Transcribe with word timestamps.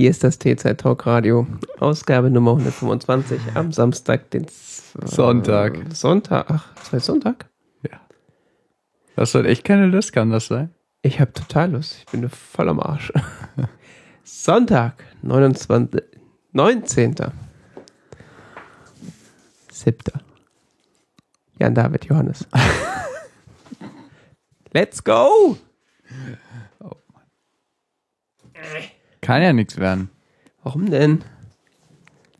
Hier 0.00 0.08
ist 0.08 0.24
das 0.24 0.38
T-Zeit 0.38 0.80
Talk 0.80 1.06
Radio, 1.06 1.46
Ausgabe 1.78 2.30
Nummer 2.30 2.52
125 2.52 3.38
am 3.52 3.70
Samstag, 3.70 4.30
den 4.30 4.48
Z 4.48 4.94
Sonntag. 5.04 5.78
Sonntag, 5.92 6.46
ach, 6.48 6.72
es 6.82 6.90
war 6.90 7.00
Sonntag? 7.00 7.50
Ja. 7.82 8.00
Hast 9.14 9.34
du 9.34 9.40
halt 9.40 9.48
echt 9.48 9.62
keine 9.62 9.84
Lust, 9.84 10.14
kann 10.14 10.30
das 10.30 10.46
sein? 10.46 10.74
Ich 11.02 11.20
habe 11.20 11.34
total 11.34 11.72
Lust, 11.72 11.96
ich 11.98 12.06
bin 12.06 12.26
voll 12.30 12.70
am 12.70 12.80
Arsch. 12.80 13.12
Sonntag, 14.24 15.04
29, 15.20 16.00
19. 16.52 17.16
Siebter. 19.70 20.22
Jan 21.58 21.74
David 21.74 22.06
Johannes. 22.06 22.46
Let's 24.72 25.04
go! 25.04 25.58
Kann 29.30 29.42
ja 29.42 29.52
nichts 29.52 29.76
werden. 29.78 30.10
Warum 30.64 30.90
denn? 30.90 31.22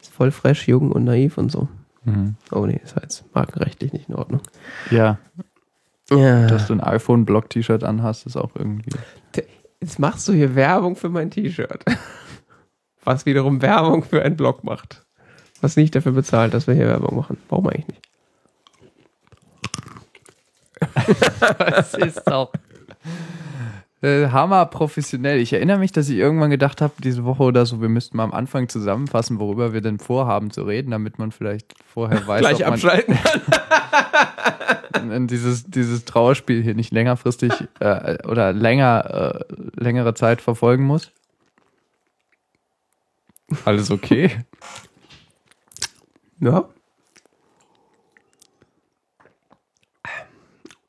Ist 0.01 0.13
voll 0.13 0.33
fresh, 0.33 0.67
jung 0.67 0.91
und 0.91 1.05
naiv 1.05 1.39
und 1.39 1.51
so. 1.53 1.69
Mhm. 2.05 2.35
Oh 2.51 2.67
nee, 2.67 2.81
ist 2.83 2.97
jetzt 3.01 3.25
markenrechtlich 3.33 3.93
nicht 3.93 4.09
in 4.09 4.17
Ordnung. 4.17 4.41
Ja, 4.91 5.19
Ja. 6.11 6.49
dass 6.49 6.67
du 6.67 6.73
ein 6.73 6.81
iPhone-Block-T-Shirt 6.81 7.85
anhast, 7.85 8.27
ist 8.27 8.37
auch 8.37 8.51
irgendwie. 8.57 8.91
Jetzt 9.81 10.01
machst 10.01 10.27
du 10.27 10.33
hier 10.33 10.57
Werbung 10.57 10.97
für 10.97 11.09
mein 11.11 11.31
T-Shirt. 11.31 11.85
Was 13.05 13.25
wiederum 13.25 13.63
Werbung 13.63 14.03
für 14.03 14.23
einen 14.23 14.37
Blog 14.37 14.65
macht. 14.65 15.07
Was 15.61 15.77
nicht 15.77 15.95
dafür 15.95 16.11
bezahlt, 16.13 16.55
dass 16.55 16.67
wir 16.67 16.75
hier 16.75 16.89
Werbung 16.89 17.15
machen. 17.17 17.39
Warum 17.49 17.69
eigentlich 17.69 17.87
nicht? 17.87 18.03
Das 21.59 21.95
ist 21.95 22.27
auch. 22.27 22.51
Äh, 24.03 24.29
hammer 24.29 24.65
professionell. 24.67 25.39
Ich 25.41 25.53
erinnere 25.53 25.79
mich, 25.79 25.93
dass 25.93 26.09
ich 26.09 26.17
irgendwann 26.17 26.49
gedacht 26.51 26.81
habe, 26.81 26.95
diese 27.05 27.25
Woche 27.25 27.43
oder 27.43 27.67
so, 27.67 27.83
wir 27.83 27.91
müssten 27.91 28.17
mal 28.17 28.25
am 28.25 28.33
Anfang 28.33 28.69
zusammenfassen, 28.69 29.39
worüber 29.39 29.75
wir 29.75 29.83
denn 29.83 29.99
vorhaben 29.99 30.51
zu 30.51 30.63
reden, 30.63 30.91
damit 30.91 31.19
man 31.19 31.33
vielleicht 31.33 31.75
vorher 31.85 32.27
weiß, 32.27 32.41
Gleich 32.41 32.61
ob 32.67 32.73
abschalten. 32.73 33.19
man 35.07 35.27
dieses, 35.29 35.65
dieses 35.65 36.07
Trauerspiel 36.07 36.63
hier 36.63 36.75
nicht 36.75 36.93
längerfristig 36.93 37.53
äh, 37.81 38.27
oder 38.27 38.55
länger, 38.55 39.45
äh, 39.51 39.55
längere 39.79 40.15
Zeit 40.15 40.41
verfolgen 40.41 40.85
muss. 40.85 41.13
Alles 43.67 43.91
okay? 43.91 44.31
Ja. 46.39 46.69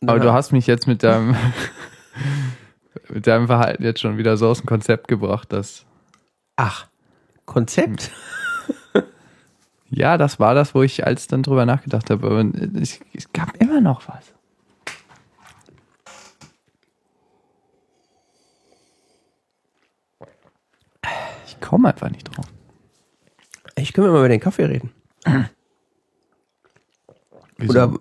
Aber 0.03 0.17
Ja. 0.17 0.23
du 0.23 0.31
hast 0.31 0.51
mich 0.53 0.65
jetzt 0.67 0.87
mit 0.87 1.03
deinem, 1.03 1.35
mit 3.13 3.27
deinem 3.27 3.47
Verhalten 3.47 3.83
jetzt 3.83 3.99
schon 3.99 4.17
wieder 4.17 4.37
so 4.37 4.47
aus 4.47 4.59
dem 4.59 4.67
Konzept 4.67 5.07
gebracht, 5.07 5.51
dass. 5.51 5.85
Ach, 6.55 6.87
Konzept? 7.45 8.11
Ja, 9.93 10.17
das 10.17 10.39
war 10.39 10.55
das, 10.55 10.73
wo 10.73 10.83
ich 10.83 11.05
als 11.05 11.27
dann 11.27 11.43
drüber 11.43 11.65
nachgedacht 11.65 12.09
habe. 12.09 12.25
Aber 12.25 12.45
es, 12.79 13.01
es 13.13 13.31
gab 13.33 13.57
immer 13.57 13.81
noch 13.81 14.07
was. 14.07 14.33
Ich 21.45 21.59
komme 21.59 21.89
einfach 21.89 22.09
nicht 22.09 22.23
drauf. 22.23 22.45
Ich 23.75 23.91
können 23.91 24.07
wir 24.07 24.13
mal 24.13 24.19
über 24.19 24.29
den 24.29 24.39
Kaffee 24.39 24.63
reden. 24.65 24.91
Wieso? 27.57 27.71
Oder 27.71 27.99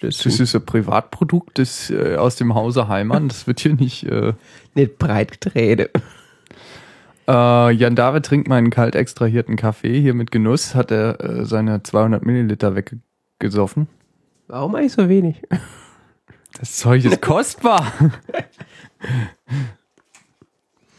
das 0.00 0.18
das 0.18 0.40
ist 0.40 0.54
ein 0.54 0.64
Privatprodukt 0.64 1.58
das, 1.58 1.90
äh, 1.90 2.16
aus 2.16 2.36
dem 2.36 2.54
Hause 2.54 2.88
Heimann. 2.88 3.28
Das 3.28 3.46
wird 3.46 3.60
hier 3.60 3.74
nicht. 3.74 4.04
Äh, 4.04 4.34
nicht 4.74 4.98
breit 4.98 5.40
getreten? 5.40 5.88
äh, 7.28 7.70
Jan 7.70 7.96
David 7.96 8.24
trinkt 8.26 8.48
meinen 8.48 8.70
kalt 8.70 8.94
extrahierten 8.94 9.56
Kaffee. 9.56 10.00
Hier 10.00 10.14
mit 10.14 10.30
Genuss 10.30 10.74
hat 10.74 10.90
er 10.90 11.20
äh, 11.20 11.44
seine 11.44 11.82
200 11.82 12.24
Milliliter 12.24 12.74
weggesoffen. 12.76 13.88
Warum 14.48 14.74
eigentlich 14.74 14.92
so 14.92 15.08
wenig? 15.08 15.42
Das 16.58 16.76
Zeug 16.76 17.04
ist 17.04 17.20
kostbar. 17.22 17.92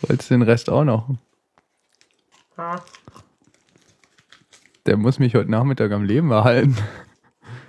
Wolltest 0.02 0.30
du 0.30 0.36
den 0.36 0.42
Rest 0.42 0.70
auch 0.70 0.84
noch? 0.84 1.10
Der 4.86 4.98
muss 4.98 5.20
mich 5.20 5.36
heute 5.36 5.52
Nachmittag 5.52 5.92
am 5.92 6.04
Leben 6.04 6.32
erhalten. 6.32 6.78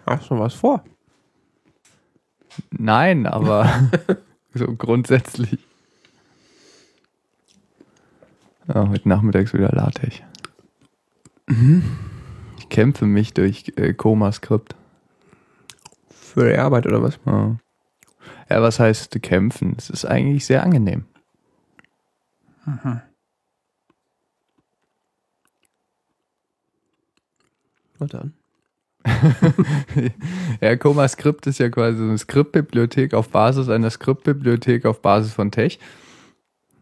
Hast 0.06 0.30
du 0.30 0.38
was 0.38 0.54
vor? 0.54 0.84
Nein, 2.70 3.26
aber 3.26 3.90
so 4.54 4.66
grundsätzlich. 4.74 5.58
Ja, 8.68 8.88
heute 8.88 9.08
Nachmittag 9.08 9.44
ist 9.44 9.54
wieder 9.54 9.70
LaTeX. 9.70 10.22
Ich 12.58 12.68
kämpfe 12.68 13.06
mich 13.06 13.32
durch 13.32 13.72
äh, 13.76 13.94
Koma-Skript. 13.94 14.74
Für 16.10 16.48
die 16.50 16.58
Arbeit 16.58 16.86
oder 16.86 17.02
was? 17.02 17.18
Ja. 17.24 17.56
ja, 18.50 18.62
was 18.62 18.80
heißt 18.80 19.22
kämpfen? 19.22 19.74
Es 19.78 19.88
ist 19.90 20.04
eigentlich 20.04 20.44
sehr 20.44 20.64
angenehm. 20.64 21.04
Na 27.98 28.06
dann. 28.06 28.34
Ja, 30.60 30.76
ComaScript 30.76 31.46
ist 31.46 31.58
ja 31.58 31.68
quasi 31.68 31.98
so 31.98 32.04
eine 32.04 32.18
Skriptbibliothek 32.18 33.14
auf 33.14 33.28
Basis 33.28 33.68
einer 33.68 33.90
Skriptbibliothek 33.90 34.86
auf 34.86 35.02
Basis 35.02 35.32
von 35.32 35.50
Tech 35.50 35.78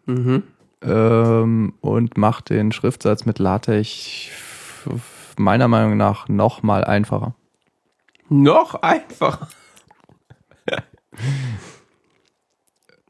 Mhm. 0.06 0.42
ähm, 0.82 1.72
und 1.80 2.18
macht 2.18 2.50
den 2.50 2.72
Schriftsatz 2.72 3.24
mit 3.24 3.38
LaTeX 3.38 4.28
meiner 5.38 5.66
Meinung 5.68 5.96
nach 5.96 6.28
noch 6.28 6.62
mal 6.62 6.84
einfacher. 6.84 7.34
Noch 8.28 8.74
einfacher. 8.82 9.48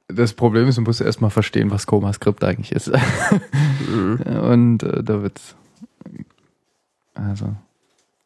Das 0.08 0.34
Problem 0.34 0.68
ist, 0.68 0.76
du 0.76 0.82
musst 0.82 1.00
erstmal 1.00 1.30
verstehen, 1.30 1.70
was 1.70 1.86
ComaScript 1.86 2.44
eigentlich 2.44 2.72
ist. 2.72 2.88
und 4.28 4.82
äh, 4.82 5.02
da 5.02 5.22
wird's 5.22 5.56
also 7.14 7.56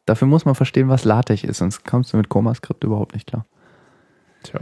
dafür 0.09 0.27
muss 0.27 0.45
man 0.45 0.55
verstehen, 0.55 0.89
was 0.89 1.05
LaTeX 1.05 1.43
ist, 1.43 1.59
sonst 1.59 1.85
kommst 1.85 2.11
du 2.11 2.17
mit 2.17 2.29
ComaScript 2.29 2.83
überhaupt 2.83 3.13
nicht 3.13 3.27
klar. 3.27 3.45
Tja. 4.43 4.59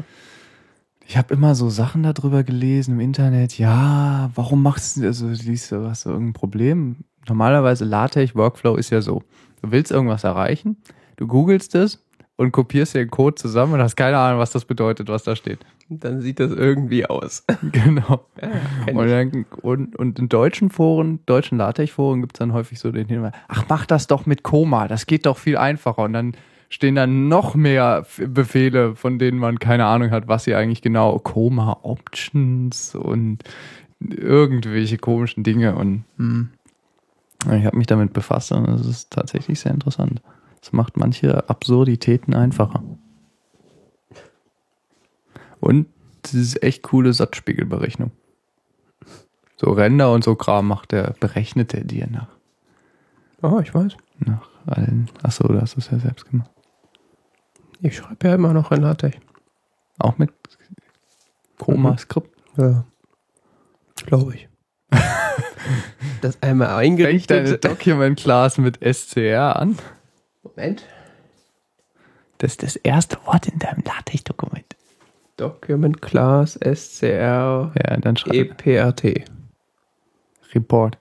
Ich 1.05 1.15
habe 1.15 1.33
immer 1.33 1.55
so 1.55 1.69
Sachen 1.69 2.03
darüber 2.03 2.43
gelesen 2.43 2.95
im 2.95 2.99
Internet. 2.99 3.57
Ja, 3.57 4.29
warum 4.35 4.61
machst 4.61 4.97
du, 4.97 5.05
also 5.05 5.27
liest 5.27 5.71
du, 5.71 5.87
hast 5.87 6.05
du 6.05 6.09
irgendein 6.09 6.33
Problem? 6.33 6.97
Normalerweise 7.29 7.85
LaTeX 7.85 8.35
Workflow 8.35 8.75
ist 8.75 8.89
ja 8.89 9.01
so. 9.01 9.23
Du 9.61 9.71
willst 9.71 9.91
irgendwas 9.91 10.25
erreichen, 10.25 10.77
du 11.15 11.27
googelst 11.27 11.75
es 11.75 12.03
und 12.37 12.51
kopierst 12.51 12.95
den 12.95 13.09
Code 13.09 13.35
zusammen 13.35 13.73
und 13.73 13.81
hast 13.81 13.95
keine 13.95 14.17
Ahnung, 14.17 14.39
was 14.39 14.51
das 14.51 14.63
bedeutet, 14.63 15.09
was 15.09 15.23
da 15.23 15.35
steht. 15.35 15.59
Dann 15.89 16.21
sieht 16.21 16.39
das 16.39 16.51
irgendwie 16.51 17.05
aus. 17.05 17.43
genau. 17.71 18.25
Ja, 18.41 18.49
kenn 18.85 18.97
Und, 18.97 19.07
dann, 19.07 19.45
und, 19.61 19.95
und 19.95 20.19
in 20.19 20.29
deutschen 20.29 20.69
Foren, 20.69 21.19
deutschen 21.25 21.57
LaTeX-Foren 21.57 22.21
gibt 22.21 22.35
es 22.35 22.39
dann 22.39 22.53
häufig 22.53 22.79
so 22.79 22.91
den 22.91 23.07
Hinweis, 23.07 23.33
ach, 23.47 23.65
mach 23.67 23.85
das 23.85 24.07
doch 24.07 24.25
mit 24.25 24.43
Koma, 24.43 24.87
das 24.87 25.07
geht 25.07 25.25
doch 25.25 25.37
viel 25.37 25.57
einfacher. 25.57 26.03
Und 26.03 26.13
dann 26.13 26.33
stehen 26.69 26.95
dann 26.95 27.27
noch 27.27 27.55
mehr 27.55 28.05
Befehle, 28.17 28.95
von 28.95 29.17
denen 29.17 29.39
man 29.39 29.57
keine 29.59 29.85
Ahnung 29.85 30.11
hat, 30.11 30.27
was 30.27 30.43
sie 30.43 30.53
eigentlich 30.53 30.81
genau, 30.81 31.17
Koma 31.19 31.79
Options 31.81 32.93
und 32.93 33.39
irgendwelche 33.99 34.97
komischen 34.97 35.43
Dinge. 35.43 35.75
Und 35.75 36.03
hm, 36.17 36.49
ich 37.45 37.65
habe 37.65 37.77
mich 37.77 37.87
damit 37.87 38.13
befasst 38.13 38.51
und 38.51 38.67
es 38.67 38.85
ist 38.85 39.11
tatsächlich 39.11 39.59
sehr 39.59 39.73
interessant. 39.73 40.21
Es 40.67 40.73
macht 40.73 40.97
manche 40.97 41.49
Absurditäten 41.49 42.33
einfacher. 42.33 42.83
Und 45.61 45.87
es 46.25 46.33
ist 46.33 46.61
echt 46.61 46.83
coole 46.83 47.13
Satzspiegelberechnung. 47.13 48.11
So 49.55 49.71
Ränder 49.71 50.11
und 50.11 50.25
so 50.25 50.35
Kram 50.35 50.67
macht 50.67 50.91
der, 50.91 51.15
berechnet 51.21 51.73
er 51.73 51.85
dir 51.85 52.07
nach, 52.11 52.27
Oh, 53.41 53.59
ich 53.61 53.73
weiß. 53.73 53.95
nach 54.19 54.49
allen. 54.65 55.09
Achso, 55.23 55.47
du 55.47 55.61
hast 55.61 55.77
es 55.77 55.89
ja 55.89 55.99
selbst 55.99 56.29
gemacht. 56.29 56.51
Ich 57.79 57.95
schreibe 57.95 58.27
ja 58.27 58.35
immer 58.35 58.51
noch 58.51 58.69
in 58.73 58.81
LaTeX. 58.81 59.15
Auch 59.99 60.17
mit 60.17 60.31
Koma-Skript. 61.59 62.29
Ja. 62.57 62.83
Glaube 64.05 64.35
ich. 64.35 64.49
das 66.21 66.41
einmal 66.43 66.67
Fängt 66.67 66.99
deine 66.99 67.09
eingerichtet. 67.09 67.63
Document 67.63 68.19
Class 68.19 68.57
mit 68.57 68.79
SCR 68.83 69.55
an? 69.55 69.77
Moment. 70.57 70.83
Das 72.39 72.51
ist 72.51 72.63
das 72.63 72.75
erste 72.77 73.17
Wort 73.25 73.47
in 73.47 73.59
deinem 73.59 73.83
LaTeX-Dokument. 73.85 74.75
Document 75.37 76.01
Class 76.01 76.53
SCR 76.55 77.71
Ja, 77.75 77.97
dann 77.97 78.15
EPRT. 78.15 79.29
Report. 80.55 80.97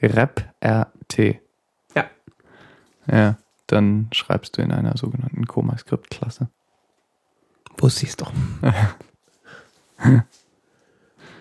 Rep-RT. 0.00 1.40
Ja. 1.96 2.10
Ja, 3.10 3.38
dann 3.66 4.08
schreibst 4.12 4.56
du 4.56 4.62
in 4.62 4.70
einer 4.70 4.96
sogenannten 4.96 5.46
ComaScript-Klasse. 5.46 6.48
Wusste 7.78 8.04
ich's 8.06 8.16
doch. 8.16 8.32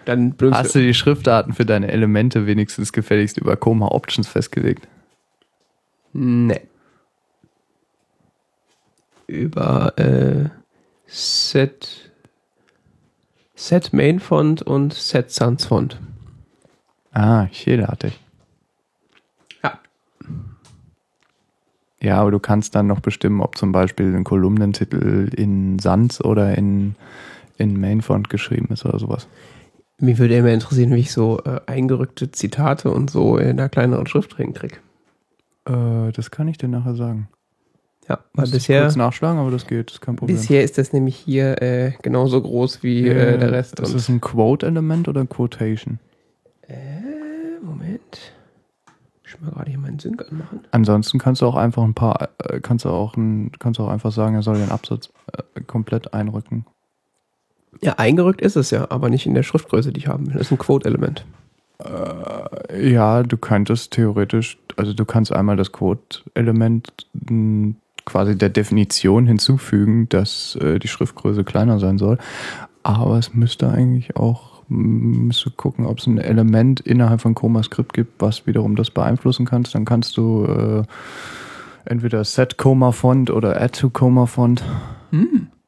Dann 0.06 0.36
Hast 0.52 0.74
du 0.74 0.80
die 0.80 0.96
Schriftarten 0.96 1.54
für 1.54 1.66
deine 1.66 1.92
Elemente 1.92 2.48
wenigstens 2.48 2.92
gefälligst 2.92 3.38
über 3.38 3.56
Coma 3.56 3.90
Options 3.90 4.28
festgelegt? 4.28 4.88
Nee. 6.20 6.62
Über 9.28 9.96
äh, 10.00 10.50
Set 11.06 12.12
Set 13.54 13.94
Main 13.94 14.20
Font 14.20 14.64
und 14.64 14.96
Set 14.96 15.30
Sans 15.30 15.64
Font. 15.64 16.00
Ah, 17.12 17.48
schäderartig. 17.52 18.20
Ja. 19.64 19.80
Ja, 22.02 22.18
aber 22.18 22.32
du 22.32 22.40
kannst 22.40 22.74
dann 22.74 22.88
noch 22.88 23.02
bestimmen, 23.02 23.40
ob 23.40 23.56
zum 23.56 23.72
Beispiel 23.72 24.16
ein 24.16 24.24
Kolumnentitel 24.24 25.30
in 25.36 25.78
Sans 25.78 26.24
oder 26.24 26.58
in, 26.58 26.96
in 27.60 27.80
Mainfont 27.80 28.32
geschrieben 28.32 28.70
ist 28.74 28.88
oder 28.88 28.98
sowas. 28.98 29.28
Mich 30.00 30.18
würde 30.18 30.38
immer 30.38 30.50
interessieren, 30.50 30.96
wie 30.96 31.02
ich 31.02 31.12
so 31.12 31.44
äh, 31.46 31.62
eingerückte 31.68 32.32
Zitate 32.32 32.90
und 32.90 33.12
so 33.12 33.38
in 33.38 33.52
einer 33.52 33.70
kleineren 33.70 34.08
Schrift 34.08 34.36
hinkriege. 34.38 34.78
Äh, 35.68 36.12
das 36.12 36.32
kann 36.32 36.48
ich 36.48 36.58
dir 36.58 36.68
nachher 36.68 36.96
sagen. 36.96 37.30
Ja, 38.08 38.20
weil 38.34 38.44
Muss 38.44 38.50
ich 38.50 38.54
bisher, 38.56 38.84
kurz 38.84 38.96
nachschlagen, 38.96 39.40
aber 39.40 39.52
das 39.52 39.68
geht, 39.68 39.90
das 39.90 39.96
ist 39.96 40.02
kein 40.02 40.16
Problem. 40.16 40.38
bisher 40.38 40.64
ist 40.64 40.78
das 40.78 40.94
nämlich 40.94 41.18
hier 41.18 41.62
äh, 41.62 41.92
genauso 42.02 42.42
groß 42.42 42.82
wie 42.82 43.06
äh, 43.08 43.38
der 43.38 43.52
Rest. 43.52 43.80
Ist 43.82 43.94
das 43.94 44.08
ein 44.08 44.22
Quote-Element 44.22 45.10
oder 45.10 45.22
ein 45.22 45.30
Quotation? 45.30 46.00
äh, 46.68 47.60
Moment. 47.62 48.34
Ich 49.26 49.34
will 49.34 49.48
mal 49.50 49.56
gerade 49.56 49.70
hier 49.70 49.80
meinen 49.80 50.00
Sync 50.00 50.24
anmachen. 50.30 50.62
Ansonsten 50.72 51.20
kannst 51.20 51.42
du 51.42 51.48
auch 51.48 51.56
einfach 51.56 51.84
ein 51.84 51.94
paar, 51.94 52.30
äh, 52.40 52.62
kannst 52.62 52.86
du 52.86 52.90
auch 52.90 53.18
ein, 53.18 53.52
kannst 53.60 53.80
du 53.80 53.84
auch 53.84 53.90
einfach 53.90 54.12
sagen, 54.12 54.36
er 54.36 54.42
soll 54.42 54.58
den 54.58 54.72
Absatz 54.72 55.12
äh, 55.34 55.62
komplett 55.62 56.14
einrücken. 56.14 56.66
Ja, 57.82 57.96
eingerückt 57.96 58.42
ist 58.42 58.56
es 58.56 58.72
ja, 58.72 58.90
aber 58.90 59.10
nicht 59.10 59.26
in 59.26 59.34
der 59.34 59.44
Schriftgröße, 59.44 59.92
die 59.92 60.00
ich 60.00 60.08
haben 60.08 60.28
will. 60.28 60.34
Das 60.34 60.44
ist 60.44 60.52
ein 60.52 60.58
Quote-Element. 60.58 61.26
Äh, 61.84 62.92
ja, 62.92 63.24
du 63.24 63.38
könntest 63.38 63.92
theoretisch, 63.92 64.58
also 64.76 64.94
du 64.94 65.06
kannst 65.06 65.32
einmal 65.32 65.56
das 65.58 65.72
Quote-Element 65.72 66.92
mh, 67.14 67.76
quasi 68.06 68.38
der 68.38 68.50
Definition 68.50 69.28
hinzufügen, 69.28 70.10
dass 70.10 70.56
äh, 70.56 70.80
die 70.80 70.88
Schriftgröße 70.88 71.44
kleiner 71.44 71.80
sein 71.80 71.98
soll. 71.98 72.18
Aber 72.84 73.18
es 73.18 73.34
müsste 73.34 73.70
eigentlich 73.70 74.16
auch, 74.16 74.64
mh, 74.70 75.26
müsste 75.28 75.52
gucken, 75.52 75.86
ob 75.86 76.00
es 76.00 76.08
ein 76.08 76.18
Element 76.18 76.80
innerhalb 76.80 77.22
von 77.22 77.36
ComaScript 77.36 77.94
gibt, 77.94 78.22
was 78.22 78.48
wiederum 78.48 78.76
das 78.76 78.92
beeinflussen 78.92 79.46
kannst. 79.46 79.76
Dann 79.76 79.86
kannst 79.86 80.18
du 80.18 80.46
äh, 80.46 80.84
entweder 81.86 82.24
Set 82.24 82.58
Coma 82.58 82.92
Font 82.92 83.30
oder 83.30 83.62
Add 83.62 83.80
to 83.80 83.90
Coma 83.90 84.26
Font 84.26 84.64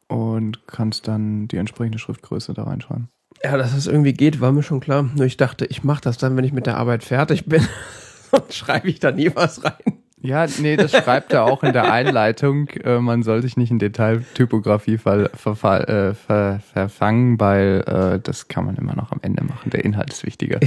und 0.07 0.67
kannst 0.67 1.07
dann 1.07 1.47
die 1.47 1.57
entsprechende 1.57 1.99
Schriftgröße 1.99 2.53
da 2.53 2.63
reinschreiben. 2.63 3.09
Ja, 3.43 3.57
dass 3.57 3.73
das 3.73 3.87
irgendwie 3.87 4.13
geht, 4.13 4.41
war 4.41 4.51
mir 4.51 4.63
schon 4.63 4.79
klar. 4.79 5.03
Nur 5.15 5.25
ich 5.25 5.37
dachte, 5.37 5.65
ich 5.65 5.83
mache 5.83 6.01
das 6.01 6.17
dann, 6.17 6.35
wenn 6.35 6.43
ich 6.43 6.51
mit 6.53 6.65
der 6.65 6.77
Arbeit 6.77 7.03
fertig 7.03 7.45
bin. 7.45 7.65
Und 8.31 8.53
schreibe 8.53 8.87
ich 8.89 8.99
da 8.99 9.11
nie 9.11 9.31
was 9.33 9.63
rein. 9.63 9.73
Ja, 10.21 10.45
nee, 10.59 10.75
das 10.75 10.91
schreibt 10.91 11.31
er 11.31 11.45
auch 11.45 11.63
in 11.63 11.71
der 11.71 11.91
Einleitung. 11.93 12.67
Äh, 12.83 12.99
man 12.99 13.23
soll 13.23 13.41
sich 13.41 13.55
nicht 13.55 13.71
in 13.71 13.79
Detailtypografie 13.79 14.97
ver, 14.97 15.29
ver, 15.33 15.87
äh, 15.89 16.13
ver, 16.13 16.59
verfangen, 16.73 17.39
weil 17.39 17.83
äh, 17.87 18.19
das 18.19 18.49
kann 18.49 18.65
man 18.65 18.75
immer 18.75 18.95
noch 18.95 19.13
am 19.13 19.19
Ende 19.21 19.43
machen. 19.45 19.69
Der 19.69 19.85
Inhalt 19.85 20.11
ist 20.11 20.25
wichtiger. 20.25 20.59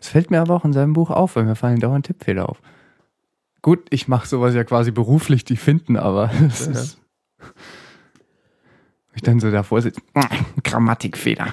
Es 0.00 0.06
fällt 0.08 0.30
mir 0.30 0.40
aber 0.40 0.54
auch 0.54 0.64
in 0.64 0.72
seinem 0.72 0.92
Buch 0.92 1.10
auf, 1.10 1.34
weil 1.34 1.42
mir 1.44 1.56
fallen 1.56 1.80
dauernd 1.80 2.06
Tippfehler 2.06 2.48
auf. 2.48 2.58
Gut, 3.60 3.80
ich 3.90 4.06
mache 4.06 4.28
sowas 4.28 4.54
ja 4.54 4.62
quasi 4.62 4.92
beruflich, 4.92 5.44
die 5.44 5.56
finden, 5.56 5.96
aber 5.96 6.30
das 6.40 6.66
Ja. 6.66 6.72
ist. 6.72 6.98
Ich 9.14 9.22
dann 9.22 9.40
so 9.40 9.50
davor 9.50 9.82
sitze, 9.82 10.00
Grammatikfehler. 10.64 11.52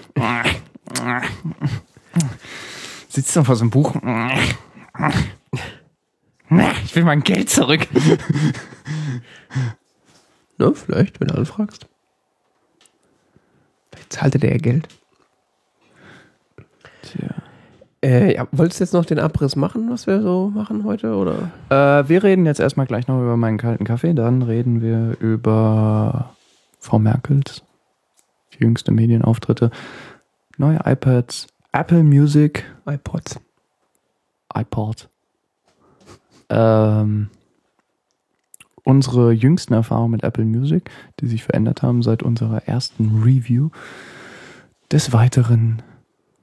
Sitzt 3.09 3.35
doch 3.35 3.45
vor 3.45 3.55
so 3.55 3.63
einem 3.63 3.71
Buch. 3.71 3.95
Ich 6.85 6.95
will 6.95 7.03
mein 7.03 7.21
Geld 7.21 7.49
zurück. 7.49 7.87
Ne, 10.57 10.73
vielleicht, 10.73 11.19
wenn 11.19 11.29
du 11.29 11.35
anfragst. 11.35 11.87
Vielleicht 13.91 14.13
zahlt 14.13 14.35
er 14.35 14.39
dir 14.39 14.51
ja 14.51 14.57
Geld. 14.57 14.87
Tja. 17.01 17.29
Äh, 18.01 18.35
ja, 18.35 18.47
wolltest 18.51 18.79
du 18.79 18.83
jetzt 18.83 18.93
noch 18.93 19.05
den 19.05 19.19
Abriss 19.19 19.55
machen, 19.55 19.89
was 19.89 20.07
wir 20.07 20.21
so 20.21 20.49
machen 20.53 20.85
heute? 20.85 21.15
Oder? 21.15 21.51
Äh, 21.69 22.07
wir 22.07 22.23
reden 22.23 22.45
jetzt 22.45 22.59
erstmal 22.59 22.85
gleich 22.85 23.07
noch 23.07 23.21
über 23.21 23.35
meinen 23.37 23.57
kalten 23.57 23.83
Kaffee, 23.83 24.13
dann 24.13 24.41
reden 24.41 24.81
wir 24.81 25.17
über 25.19 26.33
Frau 26.79 26.99
Merkels 26.99 27.63
jüngste 28.59 28.91
Medienauftritte, 28.91 29.71
neue 30.57 30.79
iPads, 30.85 31.47
Apple 31.71 32.03
Music, 32.03 32.65
iPods. 32.85 33.39
iPod. 34.53 35.09
Ähm, 36.49 37.29
unsere 38.83 39.31
jüngsten 39.31 39.73
Erfahrungen 39.73 40.11
mit 40.11 40.23
Apple 40.23 40.45
Music, 40.45 40.89
die 41.19 41.27
sich 41.27 41.43
verändert 41.43 41.83
haben 41.83 42.01
seit 42.01 42.23
unserer 42.23 42.67
ersten 42.67 43.21
Review. 43.23 43.69
Des 44.91 45.13
Weiteren 45.13 45.83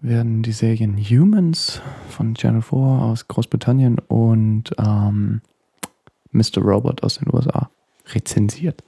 werden 0.00 0.43
die 0.43 0.53
Serien 0.53 0.97
Humans 0.97 1.83
von 2.09 2.37
Channel 2.37 2.62
4 2.62 2.79
aus 2.79 3.27
Großbritannien 3.27 3.99
und 3.99 4.71
ähm, 4.79 5.41
Mr. 6.31 6.59
Robot 6.59 7.03
aus 7.03 7.19
den 7.19 7.35
USA 7.35 7.71
rezensiert. 8.15 8.85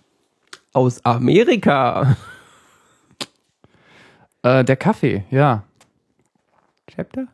Aus 0.73 1.05
Amerika. 1.05 2.17
Äh, 4.43 4.65
der 4.65 4.76
Kaffee, 4.76 5.25
ja. 5.31 5.64
Chapter? 6.87 7.26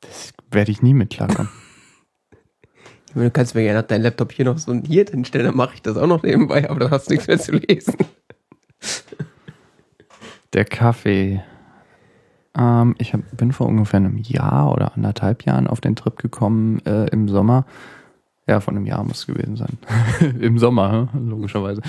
Das 0.00 0.32
werde 0.50 0.72
ich 0.72 0.82
nie 0.82 0.94
mit 0.94 1.10
klarkommen. 1.10 1.50
Du 3.12 3.28
kannst 3.28 3.56
mir 3.56 3.62
gerne 3.62 3.82
deinen 3.82 4.02
Laptop 4.02 4.30
hier 4.30 4.44
noch 4.44 4.58
so 4.58 4.72
hier 4.72 5.04
hinstellen, 5.04 5.46
dann 5.46 5.56
mache 5.56 5.74
ich 5.74 5.82
das 5.82 5.96
auch 5.96 6.06
noch 6.06 6.22
nebenbei, 6.22 6.70
aber 6.70 6.78
dann 6.78 6.92
hast 6.92 7.08
du 7.08 7.14
nichts 7.14 7.26
mehr 7.26 7.40
zu 7.40 7.50
lesen. 7.52 7.96
Der 10.52 10.64
Kaffee. 10.64 11.42
Ähm, 12.56 12.94
ich 12.98 13.12
hab, 13.12 13.22
bin 13.36 13.50
vor 13.50 13.66
ungefähr 13.66 13.98
einem 13.98 14.18
Jahr 14.18 14.72
oder 14.72 14.94
anderthalb 14.94 15.44
Jahren 15.44 15.66
auf 15.66 15.80
den 15.80 15.96
Trip 15.96 16.16
gekommen 16.18 16.86
äh, 16.86 17.06
im 17.06 17.28
Sommer. 17.28 17.66
Ja, 18.50 18.58
von 18.58 18.76
einem 18.76 18.84
Jahr 18.84 19.04
muss 19.04 19.18
es 19.18 19.26
gewesen 19.28 19.54
sein. 19.54 19.78
Im 20.40 20.58
Sommer, 20.58 21.08
logischerweise. 21.14 21.82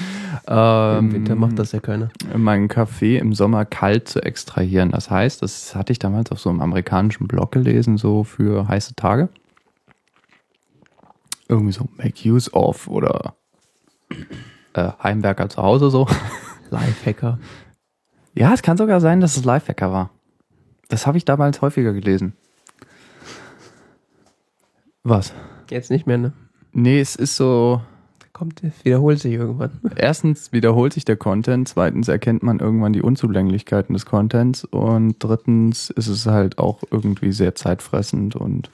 Ähm, 0.48 1.06
Im 1.06 1.14
Winter 1.14 1.34
macht 1.34 1.58
das 1.58 1.72
ja 1.72 1.80
keiner. 1.80 2.10
meinen 2.38 2.68
Kaffee 2.68 3.18
im 3.18 3.34
Sommer 3.34 3.66
kalt 3.66 4.08
zu 4.08 4.22
extrahieren. 4.22 4.92
Das 4.92 5.10
heißt, 5.10 5.42
das 5.42 5.74
hatte 5.74 5.92
ich 5.92 5.98
damals 5.98 6.32
auf 6.32 6.40
so 6.40 6.52
einem 6.52 6.62
amerikanischen 6.62 7.28
Blog 7.28 7.52
gelesen, 7.52 7.98
so 7.98 8.24
für 8.24 8.68
heiße 8.68 8.94
Tage. 8.94 9.30
Irgendwie 11.50 11.74
so 11.74 11.90
Make 11.98 12.30
Use 12.30 12.52
of 12.54 12.88
oder 12.88 13.34
äh, 14.74 14.92
Heimwerker 15.02 15.50
zu 15.50 15.64
Hause 15.64 15.90
so. 15.90 16.08
Lifehacker. 16.70 17.40
Ja, 18.36 18.54
es 18.54 18.62
kann 18.62 18.78
sogar 18.78 19.02
sein, 19.02 19.20
dass 19.20 19.36
es 19.36 19.46
Lifehacker 19.46 19.92
war. 19.92 20.12
Das 20.90 21.08
habe 21.08 21.18
ich 21.18 21.26
damals 21.26 21.60
häufiger 21.64 21.92
gelesen. 21.92 22.34
Was? 25.02 25.34
Jetzt 25.72 25.90
nicht 25.90 26.06
mehr, 26.06 26.20
ne? 26.20 26.34
Nee, 26.74 27.00
es 27.00 27.16
ist 27.16 27.36
so, 27.36 27.82
Kommt, 28.34 28.64
es 28.64 28.86
wiederholt 28.86 29.20
sich 29.20 29.34
irgendwann. 29.34 29.72
erstens 29.96 30.52
wiederholt 30.52 30.94
sich 30.94 31.06
der 31.06 31.18
Content, 31.18 31.68
zweitens 31.68 32.08
erkennt 32.08 32.44
man 32.44 32.60
irgendwann 32.60 32.94
die 32.94 33.02
Unzulänglichkeiten 33.02 33.94
des 33.94 34.06
Contents 34.06 34.64
und 34.64 35.16
drittens 35.20 35.90
ist 35.90 36.08
es 36.08 36.26
halt 36.26 36.58
auch 36.58 36.80
irgendwie 36.92 37.32
sehr 37.34 37.56
zeitfressend 37.56 38.36
und 38.36 38.70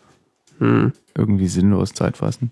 Hm. 0.60 0.94
irgendwie 1.16 1.48
sinnlos 1.48 1.94
zeitfressend. 1.94 2.52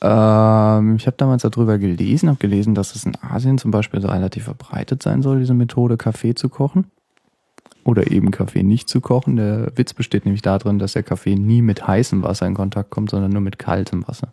Ähm, 0.00 0.96
ich 0.96 1.06
habe 1.06 1.16
damals 1.16 1.42
darüber 1.42 1.78
gelesen, 1.78 2.28
habe 2.28 2.38
gelesen, 2.38 2.74
dass 2.74 2.94
es 2.94 3.04
in 3.04 3.16
Asien 3.20 3.58
zum 3.58 3.70
Beispiel 3.70 4.04
relativ 4.04 4.44
verbreitet 4.44 5.02
sein 5.02 5.22
soll, 5.22 5.40
diese 5.40 5.54
Methode, 5.54 5.96
Kaffee 5.96 6.34
zu 6.34 6.48
kochen. 6.48 6.86
Oder 7.84 8.10
eben 8.10 8.30
Kaffee 8.30 8.62
nicht 8.62 8.88
zu 8.88 9.00
kochen. 9.00 9.36
Der 9.36 9.72
Witz 9.76 9.94
besteht 9.94 10.24
nämlich 10.24 10.42
darin, 10.42 10.78
dass 10.78 10.92
der 10.92 11.02
Kaffee 11.02 11.36
nie 11.36 11.62
mit 11.62 11.86
heißem 11.86 12.22
Wasser 12.22 12.46
in 12.46 12.54
Kontakt 12.54 12.90
kommt, 12.90 13.10
sondern 13.10 13.32
nur 13.32 13.40
mit 13.40 13.58
kaltem 13.58 14.06
Wasser. 14.06 14.28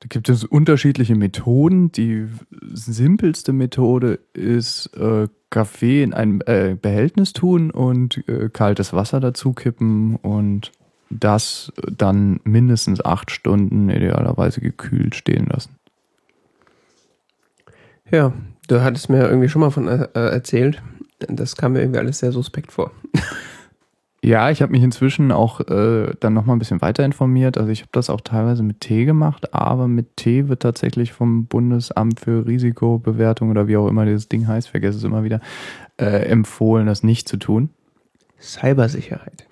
Da 0.00 0.08
gibt 0.08 0.28
es 0.28 0.44
unterschiedliche 0.44 1.14
Methoden. 1.14 1.92
Die 1.92 2.26
simpelste 2.72 3.52
Methode 3.52 4.18
ist 4.34 4.90
äh, 4.96 5.28
Kaffee 5.48 6.02
in 6.02 6.12
ein 6.12 6.40
äh, 6.42 6.76
Behältnis 6.80 7.32
tun 7.32 7.70
und 7.70 8.28
äh, 8.28 8.50
kaltes 8.52 8.92
Wasser 8.92 9.20
dazu 9.20 9.52
kippen 9.52 10.16
und 10.16 10.72
das 11.08 11.72
dann 11.96 12.40
mindestens 12.44 13.04
acht 13.04 13.30
Stunden 13.30 13.88
idealerweise 13.88 14.60
gekühlt 14.60 15.14
stehen 15.14 15.46
lassen. 15.46 15.76
Ja, 18.10 18.32
du 18.68 18.82
hattest 18.82 19.08
mir 19.08 19.22
irgendwie 19.28 19.48
schon 19.48 19.60
mal 19.60 19.70
von 19.70 19.88
äh, 19.88 20.08
erzählt. 20.12 20.82
Das 21.18 21.56
kam 21.56 21.72
mir 21.72 21.80
irgendwie 21.80 22.00
alles 22.00 22.18
sehr 22.18 22.32
suspekt 22.32 22.72
vor. 22.72 22.90
Ja, 24.24 24.48
ich 24.48 24.62
habe 24.62 24.72
mich 24.72 24.82
inzwischen 24.82 25.32
auch 25.32 25.60
äh, 25.68 26.14
dann 26.18 26.32
nochmal 26.32 26.56
ein 26.56 26.58
bisschen 26.58 26.80
weiter 26.80 27.04
informiert. 27.04 27.58
Also 27.58 27.70
ich 27.70 27.82
habe 27.82 27.90
das 27.92 28.08
auch 28.08 28.22
teilweise 28.22 28.62
mit 28.62 28.80
Tee 28.80 29.04
gemacht, 29.04 29.52
aber 29.52 29.86
mit 29.86 30.16
Tee 30.16 30.48
wird 30.48 30.62
tatsächlich 30.62 31.12
vom 31.12 31.44
Bundesamt 31.44 32.20
für 32.20 32.46
Risikobewertung 32.46 33.50
oder 33.50 33.68
wie 33.68 33.76
auch 33.76 33.86
immer 33.86 34.06
dieses 34.06 34.30
Ding 34.30 34.48
heißt, 34.48 34.70
vergesse 34.70 34.96
es 34.96 35.04
immer 35.04 35.24
wieder, 35.24 35.40
äh, 35.98 36.24
empfohlen, 36.24 36.86
das 36.86 37.02
nicht 37.02 37.28
zu 37.28 37.36
tun. 37.36 37.68
Cybersicherheit. 38.40 39.46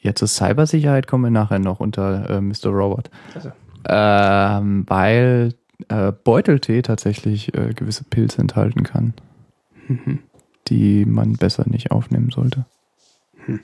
Ja, 0.00 0.14
zur 0.14 0.28
Cybersicherheit 0.28 1.06
kommen 1.06 1.24
wir 1.24 1.30
nachher 1.30 1.58
noch 1.58 1.78
unter 1.78 2.30
äh, 2.30 2.40
Mr. 2.40 2.68
Robot. 2.70 3.10
Also, 3.34 3.52
Ähm, 3.86 4.84
weil 4.88 5.52
äh, 5.88 6.12
Beuteltee 6.12 6.80
tatsächlich 6.80 7.52
äh, 7.54 7.74
gewisse 7.74 8.04
Pilze 8.04 8.40
enthalten 8.40 8.84
kann, 8.84 9.12
mhm. 9.86 10.20
Die 10.68 11.04
man 11.04 11.34
besser 11.34 11.64
nicht 11.68 11.90
aufnehmen 11.90 12.30
sollte. 12.30 12.66
Hm. 13.46 13.60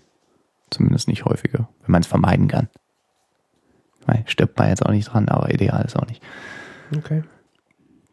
Zumindest 0.71 1.09
nicht 1.09 1.25
häufiger, 1.25 1.69
wenn 1.83 1.93
man 1.93 2.03
es 2.03 2.09
vermeiden 2.09 2.49
kann. 2.49 2.69
Nein, 4.07 4.25
stirbt 4.27 4.59
man 4.59 4.69
jetzt 4.69 4.85
auch 4.85 4.91
nicht 4.91 5.13
dran, 5.13 5.29
aber 5.29 5.53
ideal 5.53 5.85
ist 5.85 5.97
auch 5.97 6.07
nicht. 6.07 6.23
Okay. 6.97 7.23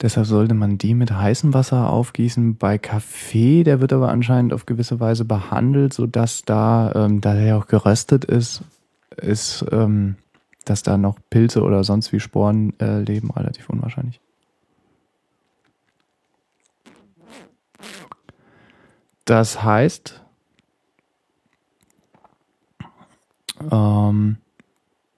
Deshalb 0.02 0.28
sollte 0.28 0.54
man 0.54 0.78
die 0.78 0.94
mit 0.94 1.12
heißem 1.12 1.54
Wasser 1.54 1.90
aufgießen. 1.90 2.58
Bei 2.58 2.78
Kaffee, 2.78 3.64
der 3.64 3.80
wird 3.80 3.94
aber 3.94 4.10
anscheinend 4.10 4.52
auf 4.52 4.66
gewisse 4.66 5.00
Weise 5.00 5.24
behandelt, 5.24 5.94
sodass 5.94 6.44
da, 6.44 6.92
ähm, 6.94 7.22
da 7.22 7.34
der 7.34 7.46
ja 7.46 7.58
auch 7.58 7.68
geröstet 7.68 8.26
ist, 8.26 8.64
ist, 9.16 9.66
ähm, 9.72 10.18
dass 10.66 10.84
da 10.84 10.98
noch 10.98 11.18
Pilze 11.30 11.64
oder 11.64 11.86
sonst 11.86 12.12
wie 12.12 12.20
Sporen 12.20 12.78
äh, 12.80 13.00
leben, 13.00 13.32
relativ 13.32 13.70
unwahrscheinlich. 13.70 14.20
Das 19.26 19.64
heißt, 19.64 20.24
ähm, 23.72 24.38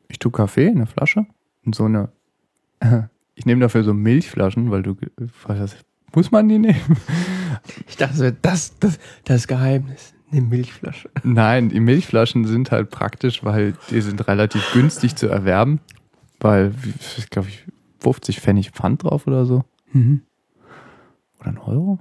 ich 0.08 0.20
tue 0.20 0.32
Kaffee 0.32 0.68
in 0.68 0.78
eine 0.78 0.88
Flasche 0.88 1.26
in 1.64 1.74
so 1.74 1.86
eine 1.86 2.10
ich 3.36 3.46
nehme 3.46 3.62
dafür 3.62 3.84
so 3.84 3.94
Milchflaschen, 3.94 4.72
weil 4.72 4.84
du 4.84 4.96
muss 6.14 6.32
man 6.32 6.50
die 6.50 6.60
nehmen? 6.60 6.98
Ich 7.88 7.98
dachte, 7.98 8.32
das, 8.42 8.78
das, 8.80 8.98
das 9.26 9.48
Geheimnis. 9.48 10.14
Eine 10.32 10.42
Milchflasche. 10.42 11.10
Nein, 11.24 11.70
die 11.70 11.80
Milchflaschen 11.80 12.46
sind 12.46 12.72
halt 12.72 12.90
praktisch, 12.90 13.44
weil 13.44 13.74
die 13.90 14.02
sind 14.02 14.28
relativ 14.28 14.62
günstig 14.74 15.16
zu 15.16 15.28
erwerben, 15.28 15.80
weil, 16.40 16.74
ich 17.18 17.30
glaube 17.30 17.50
ich, 17.50 17.66
50 18.00 18.40
Pfennig 18.40 18.72
Pfand 18.72 19.04
drauf 19.04 19.28
oder 19.28 19.46
so. 19.46 19.64
Mhm. 19.92 20.22
Oder 21.40 21.50
ein 21.50 21.58
Euro? 21.58 22.00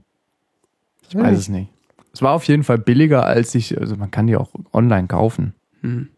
Ich 1.08 1.16
weiß 1.16 1.38
es 1.38 1.48
nicht. 1.48 1.72
Es 2.16 2.22
war 2.22 2.32
auf 2.32 2.44
jeden 2.44 2.64
Fall 2.64 2.78
billiger, 2.78 3.26
als 3.26 3.54
ich, 3.54 3.78
also 3.78 3.94
man 3.94 4.10
kann 4.10 4.26
die 4.26 4.38
auch 4.38 4.48
online 4.72 5.06
kaufen. 5.06 5.52
Mhm. 5.82 6.08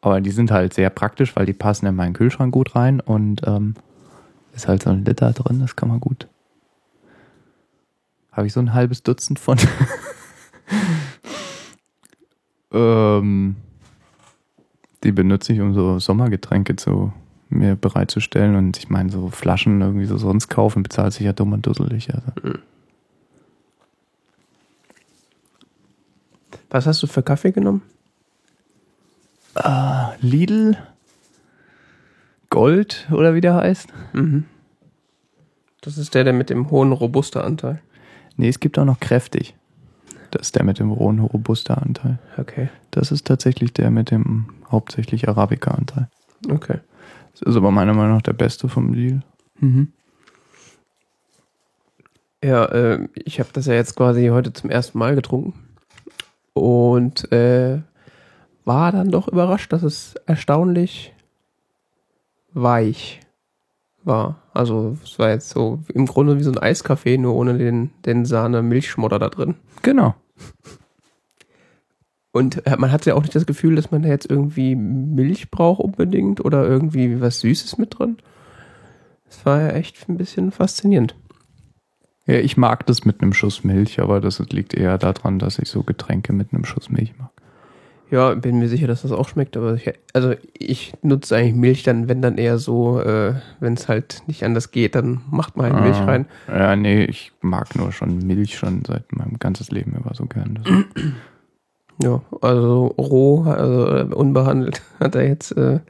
Aber 0.00 0.22
die 0.22 0.30
sind 0.30 0.50
halt 0.50 0.72
sehr 0.72 0.88
praktisch, 0.88 1.36
weil 1.36 1.44
die 1.44 1.52
passen 1.52 1.84
in 1.84 1.94
meinen 1.94 2.14
Kühlschrank 2.14 2.50
gut 2.50 2.74
rein 2.74 3.00
und 3.00 3.42
ähm, 3.46 3.74
ist 4.54 4.68
halt 4.68 4.84
so 4.84 4.88
ein 4.88 5.04
Liter 5.04 5.32
drin, 5.32 5.60
das 5.60 5.76
kann 5.76 5.90
man 5.90 6.00
gut. 6.00 6.28
Habe 8.32 8.46
ich 8.46 8.54
so 8.54 8.60
ein 8.60 8.72
halbes 8.72 9.02
Dutzend 9.02 9.38
von. 9.38 9.58
ähm, 12.72 13.56
die 15.04 15.12
benutze 15.12 15.52
ich, 15.52 15.60
um 15.60 15.74
so 15.74 15.98
Sommergetränke 15.98 16.76
zu 16.76 17.12
mir 17.50 17.76
bereitzustellen. 17.76 18.56
Und 18.56 18.78
ich 18.78 18.88
meine, 18.88 19.10
so 19.10 19.28
Flaschen 19.28 19.82
irgendwie 19.82 20.06
so 20.06 20.16
sonst 20.16 20.48
kaufen, 20.48 20.82
bezahlt 20.82 21.12
sich 21.12 21.26
ja 21.26 21.34
dumm 21.34 21.52
und 21.52 21.66
dusselig. 21.66 22.08
Also. 22.14 22.58
Was 26.70 26.86
hast 26.86 27.02
du 27.02 27.06
für 27.06 27.22
Kaffee 27.22 27.52
genommen? 27.52 27.82
Ah, 29.54 30.12
Lidl 30.20 30.76
Gold 32.50 33.08
oder 33.10 33.34
wie 33.34 33.40
der 33.40 33.54
heißt. 33.54 33.88
Mhm. 34.12 34.44
Das 35.80 35.98
ist 35.98 36.14
der, 36.14 36.24
der 36.24 36.32
mit 36.32 36.50
dem 36.50 36.70
hohen 36.70 36.92
Robusta-Anteil. 36.92 37.80
Nee, 38.36 38.48
es 38.48 38.60
gibt 38.60 38.78
auch 38.78 38.84
noch 38.84 39.00
kräftig. 39.00 39.54
Das 40.30 40.42
ist 40.42 40.56
der 40.56 40.64
mit 40.64 40.78
dem 40.78 40.90
rohen 40.90 41.20
Robusta-Anteil. 41.20 42.18
Okay. 42.36 42.68
Das 42.90 43.12
ist 43.12 43.26
tatsächlich 43.26 43.72
der 43.72 43.90
mit 43.90 44.10
dem 44.10 44.46
hauptsächlich 44.70 45.28
Arabica-Anteil. 45.28 46.08
Okay. 46.50 46.78
Das 47.32 47.42
ist 47.42 47.56
aber 47.56 47.70
meiner 47.70 47.94
Meinung 47.94 48.16
nach 48.16 48.22
der 48.22 48.32
beste 48.32 48.68
vom 48.68 48.92
Lidl. 48.92 49.22
Mhm. 49.60 49.92
Ja, 52.42 52.66
äh, 52.66 53.08
ich 53.14 53.40
habe 53.40 53.50
das 53.52 53.66
ja 53.66 53.74
jetzt 53.74 53.96
quasi 53.96 54.28
heute 54.28 54.52
zum 54.52 54.70
ersten 54.70 54.98
Mal 54.98 55.14
getrunken. 55.14 55.54
Und 56.58 57.30
äh, 57.32 57.80
war 58.64 58.92
dann 58.92 59.10
doch 59.10 59.28
überrascht, 59.28 59.72
dass 59.72 59.82
es 59.82 60.14
erstaunlich 60.26 61.14
weich 62.52 63.20
war. 64.04 64.42
Also 64.52 64.96
es 65.02 65.18
war 65.18 65.30
jetzt 65.30 65.50
so 65.50 65.80
im 65.92 66.06
Grunde 66.06 66.38
wie 66.38 66.42
so 66.42 66.50
ein 66.50 66.58
Eiskaffee, 66.58 67.18
nur 67.18 67.34
ohne 67.34 67.56
den, 67.56 67.90
den 68.04 68.24
Sahne-Milchschmodder 68.24 69.18
da 69.18 69.28
drin. 69.28 69.54
Genau. 69.82 70.14
Und 72.32 72.66
äh, 72.66 72.76
man 72.76 72.92
hat 72.92 73.06
ja 73.06 73.14
auch 73.14 73.22
nicht 73.22 73.34
das 73.34 73.46
Gefühl, 73.46 73.76
dass 73.76 73.90
man 73.90 74.02
da 74.02 74.08
jetzt 74.08 74.30
irgendwie 74.30 74.74
Milch 74.76 75.50
braucht 75.50 75.80
unbedingt 75.80 76.44
oder 76.44 76.66
irgendwie 76.66 77.20
was 77.20 77.40
Süßes 77.40 77.78
mit 77.78 77.98
drin. 77.98 78.18
Es 79.28 79.44
war 79.44 79.60
ja 79.60 79.68
echt 79.70 80.08
ein 80.08 80.16
bisschen 80.16 80.50
faszinierend. 80.50 81.14
Ja, 82.28 82.34
ich 82.34 82.56
mag 82.58 82.84
das 82.86 83.04
mit 83.06 83.22
einem 83.22 83.32
Schuss 83.32 83.64
Milch, 83.64 84.00
aber 84.00 84.20
das 84.20 84.38
liegt 84.50 84.74
eher 84.74 84.98
daran, 84.98 85.38
dass 85.38 85.58
ich 85.58 85.68
so 85.70 85.82
Getränke 85.82 86.32
mit 86.34 86.52
einem 86.52 86.64
Schuss 86.66 86.90
Milch 86.90 87.14
mag. 87.18 87.30
Ja, 88.10 88.34
bin 88.34 88.58
mir 88.58 88.68
sicher, 88.68 88.86
dass 88.86 89.02
das 89.02 89.12
auch 89.12 89.28
schmeckt, 89.28 89.56
aber 89.56 89.74
ich, 89.74 89.92
also 90.14 90.34
ich 90.52 90.92
nutze 91.02 91.36
eigentlich 91.36 91.54
Milch 91.54 91.82
dann, 91.82 92.08
wenn 92.08 92.22
dann 92.22 92.38
eher 92.38 92.58
so, 92.58 93.00
äh, 93.00 93.34
wenn 93.60 93.74
es 93.74 93.88
halt 93.88 94.22
nicht 94.26 94.44
anders 94.44 94.70
geht, 94.70 94.94
dann 94.94 95.22
macht 95.30 95.56
man 95.56 95.72
halt 95.72 95.82
Milch 95.84 95.96
Ah. 95.96 96.04
rein. 96.04 96.26
Ja, 96.48 96.76
nee, 96.76 97.04
ich 97.04 97.32
mag 97.40 97.74
nur 97.76 97.92
schon 97.92 98.18
Milch 98.26 98.56
schon 98.56 98.82
seit 98.86 99.10
meinem 99.12 99.38
ganzes 99.38 99.70
Leben 99.70 99.92
über 99.94 100.14
so 100.14 100.26
gern. 100.26 100.60
Ja, 102.00 102.22
also 102.42 102.94
roh, 102.96 103.42
also 103.42 103.86
äh, 103.88 104.02
unbehandelt 104.14 104.82
hat 105.00 105.16
er 105.16 105.26
jetzt, 105.26 105.50
äh, 105.56 105.80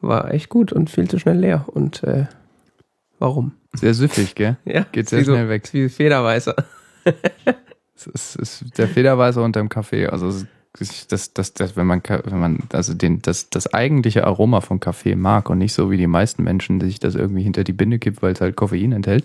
war 0.00 0.32
echt 0.32 0.48
gut 0.48 0.72
und 0.72 0.90
viel 0.90 1.08
zu 1.08 1.18
schnell 1.18 1.38
leer. 1.38 1.64
Und 1.66 2.04
äh, 2.04 2.26
warum? 3.18 3.50
Sehr 3.72 3.94
süffig, 3.94 4.34
gell? 4.34 4.56
Ja, 4.64 4.84
Geht 4.92 5.08
sehr 5.08 5.20
wie 5.20 5.24
so, 5.24 5.32
schnell 5.32 5.48
weg. 5.48 5.68
Wie 5.72 5.88
Federweißer. 5.88 6.54
Es 8.14 8.34
ist, 8.34 8.78
der 8.78 8.88
Federweißer 8.88 9.42
unterm 9.42 9.68
Kaffee. 9.68 10.06
Also 10.06 10.32
das, 10.78 11.34
das, 11.34 11.52
das, 11.52 11.76
wenn 11.76 11.86
man, 11.86 12.02
wenn 12.02 12.38
man 12.38 12.58
also 12.72 12.94
den, 12.94 13.20
das, 13.20 13.50
das 13.50 13.74
eigentliche 13.74 14.26
Aroma 14.26 14.60
von 14.60 14.80
Kaffee 14.80 15.16
mag 15.16 15.50
und 15.50 15.58
nicht 15.58 15.74
so 15.74 15.90
wie 15.90 15.98
die 15.98 16.06
meisten 16.06 16.42
Menschen, 16.42 16.78
die 16.78 16.86
sich 16.86 17.00
das 17.00 17.14
irgendwie 17.14 17.42
hinter 17.42 17.62
die 17.64 17.72
Binde 17.72 17.98
kippt, 17.98 18.22
weil 18.22 18.32
es 18.32 18.40
halt 18.40 18.56
Koffein 18.56 18.92
enthält, 18.92 19.24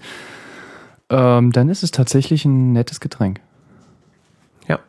ähm, 1.09 1.51
dann 1.51 1.69
ist 1.69 1.83
es 1.83 1.91
tatsächlich 1.91 2.45
ein 2.45 2.73
nettes 2.73 2.99
Getränk. 2.99 3.39
Ja. 4.67 4.79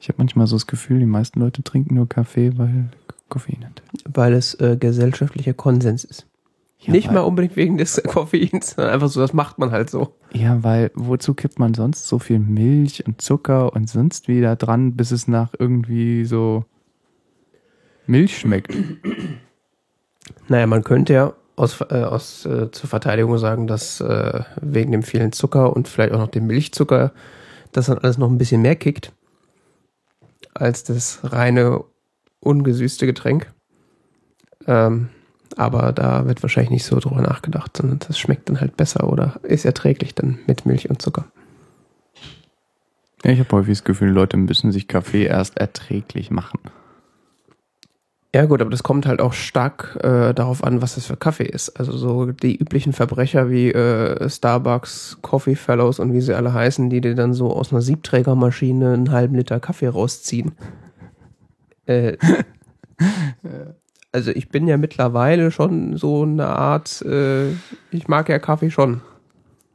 Ich 0.00 0.08
habe 0.08 0.18
manchmal 0.18 0.46
so 0.46 0.56
das 0.56 0.66
Gefühl, 0.66 0.98
die 0.98 1.06
meisten 1.06 1.38
Leute 1.40 1.62
trinken 1.62 1.94
nur 1.94 2.08
Kaffee, 2.08 2.56
weil 2.56 2.88
Koffein 3.28 3.62
enthält. 3.62 4.04
Weil 4.06 4.32
es 4.32 4.54
äh, 4.54 4.76
gesellschaftlicher 4.76 5.52
Konsens 5.52 6.04
ist. 6.04 6.26
Ja, 6.78 6.92
nicht 6.92 7.10
mal 7.10 7.20
unbedingt 7.20 7.56
wegen 7.56 7.78
des 7.78 8.02
Koffeins, 8.06 8.70
sondern 8.70 8.94
einfach 8.94 9.08
so, 9.08 9.20
das 9.20 9.32
macht 9.32 9.58
man 9.58 9.70
halt 9.70 9.90
so. 9.90 10.14
Ja, 10.32 10.62
weil 10.62 10.90
wozu 10.94 11.34
kippt 11.34 11.58
man 11.58 11.74
sonst 11.74 12.06
so 12.06 12.18
viel 12.18 12.38
Milch 12.38 13.06
und 13.06 13.20
Zucker 13.20 13.72
und 13.72 13.88
sonst 13.88 14.28
wie 14.28 14.40
da 14.40 14.56
dran, 14.56 14.94
bis 14.94 15.10
es 15.10 15.26
nach 15.26 15.52
irgendwie 15.58 16.24
so 16.24 16.64
Milch 18.06 18.38
schmeckt? 18.38 18.74
Naja, 20.48 20.66
man 20.66 20.82
könnte 20.82 21.12
ja 21.12 21.32
aus, 21.54 21.80
äh, 21.80 22.02
aus 22.02 22.44
äh, 22.46 22.70
zur 22.72 22.88
Verteidigung 22.88 23.38
sagen, 23.38 23.66
dass 23.66 24.00
äh, 24.00 24.42
wegen 24.60 24.92
dem 24.92 25.02
vielen 25.02 25.32
Zucker 25.32 25.74
und 25.74 25.88
vielleicht 25.88 26.12
auch 26.12 26.18
noch 26.18 26.28
dem 26.28 26.46
Milchzucker 26.48 27.12
das 27.72 27.86
dann 27.86 27.98
alles 27.98 28.18
noch 28.18 28.28
ein 28.28 28.38
bisschen 28.38 28.62
mehr 28.62 28.76
kickt 28.76 29.12
als 30.54 30.84
das 30.84 31.20
reine 31.22 31.84
ungesüßte 32.40 33.06
Getränk. 33.06 33.52
Ähm, 34.66 35.10
aber 35.56 35.92
da 35.92 36.26
wird 36.26 36.42
wahrscheinlich 36.42 36.70
nicht 36.70 36.84
so 36.84 36.98
drüber 36.98 37.20
nachgedacht, 37.20 37.76
sondern 37.76 37.98
das 38.06 38.18
schmeckt 38.18 38.48
dann 38.48 38.60
halt 38.60 38.76
besser 38.76 39.10
oder 39.10 39.40
ist 39.42 39.64
erträglich 39.64 40.14
dann 40.14 40.38
mit 40.46 40.66
Milch 40.66 40.90
und 40.90 41.00
Zucker. 41.00 41.26
Ja, 43.24 43.32
ich 43.32 43.38
habe 43.40 43.52
häufig 43.52 43.78
das 43.78 43.84
Gefühl, 43.84 44.10
Leute 44.10 44.36
müssen 44.36 44.72
sich 44.72 44.88
Kaffee 44.88 45.24
erst 45.24 45.58
erträglich 45.58 46.30
machen. 46.30 46.60
Ja 48.34 48.44
gut, 48.44 48.60
aber 48.60 48.70
das 48.70 48.82
kommt 48.82 49.06
halt 49.06 49.20
auch 49.20 49.32
stark 49.32 49.98
äh, 50.02 50.34
darauf 50.34 50.62
an, 50.62 50.82
was 50.82 50.96
das 50.96 51.06
für 51.06 51.16
Kaffee 51.16 51.46
ist. 51.46 51.70
Also 51.80 51.96
so 51.96 52.26
die 52.32 52.56
üblichen 52.56 52.92
Verbrecher 52.92 53.48
wie 53.50 53.72
äh, 53.72 54.28
Starbucks, 54.28 55.18
Coffee 55.22 55.54
Fellows 55.54 55.98
und 55.98 56.12
wie 56.12 56.20
sie 56.20 56.36
alle 56.36 56.52
heißen, 56.52 56.90
die 56.90 57.00
dir 57.00 57.14
dann 57.14 57.32
so 57.32 57.50
aus 57.50 57.72
einer 57.72 57.80
Siebträgermaschine 57.80 58.92
einen 58.92 59.10
halben 59.10 59.36
Liter 59.36 59.58
Kaffee 59.58 59.88
rausziehen. 59.88 60.52
Äh, 61.86 62.18
also 64.16 64.30
ich 64.30 64.48
bin 64.48 64.66
ja 64.66 64.78
mittlerweile 64.78 65.50
schon 65.50 65.98
so 65.98 66.22
eine 66.22 66.46
Art, 66.46 67.02
äh, 67.02 67.50
ich 67.90 68.08
mag 68.08 68.30
ja 68.30 68.38
Kaffee 68.38 68.70
schon. 68.70 69.02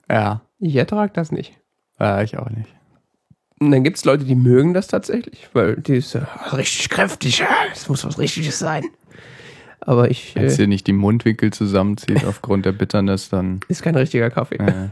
Ja. 0.10 0.42
Ich 0.58 0.76
ertrage 0.76 1.14
das 1.14 1.32
nicht. 1.32 1.54
Ja, 2.00 2.24
ich 2.24 2.40
auch 2.40 2.50
nicht. 2.50 2.74
Und 3.60 3.70
dann 3.70 3.84
gibt 3.84 3.98
es 3.98 4.04
Leute, 4.06 4.24
die 4.24 4.34
mögen 4.34 4.74
das 4.74 4.88
tatsächlich, 4.88 5.48
weil 5.54 5.76
die 5.76 5.98
ist 5.98 6.14
ja 6.14 6.28
richtig 6.54 6.90
kräftig, 6.90 7.38
ja, 7.38 7.50
das 7.70 7.88
muss 7.88 8.04
was 8.04 8.18
Richtiges 8.18 8.58
sein. 8.58 8.84
Aber 9.80 10.10
ich. 10.10 10.34
Wenn 10.34 10.46
es 10.46 10.56
Äh, 10.56 10.64
dir 10.64 10.68
nicht 10.68 10.88
die 10.88 10.94
Mundwinkel 10.94 11.54
zusammenzieht 11.54 12.26
aufgrund 12.26 12.66
der 12.66 12.72
Bitternis, 12.72 13.30
dann. 13.30 13.60
ist 13.68 13.84
kein 13.84 13.96
richtiger 13.96 14.32
Kaffee. 14.32 14.56
Äh, 14.56 14.90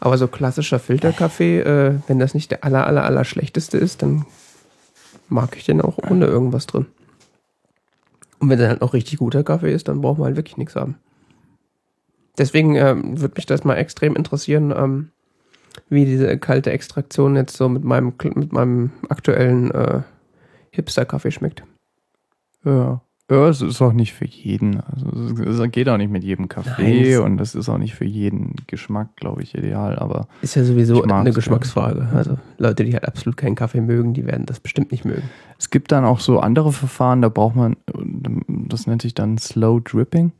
Aber 0.00 0.18
so 0.18 0.26
klassischer 0.26 0.80
Filterkaffee, 0.80 1.60
äh, 1.60 1.94
wenn 2.08 2.18
das 2.18 2.34
nicht 2.34 2.50
der 2.50 2.64
aller, 2.64 2.84
aller, 2.84 3.04
aller 3.04 3.24
schlechteste 3.24 3.78
ist, 3.78 4.02
dann 4.02 4.26
mag 5.28 5.56
ich 5.56 5.66
den 5.66 5.80
auch 5.80 5.98
ohne 6.10 6.26
irgendwas 6.26 6.66
drin. 6.66 6.86
Und 8.42 8.48
wenn 8.50 8.58
der 8.58 8.70
halt 8.70 8.80
noch 8.80 8.92
richtig 8.92 9.20
guter 9.20 9.44
Kaffee 9.44 9.72
ist, 9.72 9.86
dann 9.86 10.00
braucht 10.00 10.18
man 10.18 10.26
halt 10.26 10.36
wirklich 10.36 10.56
nichts 10.56 10.74
haben. 10.74 10.96
Deswegen 12.36 12.74
ähm, 12.74 13.20
würde 13.20 13.34
mich 13.36 13.46
das 13.46 13.62
mal 13.62 13.76
extrem 13.76 14.16
interessieren, 14.16 14.74
ähm, 14.76 15.12
wie 15.88 16.06
diese 16.06 16.36
kalte 16.38 16.72
Extraktion 16.72 17.36
jetzt 17.36 17.56
so 17.56 17.68
mit 17.68 17.84
meinem, 17.84 18.12
mit 18.34 18.52
meinem 18.52 18.90
aktuellen 19.08 19.70
äh, 19.70 20.00
Hipster-Kaffee 20.72 21.30
schmeckt. 21.30 21.62
ja. 22.64 23.00
Ja, 23.32 23.48
es 23.48 23.62
ist 23.62 23.80
auch 23.80 23.94
nicht 23.94 24.12
für 24.12 24.26
jeden. 24.26 24.80
Also 24.80 25.42
es 25.42 25.72
geht 25.72 25.88
auch 25.88 25.96
nicht 25.96 26.10
mit 26.10 26.22
jedem 26.22 26.42
Nein, 26.42 26.48
Kaffee 26.50 27.12
es- 27.14 27.18
und 27.20 27.40
es 27.40 27.54
ist 27.54 27.68
auch 27.70 27.78
nicht 27.78 27.94
für 27.94 28.04
jeden 28.04 28.56
Geschmack, 28.66 29.16
glaube 29.16 29.42
ich, 29.42 29.54
ideal. 29.54 29.98
Aber 29.98 30.28
Ist 30.42 30.54
ja 30.54 30.64
sowieso 30.64 31.02
eine 31.02 31.30
ja. 31.30 31.34
Geschmacksfrage. 31.34 32.08
Also 32.14 32.38
Leute, 32.58 32.84
die 32.84 32.92
halt 32.92 33.06
absolut 33.06 33.36
keinen 33.38 33.54
Kaffee 33.54 33.80
mögen, 33.80 34.12
die 34.12 34.26
werden 34.26 34.44
das 34.44 34.60
bestimmt 34.60 34.92
nicht 34.92 35.04
mögen. 35.06 35.22
es 35.58 35.70
gibt 35.70 35.92
dann 35.92 36.04
auch 36.04 36.20
so 36.20 36.40
andere 36.40 36.72
Verfahren, 36.72 37.22
da 37.22 37.28
braucht 37.30 37.56
man, 37.56 37.76
das 38.68 38.86
nennt 38.86 39.00
sich 39.02 39.14
dann 39.14 39.38
Slow 39.38 39.80
Dripping. 39.82 40.32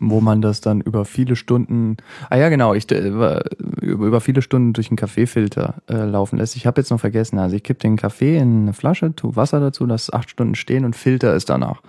Wo 0.00 0.20
man 0.20 0.42
das 0.42 0.60
dann 0.60 0.80
über 0.80 1.04
viele 1.04 1.36
Stunden, 1.36 1.96
ah 2.28 2.36
ja 2.36 2.48
genau, 2.48 2.74
ich 2.74 2.90
äh, 2.90 3.06
über, 3.06 3.44
über 3.58 4.20
viele 4.20 4.42
Stunden 4.42 4.72
durch 4.72 4.88
einen 4.90 4.96
Kaffeefilter 4.96 5.76
äh, 5.88 6.04
laufen 6.04 6.38
lässt. 6.38 6.56
Ich 6.56 6.66
habe 6.66 6.80
jetzt 6.80 6.90
noch 6.90 7.00
vergessen, 7.00 7.38
also 7.38 7.54
ich 7.54 7.62
kipp 7.62 7.78
den 7.78 7.96
Kaffee 7.96 8.36
in 8.36 8.62
eine 8.62 8.72
Flasche, 8.72 9.14
tu 9.14 9.36
Wasser 9.36 9.60
dazu, 9.60 9.86
lass 9.86 10.12
acht 10.12 10.30
Stunden 10.30 10.54
stehen 10.54 10.84
und 10.84 10.96
filter 10.96 11.34
es 11.34 11.44
danach. 11.44 11.82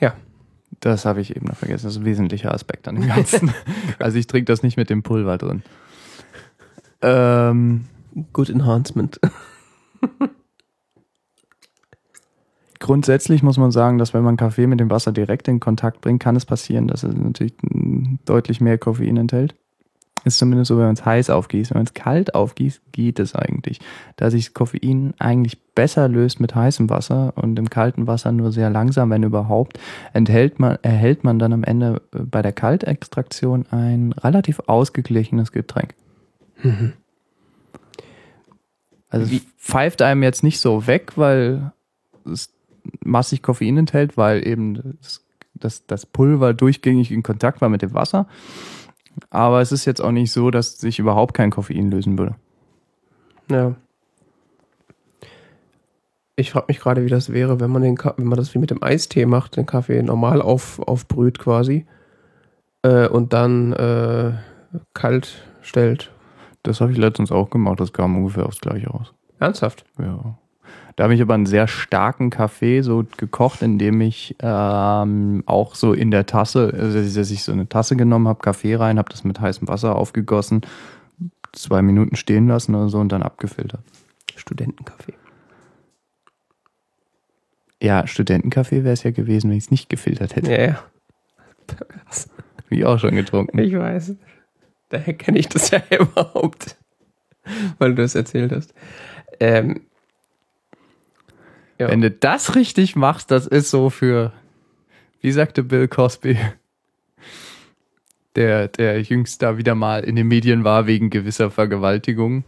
Ja. 0.00 0.14
Das 0.80 1.04
habe 1.06 1.20
ich 1.20 1.34
eben 1.34 1.46
noch 1.46 1.56
vergessen. 1.56 1.86
Das 1.86 1.94
ist 1.94 2.00
ein 2.00 2.04
wesentlicher 2.04 2.52
Aspekt 2.52 2.88
an 2.88 2.96
dem 2.96 3.06
Ganzen. 3.06 3.54
also 3.98 4.18
ich 4.18 4.26
trinke 4.26 4.46
das 4.46 4.62
nicht 4.62 4.76
mit 4.76 4.90
dem 4.90 5.02
Pulver 5.02 5.38
drin. 5.38 5.62
Ähm, 7.00 7.86
Good 8.32 8.50
Enhancement. 8.50 9.20
Grundsätzlich 12.84 13.42
muss 13.42 13.56
man 13.56 13.70
sagen, 13.70 13.96
dass 13.96 14.12
wenn 14.12 14.24
man 14.24 14.36
Kaffee 14.36 14.66
mit 14.66 14.78
dem 14.78 14.90
Wasser 14.90 15.10
direkt 15.10 15.48
in 15.48 15.58
Kontakt 15.58 16.02
bringt, 16.02 16.22
kann 16.22 16.36
es 16.36 16.44
passieren, 16.44 16.86
dass 16.86 17.02
es 17.02 17.14
natürlich 17.16 17.54
deutlich 18.26 18.60
mehr 18.60 18.76
Koffein 18.76 19.16
enthält. 19.16 19.54
Ist 20.26 20.36
zumindest 20.36 20.68
so, 20.68 20.76
wenn 20.76 20.84
man 20.84 20.92
es 20.92 21.02
heiß 21.02 21.30
aufgießt. 21.30 21.70
Wenn 21.70 21.78
man 21.78 21.86
es 21.86 21.94
kalt 21.94 22.34
aufgießt, 22.34 22.82
geht 22.92 23.20
es 23.20 23.34
eigentlich. 23.34 23.80
Da 24.16 24.30
sich 24.30 24.52
Koffein 24.52 25.14
eigentlich 25.18 25.62
besser 25.74 26.08
löst 26.08 26.40
mit 26.40 26.54
heißem 26.54 26.90
Wasser 26.90 27.32
und 27.36 27.58
im 27.58 27.70
kalten 27.70 28.06
Wasser 28.06 28.32
nur 28.32 28.52
sehr 28.52 28.68
langsam, 28.68 29.08
wenn 29.08 29.22
überhaupt, 29.22 29.80
enthält 30.12 30.60
man, 30.60 30.76
erhält 30.82 31.24
man 31.24 31.38
dann 31.38 31.54
am 31.54 31.64
Ende 31.64 32.02
äh, 32.14 32.18
bei 32.18 32.42
der 32.42 32.52
Kaltextraktion 32.52 33.64
ein 33.70 34.12
relativ 34.12 34.60
ausgeglichenes 34.66 35.52
Getränk. 35.52 35.94
Also 39.08 39.30
Wie- 39.30 39.36
es 39.38 39.42
pfeift 39.56 40.02
einem 40.02 40.22
jetzt 40.22 40.42
nicht 40.42 40.60
so 40.60 40.86
weg, 40.86 41.12
weil 41.16 41.72
es 42.30 42.53
massig 43.04 43.42
Koffein 43.42 43.76
enthält, 43.76 44.16
weil 44.16 44.46
eben 44.46 44.96
das, 45.00 45.24
das, 45.54 45.86
das 45.86 46.06
Pulver 46.06 46.54
durchgängig 46.54 47.10
in 47.10 47.22
Kontakt 47.22 47.60
war 47.60 47.68
mit 47.68 47.82
dem 47.82 47.94
Wasser. 47.94 48.26
Aber 49.30 49.60
es 49.60 49.72
ist 49.72 49.84
jetzt 49.84 50.00
auch 50.00 50.10
nicht 50.10 50.32
so, 50.32 50.50
dass 50.50 50.78
sich 50.78 50.98
überhaupt 50.98 51.34
kein 51.34 51.50
Koffein 51.50 51.90
lösen 51.90 52.18
würde. 52.18 52.34
Ja. 53.50 53.74
Ich 56.36 56.50
frage 56.50 56.66
mich 56.68 56.80
gerade, 56.80 57.04
wie 57.04 57.10
das 57.10 57.30
wäre, 57.30 57.60
wenn 57.60 57.70
man 57.70 57.82
den 57.82 57.96
Ka 57.96 58.14
wenn 58.16 58.26
man 58.26 58.36
das 58.36 58.54
wie 58.54 58.58
mit 58.58 58.70
dem 58.70 58.82
Eistee 58.82 59.24
macht, 59.24 59.56
den 59.56 59.66
Kaffee 59.66 60.02
normal 60.02 60.42
auf, 60.42 60.80
aufbrüht 60.80 61.38
quasi 61.38 61.86
äh, 62.82 63.06
und 63.06 63.32
dann 63.32 63.72
äh, 63.72 64.32
kalt 64.94 65.44
stellt. 65.62 66.10
Das 66.64 66.80
habe 66.80 66.90
ich 66.90 66.98
letztens 66.98 67.30
auch 67.30 67.50
gemacht, 67.50 67.78
das 67.78 67.92
kam 67.92 68.16
ungefähr 68.16 68.46
aufs 68.46 68.60
Gleiche 68.60 68.88
raus. 68.88 69.14
Ernsthaft? 69.38 69.84
Ja. 69.98 70.38
Da 70.96 71.04
habe 71.04 71.14
ich 71.14 71.22
aber 71.22 71.34
einen 71.34 71.46
sehr 71.46 71.66
starken 71.66 72.30
Kaffee 72.30 72.82
so 72.82 73.04
gekocht, 73.16 73.62
indem 73.62 74.00
ich 74.00 74.36
ähm, 74.40 75.42
auch 75.46 75.74
so 75.74 75.92
in 75.92 76.12
der 76.12 76.26
Tasse, 76.26 76.72
also 76.72 77.02
dass 77.02 77.30
ich 77.30 77.42
so 77.42 77.52
eine 77.52 77.68
Tasse 77.68 77.96
genommen 77.96 78.28
habe, 78.28 78.40
Kaffee 78.40 78.76
rein, 78.76 78.98
habe 78.98 79.10
das 79.10 79.24
mit 79.24 79.40
heißem 79.40 79.66
Wasser 79.66 79.96
aufgegossen, 79.96 80.62
zwei 81.52 81.82
Minuten 81.82 82.14
stehen 82.14 82.46
lassen 82.46 82.74
oder 82.76 82.88
so 82.88 82.98
und 82.98 83.10
dann 83.10 83.24
abgefiltert. 83.24 83.82
Studentenkaffee. 84.36 85.14
Ja, 87.82 88.06
Studentenkaffee 88.06 88.84
wäre 88.84 88.94
es 88.94 89.02
ja 89.02 89.10
gewesen, 89.10 89.50
wenn 89.50 89.58
ich 89.58 89.64
es 89.64 89.70
nicht 89.70 89.88
gefiltert 89.88 90.36
hätte. 90.36 90.52
Ja, 90.52 90.60
ja. 90.60 90.84
Wie 92.68 92.78
ich 92.78 92.84
auch 92.84 92.98
schon 92.98 93.14
getrunken. 93.14 93.58
Ich 93.58 93.76
weiß. 93.76 94.14
Daher 94.90 95.14
kenne 95.14 95.38
ich 95.38 95.48
das 95.48 95.70
ja 95.70 95.82
überhaupt. 95.98 96.76
Weil 97.78 97.94
du 97.94 98.02
es 98.02 98.14
erzählt 98.14 98.52
hast. 98.52 98.74
Ähm, 99.40 99.82
ja. 101.78 101.88
Wenn 101.88 102.00
du 102.00 102.10
das 102.10 102.54
richtig 102.54 102.96
machst, 102.96 103.30
das 103.30 103.46
ist 103.46 103.70
so 103.70 103.90
für, 103.90 104.32
wie 105.20 105.32
sagte 105.32 105.62
Bill 105.62 105.88
Cosby, 105.88 106.36
der, 108.36 108.68
der 108.68 109.00
jüngst 109.02 109.42
da 109.42 109.58
wieder 109.58 109.74
mal 109.74 110.02
in 110.04 110.16
den 110.16 110.26
Medien 110.28 110.64
war 110.64 110.86
wegen 110.86 111.10
gewisser 111.10 111.50
Vergewaltigungen. 111.50 112.44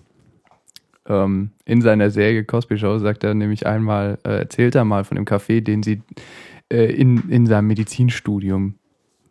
Ähm, 1.08 1.50
in 1.64 1.82
seiner 1.82 2.10
Serie 2.10 2.44
Cosby 2.44 2.78
Show 2.78 2.98
sagt 2.98 3.22
er 3.22 3.34
nämlich 3.34 3.66
einmal, 3.66 4.18
äh, 4.24 4.38
erzählt 4.38 4.74
er 4.74 4.84
mal 4.84 5.04
von 5.04 5.14
dem 5.16 5.24
Kaffee, 5.24 5.60
den 5.60 5.82
sie 5.84 6.02
äh, 6.72 6.86
in, 6.92 7.30
in 7.30 7.46
seinem 7.46 7.68
Medizinstudium, 7.68 8.74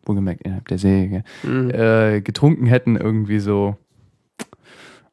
wohlgemerkt 0.06 0.44
innerhalb 0.44 0.68
der 0.70 0.78
Serie, 0.78 1.24
Mhm. 1.44 1.70
äh, 1.72 2.22
getrunken 2.22 2.66
hätten, 2.68 2.96
irgendwie 2.96 3.40
so 3.40 3.76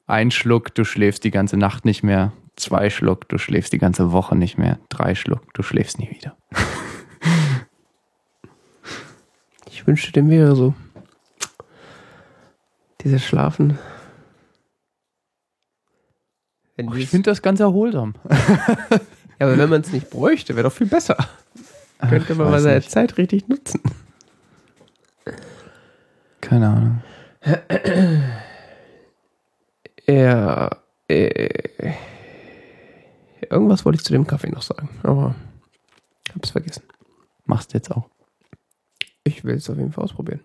ein 0.06 0.30
Schluck, 0.30 0.72
du 0.74 0.84
schläfst 0.84 1.24
die 1.24 1.30
ganze 1.32 1.56
Nacht 1.56 1.84
nicht 1.84 2.04
mehr, 2.04 2.32
zwei 2.56 2.90
Schluck, 2.90 3.28
du 3.28 3.38
schläfst 3.38 3.72
die 3.72 3.78
ganze 3.78 4.12
Woche 4.12 4.36
nicht 4.36 4.58
mehr, 4.58 4.78
drei 4.88 5.14
Schluck, 5.14 5.52
du 5.54 5.62
schläfst 5.62 5.98
nie 5.98 6.10
wieder. 6.10 6.36
Ich 9.74 9.86
wünschte, 9.88 10.12
dem 10.12 10.30
wäre 10.30 10.54
so. 10.54 10.74
Dieses 13.00 13.24
Schlafen. 13.24 13.80
Oh, 16.80 16.94
ich 16.94 17.08
finde 17.08 17.30
das 17.30 17.42
ganz 17.42 17.58
erholsam. 17.58 18.14
ja, 18.30 18.36
aber 19.40 19.58
wenn 19.58 19.68
man 19.68 19.80
es 19.80 19.90
nicht 19.90 20.08
bräuchte, 20.08 20.54
wäre 20.54 20.68
doch 20.68 20.72
viel 20.72 20.86
besser. 20.86 21.16
Könnte 21.98 22.32
ich 22.32 22.38
man 22.38 22.50
mal 22.50 22.60
seine 22.60 22.76
nicht. 22.76 22.92
Zeit 22.92 23.18
richtig 23.18 23.48
nutzen. 23.48 23.80
Keine 26.40 26.68
Ahnung. 26.68 27.02
Ja, 30.08 30.68
äh, 31.06 31.92
irgendwas 33.50 33.84
wollte 33.84 33.96
ich 33.96 34.04
zu 34.04 34.12
dem 34.12 34.26
Kaffee 34.26 34.50
noch 34.50 34.62
sagen, 34.62 34.88
aber 35.02 35.34
hab's 36.34 36.50
vergessen. 36.50 36.82
Machst 37.44 37.74
jetzt 37.74 37.90
auch. 37.90 38.08
Ich 39.24 39.44
will 39.44 39.56
es 39.56 39.68
auf 39.70 39.76
jeden 39.76 39.92
Fall 39.92 40.04
ausprobieren. 40.04 40.40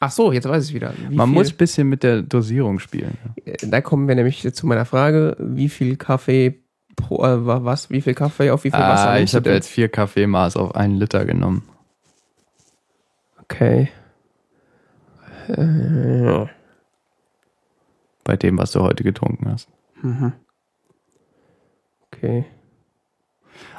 Ach 0.00 0.10
so, 0.10 0.30
jetzt 0.32 0.46
weiß 0.48 0.68
ich 0.68 0.74
wieder. 0.74 0.92
Wie 1.08 1.16
Man 1.16 1.28
viel, 1.28 1.34
muss 1.34 1.50
ein 1.52 1.56
bisschen 1.56 1.88
mit 1.88 2.02
der 2.02 2.20
Dosierung 2.22 2.78
spielen. 2.78 3.16
Äh, 3.44 3.56
Da 3.66 3.80
kommen 3.80 4.08
wir 4.08 4.14
nämlich 4.14 4.52
zu 4.54 4.66
meiner 4.66 4.84
Frage, 4.84 5.36
wie 5.38 5.68
viel 5.70 5.96
Kaffee 5.96 6.62
pro, 6.96 7.24
äh, 7.24 7.46
wa- 7.46 7.64
was, 7.64 7.88
wie 7.90 8.00
viel 8.02 8.14
Kaffee 8.14 8.50
auf 8.50 8.64
wie 8.64 8.70
viel 8.70 8.78
Wasser 8.80 9.10
Ah, 9.10 9.14
nimmst 9.16 9.32
ich 9.34 9.42
du 9.42 9.48
habe 9.48 9.54
jetzt 9.56 9.68
vier 9.68 9.88
Kaffeemaß 9.88 10.56
auf 10.58 10.74
einen 10.74 10.96
Liter 10.96 11.24
genommen. 11.24 11.62
Okay. 13.42 13.88
Äh, 15.48 16.46
Bei 18.24 18.36
dem, 18.36 18.58
was 18.58 18.72
du 18.72 18.80
heute 18.82 19.04
getrunken 19.04 19.48
hast. 19.50 19.68
mhm. 20.02 20.32
Okay. 22.26 22.44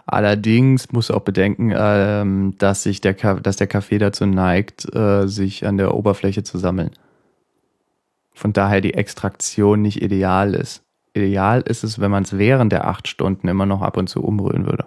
Allerdings 0.05 0.91
musst 0.93 1.09
du 1.09 1.15
auch 1.15 1.21
bedenken, 1.21 1.73
ähm, 1.75 2.55
dass, 2.59 2.83
sich 2.83 3.01
der, 3.01 3.13
Ka- 3.13 3.41
dass 3.41 3.57
der 3.57 3.67
Kaffee 3.67 3.97
dazu 3.97 4.25
neigt, 4.25 4.93
äh, 4.95 5.27
sich 5.27 5.65
an 5.67 5.77
der 5.77 5.93
Oberfläche 5.93 6.43
zu 6.43 6.57
sammeln. 6.57 6.91
Von 8.33 8.53
daher 8.53 8.79
die 8.79 8.93
Extraktion 8.93 9.81
nicht 9.81 10.01
ideal 10.01 10.53
ist. 10.53 10.83
Ideal 11.13 11.61
ist 11.61 11.83
es, 11.83 11.99
wenn 11.99 12.11
man 12.11 12.23
es 12.23 12.37
während 12.37 12.71
der 12.71 12.87
acht 12.87 13.07
Stunden 13.07 13.47
immer 13.49 13.65
noch 13.65 13.81
ab 13.81 13.97
und 13.97 14.07
zu 14.07 14.23
umrühren 14.23 14.65
würde. 14.65 14.85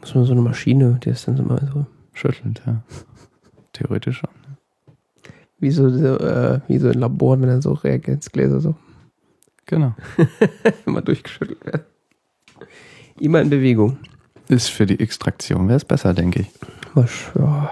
Muss 0.00 0.14
man 0.14 0.24
so 0.24 0.32
eine 0.32 0.42
Maschine, 0.42 0.98
die 1.04 1.10
ist 1.10 1.28
dann 1.28 1.36
so 1.36 1.42
mal 1.44 1.70
so, 1.72 1.86
Schüttelt, 2.12 2.62
ja. 2.66 2.82
Theoretisch 3.72 4.18
schon. 4.18 4.30
wie 5.58 5.70
so, 5.70 5.88
so 5.88 6.18
äh, 6.18 6.60
wie 6.68 6.78
so 6.78 6.88
in 6.90 6.98
Laboren, 6.98 7.40
wenn 7.42 7.48
dann 7.48 7.62
so 7.62 7.72
Reagenzgläser 7.72 8.60
so 8.60 8.74
Genau. 9.66 9.94
immer 10.86 11.02
durchgeschüttelt 11.02 11.64
werden. 11.64 11.84
Immer 13.18 13.40
in 13.40 13.50
Bewegung. 13.50 13.98
Ist 14.48 14.68
für 14.68 14.86
die 14.86 15.00
Extraktion 15.00 15.68
wäre 15.68 15.76
es 15.76 15.84
besser, 15.84 16.12
denke 16.12 16.42
ich. 16.42 16.50
Ja, 16.94 17.70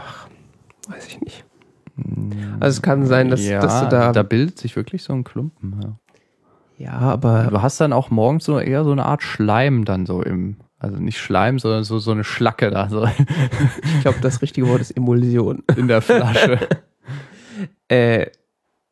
weiß 0.89 1.07
ich 1.09 1.21
nicht. 1.21 1.45
Also 2.61 2.77
es 2.79 2.83
kann 2.83 3.07
sein, 3.07 3.29
dass, 3.29 3.45
ja, 3.45 3.61
dass 3.61 3.83
du 3.83 3.89
da, 3.89 4.13
da 4.13 4.23
bildet 4.23 4.59
sich 4.59 4.75
wirklich 4.77 5.03
so 5.03 5.13
ein 5.13 5.25
Klumpen. 5.25 5.99
Ja. 6.79 6.87
ja, 6.87 6.99
aber 6.99 7.49
Du 7.51 7.61
hast 7.63 7.81
dann 7.81 7.93
auch 7.93 8.11
morgens 8.11 8.45
so 8.45 8.59
eher 8.59 8.85
so 8.85 8.93
eine 8.93 9.05
Art 9.05 9.23
Schleim 9.23 9.85
dann 9.85 10.07
so 10.07 10.23
im, 10.23 10.57
also 10.79 10.97
nicht 10.97 11.19
Schleim, 11.19 11.59
sondern 11.59 11.85
so, 11.85 11.99
so 11.99 12.13
eine 12.13 12.25
Schlacke 12.25 12.71
da 12.71 12.89
so 12.89 13.05
ich 13.05 14.01
glaube, 14.01 14.21
das 14.23 14.41
richtige 14.41 14.67
Wort 14.69 14.81
ist 14.81 14.93
Emulsion. 14.93 15.63
in 15.77 15.89
der 15.89 16.03
Flasche. 16.03 16.59
Äh, 17.89 18.31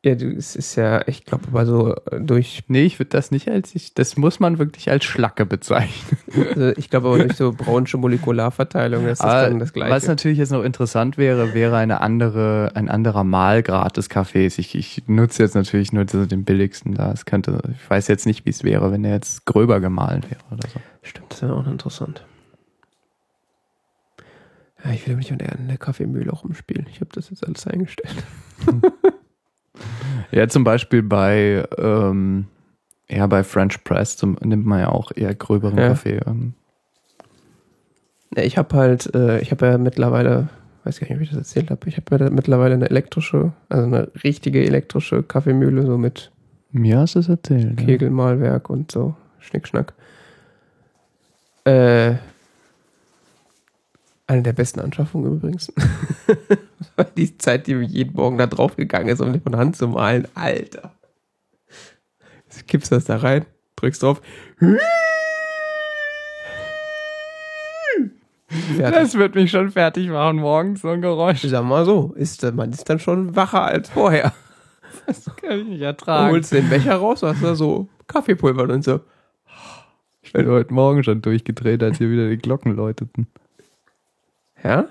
ja, 0.03 0.15
du, 0.15 0.31
es 0.31 0.55
ist 0.55 0.75
ja, 0.77 1.07
ich 1.07 1.25
glaube, 1.25 1.47
aber 1.49 1.67
so 1.67 1.93
äh, 1.93 2.19
durch, 2.19 2.63
nee, 2.67 2.83
ich 2.85 2.97
würde 2.97 3.09
das 3.09 3.29
nicht 3.29 3.47
als, 3.49 3.75
ich, 3.75 3.93
das 3.93 4.17
muss 4.17 4.39
man 4.39 4.57
wirklich 4.57 4.89
als 4.89 5.05
Schlacke 5.05 5.45
bezeichnen. 5.45 6.17
also 6.55 6.69
ich 6.75 6.89
glaube 6.89 7.09
aber 7.09 7.19
durch 7.19 7.35
so 7.35 7.53
braunsche 7.57 7.97
Molekularverteilung 7.97 9.05
ist 9.05 9.19
das 9.19 9.29
Aber 9.29 9.49
dann 9.49 9.59
das 9.59 9.73
Gleiche. 9.73 9.91
Was 9.93 10.07
natürlich 10.07 10.39
jetzt 10.39 10.51
noch 10.51 10.63
interessant 10.63 11.19
wäre, 11.19 11.53
wäre 11.53 11.77
eine 11.77 12.01
andere, 12.01 12.71
ein 12.73 12.89
anderer 12.89 13.23
Mahlgrad 13.23 13.95
des 13.95 14.09
Kaffees. 14.09 14.57
Ich, 14.57 14.73
ich 14.73 15.03
nutze 15.05 15.43
jetzt 15.43 15.53
natürlich 15.53 15.93
nur 15.93 16.05
den 16.05 16.45
billigsten 16.45 16.95
da. 16.95 17.11
Es 17.11 17.25
könnte, 17.25 17.61
ich 17.71 17.87
weiß 17.87 18.07
jetzt 18.07 18.25
nicht, 18.25 18.43
wie 18.47 18.49
es 18.49 18.63
wäre, 18.63 18.91
wenn 18.91 19.03
der 19.03 19.13
jetzt 19.13 19.45
gröber 19.45 19.79
gemahlen 19.79 20.23
wäre 20.23 20.41
oder 20.49 20.67
so. 20.67 20.79
Stimmt, 21.03 21.31
das 21.31 21.43
wäre 21.43 21.53
auch 21.53 21.67
interessant. 21.67 22.25
Ja, 24.83 24.93
ich 24.93 25.07
will 25.07 25.15
mich 25.15 25.29
mit 25.29 25.41
der, 25.41 25.59
in 25.59 25.67
der 25.67 25.77
Kaffeemühle 25.77 26.33
auch 26.33 26.43
rumspielen. 26.43 26.87
Ich 26.89 27.01
habe 27.01 27.11
das 27.13 27.29
jetzt 27.29 27.45
alles 27.45 27.67
eingestellt. 27.67 28.15
Ja, 30.31 30.47
zum 30.47 30.63
Beispiel 30.63 31.03
bei, 31.03 31.65
ähm, 31.77 32.47
ja, 33.09 33.27
bei 33.27 33.43
French 33.43 33.83
Press 33.83 34.17
zum, 34.17 34.37
nimmt 34.41 34.65
man 34.65 34.79
ja 34.79 34.89
auch 34.89 35.11
eher 35.15 35.33
gröberen 35.35 35.77
Ja. 35.77 35.89
Kaffee. 35.89 36.19
Ähm, 36.25 36.53
Ja, 38.35 38.43
ich 38.43 38.57
habe 38.57 38.75
halt, 38.77 39.13
äh, 39.13 39.41
ich 39.41 39.51
habe 39.51 39.65
ja 39.65 39.77
mittlerweile, 39.77 40.47
weiß 40.85 40.99
gar 40.99 41.07
nicht, 41.07 41.17
ob 41.17 41.21
ich 41.21 41.29
das 41.29 41.37
erzählt 41.39 41.69
habe, 41.69 41.89
ich 41.89 41.97
habe 41.97 42.17
ja 42.23 42.29
mittlerweile 42.29 42.75
eine 42.75 42.89
elektrische, 42.89 43.51
also 43.67 43.85
eine 43.85 44.09
richtige 44.23 44.63
elektrische 44.63 45.21
Kaffeemühle, 45.23 45.85
so 45.85 45.97
mit 45.97 46.31
mir 46.71 46.99
hast 46.99 47.15
du 47.15 47.19
es 47.19 47.27
erzählt. 47.27 47.77
ja. 47.79 47.85
Kegelmalwerk 47.85 48.69
und 48.69 48.89
so, 48.91 49.15
Schnickschnack. 49.39 49.93
Äh, 51.65 52.13
eine 54.27 54.41
der 54.43 54.53
besten 54.53 54.79
Anschaffungen 54.79 55.33
übrigens. 55.35 55.71
die 57.17 57.37
Zeit, 57.37 57.67
die 57.67 57.75
mir 57.75 57.85
jeden 57.85 58.15
Morgen 58.15 58.37
da 58.37 58.47
drauf 58.47 58.75
gegangen 58.75 59.09
ist, 59.09 59.21
um 59.21 59.33
die 59.33 59.39
von 59.39 59.55
Hand 59.55 59.75
zu 59.75 59.87
malen. 59.87 60.27
Alter. 60.35 60.91
Jetzt 62.45 62.67
kippst 62.67 62.91
das 62.91 63.05
da 63.05 63.17
rein, 63.17 63.45
drückst 63.77 64.03
drauf. 64.03 64.21
Fertig. 68.49 68.99
Das 68.99 69.13
wird 69.15 69.35
mich 69.35 69.49
schon 69.51 69.71
fertig 69.71 70.09
machen 70.09 70.37
morgens, 70.37 70.81
so 70.81 70.89
ein 70.89 71.01
Geräusch. 71.01 71.43
Ich 71.43 71.51
sag 71.51 71.63
mal 71.63 71.85
so, 71.85 72.13
ist, 72.15 72.43
man 72.53 72.71
ist 72.71 72.89
dann 72.89 72.99
schon 72.99 73.35
wacher 73.35 73.63
als 73.63 73.89
vorher. 73.89 74.33
Das 75.07 75.25
kann 75.37 75.59
ich 75.59 75.67
nicht 75.67 75.81
Du 75.81 75.85
ertragen. 75.85 76.31
holst 76.31 76.51
den 76.51 76.69
Becher 76.69 76.95
raus, 76.95 77.23
hast 77.23 77.43
da 77.43 77.55
so 77.55 77.87
Kaffeepulver 78.07 78.63
und 78.63 78.83
so. 78.83 78.99
Ich 80.21 80.33
bin 80.33 80.47
heute 80.47 80.73
Morgen 80.73 81.03
schon 81.03 81.21
durchgedreht, 81.21 81.81
als 81.81 81.97
hier 81.97 82.09
wieder 82.09 82.29
die 82.29 82.37
Glocken 82.37 82.75
läuteten. 82.75 83.27
Ja? 84.63 84.85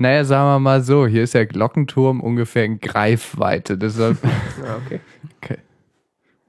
Naja, 0.00 0.24
sagen 0.24 0.46
wir 0.46 0.60
mal 0.60 0.80
so, 0.80 1.08
hier 1.08 1.24
ist 1.24 1.34
der 1.34 1.44
Glockenturm 1.46 2.20
ungefähr 2.20 2.64
in 2.64 2.78
Greifweite. 2.78 3.76
Deshalb, 3.76 4.18
Ja, 4.64 4.76
okay. 4.76 5.00
okay. 5.42 5.58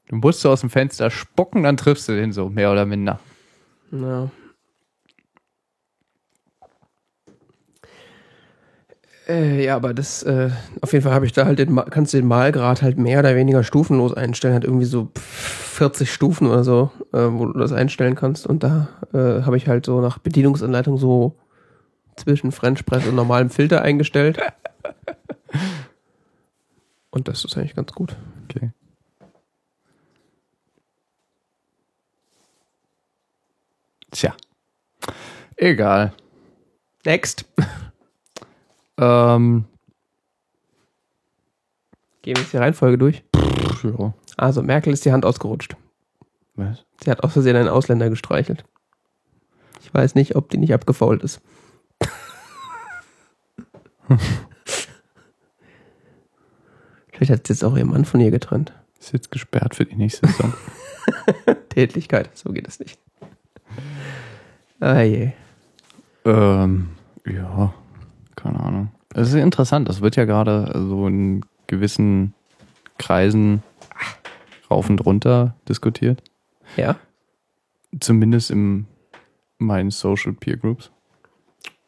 Du 0.07 0.17
musst 0.17 0.41
so 0.41 0.51
aus 0.51 0.61
dem 0.61 0.69
Fenster 0.69 1.09
spucken, 1.09 1.63
dann 1.63 1.75
triffst 1.75 2.07
du 2.07 2.15
den 2.15 2.31
so, 2.31 2.49
mehr 2.49 2.71
oder 2.71 2.85
minder. 2.85 3.19
Ja. 3.91 4.29
Äh, 9.27 9.65
ja, 9.65 9.75
aber 9.77 9.95
das, 9.95 10.21
äh, 10.21 10.51
auf 10.81 10.93
jeden 10.93 11.03
Fall 11.03 11.13
habe 11.13 11.25
ich 11.25 11.33
da 11.33 11.45
halt 11.45 11.57
den, 11.57 11.75
kannst 11.89 12.13
du 12.13 12.17
den 12.17 12.27
Malgrad 12.27 12.83
halt 12.83 12.99
mehr 12.99 13.17
oder 13.17 13.35
weniger 13.35 13.63
stufenlos 13.63 14.13
einstellen, 14.13 14.53
hat 14.53 14.63
irgendwie 14.63 14.85
so 14.85 15.09
40 15.15 16.13
Stufen 16.13 16.45
oder 16.45 16.63
so, 16.63 16.91
äh, 17.13 17.17
wo 17.17 17.47
du 17.47 17.57
das 17.57 17.71
einstellen 17.71 18.13
kannst. 18.13 18.45
Und 18.45 18.61
da 18.61 18.89
äh, 19.11 19.41
habe 19.41 19.57
ich 19.57 19.67
halt 19.67 19.87
so 19.87 20.01
nach 20.01 20.19
Bedienungsanleitung 20.19 20.99
so 20.99 21.35
zwischen 22.19 22.51
French 22.51 22.85
Press 22.85 23.07
und 23.07 23.15
normalem 23.15 23.49
Filter 23.49 23.81
eingestellt. 23.81 24.39
Und 27.11 27.27
das 27.27 27.43
ist 27.43 27.57
eigentlich 27.57 27.75
ganz 27.75 27.91
gut. 27.93 28.15
Okay. 28.45 28.71
Tja. 34.11 34.35
Egal. 35.55 36.13
Next. 37.05 37.45
Ähm, 39.01 39.63
Gehen 42.21 42.35
wir 42.35 42.41
jetzt 42.41 42.51
die 42.51 42.57
Reihenfolge 42.57 42.97
durch. 42.97 43.23
ja. 43.81 44.13
Also, 44.35 44.61
Merkel 44.61 44.91
ist 44.91 45.05
die 45.05 45.13
Hand 45.13 45.23
ausgerutscht. 45.23 45.77
Was? 46.55 46.85
Sie 47.01 47.09
hat 47.09 47.23
aus 47.23 47.31
Versehen 47.31 47.55
einen 47.55 47.69
Ausländer 47.69 48.09
gestreichelt. 48.09 48.65
Ich 49.81 49.93
weiß 49.93 50.15
nicht, 50.15 50.35
ob 50.35 50.49
die 50.49 50.57
nicht 50.57 50.73
abgefault 50.73 51.23
ist. 51.23 51.39
Vielleicht 57.11 57.31
hat 57.31 57.49
jetzt 57.49 57.63
auch 57.63 57.75
ihr 57.77 57.85
Mann 57.85 58.05
von 58.05 58.21
ihr 58.21 58.31
getrennt. 58.31 58.73
Ist 58.99 59.13
jetzt 59.13 59.31
gesperrt 59.31 59.75
für 59.75 59.85
die 59.85 59.95
nächste 59.95 60.27
Saison. 60.27 60.53
Tätlichkeit, 61.69 62.29
so 62.37 62.51
geht 62.51 62.67
es 62.67 62.79
nicht. 62.79 62.99
Ah 64.79 65.01
je. 65.01 65.31
ähm, 66.25 66.89
ja, 67.25 67.73
keine 68.35 68.59
Ahnung. 68.59 68.91
Es 69.13 69.29
ist 69.29 69.35
interessant. 69.35 69.89
Das 69.89 70.01
wird 70.01 70.15
ja 70.15 70.25
gerade 70.25 70.71
so 70.87 71.07
in 71.07 71.45
gewissen 71.67 72.33
Kreisen 72.97 73.63
rauf 74.69 74.89
und 74.89 75.05
runter 75.05 75.55
diskutiert. 75.67 76.23
Ja? 76.77 76.97
Zumindest 77.99 78.51
in 78.51 78.87
meinen 79.57 79.91
Social 79.91 80.33
Peer 80.33 80.57
Groups. 80.57 80.91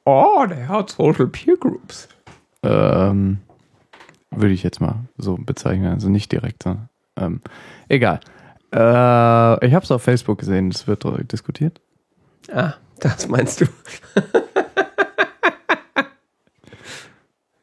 Oh, 0.06 0.46
der 0.50 0.68
hat 0.68 0.90
Social 0.90 1.28
Peer 1.28 1.58
Groups. 1.58 2.08
Ähm, 2.64 3.40
würde 4.32 4.54
ich 4.54 4.64
jetzt 4.64 4.82
mal 4.82 5.06
so 5.18 5.36
bezeichnen. 5.36 5.94
Also 5.94 6.10
nicht 6.10 6.32
direkt. 6.32 6.64
sondern, 6.64 6.90
Ähm, 7.18 7.42
egal. 7.90 8.20
Äh, 8.74 9.66
ich 9.68 9.74
habe 9.74 9.84
es 9.84 9.92
auf 9.92 10.02
Facebook 10.02 10.40
gesehen. 10.40 10.70
Es 10.70 10.88
wird 10.88 11.06
diskutiert. 11.32 11.82
Ah, 12.52 12.74
das 13.00 13.28
meinst 13.28 13.62
du. 13.62 13.66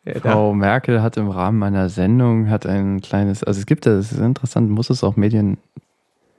ja. 0.04 0.20
Frau 0.20 0.52
Merkel 0.54 1.02
hat 1.02 1.16
im 1.16 1.28
Rahmen 1.28 1.62
einer 1.62 1.88
Sendung 1.88 2.50
hat 2.50 2.66
ein 2.66 3.00
kleines, 3.00 3.42
also 3.42 3.58
es 3.58 3.66
gibt 3.66 3.86
ja, 3.86 3.94
das 3.96 4.12
ist 4.12 4.18
interessant, 4.18 4.70
muss 4.70 4.90
es 4.90 5.02
auch 5.02 5.16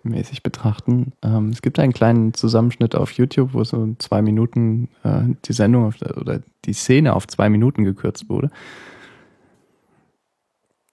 medienmäßig 0.03 0.43
betrachten. 0.43 1.13
Ähm, 1.23 1.49
es 1.49 1.62
gibt 1.62 1.79
einen 1.79 1.93
kleinen 1.93 2.33
Zusammenschnitt 2.33 2.95
auf 2.95 3.12
YouTube, 3.12 3.53
wo 3.53 3.63
so 3.63 3.95
zwei 3.99 4.21
Minuten 4.21 4.89
äh, 5.03 5.21
die 5.45 5.53
Sendung 5.53 5.85
auf, 5.85 5.95
oder 6.01 6.41
die 6.65 6.73
Szene 6.73 7.13
auf 7.13 7.27
zwei 7.27 7.49
Minuten 7.49 7.83
gekürzt 7.83 8.29
wurde. 8.29 8.49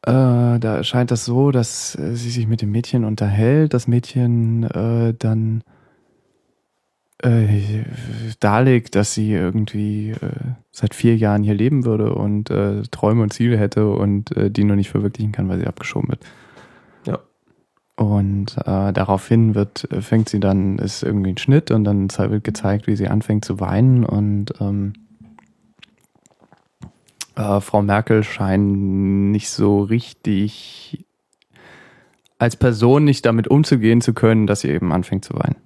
Äh, 0.03 0.59
da 0.61 0.77
erscheint 0.77 1.11
das 1.11 1.25
so, 1.25 1.51
dass 1.51 1.97
äh, 1.97 2.15
sie 2.15 2.31
sich 2.31 2.47
mit 2.47 2.63
dem 2.63 2.71
Mädchen 2.71 3.05
unterhält, 3.05 3.75
das 3.75 3.89
Mädchen 3.89 4.65
äh, 4.65 5.15
dann 5.19 5.63
äh, 7.23 7.83
darlegt, 8.41 8.95
dass 8.95 9.15
sie 9.15 9.33
irgendwie 9.33 10.11
äh, 10.11 10.17
seit 10.71 10.95
vier 10.95 11.17
Jahren 11.17 11.43
hier 11.43 11.55
leben 11.55 11.85
würde 11.85 12.15
und 12.15 12.51
äh, 12.51 12.83
Träume 12.91 13.23
und 13.23 13.33
Ziele 13.33 13.57
hätte 13.57 13.89
und 13.89 14.37
äh, 14.37 14.51
die 14.51 14.65
nur 14.65 14.77
nicht 14.77 14.91
verwirklichen 14.91 15.33
kann, 15.33 15.49
weil 15.49 15.59
sie 15.59 15.67
abgeschoben 15.67 16.11
wird. 16.11 16.21
Und 17.97 18.59
äh, 18.59 18.93
daraufhin 18.93 19.55
wird, 19.55 19.91
äh, 19.91 20.03
fängt 20.03 20.29
sie 20.29 20.39
dann, 20.39 20.79
ist 20.79 21.03
irgendwie 21.03 21.31
ein 21.31 21.39
Schnitt 21.39 21.71
und 21.71 21.85
dann 21.85 22.11
wird 22.11 22.45
gezeigt, 22.45 22.87
wie 22.87 22.97
sie 22.97 23.09
anfängt 23.09 23.45
zu 23.45 23.59
weinen 23.59 24.05
und 24.05 24.53
ähm, 24.61 24.93
äh, 27.37 27.61
Frau 27.61 27.83
Merkel 27.83 28.25
scheint 28.25 29.31
nicht 29.31 29.49
so 29.49 29.83
richtig 29.83 31.05
als 32.39 32.57
Person 32.57 33.05
nicht 33.05 33.25
damit 33.25 33.49
umzugehen 33.49 34.01
zu 34.01 34.13
können, 34.13 34.47
dass 34.47 34.61
sie 34.61 34.69
eben 34.69 34.93
anfängt 34.93 35.25
zu 35.25 35.35
weinen. 35.35 35.57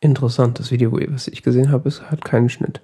Interessant, 0.00 0.58
das 0.58 0.70
Video, 0.70 0.92
was 1.10 1.28
ich 1.28 1.42
gesehen 1.42 1.70
habe, 1.70 1.88
ist, 1.88 2.10
hat 2.10 2.24
keinen 2.24 2.48
Schnitt. 2.48 2.80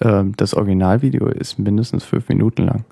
Ähm, 0.00 0.34
das 0.36 0.54
Originalvideo 0.54 1.26
ist 1.26 1.58
mindestens 1.58 2.04
fünf 2.04 2.28
Minuten 2.28 2.64
lang. 2.64 2.84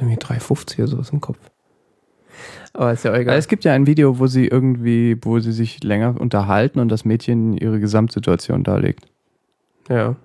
Habe 0.00 0.10
irgendwie 0.10 0.24
3,50 0.24 0.78
oder 0.78 0.86
sowas 0.88 1.10
im 1.10 1.20
Kopf. 1.20 1.38
Aber 2.72 2.92
ist 2.92 3.04
ja 3.04 3.14
egal. 3.14 3.36
es 3.38 3.46
gibt 3.46 3.64
ja 3.64 3.72
ein 3.72 3.86
Video, 3.86 4.18
wo 4.18 4.26
sie 4.26 4.46
irgendwie, 4.46 5.16
wo 5.22 5.38
sie 5.38 5.52
sich 5.52 5.82
länger 5.84 6.20
unterhalten 6.20 6.80
und 6.80 6.88
das 6.88 7.04
Mädchen 7.04 7.56
ihre 7.56 7.78
Gesamtsituation 7.78 8.64
darlegt. 8.64 9.06
Ja. 9.88 10.16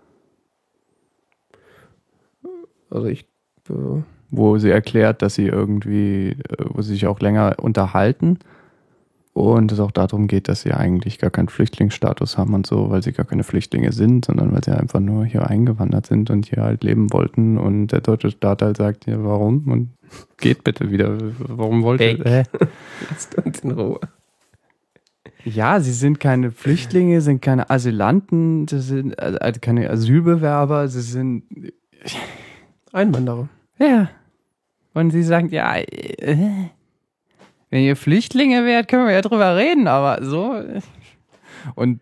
Also 2.90 3.08
ich. 3.08 3.28
Äh, 3.70 4.02
Wo 4.32 4.60
sie 4.60 4.70
erklärt, 4.70 5.24
dass 5.24 5.36
sie 5.36 5.48
irgendwie, 5.48 6.30
äh, 6.30 6.66
wo 6.70 6.82
sie 6.82 6.94
sich 6.94 7.08
auch 7.08 7.20
länger 7.20 7.56
unterhalten 7.60 8.40
Und 9.40 9.72
es 9.72 9.80
auch 9.80 9.92
darum 9.92 10.28
geht, 10.28 10.50
dass 10.50 10.64
sie 10.64 10.74
eigentlich 10.74 11.18
gar 11.18 11.30
keinen 11.30 11.48
Flüchtlingsstatus 11.48 12.38
haben 12.38 12.54
und 12.54 12.68
so, 12.68 12.90
weil 12.90 13.02
sie 13.02 13.14
gar 13.14 13.26
keine 13.26 13.46
Flüchtlinge 13.46 13.94
sind, 13.94 14.26
sondern 14.26 14.52
weil 14.52 14.62
sie 14.62 14.78
einfach 14.78 15.00
nur 15.00 15.24
hier 15.24 15.48
eingewandert 15.48 16.08
sind 16.08 16.30
und 16.30 16.48
hier 16.48 16.62
halt 16.62 16.84
leben 16.84 17.14
wollten. 17.14 17.58
Und 17.58 17.88
der 17.88 18.02
deutsche 18.02 18.32
Staat 18.32 18.62
halt 18.62 18.76
sagt, 18.76 19.06
ja, 19.06 19.24
warum? 19.24 19.66
Und 19.68 19.92
geht 20.38 20.66
bitte 20.66 20.92
wieder. 20.92 21.18
Warum 21.40 21.84
wollt 21.84 22.02
ihr? 22.02 22.26
Äh? 22.26 22.44
Lasst 23.10 23.36
uns 23.36 23.60
in 23.62 23.72
Ruhe. 23.72 24.02
Ja, 25.46 25.80
sie 25.80 25.94
sind 25.94 26.20
keine 26.20 26.52
Flüchtlinge, 26.52 27.22
sind 27.22 27.42
keine 27.42 27.70
Asylanten, 27.70 28.68
sie 28.68 28.82
sind 28.82 29.18
also 29.18 29.62
keine 29.62 29.90
Asylbewerber, 29.90 30.90
sie 30.90 31.02
sind 31.02 31.44
Einwanderer. 32.92 33.48
Ja. 33.78 34.10
Und 34.94 35.12
sie 35.12 35.24
sagt, 35.24 35.54
ja, 35.54 35.78
äh, 35.78 36.68
wenn 37.70 37.84
ihr 37.84 37.96
Flüchtlinge 37.96 38.66
wärt, 38.66 38.88
können 38.88 39.06
wir 39.06 39.14
ja 39.14 39.22
drüber 39.22 39.56
reden, 39.56 39.88
aber 39.88 40.24
so. 40.24 40.56
Und 41.76 42.02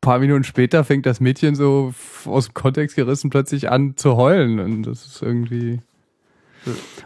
paar 0.00 0.18
Minuten 0.18 0.44
später 0.44 0.84
fängt 0.84 1.06
das 1.06 1.20
Mädchen 1.20 1.54
so 1.54 1.92
aus 2.26 2.46
dem 2.46 2.54
Kontext 2.54 2.96
gerissen 2.96 3.30
plötzlich 3.30 3.70
an 3.70 3.96
zu 3.96 4.16
heulen. 4.16 4.60
Und 4.60 4.82
das 4.84 5.06
ist 5.06 5.22
irgendwie. 5.22 5.80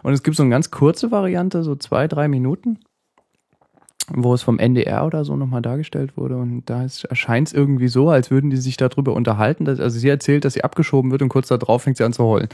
Und 0.03 0.13
es 0.13 0.23
gibt 0.23 0.37
so 0.37 0.43
eine 0.43 0.51
ganz 0.51 0.71
kurze 0.71 1.11
Variante, 1.11 1.63
so 1.63 1.77
zwei, 1.77 2.07
drei 2.09 2.29
Minuten, 2.29 2.79
wo 4.09 4.35
es 4.35 4.43
vom 4.43 4.59
NDR 4.59 5.07
oder 5.07 5.25
so 5.25 5.35
nochmal 5.35 5.63
dargestellt 5.63 6.19
wurde. 6.19 6.37
Und 6.37 6.67
da 6.67 6.83
erscheint 6.83 7.49
es 7.49 7.55
irgendwie 7.55 7.89
so, 7.89 8.11
als 8.11 8.31
würden 8.31 8.51
die 8.51 8.59
sich 8.59 8.77
darüber 8.77 9.15
unterhalten. 9.15 9.65
Dass, 9.65 9.81
also 9.81 9.99
sie 9.99 10.09
erzählt, 10.11 10.45
dass 10.45 10.53
sie 10.53 10.65
abgeschoben 10.65 11.11
wird 11.11 11.23
und 11.23 11.31
kurz 11.31 11.49
darauf 11.49 11.85
fängt 11.85 11.97
sie 11.97 12.05
an 12.05 12.13
zu 12.13 12.25
heulen. 12.25 12.51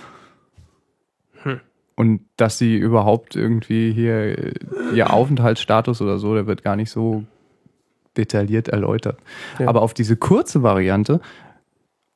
Und 1.94 2.22
dass 2.36 2.58
sie 2.58 2.76
überhaupt 2.76 3.36
irgendwie 3.36 3.92
hier 3.92 4.54
ihr 4.94 5.12
Aufenthaltsstatus 5.12 6.00
oder 6.00 6.18
so, 6.18 6.34
der 6.34 6.46
wird 6.46 6.62
gar 6.62 6.76
nicht 6.76 6.90
so 6.90 7.24
detailliert 8.16 8.68
erläutert. 8.68 9.18
Ja. 9.58 9.68
Aber 9.68 9.82
auf 9.82 9.94
diese 9.94 10.16
kurze 10.16 10.62
Variante 10.62 11.20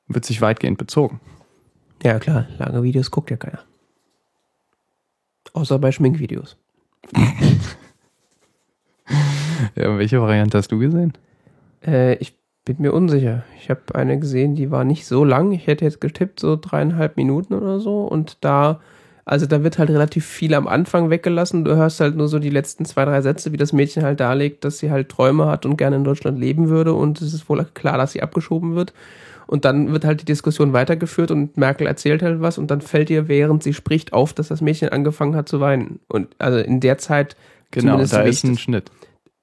wird 0.08 0.24
sich 0.24 0.40
weitgehend 0.40 0.78
bezogen. 0.78 1.20
Ja, 2.02 2.18
klar, 2.18 2.46
lange 2.58 2.82
Videos 2.82 3.10
guckt 3.10 3.30
ja 3.30 3.36
keiner. 3.36 3.60
Außer 5.52 5.78
bei 5.78 5.92
Schminkvideos. 5.92 6.56
ja, 9.74 9.96
welche 9.98 10.20
Variante 10.20 10.58
hast 10.58 10.72
du 10.72 10.78
gesehen? 10.78 11.12
Äh, 11.84 12.16
ich 12.16 12.36
bin 12.64 12.76
mir 12.80 12.92
unsicher. 12.92 13.44
Ich 13.58 13.70
habe 13.70 13.94
eine 13.94 14.18
gesehen, 14.18 14.54
die 14.54 14.70
war 14.70 14.84
nicht 14.84 15.06
so 15.06 15.24
lang. 15.24 15.52
Ich 15.52 15.66
hätte 15.66 15.84
jetzt 15.84 16.00
getippt, 16.00 16.40
so 16.40 16.56
dreieinhalb 16.56 17.16
Minuten 17.16 17.54
oder 17.54 17.80
so. 17.80 18.02
Und 18.02 18.44
da 18.44 18.80
also 19.26 19.44
da 19.44 19.64
wird 19.64 19.78
halt 19.78 19.90
relativ 19.90 20.24
viel 20.24 20.54
am 20.54 20.68
Anfang 20.68 21.10
weggelassen. 21.10 21.64
Du 21.64 21.74
hörst 21.74 21.98
halt 21.98 22.14
nur 22.14 22.28
so 22.28 22.38
die 22.38 22.48
letzten 22.48 22.84
zwei, 22.84 23.04
drei 23.04 23.20
Sätze, 23.22 23.52
wie 23.52 23.56
das 23.56 23.72
Mädchen 23.72 24.04
halt 24.04 24.20
darlegt, 24.20 24.64
dass 24.64 24.78
sie 24.78 24.92
halt 24.92 25.08
Träume 25.08 25.46
hat 25.46 25.66
und 25.66 25.76
gerne 25.76 25.96
in 25.96 26.04
Deutschland 26.04 26.38
leben 26.38 26.68
würde. 26.68 26.94
Und 26.94 27.20
es 27.20 27.34
ist 27.34 27.48
wohl 27.48 27.66
klar, 27.74 27.98
dass 27.98 28.12
sie 28.12 28.22
abgeschoben 28.22 28.76
wird. 28.76 28.94
Und 29.48 29.64
dann 29.64 29.92
wird 29.92 30.04
halt 30.04 30.20
die 30.20 30.26
Diskussion 30.26 30.72
weitergeführt 30.72 31.32
und 31.32 31.56
Merkel 31.56 31.88
erzählt 31.88 32.22
halt 32.22 32.40
was 32.40 32.56
und 32.56 32.70
dann 32.70 32.80
fällt 32.80 33.10
ihr, 33.10 33.26
während 33.26 33.64
sie 33.64 33.74
spricht, 33.74 34.12
auf, 34.12 34.32
dass 34.32 34.48
das 34.48 34.60
Mädchen 34.60 34.90
angefangen 34.90 35.34
hat 35.34 35.48
zu 35.48 35.60
weinen. 35.60 35.98
Und 36.06 36.28
also 36.38 36.58
in 36.58 36.78
der 36.78 36.98
Zeit. 36.98 37.36
Genau, 37.72 37.96
da 38.04 38.22
ist 38.22 38.44
ein 38.44 38.56
Schnitt. 38.56 38.92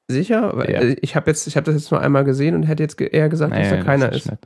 Sicher? 0.07 0.65
Ja. 0.69 0.95
Ich 1.01 1.17
habe 1.17 1.29
jetzt, 1.29 1.45
ich 1.45 1.57
habe 1.57 1.65
das 1.65 1.75
jetzt 1.75 1.91
nur 1.91 1.99
einmal 1.99 2.23
gesehen 2.23 2.55
und 2.55 2.63
hätte 2.63 2.83
jetzt 2.83 2.99
eher 3.01 3.27
gesagt, 3.27 3.51
naja, 3.51 3.69
dass 3.69 3.79
da 3.79 3.83
keiner 3.83 4.13
ist. 4.13 4.23
Schnitt. 4.23 4.39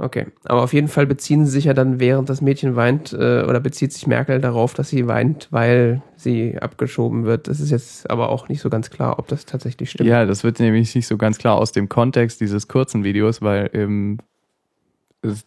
Okay, 0.00 0.26
aber 0.44 0.62
auf 0.62 0.72
jeden 0.72 0.86
Fall 0.86 1.06
beziehen 1.06 1.44
sie 1.44 1.50
sich 1.50 1.64
ja 1.64 1.74
dann, 1.74 1.98
während 1.98 2.28
das 2.28 2.40
Mädchen 2.40 2.76
weint, 2.76 3.12
äh, 3.12 3.42
oder 3.42 3.58
bezieht 3.58 3.92
sich 3.92 4.06
Merkel 4.06 4.40
darauf, 4.40 4.74
dass 4.74 4.90
sie 4.90 5.08
weint, 5.08 5.48
weil 5.50 6.02
sie 6.16 6.56
abgeschoben 6.58 7.24
wird. 7.24 7.48
Das 7.48 7.58
ist 7.58 7.70
jetzt 7.70 8.08
aber 8.08 8.28
auch 8.28 8.48
nicht 8.48 8.60
so 8.60 8.70
ganz 8.70 8.90
klar, 8.90 9.18
ob 9.18 9.26
das 9.26 9.44
tatsächlich 9.44 9.90
stimmt. 9.90 10.08
Ja, 10.08 10.24
das 10.24 10.44
wird 10.44 10.60
nämlich 10.60 10.94
nicht 10.94 11.08
so 11.08 11.16
ganz 11.16 11.38
klar 11.38 11.56
aus 11.56 11.72
dem 11.72 11.88
Kontext 11.88 12.40
dieses 12.40 12.68
kurzen 12.68 13.02
Videos, 13.02 13.42
weil 13.42 13.70
ähm, 13.72 14.18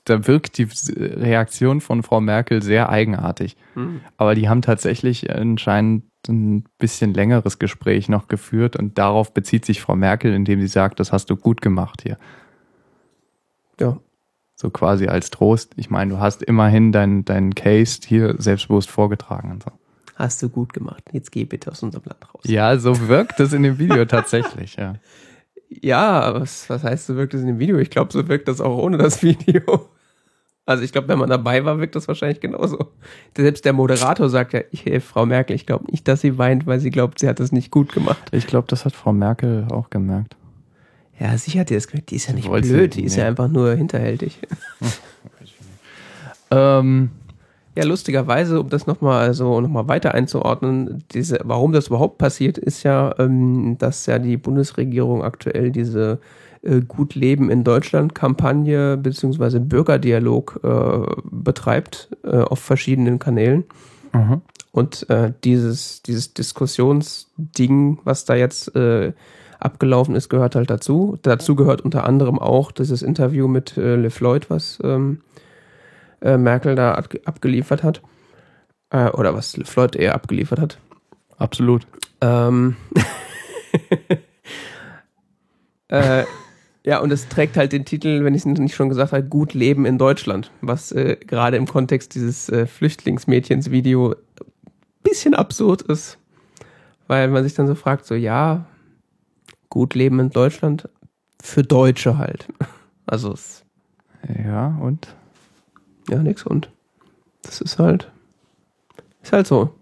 da 0.03 0.27
wirkt 0.27 0.57
die 0.57 0.67
Reaktion 0.97 1.79
von 1.79 2.03
Frau 2.03 2.19
Merkel 2.19 2.61
sehr 2.61 2.89
eigenartig. 2.89 3.55
Hm. 3.75 4.01
Aber 4.17 4.35
die 4.35 4.49
haben 4.49 4.61
tatsächlich 4.61 5.33
anscheinend 5.33 6.03
ein 6.27 6.65
bisschen 6.77 7.13
längeres 7.13 7.57
Gespräch 7.57 8.09
noch 8.09 8.27
geführt 8.27 8.75
und 8.75 8.97
darauf 8.97 9.33
bezieht 9.33 9.63
sich 9.63 9.81
Frau 9.81 9.95
Merkel, 9.95 10.33
indem 10.33 10.59
sie 10.59 10.67
sagt, 10.67 10.99
das 10.99 11.13
hast 11.13 11.29
du 11.29 11.37
gut 11.37 11.61
gemacht 11.61 12.01
hier. 12.03 12.17
Ja, 13.79 13.97
so 14.61 14.69
quasi 14.69 15.07
als 15.07 15.31
Trost. 15.31 15.73
Ich 15.75 15.89
meine, 15.89 16.11
du 16.11 16.19
hast 16.19 16.43
immerhin 16.43 16.91
deinen 16.91 17.25
dein 17.25 17.55
Case 17.55 17.99
hier 18.05 18.35
selbstbewusst 18.37 18.89
vorgetragen 18.89 19.51
und 19.51 19.63
so. 19.63 19.71
Hast 20.15 20.43
du 20.43 20.49
gut 20.49 20.71
gemacht. 20.71 21.03
Jetzt 21.11 21.31
geh 21.31 21.45
bitte 21.45 21.71
aus 21.71 21.81
unserem 21.81 22.03
Land 22.05 22.23
raus. 22.33 22.43
Ja, 22.45 22.77
so 22.77 23.07
wirkt 23.07 23.39
es 23.39 23.53
in 23.53 23.63
dem 23.63 23.79
Video 23.79 24.05
tatsächlich, 24.05 24.75
ja. 24.75 24.93
Ja, 25.73 26.33
was, 26.33 26.69
was 26.69 26.83
heißt, 26.83 27.07
so 27.07 27.15
wirkt 27.15 27.33
es 27.33 27.39
in 27.39 27.47
dem 27.47 27.57
Video? 27.57 27.77
Ich 27.77 27.89
glaube, 27.89 28.11
so 28.11 28.27
wirkt 28.27 28.49
das 28.49 28.59
auch 28.59 28.77
ohne 28.77 28.97
das 28.97 29.23
Video. 29.23 29.87
Also 30.65 30.83
ich 30.83 30.91
glaube, 30.91 31.07
wenn 31.07 31.17
man 31.17 31.29
dabei 31.29 31.63
war, 31.63 31.79
wirkt 31.79 31.95
das 31.95 32.09
wahrscheinlich 32.09 32.41
genauso. 32.41 32.91
Selbst 33.37 33.63
der 33.63 33.71
Moderator 33.71 34.27
sagt 34.27 34.51
ja, 34.51 34.59
ich, 34.71 34.83
Frau 35.01 35.25
Merkel, 35.25 35.55
ich 35.55 35.65
glaube 35.65 35.85
nicht, 35.89 36.09
dass 36.09 36.19
sie 36.19 36.37
weint, 36.37 36.67
weil 36.67 36.81
sie 36.81 36.89
glaubt, 36.89 37.19
sie 37.19 37.29
hat 37.29 37.39
das 37.39 37.53
nicht 37.53 37.71
gut 37.71 37.93
gemacht. 37.93 38.21
Ich 38.33 38.47
glaube, 38.47 38.67
das 38.67 38.83
hat 38.83 38.93
Frau 38.93 39.13
Merkel 39.13 39.65
auch 39.71 39.89
gemerkt. 39.89 40.35
Ja, 41.21 41.37
sicher 41.37 41.59
hat 41.59 41.69
die 41.69 41.75
das 41.75 41.87
gemerkt. 41.87 42.09
Die 42.09 42.15
ist 42.15 42.27
ja 42.27 42.33
nicht 42.33 42.51
blöd, 42.51 42.95
die 42.95 43.03
ist 43.03 43.15
ja 43.15 43.27
einfach 43.27 43.47
nur 43.47 43.75
hinterhältig. 43.75 44.39
ähm, 46.51 47.11
ja, 47.77 47.85
lustigerweise, 47.85 48.59
um 48.59 48.69
das 48.69 48.87
nochmal 48.87 49.27
also 49.27 49.61
noch 49.61 49.87
weiter 49.87 50.15
einzuordnen, 50.15 51.03
diese, 51.13 51.39
warum 51.43 51.73
das 51.73 51.87
überhaupt 51.87 52.17
passiert, 52.17 52.57
ist 52.57 52.81
ja, 52.81 53.13
ähm, 53.19 53.77
dass 53.77 54.07
ja 54.07 54.17
die 54.17 54.35
Bundesregierung 54.35 55.23
aktuell 55.23 55.69
diese 55.69 56.17
äh, 56.63 56.81
Gut 56.81 57.13
Leben 57.13 57.51
in 57.51 57.63
Deutschland 57.63 58.15
Kampagne 58.15 58.97
beziehungsweise 58.97 59.59
Bürgerdialog 59.59 60.59
äh, 60.63 61.21
betreibt 61.29 62.09
äh, 62.23 62.37
auf 62.37 62.57
verschiedenen 62.57 63.19
Kanälen. 63.19 63.65
Mhm. 64.11 64.41
Und 64.71 65.07
äh, 65.11 65.33
dieses, 65.43 66.01
dieses 66.01 66.33
Diskussionsding, 66.33 67.99
was 68.05 68.25
da 68.25 68.33
jetzt 68.33 68.75
äh, 68.75 69.13
abgelaufen 69.61 70.15
ist, 70.15 70.29
gehört 70.29 70.55
halt 70.55 70.69
dazu. 70.69 71.17
Dazu 71.21 71.55
gehört 71.55 71.81
unter 71.81 72.05
anderem 72.05 72.39
auch 72.39 72.71
dieses 72.71 73.01
Interview 73.01 73.47
mit 73.47 73.77
äh, 73.77 73.95
Le 73.95 74.09
Floyd, 74.09 74.49
was 74.49 74.79
ähm, 74.83 75.21
äh, 76.21 76.37
Merkel 76.37 76.75
da 76.75 76.93
ab 76.93 77.09
abgeliefert 77.25 77.83
hat. 77.83 78.01
Äh, 78.89 79.09
oder 79.09 79.35
was 79.35 79.57
Le 79.57 79.65
Floyd 79.65 79.95
eher 79.95 80.15
abgeliefert 80.15 80.59
hat. 80.59 80.77
Absolut. 81.37 81.85
Ähm 82.21 82.75
äh, 85.87 86.23
ja, 86.83 86.99
und 86.99 87.11
es 87.11 87.29
trägt 87.29 87.57
halt 87.57 87.73
den 87.73 87.85
Titel, 87.85 88.23
wenn 88.23 88.33
ich 88.33 88.43
es 88.43 88.45
nicht 88.45 88.75
schon 88.75 88.89
gesagt 88.89 89.11
habe, 89.11 89.23
Gut 89.23 89.53
Leben 89.53 89.85
in 89.85 89.99
Deutschland, 89.99 90.51
was 90.61 90.91
äh, 90.91 91.15
gerade 91.15 91.57
im 91.57 91.67
Kontext 91.67 92.15
dieses 92.15 92.49
äh, 92.49 92.65
Flüchtlingsmädchens-Video 92.65 94.15
bisschen 95.03 95.35
absurd 95.35 95.83
ist. 95.83 96.17
Weil 97.07 97.27
man 97.27 97.43
sich 97.43 97.53
dann 97.53 97.67
so 97.67 97.75
fragt, 97.75 98.05
so 98.05 98.15
ja, 98.15 98.65
gut 99.71 99.95
leben 99.95 100.19
in 100.19 100.29
Deutschland 100.29 100.87
für 101.41 101.63
Deutsche 101.63 102.19
halt. 102.19 102.47
Also 103.07 103.33
es. 103.33 103.65
Ja, 104.45 104.77
und? 104.79 105.15
Ja, 106.07 106.19
nix 106.19 106.43
und. 106.43 106.69
Das 107.41 107.59
ist 107.61 107.79
halt. 107.79 108.11
Ist 109.23 109.33
halt 109.33 109.47
so. 109.47 109.73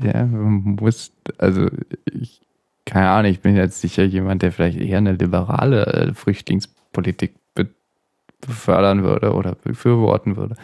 Ja, 0.00 0.24
man 0.24 0.76
muss, 0.80 1.12
also 1.38 1.66
ich, 2.04 2.40
keine 2.84 3.10
Ahnung, 3.10 3.32
ich 3.32 3.40
bin 3.40 3.56
jetzt 3.56 3.80
sicher 3.80 4.04
jemand, 4.04 4.42
der 4.42 4.52
vielleicht 4.52 4.78
eher 4.78 4.98
eine 4.98 5.12
liberale 5.12 5.86
äh, 5.86 6.14
Flüchtlingspolitik 6.14 7.34
befördern 8.40 9.02
würde 9.02 9.32
oder 9.32 9.54
befürworten 9.54 10.36
würde. 10.36 10.56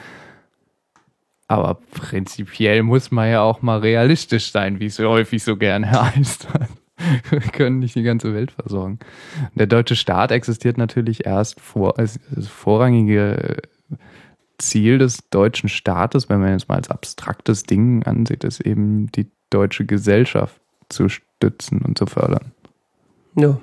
Aber 1.48 1.74
prinzipiell 1.74 2.82
muss 2.82 3.10
man 3.10 3.28
ja 3.28 3.42
auch 3.42 3.62
mal 3.62 3.80
realistisch 3.80 4.52
sein, 4.52 4.78
wie 4.78 4.86
es 4.86 4.98
häufig 4.98 5.42
so 5.42 5.56
gerne 5.56 5.90
heißt. 6.14 6.46
Wir 7.30 7.40
können 7.52 7.78
nicht 7.78 7.94
die 7.94 8.02
ganze 8.02 8.34
Welt 8.34 8.52
versorgen. 8.52 8.98
Der 9.54 9.66
deutsche 9.66 9.96
Staat 9.96 10.30
existiert 10.30 10.78
natürlich 10.78 11.26
erst 11.26 11.60
vor, 11.60 11.98
als 11.98 12.18
vorrangige 12.48 13.62
Ziel 14.58 14.98
des 14.98 15.28
deutschen 15.30 15.68
Staates, 15.68 16.28
wenn 16.28 16.40
man 16.40 16.52
jetzt 16.52 16.68
mal 16.68 16.76
als 16.76 16.90
abstraktes 16.90 17.64
Ding 17.64 18.02
ansieht, 18.04 18.44
ist 18.44 18.60
eben 18.60 19.10
die 19.12 19.30
deutsche 19.48 19.86
Gesellschaft 19.86 20.60
zu 20.88 21.08
stützen 21.08 21.80
und 21.82 21.98
zu 21.98 22.06
fördern. 22.06 22.52
Ja. 23.36 23.58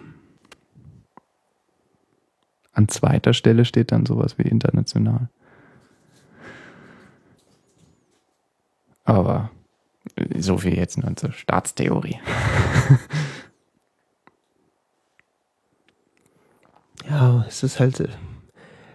An 2.73 2.87
zweiter 2.87 3.33
Stelle 3.33 3.65
steht 3.65 3.91
dann 3.91 4.05
sowas 4.05 4.37
wie 4.37 4.43
international. 4.43 5.29
Aber 9.03 9.51
so 10.37 10.57
viel 10.57 10.77
jetzt 10.77 10.97
nur 10.97 11.15
zur 11.15 11.31
Staatstheorie. 11.31 12.19
ja, 17.09 17.45
es 17.47 17.63
ist 17.63 17.79
halt, 17.79 17.99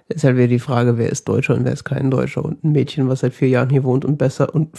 ist 0.09 0.25
halt 0.25 0.37
wieder 0.37 0.48
die 0.48 0.59
Frage, 0.59 0.98
wer 0.98 1.11
ist 1.11 1.29
Deutscher 1.29 1.55
und 1.55 1.64
wer 1.64 1.72
ist 1.72 1.85
kein 1.85 2.11
Deutscher. 2.11 2.44
Und 2.44 2.64
ein 2.64 2.72
Mädchen, 2.72 3.09
was 3.09 3.20
seit 3.20 3.35
vier 3.35 3.48
Jahren 3.48 3.70
hier 3.70 3.85
wohnt 3.85 4.05
und 4.05 4.18
besser 4.18 4.55
und 4.55 4.77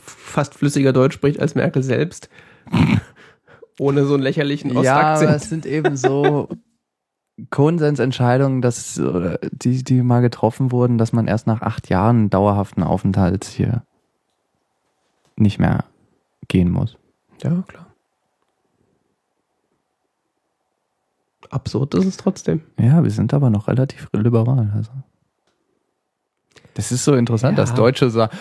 fast 0.00 0.54
flüssiger 0.54 0.92
Deutsch 0.92 1.14
spricht 1.14 1.40
als 1.40 1.54
Merkel 1.54 1.82
selbst. 1.82 2.28
Ohne 3.78 4.04
so 4.04 4.14
einen 4.14 4.22
lächerlichen 4.22 4.70
Ja, 4.82 5.14
Ostakzent. 5.14 5.30
es 5.36 5.48
sind 5.48 5.66
eben 5.66 5.96
so 5.96 6.48
Konsensentscheidungen, 7.50 8.60
dass, 8.60 9.00
oder 9.00 9.38
die, 9.50 9.82
die 9.82 10.02
mal 10.02 10.20
getroffen 10.20 10.72
wurden, 10.72 10.98
dass 10.98 11.12
man 11.12 11.26
erst 11.26 11.46
nach 11.46 11.62
acht 11.62 11.88
Jahren 11.88 12.30
dauerhaften 12.30 12.82
Aufenthalts 12.82 13.50
hier 13.50 13.84
nicht 15.36 15.58
mehr 15.58 15.84
gehen 16.48 16.70
muss. 16.70 16.96
Ja, 17.42 17.62
klar. 17.66 17.86
Absurd 21.50 21.94
ist 21.94 22.06
es 22.06 22.16
trotzdem. 22.16 22.62
Ja, 22.78 23.02
wir 23.02 23.10
sind 23.10 23.34
aber 23.34 23.50
noch 23.50 23.68
relativ 23.68 24.08
liberal. 24.12 24.72
Also. 24.74 24.90
Das 26.74 26.90
ist 26.90 27.04
so 27.04 27.14
interessant, 27.14 27.58
Ja. 27.58 27.64
dass 27.64 27.74
Deutsche 27.74 28.08
sagen, 28.08 28.34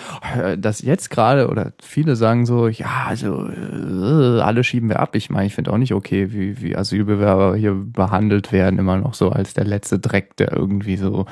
dass 0.62 0.82
jetzt 0.82 1.10
gerade 1.10 1.50
oder 1.50 1.74
viele 1.82 2.16
sagen 2.16 2.46
so, 2.46 2.70
ja, 2.70 3.06
also 3.08 3.50
äh, 3.50 4.40
alle 4.40 4.64
schieben 4.64 4.88
wir 4.88 5.02
ab. 5.02 5.16
Ich 5.16 5.30
meine, 5.30 5.48
ich 5.48 5.56
finde 5.56 5.74
auch 5.74 5.78
nicht 5.78 5.94
okay, 5.94 6.32
wie, 6.32 6.62
wie 6.62 6.76
Asylbewerber 6.78 7.58
hier 7.58 7.74
behandelt 7.74 8.54
werden, 8.54 8.80
immer 8.80 8.98
noch 8.98 9.14
so 9.16 9.30
als 9.30 9.54
der 9.54 9.66
letzte 9.66 10.00
Dreck, 10.00 10.38
der 10.38 10.54
irgendwie 10.54 10.96
so. 10.96 11.26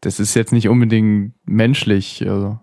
Das 0.00 0.18
ist 0.18 0.34
jetzt 0.34 0.52
nicht 0.52 0.68
unbedingt 0.68 1.34
menschlich. 1.44 2.26
Also. 2.26 2.58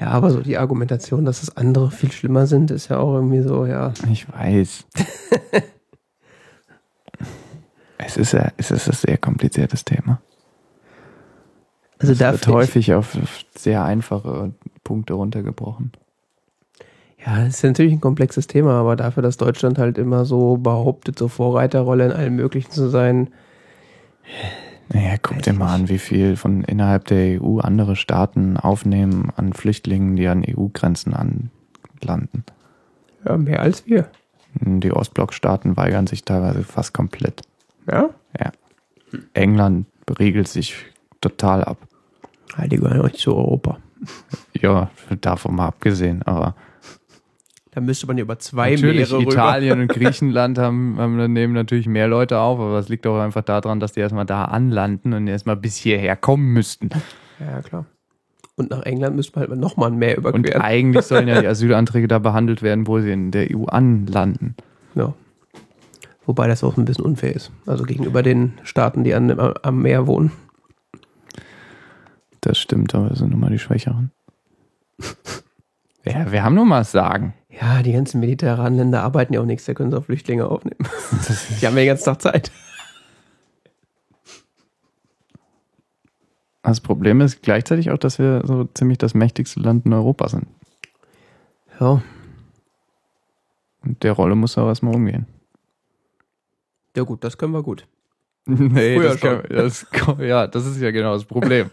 Ja, 0.00 0.08
aber 0.08 0.30
so 0.30 0.40
die 0.40 0.58
Argumentation, 0.58 1.24
dass 1.24 1.42
es 1.42 1.56
andere 1.56 1.90
viel 1.90 2.12
schlimmer 2.12 2.46
sind, 2.46 2.70
ist 2.70 2.88
ja 2.88 2.98
auch 2.98 3.14
irgendwie 3.14 3.42
so, 3.42 3.66
ja. 3.66 3.92
Ich 4.10 4.32
weiß. 4.32 4.86
es 7.98 8.16
ist 8.16 8.32
ja, 8.32 8.52
es 8.56 8.70
ist 8.70 8.88
ein 8.88 8.94
sehr 8.94 9.18
kompliziertes 9.18 9.84
Thema. 9.84 10.20
Also 11.98 12.12
Es 12.12 12.20
wird 12.20 12.46
häufig 12.46 12.94
auf 12.94 13.16
sehr 13.56 13.84
einfache 13.84 14.52
Punkte 14.84 15.14
runtergebrochen. 15.14 15.90
Ja, 17.24 17.44
das 17.44 17.56
ist 17.56 17.64
natürlich 17.64 17.92
ein 17.92 18.00
komplexes 18.00 18.46
Thema, 18.46 18.74
aber 18.74 18.94
dafür, 18.94 19.24
dass 19.24 19.36
Deutschland 19.36 19.78
halt 19.78 19.98
immer 19.98 20.24
so 20.24 20.56
behauptet, 20.58 21.18
so 21.18 21.26
Vorreiterrolle 21.26 22.06
in 22.06 22.12
allem 22.12 22.36
Möglichen 22.36 22.70
zu 22.70 22.88
sein, 22.88 23.30
Naja, 24.92 25.16
guck 25.20 25.42
dir 25.42 25.52
mal 25.52 25.74
an, 25.74 25.88
wie 25.88 25.98
viel 25.98 26.36
von 26.36 26.64
innerhalb 26.64 27.04
der 27.06 27.42
EU 27.42 27.58
andere 27.58 27.94
Staaten 27.94 28.56
aufnehmen 28.56 29.30
an 29.36 29.52
Flüchtlingen, 29.52 30.16
die 30.16 30.28
an 30.28 30.44
EU-Grenzen 30.46 31.14
anlanden. 31.14 32.44
ja, 33.24 33.36
mehr 33.36 33.60
als 33.60 33.86
wir. 33.86 34.08
Die 34.54 34.92
Ostblockstaaten 34.92 35.76
weigern 35.76 36.06
sich 36.06 36.24
teilweise 36.24 36.64
fast 36.64 36.94
komplett. 36.94 37.42
Ja? 37.90 38.08
England 39.34 39.86
riegelt 40.18 40.48
sich 40.48 40.74
total 41.20 41.64
ab. 41.64 41.78
ja 42.56 42.66
die 42.66 42.76
gehören 42.76 43.02
nicht 43.02 43.18
zu 43.18 43.34
Europa. 43.34 43.78
Ja, 44.60 44.90
davon 45.20 45.56
mal 45.56 45.66
abgesehen, 45.66 46.22
aber 46.22 46.54
Da 47.78 47.84
müsste 47.84 48.08
man 48.08 48.18
ja 48.18 48.22
über 48.24 48.40
zwei 48.40 48.72
natürlich 48.72 49.08
Meere 49.08 49.20
rüber. 49.20 49.30
Italien 49.30 49.80
und 49.82 49.86
Griechenland 49.92 50.58
haben, 50.58 50.96
haben 50.98 51.16
daneben 51.16 51.52
natürlich 51.52 51.86
mehr 51.86 52.08
Leute 52.08 52.40
auf, 52.40 52.58
aber 52.58 52.76
es 52.76 52.88
liegt 52.88 53.06
auch 53.06 53.20
einfach 53.20 53.42
daran, 53.44 53.78
dass 53.78 53.92
die 53.92 54.00
erstmal 54.00 54.26
da 54.26 54.46
anlanden 54.46 55.12
und 55.12 55.28
erstmal 55.28 55.54
bis 55.54 55.76
hierher 55.76 56.16
kommen 56.16 56.52
müssten. 56.52 56.88
Ja, 57.38 57.62
klar. 57.62 57.86
Und 58.56 58.70
nach 58.70 58.82
England 58.82 59.14
müsste 59.14 59.38
man 59.38 59.48
halt 59.48 59.60
nochmal 59.60 59.92
ein 59.92 59.98
Meer 59.98 60.18
Und 60.18 60.24
überqueren. 60.26 60.60
eigentlich 60.60 61.04
sollen 61.04 61.28
ja 61.28 61.40
die 61.40 61.46
Asylanträge 61.46 62.08
da 62.08 62.18
behandelt 62.18 62.62
werden, 62.62 62.88
wo 62.88 62.98
sie 62.98 63.12
in 63.12 63.30
der 63.30 63.46
EU 63.56 63.66
anlanden. 63.66 64.56
Ja. 64.96 65.14
Wobei 66.26 66.48
das 66.48 66.64
auch 66.64 66.76
ein 66.78 66.84
bisschen 66.84 67.04
unfair 67.04 67.36
ist. 67.36 67.52
Also 67.64 67.84
gegenüber 67.84 68.24
den 68.24 68.54
Staaten, 68.64 69.04
die 69.04 69.14
an, 69.14 69.38
am 69.38 69.82
Meer 69.82 70.08
wohnen. 70.08 70.32
Das 72.40 72.58
stimmt, 72.58 72.92
aber 72.96 73.10
das 73.10 73.20
sind 73.20 73.30
nun 73.30 73.38
mal 73.38 73.50
die 73.50 73.60
Schwächeren. 73.60 74.10
Ja, 76.04 76.32
wir 76.32 76.42
haben 76.42 76.54
nur 76.54 76.64
mal 76.64 76.84
sagen. 76.84 77.34
Ja, 77.50 77.82
die 77.82 77.92
ganzen 77.92 78.20
mediterranen 78.20 78.78
Länder 78.78 79.02
arbeiten 79.02 79.32
ja 79.32 79.40
auch 79.40 79.46
nichts, 79.46 79.64
da 79.64 79.74
können 79.74 79.90
sie 79.90 79.96
auch 79.96 80.04
Flüchtlinge 80.04 80.46
aufnehmen. 80.46 80.86
Die 81.60 81.66
haben 81.66 81.74
ja 81.74 81.82
den 81.82 81.88
ganzen 81.88 82.04
Tag 82.04 82.22
Zeit. 82.22 82.52
Das 86.62 86.80
Problem 86.80 87.22
ist 87.22 87.42
gleichzeitig 87.42 87.90
auch, 87.90 87.96
dass 87.96 88.18
wir 88.18 88.42
so 88.44 88.64
ziemlich 88.74 88.98
das 88.98 89.14
mächtigste 89.14 89.60
Land 89.60 89.86
in 89.86 89.94
Europa 89.94 90.28
sind. 90.28 90.46
Ja. 91.80 92.02
Und 93.82 94.02
der 94.02 94.12
Rolle 94.12 94.34
muss 94.34 94.58
auch 94.58 94.66
erstmal 94.66 94.94
umgehen. 94.94 95.26
Ja 96.94 97.04
gut, 97.04 97.24
das 97.24 97.38
können 97.38 97.52
wir 97.52 97.62
gut. 97.62 97.86
Nee, 98.46 98.96
Früher 98.96 99.08
das, 99.10 99.20
kann, 99.20 99.42
das, 99.48 99.86
ja, 100.20 100.46
das 100.46 100.66
ist 100.66 100.80
ja 100.80 100.90
genau 100.90 101.14
das 101.14 101.24
Problem. 101.24 101.70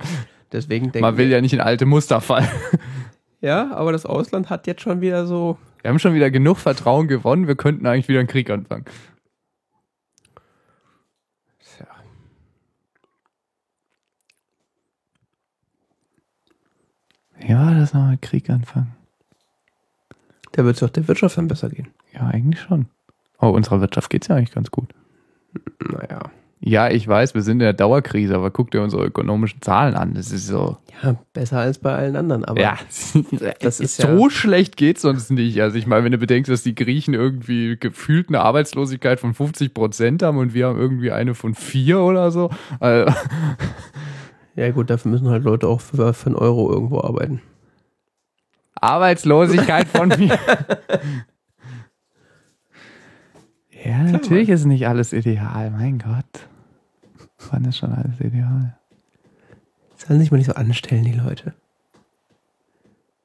Deswegen 0.51 0.91
Man 0.99 1.17
will 1.17 1.29
ja 1.29 1.41
nicht 1.41 1.53
in 1.53 1.61
alte 1.61 1.85
Muster 1.85 2.21
fallen. 2.21 2.47
Ja, 3.45 3.75
aber 3.75 3.91
das 3.91 4.08
Ausland 4.08 4.49
hat 4.49 4.65
jetzt 4.65 4.81
schon 4.81 5.01
wieder 5.01 5.27
so. 5.27 5.60
Wir 5.84 5.91
haben 5.91 5.99
schon 5.99 6.15
wieder 6.15 6.31
genug 6.31 6.58
Vertrauen 6.58 7.08
gewonnen, 7.08 7.45
wir 7.45 7.55
könnten 7.55 7.86
eigentlich 7.86 8.08
wieder 8.08 8.17
einen 8.17 8.27
Krieg 8.27 8.49
anfangen. 8.49 8.86
Tja. 11.60 11.86
Ja, 17.47 17.71
das 17.75 17.93
nochmal 17.93 18.10
einen 18.13 18.21
Krieg 18.21 18.49
anfangen. 18.49 18.95
Da 20.53 20.65
wird 20.65 20.77
es 20.77 20.79
doch 20.79 20.89
der 20.89 21.08
Wirtschaft 21.08 21.38
dann 21.38 21.47
besser 21.47 21.69
gehen. 21.69 21.93
Ja, 22.13 22.21
eigentlich 22.21 22.62
schon. 22.62 22.88
Oh, 23.38 23.49
unserer 23.49 23.79
Wirtschaft 23.79 24.10
geht's 24.10 24.27
ja 24.27 24.38
eigentlich 24.38 24.55
ganz 24.55 24.71
gut. 24.71 24.89
Naja. 25.88 26.31
Ja, 26.67 26.89
ich 26.89 27.08
weiß, 27.08 27.36
wir 27.36 27.43
sind 27.43 27.58
in 27.58 27.60
der 27.60 27.73
Dauerkrise, 27.73 28.34
aber 28.34 28.49
guck 28.49 28.71
dir 28.71 28.82
unsere 28.82 29.06
ökonomischen 29.06 29.62
Zahlen 29.62 29.93
an. 29.93 30.15
Das 30.15 30.32
ist 30.32 30.47
so. 30.47 30.78
Ja, 31.04 31.15
besser 31.32 31.60
als 31.60 31.78
bei 31.78 31.93
allen 31.93 32.15
anderen, 32.15 32.43
aber 32.43 32.60
ja, 32.60 32.75
das 33.60 33.80
ist 33.80 33.97
so 33.97 34.08
ja- 34.08 34.30
schlecht 34.32 34.75
geht's 34.75 35.04
sonst 35.04 35.30
nicht. 35.30 35.62
Also 35.62 35.78
ich 35.78 35.86
meine, 35.86 36.06
wenn 36.06 36.12
du 36.12 36.17
bedenkst, 36.17 36.49
dass 36.49 36.63
die 36.63 36.73
Griechen 36.73 37.13
irgendwie 37.13 37.78
gefühlt 37.80 38.30
eine 38.30 38.39
Arbeitslosigkeit 38.41 39.19
von 39.19 39.36
50 39.36 39.75
Prozent 39.75 40.23
haben 40.23 40.39
und 40.39 40.56
wir 40.56 40.65
haben 40.65 40.80
irgendwie 40.80 41.12
eine 41.12 41.36
von 41.36 41.54
vier 41.54 41.99
oder 41.99 42.32
so. 42.32 42.49
Also, 42.80 43.13
ja 44.56 44.71
gut, 44.71 44.89
dafür 44.89 45.12
müssen 45.12 45.30
halt 45.30 45.43
Leute 45.43 45.67
auch 45.67 45.82
für, 45.82 46.15
für 46.15 46.25
einen 46.28 46.36
Euro 46.36 46.71
irgendwo 46.73 46.99
arbeiten. 47.01 47.41
Arbeitslosigkeit 48.73 49.88
von 49.88 50.10
mir. 50.17 50.39
ja, 53.86 54.01
natürlich 54.04 54.49
ist 54.49 54.65
nicht 54.65 54.88
alles 54.88 55.13
ideal. 55.13 55.69
Mein 55.69 55.99
Gott. 55.99 56.47
Wann 57.51 57.65
ist 57.65 57.77
schon 57.77 57.91
alles 57.93 58.19
ideal? 58.19 58.75
Sollen 59.97 60.19
sich 60.19 60.31
mal 60.31 60.38
nicht 60.38 60.47
so 60.47 60.53
anstellen, 60.53 61.03
die 61.03 61.13
Leute. 61.13 61.53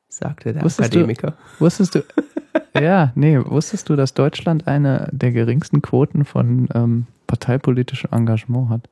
Sagte 0.09 0.53
der 0.53 0.63
Wusstest 0.63 0.93
du- 0.95 0.99
Akademiker. 0.99 1.35
Wusstest 1.59 1.95
du, 1.95 2.05
ja, 2.81 3.13
nee, 3.15 3.39
wusstest 3.39 3.89
du, 3.89 3.97
dass 3.97 4.15
Deutschland 4.15 4.67
eine 4.67 5.09
der 5.13 5.33
geringsten 5.33 5.83
Quoten 5.83 6.25
von 6.25 6.69
ähm, 6.75 7.07
parteipolitischem 7.27 8.11
Engagement 8.13 8.69
hat? 8.71 8.89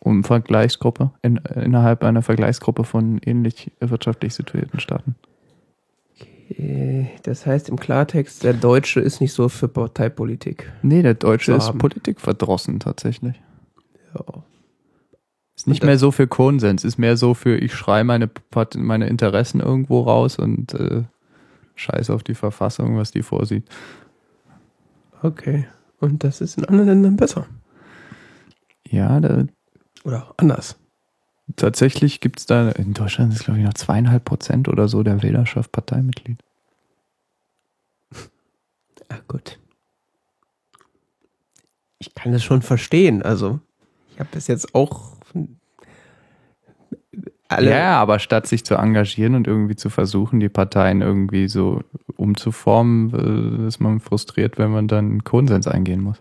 Um 0.00 0.22
Vergleichsgruppe, 0.22 1.10
in, 1.22 1.36
innerhalb 1.54 2.04
einer 2.04 2.22
Vergleichsgruppe 2.22 2.84
von 2.84 3.18
ähnlich 3.24 3.72
wirtschaftlich 3.80 4.32
situierten 4.34 4.78
Staaten. 4.80 5.16
Äh, 6.50 7.06
Das 7.24 7.46
heißt 7.46 7.68
im 7.68 7.76
Klartext, 7.78 8.44
der 8.44 8.52
Deutsche 8.54 9.00
ist 9.00 9.20
nicht 9.20 9.32
so 9.32 9.48
für 9.48 9.66
Parteipolitik. 9.68 10.70
Nee, 10.82 11.02
der 11.02 11.14
Deutsche 11.14 11.52
ist 11.54 11.76
politikverdrossen 11.78 12.80
tatsächlich. 12.80 13.40
Ja. 14.14 14.42
Ist 15.56 15.66
nicht 15.66 15.82
mehr 15.82 15.98
so 15.98 16.12
für 16.12 16.28
Konsens, 16.28 16.84
ist 16.84 16.98
mehr 16.98 17.16
so 17.16 17.34
für, 17.34 17.56
ich 17.56 17.74
schreie 17.74 18.04
meine, 18.04 18.30
meine 18.76 19.08
Interessen 19.08 19.60
irgendwo 19.60 20.02
raus 20.02 20.38
und 20.38 20.72
äh, 20.74 21.02
scheiß 21.74 22.10
auf 22.10 22.22
die 22.22 22.36
Verfassung, 22.36 22.96
was 22.96 23.10
die 23.10 23.22
vorsieht. 23.22 23.68
Okay. 25.22 25.66
Und 25.98 26.22
das 26.22 26.40
ist 26.40 26.58
in 26.58 26.64
anderen 26.64 26.88
Ländern 26.88 27.16
besser. 27.16 27.46
Ja, 28.88 29.18
da, 29.18 29.46
Oder 30.04 30.32
anders. 30.36 30.76
tatsächlich 31.56 32.20
gibt 32.20 32.38
es 32.38 32.46
da, 32.46 32.70
in 32.70 32.94
Deutschland 32.94 33.32
ist 33.32 33.44
glaube 33.44 33.58
ich 33.58 33.66
noch 33.66 33.74
zweieinhalb 33.74 34.24
Prozent 34.24 34.68
oder 34.68 34.88
so 34.88 35.02
der 35.02 35.22
Wählerschaft 35.22 35.72
Parteimitglied. 35.72 36.38
Ah, 39.10 39.20
gut. 39.26 39.58
Ich 41.98 42.14
kann 42.14 42.32
das 42.32 42.44
schon 42.44 42.60
verstehen. 42.60 43.22
Also, 43.22 43.60
ich 44.18 44.20
habe 44.20 44.30
bis 44.32 44.48
jetzt 44.48 44.74
auch 44.74 45.12
alle. 47.46 47.70
Ja, 47.70 48.00
aber 48.00 48.18
statt 48.18 48.48
sich 48.48 48.64
zu 48.64 48.74
engagieren 48.74 49.36
und 49.36 49.46
irgendwie 49.46 49.76
zu 49.76 49.90
versuchen, 49.90 50.40
die 50.40 50.48
Parteien 50.48 51.02
irgendwie 51.02 51.46
so 51.46 51.84
umzuformen, 52.16 53.62
äh, 53.64 53.68
ist 53.68 53.78
man 53.78 54.00
frustriert, 54.00 54.58
wenn 54.58 54.72
man 54.72 54.88
dann 54.88 55.22
Konsens 55.22 55.68
eingehen 55.68 56.00
muss. 56.00 56.20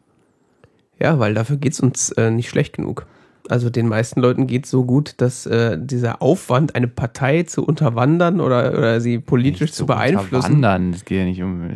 Ja, 0.99 1.17
weil 1.17 1.33
dafür 1.33 1.57
geht's 1.57 1.79
uns 1.79 2.11
äh, 2.11 2.29
nicht 2.29 2.49
schlecht 2.49 2.75
genug. 2.75 3.07
Also 3.49 3.71
den 3.71 3.87
meisten 3.87 4.19
Leuten 4.19 4.45
geht's 4.45 4.69
so 4.69 4.85
gut, 4.85 5.15
dass 5.17 5.47
äh, 5.47 5.75
dieser 5.81 6.21
Aufwand, 6.21 6.75
eine 6.75 6.87
Partei 6.87 7.43
zu 7.43 7.65
unterwandern 7.65 8.39
oder, 8.39 8.77
oder 8.77 9.01
sie 9.01 9.17
politisch 9.17 9.61
Nicht 9.61 9.75
zu 9.75 9.87
beeinflussen, 9.87 10.57
unterwandern. 10.57 10.93
Es 10.93 11.03
geht 11.03 11.17
ja 11.17 11.25
nicht 11.25 11.41
um 11.41 11.67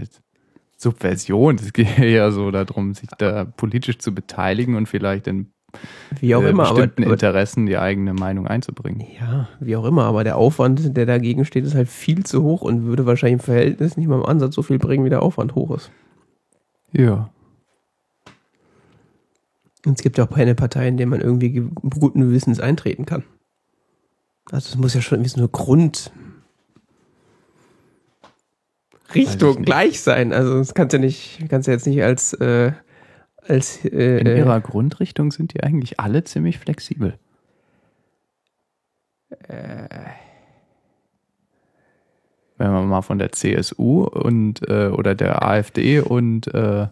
Subversion. 0.78 1.55
Es 1.55 1.74
geht 1.74 1.97
ja 1.97 2.30
so 2.30 2.51
darum, 2.51 2.93
sich 2.93 3.09
da 3.17 3.45
politisch 3.45 3.97
zu 3.97 4.13
beteiligen 4.13 4.76
und 4.76 4.88
vielleicht 4.88 5.26
in 5.26 5.51
Wie 6.19 6.36
auch 6.36 6.43
äh, 6.43 6.49
immer, 6.49 6.63
aber, 6.65 6.76
bestimmten 6.82 7.03
aber 7.05 7.13
Interessen 7.13 7.65
die 7.65 7.78
eigene 7.78 8.13
Meinung 8.13 8.47
einzubringen. 8.47 9.05
ja, 9.19 9.47
wie 9.59 9.76
auch 9.76 9.86
immer, 9.86 10.03
aber 10.03 10.24
der 10.24 10.38
Aufwand, 10.38 10.95
der 10.97 11.05
dagegen 11.05 11.45
steht, 11.45 11.65
ist 11.65 11.76
halt 11.76 11.88
viel 11.89 12.26
zu 12.26 12.43
hoch 12.43 12.61
und 12.61 12.86
würde 12.86 13.05
wahrscheinlich 13.05 13.39
im 13.39 13.45
Verhältnis 13.45 13.97
nicht 13.97 14.07
mal 14.07 14.15
im 14.19 14.26
Ansatz 14.26 14.55
so 14.55 14.61
viel 14.61 14.80
bringen, 14.80 15.05
wie 15.05 15.09
der 15.09 15.22
Aufwand 15.22 15.55
hoch 15.55 15.72
ist. 15.76 15.91
Ja. 16.91 17.30
Und 19.86 19.97
es 19.97 20.03
gibt 20.03 20.17
ja 20.17 20.26
auch 20.26 20.30
keine 20.30 20.53
Partei, 20.55 20.88
in 20.88 20.97
der 20.97 21.07
man 21.07 21.22
irgendwie 21.22 21.49
ge- 21.51 21.69
guten 21.99 22.22
Gewissens 22.22 22.59
eintreten 22.59 23.05
kann. 23.05 23.24
Also 24.51 24.69
es 24.69 24.78
muss 24.78 24.93
ja 24.93 25.01
schon 25.01 25.19
irgendwie 25.19 25.30
so 25.32 25.38
eine 25.39 25.47
Grund 25.49 26.11
Richtung 29.15 29.63
gleich 29.63 30.01
sein. 30.01 30.34
Also 30.34 30.57
das 30.57 30.74
kannst 30.74 30.93
ja 30.93 30.99
nicht, 30.99 31.45
kannst 31.49 31.67
ja 31.67 31.74
jetzt 31.74 31.88
nicht 31.88 32.03
als 32.03 32.34
äh, 32.34 32.72
als 33.47 33.83
äh, 33.85 34.19
In 34.19 34.27
äh, 34.27 34.37
ihrer 34.37 34.61
Grundrichtung 34.61 35.31
sind 35.31 35.53
die 35.53 35.63
eigentlich 35.63 35.99
alle 35.99 36.23
ziemlich 36.23 36.59
flexibel. 36.59 37.17
Wenn 42.57 42.71
man 42.71 42.87
mal 42.87 43.01
von 43.01 43.17
der 43.17 43.31
CSU 43.31 44.03
und 44.03 44.67
äh, 44.69 44.87
oder 44.87 45.15
der 45.15 45.43
AfD 45.43 45.99
und 45.99 46.53
äh, 46.53 46.87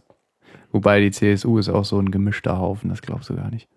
wobei 0.71 0.99
die 0.99 1.11
CSU 1.11 1.59
ist 1.59 1.69
auch 1.69 1.85
so 1.85 1.99
ein 1.99 2.11
gemischter 2.11 2.57
Haufen, 2.57 2.89
das 2.89 3.01
glaubst 3.01 3.29
du 3.29 3.35
gar 3.35 3.51
nicht. 3.51 3.67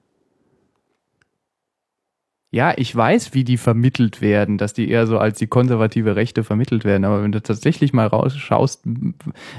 Ja, 2.54 2.74
ich 2.76 2.94
weiß, 2.94 3.32
wie 3.32 3.44
die 3.44 3.56
vermittelt 3.56 4.20
werden, 4.20 4.58
dass 4.58 4.74
die 4.74 4.90
eher 4.90 5.06
so 5.06 5.18
als 5.18 5.38
die 5.38 5.46
konservative 5.46 6.16
Rechte 6.16 6.44
vermittelt 6.44 6.84
werden. 6.84 7.06
Aber 7.06 7.22
wenn 7.22 7.32
du 7.32 7.42
tatsächlich 7.42 7.94
mal 7.94 8.06
rausschaust, 8.06 8.82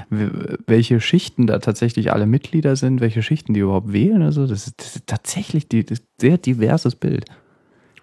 welche 0.08 1.00
Schichten 1.00 1.48
da 1.48 1.58
tatsächlich 1.58 2.12
alle 2.12 2.26
Mitglieder 2.26 2.76
sind, 2.76 3.00
welche 3.00 3.22
Schichten 3.22 3.52
die 3.52 3.60
überhaupt 3.60 3.92
wählen, 3.92 4.22
also 4.22 4.46
das 4.46 4.68
ist, 4.68 4.80
das 4.80 4.96
ist 4.96 5.06
tatsächlich 5.08 5.68
die, 5.68 5.84
das 5.84 6.02
sehr 6.20 6.38
diverses 6.38 6.94
Bild. 6.94 7.24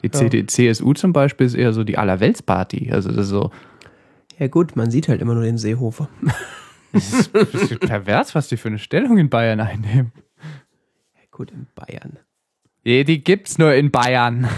Die 0.04 0.08
Ja. 0.08 0.12
CD, 0.12 0.46
CSU 0.46 0.94
zum 0.94 1.14
Beispiel 1.14 1.48
ist 1.48 1.56
eher 1.56 1.72
so 1.72 1.86
die 1.86 1.98
Allerweltsparty. 1.98 2.92
Also 2.92 3.10
das 3.10 3.26
ist 3.26 3.30
so 3.30 3.50
ja 4.42 4.48
gut, 4.48 4.76
man 4.76 4.90
sieht 4.90 5.08
halt 5.08 5.22
immer 5.22 5.36
nur 5.36 5.44
den 5.44 5.60
Seehofer. 5.60 6.10
das 6.92 7.14
ist, 7.14 7.36
das 7.36 7.54
ist 7.54 7.80
pervers, 7.80 8.34
was 8.34 8.48
die 8.48 8.58
für 8.58 8.70
eine 8.70 8.80
Stellung 8.80 9.20
in 9.20 9.30
Bayern 9.30 9.60
einnehmen. 9.60 10.12
Ja, 11.14 11.22
gut, 11.30 11.52
in 11.52 11.68
Bayern. 11.76 12.18
Die 12.86 13.24
gibt's 13.24 13.58
nur 13.58 13.74
in 13.74 13.92
Bayern. 13.92 14.48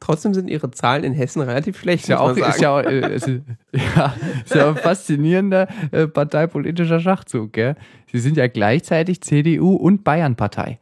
Trotzdem 0.00 0.32
sind 0.32 0.48
ihre 0.48 0.70
Zahlen 0.70 1.04
in 1.04 1.12
Hessen 1.12 1.42
relativ 1.42 1.78
schlecht. 1.78 2.04
Ist 2.04 2.08
ja 2.08 2.18
auch, 2.20 2.30
ist 2.30 2.38
sagen. 2.38 2.62
ja, 2.62 2.72
auch, 2.72 2.82
äh, 2.82 3.14
ist, 3.14 3.26
ja, 3.72 4.14
ist 4.44 4.54
ja 4.54 4.64
auch 4.64 4.76
ein 4.76 4.82
faszinierender 4.82 5.68
äh, 5.90 6.06
parteipolitischer 6.06 7.00
Schachzug. 7.00 7.52
Gell? 7.52 7.76
Sie 8.10 8.18
sind 8.18 8.36
ja 8.36 8.46
gleichzeitig 8.46 9.20
CDU 9.20 9.74
und 9.74 10.04
Bayern-Partei 10.04 10.78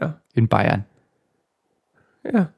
ja. 0.00 0.20
in 0.34 0.48
Bayern. 0.48 0.84
ja. 2.24 2.52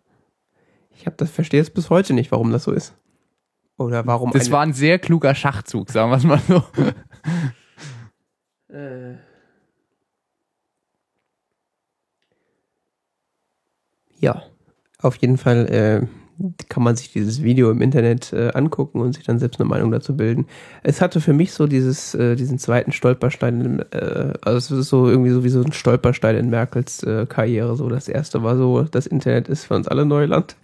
Ich 0.94 1.06
habe 1.06 1.16
das 1.16 1.32
verstehe 1.32 1.60
es 1.60 1.68
bis 1.68 1.90
heute 1.90 2.14
nicht, 2.14 2.30
warum 2.30 2.52
das 2.52 2.62
so 2.62 2.70
ist. 2.70 2.94
Oder 3.76 4.06
warum 4.06 4.30
Das 4.30 4.52
war 4.52 4.60
ein 4.60 4.72
sehr 4.72 5.00
kluger 5.00 5.34
Schachzug, 5.34 5.90
sagen 5.90 6.10
wir 6.12 6.16
es 6.16 6.24
mal 6.24 6.40
so. 6.46 6.62
Äh. 8.72 9.16
Ja, 14.22 14.44
auf 15.00 15.16
jeden 15.16 15.36
Fall 15.36 15.66
äh, 15.66 16.06
kann 16.68 16.84
man 16.84 16.94
sich 16.94 17.12
dieses 17.12 17.42
Video 17.42 17.70
im 17.72 17.82
Internet 17.82 18.32
äh, 18.32 18.52
angucken 18.54 19.00
und 19.00 19.14
sich 19.14 19.24
dann 19.24 19.40
selbst 19.40 19.60
eine 19.60 19.68
Meinung 19.68 19.90
dazu 19.90 20.16
bilden. 20.16 20.46
Es 20.84 21.00
hatte 21.00 21.20
für 21.20 21.32
mich 21.32 21.52
so 21.52 21.66
dieses, 21.66 22.14
äh, 22.14 22.36
diesen 22.36 22.58
zweiten 22.58 22.92
Stolperstein, 22.92 23.60
in, 23.60 23.78
äh, 23.90 24.32
also 24.42 24.56
es 24.56 24.70
ist 24.70 24.88
so 24.88 25.08
irgendwie 25.08 25.30
so 25.30 25.42
wie 25.42 25.48
so 25.48 25.60
ein 25.60 25.72
Stolperstein 25.72 26.36
in 26.36 26.50
Merkels 26.50 27.02
äh, 27.02 27.26
Karriere. 27.26 27.74
So 27.76 27.88
das 27.88 28.08
erste 28.08 28.44
war 28.44 28.56
so, 28.56 28.82
das 28.82 29.08
Internet 29.08 29.48
ist 29.48 29.64
für 29.64 29.74
uns 29.74 29.88
alle 29.88 30.06
Neuland, 30.06 30.54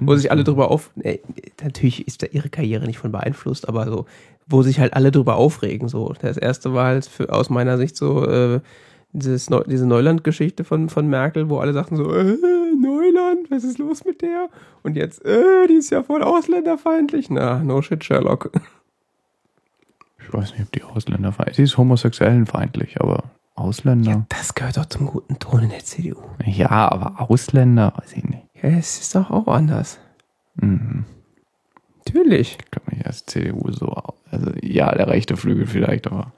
wo 0.00 0.16
sich 0.16 0.32
alle 0.32 0.42
drüber 0.42 0.72
auf, 0.72 0.90
nee, 0.96 1.20
natürlich 1.62 2.06
ist 2.08 2.22
da 2.24 2.26
ihre 2.26 2.48
Karriere 2.48 2.84
nicht 2.86 2.98
von 2.98 3.12
beeinflusst, 3.12 3.68
aber 3.68 3.86
so, 3.86 4.06
wo 4.48 4.62
sich 4.62 4.80
halt 4.80 4.94
alle 4.94 5.12
drüber 5.12 5.36
aufregen. 5.36 5.88
So 5.88 6.12
das 6.20 6.36
erste 6.36 6.74
war 6.74 6.86
halt 6.86 7.06
für, 7.06 7.32
aus 7.32 7.48
meiner 7.48 7.78
Sicht 7.78 7.96
so 7.96 8.26
äh, 8.26 8.60
dieses 9.12 9.50
Neu 9.50 9.62
diese 9.64 9.86
Neuland-Geschichte 9.86 10.64
von, 10.64 10.88
von 10.88 11.08
Merkel, 11.08 11.48
wo 11.48 11.58
alle 11.58 11.72
sagten 11.72 11.96
so, 11.96 12.12
äh, 12.12 12.36
Neuland, 12.76 13.50
was 13.50 13.64
ist 13.64 13.78
los 13.78 14.04
mit 14.04 14.22
der? 14.22 14.48
Und 14.82 14.96
jetzt, 14.96 15.24
äh, 15.24 15.66
die 15.68 15.74
ist 15.74 15.90
ja 15.90 16.02
voll 16.02 16.22
ausländerfeindlich. 16.22 17.30
Na, 17.30 17.58
no 17.58 17.82
shit, 17.82 18.04
Sherlock. 18.04 18.50
Ich 20.20 20.32
weiß 20.32 20.52
nicht, 20.52 20.62
ob 20.62 20.72
die 20.72 20.82
Ausländer 20.82 21.32
feindlich 21.32 21.56
Sie 21.56 21.62
ist 21.62 21.78
homosexuellenfeindlich, 21.78 23.00
aber 23.00 23.24
Ausländer. 23.54 24.10
Ja, 24.10 24.26
das 24.28 24.54
gehört 24.54 24.76
doch 24.76 24.86
zum 24.86 25.06
guten 25.06 25.38
Ton 25.38 25.64
in 25.64 25.70
der 25.70 25.80
CDU. 25.80 26.20
Ja, 26.44 26.68
aber 26.70 27.20
Ausländer, 27.20 27.92
weiß 27.96 28.12
ich 28.12 28.24
nicht. 28.24 28.42
Ja, 28.62 28.68
es 28.70 29.00
ist 29.00 29.14
doch 29.14 29.30
auch 29.30 29.48
anders. 29.48 29.98
Mhm. 30.56 31.04
Natürlich. 32.04 32.58
Ich 32.62 32.70
glaube 32.70 32.94
nicht, 32.94 33.06
als 33.06 33.26
CDU 33.26 33.70
so. 33.72 33.94
Also 34.30 34.52
ja, 34.62 34.94
der 34.94 35.08
rechte 35.08 35.36
Flügel 35.36 35.66
vielleicht, 35.66 36.06
aber 36.06 36.32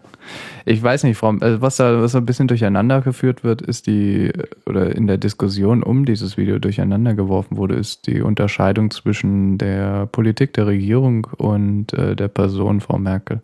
ich 0.64 0.82
weiß 0.82 1.04
nicht, 1.04 1.16
Frau, 1.16 1.30
also 1.40 1.60
was 1.60 1.76
da, 1.76 2.00
was 2.00 2.12
da 2.12 2.18
ein 2.18 2.26
bisschen 2.26 2.48
durcheinander 2.48 3.00
geführt 3.00 3.44
wird, 3.44 3.62
ist 3.62 3.86
die, 3.86 4.32
oder 4.66 4.94
in 4.94 5.06
der 5.06 5.18
Diskussion 5.18 5.82
um 5.82 6.04
dieses 6.04 6.36
Video 6.36 6.58
durcheinander 6.58 7.14
geworfen 7.14 7.56
wurde, 7.56 7.74
ist 7.74 8.06
die 8.06 8.20
Unterscheidung 8.20 8.90
zwischen 8.90 9.58
der 9.58 10.06
Politik 10.06 10.52
der 10.54 10.66
Regierung 10.66 11.26
und 11.36 11.92
äh, 11.92 12.14
der 12.16 12.28
Person 12.28 12.80
Frau 12.80 12.98
Merkel. 12.98 13.42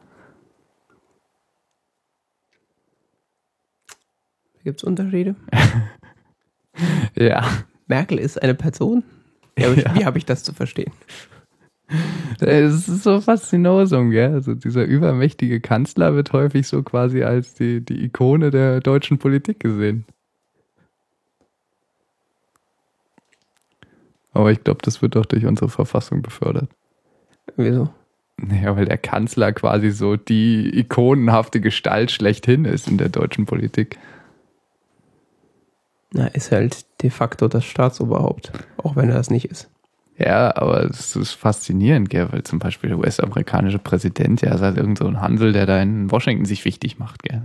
Gibt 4.65 4.81
es 4.81 4.85
Unterschiede? 4.85 5.37
Ja. 7.15 7.43
Merkel 7.87 8.19
ist 8.19 8.43
eine 8.43 8.55
Person? 8.55 9.03
Ja, 9.59 9.73
Ja. 9.73 9.95
Wie 9.95 10.05
habe 10.05 10.19
ich 10.19 10.27
das 10.27 10.43
zu 10.43 10.53
verstehen? 10.53 10.93
Es 12.41 12.89
ist 12.89 13.03
so 13.05 13.21
Faszinosum, 13.21 14.11
gell? 14.11 14.33
Also 14.33 14.55
dieser 14.55 14.85
übermächtige 14.85 15.61
Kanzler 15.61 16.15
wird 16.15 16.33
häufig 16.33 16.67
so 16.67 16.83
quasi 16.83 17.23
als 17.23 17.55
die, 17.55 17.81
die 17.81 18.05
Ikone 18.05 18.51
der 18.51 18.81
deutschen 18.81 19.19
Politik 19.19 19.61
gesehen. 19.61 20.05
Aber 24.33 24.51
ich 24.53 24.63
glaube, 24.63 24.81
das 24.83 25.01
wird 25.01 25.17
doch 25.17 25.25
durch 25.25 25.47
unsere 25.47 25.71
Verfassung 25.71 26.21
befördert. 26.21 26.69
Wieso? 27.57 27.89
Naja, 28.37 28.77
weil 28.77 28.85
der 28.85 28.99
Kanzler 28.99 29.53
quasi 29.53 29.91
so 29.91 30.17
die 30.17 30.79
ikonenhafte 30.79 31.61
Gestalt 31.63 32.11
schlechthin 32.11 32.67
ist 32.67 32.87
in 32.87 32.99
der 32.99 33.09
deutschen 33.09 33.47
Politik. 33.47 33.99
Na, 36.13 36.27
ist 36.27 36.53
halt 36.53 36.85
de 37.03 37.09
facto 37.09 37.49
das 37.49 37.65
Staatsoberhaupt. 37.65 38.53
Auch 38.77 38.95
wenn 38.95 39.09
er 39.09 39.17
das 39.17 39.31
nicht 39.31 39.47
ist. 39.47 39.71
Ja, 40.19 40.57
aber 40.57 40.85
es 40.85 41.15
ist 41.15 41.33
faszinierend, 41.33 42.09
gell? 42.09 42.29
weil 42.31 42.43
zum 42.43 42.59
Beispiel 42.59 42.89
der 42.89 42.99
US-amerikanische 42.99 43.79
Präsident, 43.79 44.41
ja, 44.41 44.55
ist 44.55 44.63
halt 44.63 44.79
irgend 44.79 44.99
so 44.99 45.07
ein 45.07 45.21
Hansel, 45.21 45.53
der 45.53 45.67
da 45.67 45.81
in 45.81 46.11
Washington 46.11 46.47
sich 46.47 46.65
wichtig 46.65 46.99
macht. 46.99 47.23
Gell? 47.23 47.43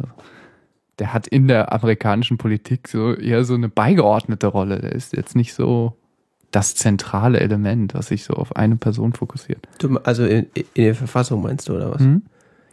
Der 0.99 1.13
hat 1.13 1.27
in 1.27 1.47
der 1.47 1.73
amerikanischen 1.73 2.37
Politik 2.37 2.87
so 2.87 3.13
eher 3.13 3.43
so 3.43 3.55
eine 3.55 3.67
beigeordnete 3.67 4.47
Rolle. 4.47 4.79
Der 4.79 4.93
ist 4.93 5.13
jetzt 5.13 5.35
nicht 5.35 5.53
so 5.53 5.97
das 6.51 6.75
zentrale 6.75 7.39
Element, 7.39 7.93
was 7.93 8.07
sich 8.07 8.23
so 8.23 8.33
auf 8.33 8.55
eine 8.55 8.75
Person 8.75 9.13
fokussiert. 9.13 9.67
Du, 9.79 9.97
also 9.99 10.25
in, 10.25 10.47
in 10.53 10.83
der 10.83 10.95
Verfassung 10.95 11.41
meinst 11.41 11.67
du, 11.67 11.75
oder 11.75 11.91
was? 11.91 12.01
Mhm. 12.01 12.23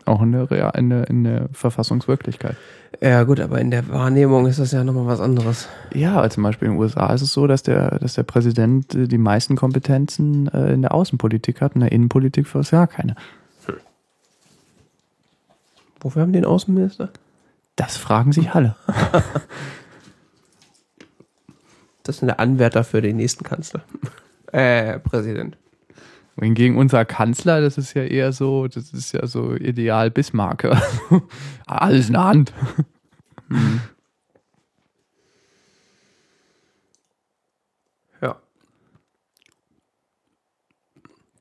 Auch 0.08 0.22
in 0.22 0.32
der, 0.32 0.50
Real- 0.50 0.72
in, 0.76 0.88
der, 0.88 1.08
in 1.10 1.24
der 1.24 1.48
Verfassungswirklichkeit. 1.52 2.56
Ja, 3.00 3.24
gut, 3.24 3.40
aber 3.40 3.60
in 3.60 3.70
der 3.70 3.86
Wahrnehmung 3.88 4.46
ist 4.46 4.58
das 4.58 4.72
ja 4.72 4.82
nochmal 4.82 5.06
was 5.06 5.20
anderes. 5.20 5.68
Ja, 5.92 6.28
zum 6.30 6.42
Beispiel 6.42 6.68
in 6.68 6.74
den 6.74 6.80
USA 6.80 7.12
ist 7.12 7.20
es 7.20 7.32
so, 7.32 7.46
dass 7.46 7.62
der, 7.62 7.98
dass 7.98 8.14
der 8.14 8.22
Präsident 8.22 8.94
äh, 8.94 9.06
die 9.06 9.18
meisten 9.18 9.54
Kompetenzen 9.54 10.48
äh, 10.48 10.72
in 10.72 10.80
der 10.80 10.94
Außenpolitik 10.94 11.60
hat, 11.60 11.74
in 11.74 11.82
der 11.82 11.92
Innenpolitik 11.92 12.46
fast 12.46 12.70
gar 12.70 12.86
keine. 12.86 13.16
Wofür 16.00 16.22
haben 16.22 16.32
die 16.32 16.38
den 16.38 16.46
Außenminister? 16.46 17.10
Das 17.76 17.96
fragen 17.96 18.32
sich 18.32 18.52
alle. 18.52 18.76
Das 22.04 22.22
ist 22.22 22.22
der 22.22 22.40
Anwärter 22.40 22.84
für 22.84 23.02
den 23.02 23.16
nächsten 23.16 23.44
Kanzler. 23.44 23.82
Äh, 24.50 24.98
Präsident. 24.98 25.58
Hingegen 26.40 26.76
unser 26.76 27.04
Kanzler, 27.04 27.60
das 27.60 27.78
ist 27.78 27.94
ja 27.94 28.04
eher 28.04 28.32
so, 28.32 28.68
das 28.68 28.92
ist 28.92 29.12
ja 29.12 29.26
so 29.26 29.54
ideal 29.54 30.10
Bismarck. 30.10 30.64
Alles 31.66 32.06
in 32.06 32.12
der 32.12 32.24
Hand. 32.24 32.52
Ja. 38.20 38.36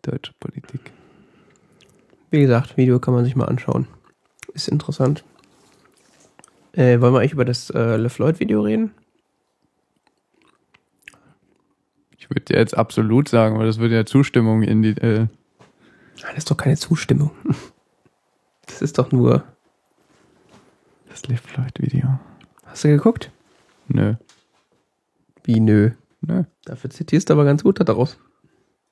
Deutsche 0.01 0.33
Politik. 0.39 0.91
Wie 2.31 2.41
gesagt, 2.41 2.77
Video 2.77 2.99
kann 2.99 3.13
man 3.13 3.23
sich 3.23 3.35
mal 3.35 3.45
anschauen. 3.45 3.87
Ist 4.53 4.67
interessant. 4.67 5.23
Äh, 6.73 7.01
wollen 7.01 7.13
wir 7.13 7.19
eigentlich 7.19 7.33
über 7.33 7.45
das 7.45 7.69
äh, 7.69 7.97
LeFloid-Video 7.97 8.61
reden? 8.61 8.91
Ich 12.29 12.35
würde 12.35 12.55
jetzt 12.55 12.77
absolut 12.77 13.29
sagen, 13.29 13.57
weil 13.57 13.67
das 13.67 13.79
würde 13.79 13.95
ja 13.95 14.05
Zustimmung 14.05 14.61
in 14.61 14.81
die. 14.81 14.89
Äh, 14.89 15.19
Nein, 15.19 15.29
das 16.29 16.39
ist 16.39 16.51
doch 16.51 16.57
keine 16.57 16.75
Zustimmung. 16.75 17.31
Das 18.65 18.81
ist 18.81 18.97
doch 18.97 19.13
nur. 19.13 19.43
das 21.07 21.25
Live 21.27 21.41
Floyd 21.41 21.71
Video. 21.79 22.19
Hast 22.65 22.83
du 22.83 22.89
geguckt? 22.89 23.31
Nö. 23.87 24.15
Wie 25.45 25.61
nö. 25.61 25.91
Nö. 26.19 26.43
Dafür 26.65 26.89
zitierst 26.89 27.29
du 27.29 27.33
aber 27.33 27.45
ganz 27.45 27.63
gut 27.63 27.79
daraus. 27.79 28.19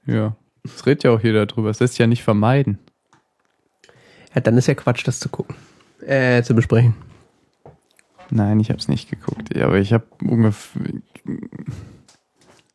Ja. 0.06 0.38
Es 0.64 0.86
redet 0.86 1.04
ja 1.04 1.12
auch 1.12 1.20
jeder 1.20 1.46
drüber. 1.46 1.70
Es 1.70 1.82
lässt 1.82 1.94
sich 1.94 2.00
ja 2.00 2.08
nicht 2.08 2.24
vermeiden. 2.24 2.80
Ja, 4.34 4.40
dann 4.40 4.58
ist 4.58 4.68
ja 4.68 4.76
Quatsch, 4.76 5.06
das 5.06 5.20
zu 5.20 5.28
gucken. 5.28 5.56
Äh, 6.00 6.42
zu 6.44 6.56
besprechen. 6.56 6.96
Nein, 8.30 8.62
ich 8.62 8.70
habe 8.70 8.80
es 8.80 8.88
nicht 8.88 9.10
geguckt. 9.10 9.56
Ja, 9.56 9.66
aber 9.66 9.78
ich 9.80 9.92
habe 9.92 10.06
ungefähr 10.22 10.82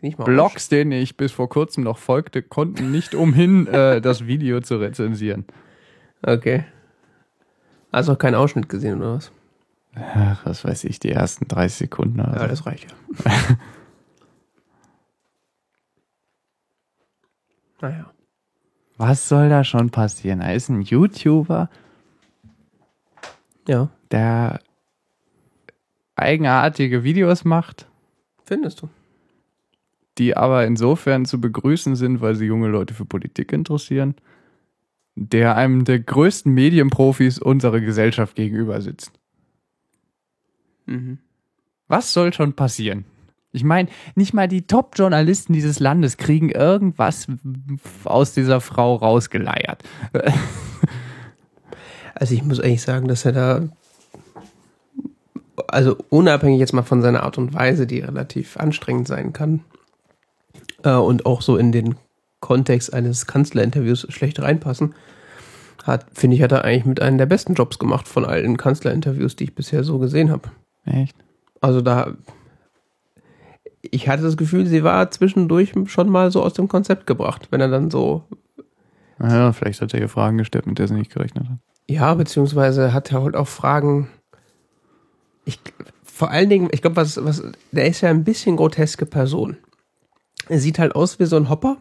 Blogs, 0.01 0.69
denen 0.69 0.93
ich 0.93 1.17
bis 1.17 1.33
vor 1.33 1.49
kurzem 1.49 1.85
noch 1.85 1.99
folgte, 1.99 2.43
konnten 2.43 2.91
nicht 2.91 3.15
umhin, 3.15 3.67
äh, 3.73 4.01
das 4.01 4.27
Video 4.27 4.61
zu 4.61 4.77
rezensieren. 4.77 5.45
Okay. 6.23 6.65
Also 7.91 8.17
keinen 8.17 8.35
Ausschnitt 8.35 8.69
gesehen, 8.69 8.99
oder 8.99 9.15
was? 9.15 9.33
Ach, 9.95 10.47
was 10.47 10.65
weiß 10.65 10.85
ich, 10.85 11.01
die 11.01 11.11
ersten 11.11 11.49
30 11.49 11.79
Sekunden. 11.79 12.21
Also. 12.21 12.41
Ja, 12.41 12.47
das 12.47 12.65
reicht 12.67 12.87
ja. 12.91 12.97
naja. 17.81 18.11
Was 18.97 19.29
soll 19.29 19.49
da 19.49 19.65
schon 19.65 19.91
passieren? 19.91 20.41
Er 20.41 20.55
ist 20.55 20.69
ein 20.69 20.83
YouTuber, 20.83 21.71
Ja, 23.67 23.89
der 24.11 24.61
eigenartige 26.17 27.03
Videos 27.03 27.45
macht, 27.45 27.89
findest 28.45 28.83
du. 28.83 28.89
Die 30.21 30.37
aber 30.37 30.67
insofern 30.67 31.25
zu 31.25 31.41
begrüßen 31.41 31.97
sind, 31.97 32.21
weil 32.21 32.37
sie 32.37 32.45
junge 32.45 32.69
Leute 32.69 32.93
für 32.93 33.07
Politik 33.07 33.53
interessieren, 33.53 34.15
der 35.17 35.57
einem 35.57 35.87
der 35.87 35.99
größten 35.99 36.53
Medienprofis 36.53 37.39
unserer 37.39 37.81
Gesellschaft 37.81 38.37
gegenüber 38.37 38.83
sitzt. 38.83 39.13
Mhm. 40.85 41.19
Was 41.89 42.13
soll 42.13 42.35
schon 42.35 42.53
passieren? 42.53 43.07
Ich 43.51 43.65
meine, 43.65 43.89
nicht 44.15 44.35
mal 44.35 44.47
die 44.47 44.67
Top-Journalisten 44.67 45.55
dieses 45.55 45.81
Landes 45.81 46.19
kriegen 46.19 46.51
irgendwas 46.51 47.27
aus 48.05 48.35
dieser 48.35 48.61
Frau 48.61 48.95
rausgeleiert. 48.95 49.83
Also 52.13 52.35
ich 52.35 52.45
muss 52.45 52.61
eigentlich 52.61 52.83
sagen, 52.83 53.09
dass 53.09 53.25
er 53.25 53.33
da, 53.33 53.69
also 55.69 55.97
unabhängig 56.11 56.61
jetzt 56.61 56.75
mal 56.75 56.83
von 56.83 57.01
seiner 57.01 57.23
Art 57.23 57.39
und 57.39 57.55
Weise, 57.55 57.87
die 57.87 58.01
relativ 58.01 58.59
anstrengend 58.59 59.09
sein 59.09 59.33
kann 59.33 59.65
äh, 60.85 60.95
und 60.95 61.27
auch 61.27 61.43
so 61.43 61.57
in 61.57 61.73
den 61.73 61.97
Kontext 62.41 62.93
eines 62.93 63.27
Kanzlerinterviews 63.27 64.07
schlecht 64.11 64.41
reinpassen, 64.41 64.95
hat, 65.85 66.07
finde 66.13 66.37
ich, 66.37 66.43
hat 66.43 66.53
er 66.53 66.65
eigentlich 66.65 66.85
mit 66.85 67.01
einem 67.01 67.19
der 67.19 67.27
besten 67.27 67.55
Jobs 67.55 67.79
gemacht 67.79 68.09
von 68.09 68.25
allen 68.25 68.57
Kanzlerinterviews, 68.57 69.37
die 69.37 69.45
ich 69.45 69.55
bisher 69.55 69.85
so 69.85 69.99
gesehen 69.99 70.31
habe. 70.31 70.51
Echt? 70.85 71.17
Also 71.61 71.81
da, 71.81 72.15
ich 73.83 74.09
hatte 74.09 74.23
das 74.23 74.37
Gefühl, 74.37 74.67
sie 74.67 74.85
war 74.85 75.11
zwischendurch 75.11 75.73
schon 75.87 76.09
mal 76.09 76.31
so 76.31 76.43
aus 76.43 76.55
dem 76.55 76.69
Konzept 76.69 77.07
gebracht, 77.07 77.49
wenn 77.51 77.61
er 77.61 77.69
dann 77.69 77.91
so 77.91 78.25
Ja, 79.21 79.53
vielleicht 79.53 79.81
hat 79.81 79.95
er 79.95 80.01
ihr 80.01 80.09
Fragen 80.09 80.39
gestellt, 80.39 80.67
mit 80.67 80.79
der 80.79 80.89
sie 80.89 80.95
nicht 80.95 81.13
gerechnet 81.13 81.49
hat. 81.49 81.59
Ja, 81.89 82.15
beziehungsweise 82.15 82.93
hat 82.93 83.13
er 83.13 83.23
halt 83.23 83.37
auch 83.37 83.49
Fragen. 83.49 84.09
Ich, 85.45 85.59
vor 86.05 86.31
allen 86.31 86.49
Dingen, 86.49 86.69
ich 86.73 86.83
glaube, 86.83 86.97
was, 86.97 87.23
was, 87.25 87.43
der 87.73 87.87
ist 87.87 88.01
ja 88.03 88.11
ein 88.11 88.25
bisschen 88.25 88.57
groteske 88.57 89.07
Person. 89.07 89.57
Er 90.51 90.59
sieht 90.59 90.81
halt 90.81 90.97
aus 90.97 91.21
wie 91.21 91.27
so 91.27 91.37
ein 91.37 91.49
Hopper, 91.49 91.77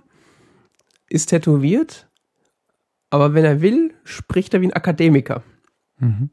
ist 1.09 1.31
tätowiert, 1.31 2.07
aber 3.09 3.33
wenn 3.33 3.43
er 3.43 3.61
will, 3.61 3.95
spricht 4.03 4.53
er 4.53 4.61
wie 4.61 4.67
ein 4.67 4.73
Akademiker. 4.73 5.41
Mhm. 5.97 6.29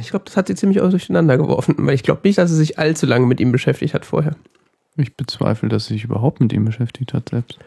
Ich 0.00 0.10
glaube, 0.10 0.24
das 0.24 0.36
hat 0.36 0.48
sie 0.48 0.56
ziemlich 0.56 0.80
aus 0.80 0.90
durcheinander 0.90 1.38
geworfen, 1.38 1.76
weil 1.78 1.94
ich 1.94 2.02
glaube 2.02 2.22
nicht, 2.24 2.38
dass 2.38 2.50
sie 2.50 2.56
sich 2.56 2.76
allzu 2.76 3.06
lange 3.06 3.26
mit 3.26 3.38
ihm 3.38 3.52
beschäftigt 3.52 3.94
hat 3.94 4.04
vorher. 4.04 4.34
Ich 4.96 5.16
bezweifle, 5.16 5.68
dass 5.68 5.86
sie 5.86 5.94
sich 5.94 6.02
überhaupt 6.02 6.40
mit 6.40 6.52
ihm 6.52 6.64
beschäftigt 6.64 7.14
hat 7.14 7.28
selbst. 7.28 7.60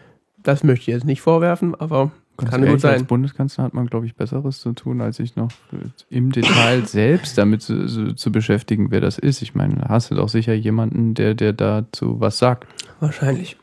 Das 0.44 0.66
möchte 0.66 0.82
ich 0.82 0.88
jetzt 0.88 1.06
nicht 1.06 1.22
vorwerfen, 1.22 1.76
aber 1.76 2.12
Ganz 2.38 2.52
kann 2.52 2.66
gut 2.66 2.82
sein. 2.82 2.94
Als 2.94 3.04
Bundeskanzler 3.04 3.64
hat 3.66 3.74
man, 3.74 3.88
glaube 3.88 4.06
ich, 4.06 4.16
Besseres 4.16 4.60
zu 4.60 4.74
tun, 4.74 5.02
als 5.02 5.18
sich 5.18 5.36
noch 5.36 5.52
im 6.10 6.32
Detail 6.32 6.86
selbst 6.86 7.38
damit 7.38 7.62
zu, 7.62 7.86
zu, 7.86 8.14
zu 8.14 8.32
beschäftigen, 8.32 8.90
wer 8.90 9.02
das 9.02 9.18
ist. 9.18 9.42
Ich 9.42 9.54
meine, 9.54 9.76
da 9.76 9.90
hast 9.90 10.12
du 10.12 10.16
doch 10.16 10.30
sicher 10.30 10.54
jemanden, 10.54 11.14
der, 11.14 11.36
der 11.36 11.54
dazu 11.54 12.20
was 12.20 12.38
sagt. 12.38 12.68
Wahrscheinlich. 13.00 13.58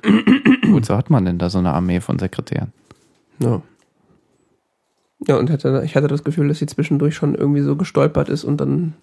Wozu 0.68 0.96
hat 0.96 1.10
man 1.10 1.24
denn 1.24 1.38
da 1.38 1.50
so 1.50 1.58
eine 1.58 1.72
Armee 1.72 2.00
von 2.00 2.18
Sekretären? 2.18 2.72
Ja. 3.38 3.62
Ja, 5.26 5.36
und 5.36 5.50
hatte, 5.50 5.82
ich 5.84 5.96
hatte 5.96 6.06
das 6.06 6.22
Gefühl, 6.22 6.48
dass 6.48 6.58
sie 6.58 6.66
zwischendurch 6.66 7.16
schon 7.16 7.34
irgendwie 7.34 7.62
so 7.62 7.74
gestolpert 7.74 8.28
ist 8.28 8.44
und 8.44 8.60
dann 8.60 8.94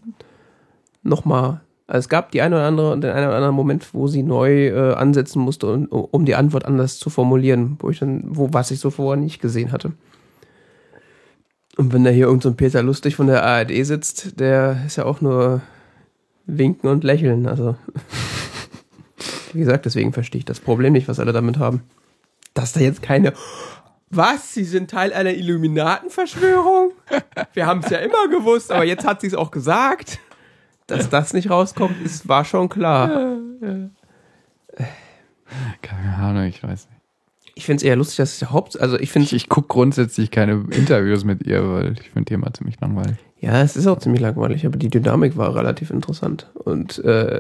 nochmal. 1.03 1.61
Also 1.87 1.99
es 1.99 2.09
gab 2.09 2.31
die 2.31 2.41
eine 2.41 2.55
oder 2.55 2.65
andere, 2.65 2.99
den 2.99 3.11
einen 3.11 3.27
oder 3.27 3.35
anderen 3.35 3.55
Moment, 3.55 3.93
wo 3.93 4.07
sie 4.07 4.23
neu 4.23 4.67
äh, 4.69 4.93
ansetzen 4.95 5.39
musste, 5.39 5.71
um, 5.71 5.85
um 5.85 6.25
die 6.25 6.35
Antwort 6.35 6.65
anders 6.65 6.97
zu 6.97 7.09
formulieren, 7.09 7.77
wo 7.79 7.89
ich 7.89 7.99
dann, 7.99 8.23
wo 8.25 8.49
was 8.51 8.71
ich 8.71 8.79
so 8.79 8.89
vorher 8.89 9.21
nicht 9.21 9.39
gesehen 9.39 9.71
hatte. 9.71 9.93
Und 11.77 11.93
wenn 11.93 12.03
da 12.03 12.09
hier 12.09 12.27
irgend 12.27 12.41
so 12.41 12.53
Peter 12.53 12.81
Lustig 12.81 13.15
von 13.15 13.27
der 13.27 13.43
ARD 13.43 13.85
sitzt, 13.85 14.39
der 14.39 14.77
ist 14.85 14.95
ja 14.95 15.05
auch 15.05 15.21
nur 15.21 15.61
winken 16.45 16.89
und 16.89 17.03
lächeln. 17.03 17.47
Also, 17.47 17.75
wie 19.53 19.59
gesagt, 19.59 19.85
deswegen 19.85 20.13
verstehe 20.13 20.39
ich 20.39 20.45
das 20.45 20.59
Problem 20.59 20.93
nicht, 20.93 21.07
was 21.07 21.19
alle 21.19 21.33
damit 21.33 21.59
haben. 21.59 21.83
Dass 22.53 22.73
da 22.73 22.79
jetzt 22.79 23.01
keine. 23.01 23.33
Was? 24.09 24.53
Sie 24.53 24.63
sind 24.63 24.89
Teil 24.89 25.11
einer 25.11 25.33
Illuminatenverschwörung? 25.33 26.93
Wir 27.53 27.65
haben 27.65 27.81
es 27.81 27.89
ja 27.89 27.97
immer 27.97 28.29
gewusst, 28.29 28.71
aber 28.71 28.85
jetzt 28.85 29.05
hat 29.05 29.21
sie 29.21 29.27
es 29.27 29.35
auch 29.35 29.51
gesagt. 29.51 30.19
Dass 30.87 31.09
das 31.09 31.33
nicht 31.33 31.49
rauskommt, 31.49 31.95
ist, 32.03 32.27
war 32.27 32.45
schon 32.45 32.69
klar. 32.69 33.37
Keine 35.81 36.15
Ahnung, 36.17 36.43
ich 36.43 36.61
weiß 36.61 36.87
nicht. 36.89 37.01
Ich 37.57 37.65
finde 37.65 37.77
es 37.77 37.83
eher 37.83 37.95
lustig, 37.95 38.17
dass 38.17 38.39
der 38.39 38.51
Haupt. 38.51 38.79
Also 38.79 38.99
ich 38.99 39.11
finde 39.11 39.27
Ich, 39.27 39.33
ich 39.33 39.49
gucke 39.49 39.69
grundsätzlich 39.69 40.29
keine 40.29 40.65
Interviews 40.71 41.23
mit 41.23 41.47
ihr, 41.47 41.67
weil 41.71 41.93
ich 41.93 42.09
finde 42.09 42.25
die 42.25 42.33
immer 42.33 42.53
ziemlich 42.53 42.79
langweilig. 42.81 43.15
Ja, 43.39 43.61
es 43.61 43.77
ist 43.77 43.87
auch 43.87 43.99
ziemlich 43.99 44.21
langweilig, 44.21 44.65
aber 44.65 44.77
die 44.77 44.89
Dynamik 44.89 45.37
war 45.37 45.55
relativ 45.55 45.89
interessant. 45.89 46.51
Und 46.55 46.99
äh, 47.05 47.39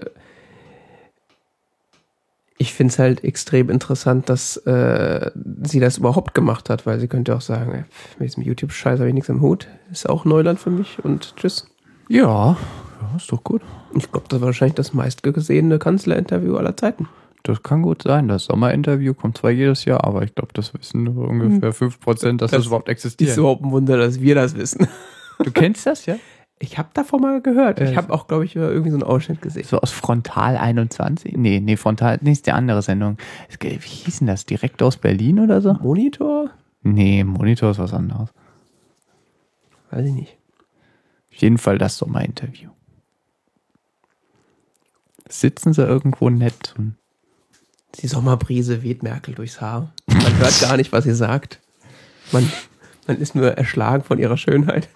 ich 2.57 2.73
finde 2.73 2.91
es 2.93 2.99
halt 2.99 3.23
extrem 3.25 3.69
interessant, 3.69 4.29
dass 4.29 4.55
äh, 4.57 5.31
sie 5.63 5.81
das 5.81 5.97
überhaupt 5.97 6.33
gemacht 6.33 6.69
hat, 6.69 6.85
weil 6.85 6.99
sie 6.99 7.09
könnte 7.09 7.35
auch 7.35 7.41
sagen, 7.41 7.71
äh, 7.73 7.83
mit 8.17 8.29
diesem 8.29 8.43
YouTube-Scheiß 8.43 8.99
habe 8.99 9.09
ich 9.09 9.13
nichts 9.13 9.29
im 9.29 9.41
Hut. 9.41 9.67
Ist 9.91 10.07
auch 10.07 10.23
Neuland 10.23 10.59
für 10.59 10.69
mich 10.69 11.03
und 11.03 11.35
tschüss. 11.35 11.67
Ja, 12.07 12.55
ja 13.01 13.15
ist 13.17 13.31
doch 13.31 13.43
gut. 13.43 13.61
Ich 13.95 14.11
glaube, 14.11 14.27
das 14.29 14.41
war 14.41 14.47
wahrscheinlich 14.47 14.75
das 14.75 14.93
meistgesehene 14.93 15.79
Kanzlerinterview 15.79 16.55
aller 16.57 16.75
Zeiten. 16.77 17.07
Das 17.43 17.61
kann 17.61 17.83
gut 17.83 18.01
sein. 18.03 18.27
Das 18.27 18.45
Sommerinterview 18.45 19.13
kommt 19.13 19.37
zwar 19.37 19.51
jedes 19.51 19.85
Jahr, 19.85 20.03
aber 20.03 20.23
ich 20.23 20.33
glaube, 20.33 20.49
das 20.53 20.73
wissen 20.73 21.03
nur 21.03 21.27
ungefähr 21.27 21.73
5%, 21.73 22.37
dass 22.37 22.51
das, 22.51 22.59
Das 22.61 22.65
überhaupt 22.67 22.87
Ist 22.89 22.93
existiert. 22.93 23.37
überhaupt 23.37 23.63
ein 23.63 23.71
Wunder, 23.71 23.97
dass 23.97 24.19
wir 24.19 24.33
das 24.35 24.55
wissen. 24.57 24.87
Du 25.43 25.51
kennst 25.51 25.85
das, 25.85 26.05
ja? 26.05 26.15
Ich 26.57 26.77
habe 26.77 26.87
davon 26.93 27.19
mal 27.19 27.41
gehört. 27.41 27.81
Ich 27.81 27.97
habe 27.97 28.13
auch, 28.13 28.27
glaube 28.27 28.45
ich, 28.45 28.55
irgendwie 28.55 28.89
so 28.89 28.95
einen 28.95 29.03
Ausschnitt 29.03 29.41
gesehen. 29.41 29.65
So 29.65 29.77
aus 29.81 29.91
Frontal 29.91 30.55
21? 30.55 31.35
Nee, 31.35 31.59
nee, 31.59 31.75
Frontal, 31.75 32.17
nee, 32.21 32.31
ist 32.31 32.47
die 32.47 32.53
andere 32.53 32.81
Sendung. 32.81 33.17
Wie 33.59 33.75
hieß 33.77 34.19
denn 34.19 34.27
das? 34.27 34.45
Direkt 34.45 34.81
aus 34.81 34.95
Berlin 34.95 35.41
oder 35.41 35.59
so? 35.59 35.73
Monitor? 35.73 36.51
Nee, 36.81 37.25
Monitor 37.25 37.71
ist 37.71 37.77
was 37.79 37.93
anderes. 37.93 38.29
Weiß 39.91 40.05
ich 40.05 40.13
nicht. 40.13 40.37
Auf 41.29 41.35
jeden 41.41 41.57
Fall 41.57 41.77
das 41.77 41.97
Sommerinterview. 41.97 42.69
Sitzen 45.27 45.73
sie 45.73 45.83
irgendwo 45.83 46.29
nett 46.29 46.75
und 46.77 46.95
Die 47.95 48.07
Sommerbrise 48.07 48.83
weht 48.83 49.03
Merkel 49.03 49.33
durchs 49.33 49.61
Haar. 49.61 49.93
Man 50.07 50.37
hört 50.37 50.59
gar 50.61 50.77
nicht, 50.77 50.91
was 50.91 51.03
sie 51.05 51.15
sagt. 51.15 51.59
Man, 52.31 52.51
man 53.07 53.17
ist 53.17 53.35
nur 53.35 53.51
erschlagen 53.51 54.03
von 54.03 54.19
ihrer 54.19 54.37
Schönheit. 54.37 54.89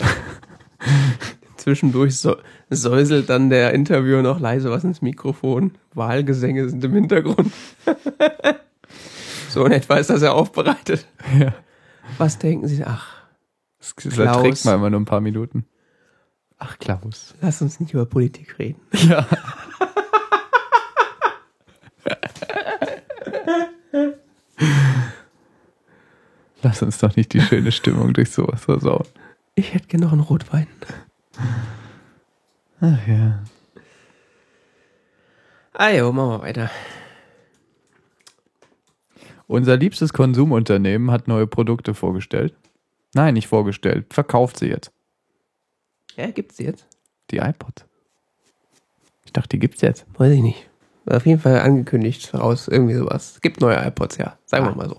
Zwischendurch 1.57 2.17
so, 2.17 2.37
säuselt 2.69 3.29
dann 3.29 3.49
der 3.49 3.73
Interviewer 3.73 4.21
noch 4.21 4.39
leise 4.39 4.71
was 4.71 4.83
ins 4.83 5.01
Mikrofon. 5.01 5.71
Wahlgesänge 5.93 6.69
sind 6.69 6.83
im 6.83 6.93
Hintergrund. 6.93 7.51
so 9.49 9.65
in 9.65 9.71
etwa 9.71 9.97
ist 9.97 10.09
das 10.09 10.21
ja 10.21 10.31
aufbereitet. 10.31 11.05
Ja. 11.37 11.53
Was 12.17 12.39
denken 12.39 12.67
Sie? 12.67 12.83
Ach, 12.85 13.07
das, 13.77 13.95
Klaus. 13.95 14.15
das 14.15 14.37
trägt 14.37 14.65
man 14.65 14.75
immer 14.75 14.89
nur 14.89 14.99
ein 14.99 15.05
paar 15.05 15.21
Minuten. 15.21 15.65
Ach, 16.57 16.77
Klaus. 16.79 17.35
lass 17.41 17.61
uns 17.61 17.79
nicht 17.79 17.93
über 17.93 18.05
Politik 18.05 18.57
reden. 18.59 18.81
Ja. 18.93 19.27
Lass 26.61 26.81
uns 26.81 26.97
doch 26.97 27.15
nicht 27.15 27.33
die 27.33 27.41
schöne 27.41 27.71
Stimmung 27.71 28.13
durch 28.13 28.31
sowas 28.31 28.61
versauen. 28.61 29.05
Ich 29.55 29.73
hätte 29.73 29.87
gerne 29.87 30.05
noch 30.05 30.13
einen 30.13 30.21
Rotwein. 30.21 30.67
Ach 32.81 33.07
ja. 33.07 33.43
Ah 35.73 35.89
jo, 35.89 36.11
machen 36.11 36.31
wir 36.31 36.41
weiter. 36.41 36.69
Unser 39.47 39.77
liebstes 39.77 40.13
Konsumunternehmen 40.13 41.09
hat 41.09 41.27
neue 41.27 41.47
Produkte 41.47 41.93
vorgestellt. 41.93 42.53
Nein, 43.15 43.33
nicht 43.33 43.47
vorgestellt. 43.47 44.13
Verkauft 44.13 44.57
sie 44.57 44.67
jetzt. 44.67 44.91
Ja, 46.15 46.29
gibt's 46.31 46.57
die 46.57 46.65
jetzt? 46.65 46.85
Die 47.31 47.37
iPod. 47.37 47.85
Ich 49.25 49.33
dachte, 49.33 49.49
die 49.49 49.59
gibt's 49.59 49.81
jetzt. 49.81 50.05
Weiß 50.17 50.31
ich 50.31 50.41
nicht. 50.41 50.68
Auf 51.09 51.25
jeden 51.25 51.39
Fall 51.41 51.59
angekündigt 51.59 52.33
raus, 52.33 52.67
irgendwie 52.67 52.95
sowas. 52.95 53.33
Es 53.35 53.41
gibt 53.41 53.61
neue 53.61 53.75
iPods, 53.85 54.17
ja. 54.17 54.37
Sagen 54.45 54.65
wir 54.65 54.71
Ah. 54.71 54.75
mal 54.75 54.89
so. 54.89 54.97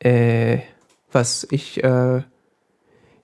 Äh, 0.00 0.60
was 1.12 1.46
ich 1.50 1.82
äh, 1.84 2.22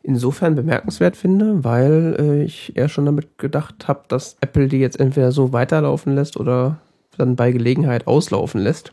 insofern 0.03 0.55
bemerkenswert 0.55 1.17
finde, 1.17 1.65
weil 1.65 2.17
äh, 2.19 2.43
ich 2.43 2.77
eher 2.77 2.89
schon 2.89 3.07
damit 3.07 3.39
gedacht 3.39 3.89
habe, 3.89 4.03
dass 4.09 4.37
Apple 4.41 4.69
die 4.69 4.79
jetzt 4.79 5.01
entweder 5.01 5.33
so 5.33 5.53
weiterlaufen 5.53 6.15
lässt 6.15 6.37
oder 6.37 6.79
dann 7.17 7.35
bei 7.35 7.51
Gelegenheit 7.51 8.07
auslaufen 8.07 8.61
lässt. 8.61 8.93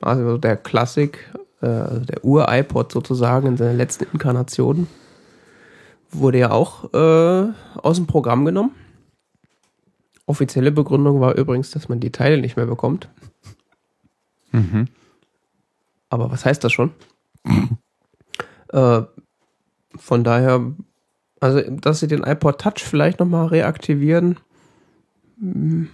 Also 0.00 0.38
der 0.38 0.56
Klassik, 0.56 1.32
äh, 1.62 1.66
also 1.66 2.00
der 2.04 2.24
Ur-iPod 2.24 2.90
sozusagen 2.90 3.46
in 3.48 3.56
seiner 3.56 3.74
letzten 3.74 4.04
Inkarnation, 4.12 4.88
wurde 6.10 6.38
ja 6.38 6.50
auch 6.50 6.92
äh, 6.92 7.52
aus 7.80 7.96
dem 7.96 8.06
Programm 8.06 8.44
genommen. 8.44 8.72
Offizielle 10.30 10.70
Begründung 10.70 11.20
war 11.20 11.34
übrigens, 11.34 11.72
dass 11.72 11.88
man 11.88 11.98
die 11.98 12.12
Teile 12.12 12.38
nicht 12.38 12.56
mehr 12.56 12.66
bekommt. 12.66 13.08
Mhm. 14.52 14.86
Aber 16.08 16.30
was 16.30 16.44
heißt 16.44 16.62
das 16.62 16.72
schon? 16.72 16.92
äh, 18.72 19.02
von 19.96 20.24
daher, 20.24 20.72
also, 21.40 21.60
dass 21.68 21.98
sie 21.98 22.06
den 22.06 22.22
iPod 22.22 22.60
Touch 22.60 22.78
vielleicht 22.78 23.18
nochmal 23.18 23.46
reaktivieren, 23.46 24.38
mm, 25.38 25.84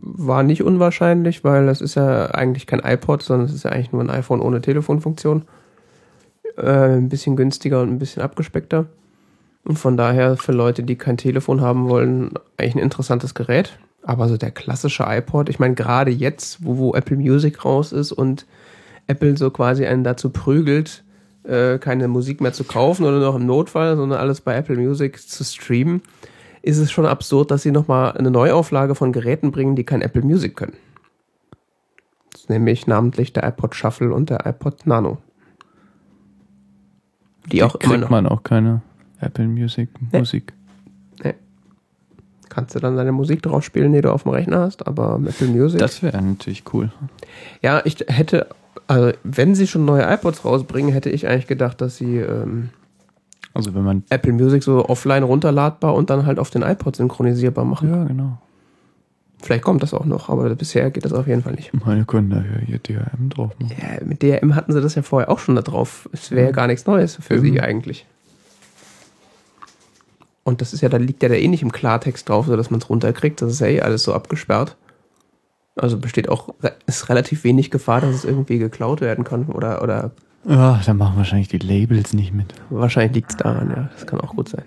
war 0.00 0.44
nicht 0.44 0.62
unwahrscheinlich, 0.62 1.42
weil 1.42 1.66
das 1.66 1.80
ist 1.80 1.96
ja 1.96 2.26
eigentlich 2.26 2.68
kein 2.68 2.84
iPod, 2.84 3.22
sondern 3.22 3.46
es 3.46 3.54
ist 3.54 3.64
ja 3.64 3.72
eigentlich 3.72 3.90
nur 3.90 4.02
ein 4.02 4.10
iPhone 4.10 4.40
ohne 4.40 4.60
Telefonfunktion. 4.60 5.44
Äh, 6.56 6.96
ein 6.96 7.08
bisschen 7.08 7.34
günstiger 7.34 7.82
und 7.82 7.88
ein 7.88 7.98
bisschen 7.98 8.22
abgespeckter. 8.22 8.86
Und 9.64 9.78
von 9.78 9.96
daher 9.96 10.36
für 10.36 10.52
Leute, 10.52 10.82
die 10.82 10.96
kein 10.96 11.16
Telefon 11.16 11.60
haben 11.60 11.88
wollen, 11.88 12.32
eigentlich 12.56 12.76
ein 12.76 12.82
interessantes 12.82 13.34
Gerät. 13.34 13.78
Aber 14.02 14.28
so 14.28 14.36
der 14.36 14.50
klassische 14.50 15.04
iPod, 15.06 15.48
ich 15.48 15.60
meine, 15.60 15.74
gerade 15.74 16.10
jetzt, 16.10 16.64
wo, 16.64 16.76
wo 16.78 16.94
Apple 16.94 17.16
Music 17.16 17.64
raus 17.64 17.92
ist 17.92 18.10
und 18.10 18.46
Apple 19.06 19.36
so 19.36 19.50
quasi 19.50 19.86
einen 19.86 20.02
dazu 20.02 20.30
prügelt, 20.30 21.04
äh, 21.44 21.78
keine 21.78 22.08
Musik 22.08 22.40
mehr 22.40 22.52
zu 22.52 22.64
kaufen 22.64 23.04
oder 23.04 23.20
noch 23.20 23.36
im 23.36 23.46
Notfall, 23.46 23.96
sondern 23.96 24.18
alles 24.18 24.40
bei 24.40 24.56
Apple 24.56 24.76
Music 24.76 25.20
zu 25.20 25.44
streamen, 25.44 26.02
ist 26.62 26.78
es 26.78 26.90
schon 26.90 27.06
absurd, 27.06 27.50
dass 27.52 27.62
sie 27.62 27.70
nochmal 27.70 28.12
eine 28.12 28.30
Neuauflage 28.30 28.96
von 28.96 29.12
Geräten 29.12 29.52
bringen, 29.52 29.76
die 29.76 29.84
kein 29.84 30.02
Apple 30.02 30.22
Music 30.22 30.56
können. 30.56 30.76
Nämlich 32.48 32.88
namentlich 32.88 33.32
der 33.32 33.44
iPod 33.44 33.76
Shuffle 33.76 34.12
und 34.12 34.30
der 34.30 34.46
iPod 34.46 34.86
Nano. 34.86 35.18
Die, 37.46 37.62
auch 37.62 37.76
immer 37.76 37.94
kriegt 37.94 38.02
noch. 38.02 38.10
man 38.10 38.26
auch 38.26 38.42
keine 38.42 38.82
Apple 39.22 39.46
Music 39.48 39.88
Nee. 40.12 40.18
Musik. 40.20 40.52
Kannst 42.48 42.74
du 42.74 42.80
dann 42.80 42.96
deine 42.98 43.12
Musik 43.12 43.40
drauf 43.42 43.64
spielen, 43.64 43.94
die 43.94 44.02
du 44.02 44.12
auf 44.12 44.24
dem 44.24 44.32
Rechner 44.32 44.60
hast, 44.60 44.86
aber 44.86 45.18
Apple 45.26 45.46
Music. 45.48 45.78
Das 45.80 46.02
wäre 46.02 46.20
natürlich 46.20 46.64
cool. 46.74 46.92
ja, 47.62 47.80
ich 47.86 47.96
hätte, 48.08 48.48
also 48.86 49.12
wenn 49.24 49.54
sie 49.54 49.66
schon 49.66 49.86
neue 49.86 50.02
iPods 50.02 50.44
rausbringen, 50.44 50.92
hätte 50.92 51.08
ich 51.08 51.26
eigentlich 51.26 51.46
gedacht, 51.46 51.80
dass 51.80 51.96
sie 51.96 52.18
ähm, 52.18 52.68
Also 53.54 53.74
wenn 53.74 53.84
man 53.84 54.02
Apple 54.10 54.34
Music 54.34 54.62
so 54.62 54.84
offline 54.86 55.22
runterladbar 55.22 55.94
und 55.94 56.10
dann 56.10 56.26
halt 56.26 56.38
auf 56.38 56.50
den 56.50 56.60
iPod 56.60 56.94
synchronisierbar 56.96 57.64
machen. 57.64 57.88
ja 57.90 58.04
genau. 58.04 58.38
Vielleicht 59.42 59.64
kommt 59.64 59.82
das 59.82 59.94
auch 59.94 60.04
noch, 60.04 60.28
aber 60.28 60.54
bisher 60.54 60.90
geht 60.90 61.06
das 61.06 61.12
auf 61.14 61.26
jeden 61.26 61.42
Fall 61.42 61.54
nicht. 61.54 61.72
Meine 61.86 62.04
können 62.04 62.28
da 62.28 62.36
ja 62.36 62.58
hier 62.66 62.78
DRM 62.78 63.30
drauf 63.30 63.50
machen. 63.58 63.74
Ja, 63.80 64.04
mit 64.04 64.22
DRM 64.22 64.54
hatten 64.54 64.72
sie 64.74 64.80
das 64.82 64.94
ja 64.94 65.00
vorher 65.02 65.30
auch 65.30 65.38
schon 65.38 65.56
da 65.56 65.62
drauf. 65.62 66.06
Es 66.12 66.30
wäre 66.30 66.46
ja 66.48 66.52
gar 66.52 66.66
nichts 66.66 66.86
Neues 66.86 67.16
für 67.16 67.34
Eben. 67.36 67.42
sie 67.44 67.60
eigentlich. 67.62 68.06
Und 70.44 70.60
das 70.60 70.72
ist 70.72 70.80
ja, 70.80 70.88
da 70.88 70.96
liegt 70.96 71.22
ja 71.22 71.28
da 71.28 71.36
eh 71.36 71.46
nicht 71.48 71.62
im 71.62 71.72
Klartext 71.72 72.28
drauf, 72.28 72.46
sodass 72.46 72.70
man 72.70 72.80
es 72.80 72.88
runterkriegt. 72.88 73.40
Das 73.40 73.52
ist 73.52 73.60
ja 73.60 73.68
eh 73.68 73.80
alles 73.80 74.02
so 74.02 74.12
abgesperrt. 74.14 74.76
Also 75.76 75.98
besteht 75.98 76.28
auch, 76.28 76.54
ist 76.86 77.08
relativ 77.08 77.44
wenig 77.44 77.70
Gefahr, 77.70 78.00
dass 78.00 78.14
es 78.14 78.24
irgendwie 78.24 78.58
geklaut 78.58 79.00
werden 79.00 79.24
kann. 79.24 79.46
Oder, 79.46 79.82
oder 79.82 80.10
Ja, 80.44 80.80
dann 80.84 80.96
machen 80.96 81.16
wahrscheinlich 81.16 81.48
die 81.48 81.58
Labels 81.58 82.12
nicht 82.12 82.32
mit. 82.34 82.54
wahrscheinlich 82.70 83.14
liegt 83.14 83.30
es 83.30 83.36
daran, 83.36 83.70
ja. 83.70 83.88
Das 83.94 84.06
kann 84.06 84.20
auch 84.20 84.34
gut 84.34 84.48
sein. 84.48 84.64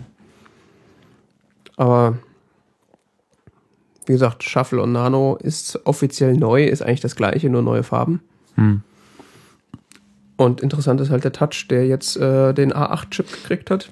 Aber 1.78 2.18
wie 4.06 4.14
gesagt, 4.14 4.44
Shuffle 4.44 4.82
und 4.82 4.94
Nano 4.94 5.36
ist 5.36 5.80
offiziell 5.86 6.36
neu, 6.38 6.64
ist 6.64 6.82
eigentlich 6.82 7.02
das 7.02 7.16
gleiche, 7.16 7.50
nur 7.50 7.62
neue 7.62 7.84
Farben. 7.84 8.22
Hm. 8.56 8.82
Und 10.38 10.62
interessant 10.62 11.02
ist 11.02 11.10
halt 11.10 11.24
der 11.24 11.32
Touch, 11.32 11.68
der 11.70 11.88
jetzt 11.88 12.18
äh, 12.18 12.54
den 12.54 12.74
A8-Chip 12.74 13.32
gekriegt 13.32 13.72
hat. 13.72 13.90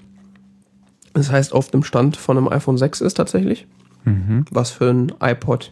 Das 1.13 1.31
heißt, 1.31 1.53
auf 1.53 1.69
dem 1.69 1.83
Stand 1.83 2.17
von 2.17 2.37
einem 2.37 2.47
iPhone 2.47 2.77
6 2.77 3.01
ist 3.01 3.13
tatsächlich, 3.15 3.67
Mhm. 4.05 4.45
was 4.51 4.71
für 4.71 4.89
ein 4.89 5.13
iPod 5.21 5.71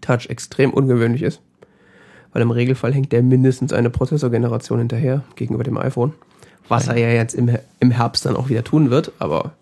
Touch 0.00 0.26
extrem 0.30 0.70
ungewöhnlich 0.72 1.22
ist. 1.22 1.42
Weil 2.32 2.42
im 2.42 2.50
Regelfall 2.50 2.94
hängt 2.94 3.12
der 3.12 3.22
mindestens 3.22 3.72
eine 3.72 3.90
Prozessorgeneration 3.90 4.78
hinterher 4.78 5.22
gegenüber 5.34 5.64
dem 5.64 5.76
iPhone. 5.76 6.12
Was 6.68 6.86
er 6.88 6.96
ja 6.98 7.08
jetzt 7.10 7.34
im, 7.34 7.50
im 7.80 7.90
Herbst 7.90 8.24
dann 8.26 8.36
auch 8.36 8.48
wieder 8.48 8.62
tun 8.64 8.90
wird, 8.90 9.12
aber 9.18 9.52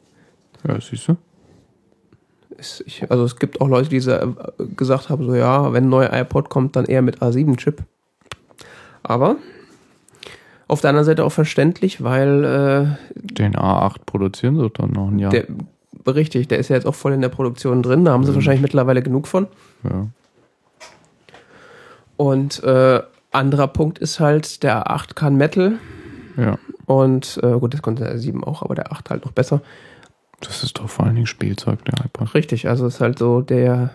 Ja, 0.66 0.78
siehst 0.80 1.08
du? 1.08 1.16
es, 2.58 2.82
ich, 2.86 3.10
also 3.10 3.24
es 3.24 3.36
gibt 3.36 3.60
auch 3.60 3.68
Leute, 3.68 3.88
die 3.88 3.96
äh, 3.98 4.26
gesagt 4.76 5.08
haben, 5.10 5.24
so 5.26 5.34
ja, 5.34 5.72
wenn 5.72 5.84
ein 5.84 5.90
neuer 5.90 6.12
iPod 6.12 6.48
kommt, 6.48 6.74
dann 6.76 6.84
eher 6.86 7.02
mit 7.02 7.20
A7-Chip. 7.22 7.82
Aber 9.02 9.36
auf 10.68 10.80
der 10.80 10.90
anderen 10.90 11.04
Seite 11.06 11.24
auch 11.24 11.32
verständlich, 11.32 12.02
weil 12.02 12.44
äh, 12.44 13.12
Den 13.14 13.54
A8 13.54 13.96
produzieren 14.06 14.56
sie 14.58 14.68
dann 14.70 14.90
noch 14.90 15.08
ein 15.08 15.18
Jahr. 15.18 15.30
der, 15.30 15.46
richtig, 16.06 16.48
der 16.48 16.58
ist 16.58 16.68
ja 16.68 16.76
jetzt 16.76 16.86
auch 16.86 16.94
voll 16.94 17.12
in 17.12 17.20
der 17.20 17.28
Produktion 17.28 17.82
drin, 17.82 18.04
da 18.04 18.12
haben 18.12 18.24
sie 18.24 18.30
Mhm. 18.32 18.36
wahrscheinlich 18.36 18.62
mittlerweile 18.62 19.02
genug 19.02 19.26
von. 19.28 19.46
ja. 19.84 20.06
Und 22.16 22.62
äh, 22.64 23.02
anderer 23.32 23.68
Punkt 23.68 23.98
ist 23.98 24.20
halt, 24.20 24.62
der 24.62 24.86
A8 24.86 25.14
kann 25.14 25.36
Metal 25.36 25.74
ja. 26.38 26.58
und 26.86 27.38
äh, 27.42 27.58
gut, 27.58 27.74
das 27.74 27.82
konnte 27.82 28.04
der 28.04 28.18
7 28.18 28.42
auch, 28.42 28.62
aber 28.62 28.74
der 28.74 28.90
8 28.92 29.10
halt 29.10 29.24
noch 29.26 29.32
besser. 29.32 29.60
Das 30.40 30.62
ist 30.62 30.78
doch 30.78 30.88
vor 30.88 31.04
allen 31.06 31.14
Dingen 31.14 31.26
Spielzeug, 31.26 31.84
der 31.84 32.04
iPod. 32.04 32.34
Richtig, 32.34 32.68
also 32.68 32.86
ist 32.86 33.00
halt 33.02 33.18
so 33.18 33.42
der, 33.42 33.90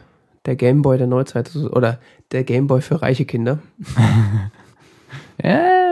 der 0.45 0.55
Gameboy 0.55 0.97
der 0.99 1.07
Neuzeit 1.07 1.55
oder 1.55 1.97
der 2.31 2.43
Gameboy 2.43 2.81
für 2.81 3.01
reiche 3.01 3.25
Kinder. 3.25 3.59
Ja. 5.43 5.90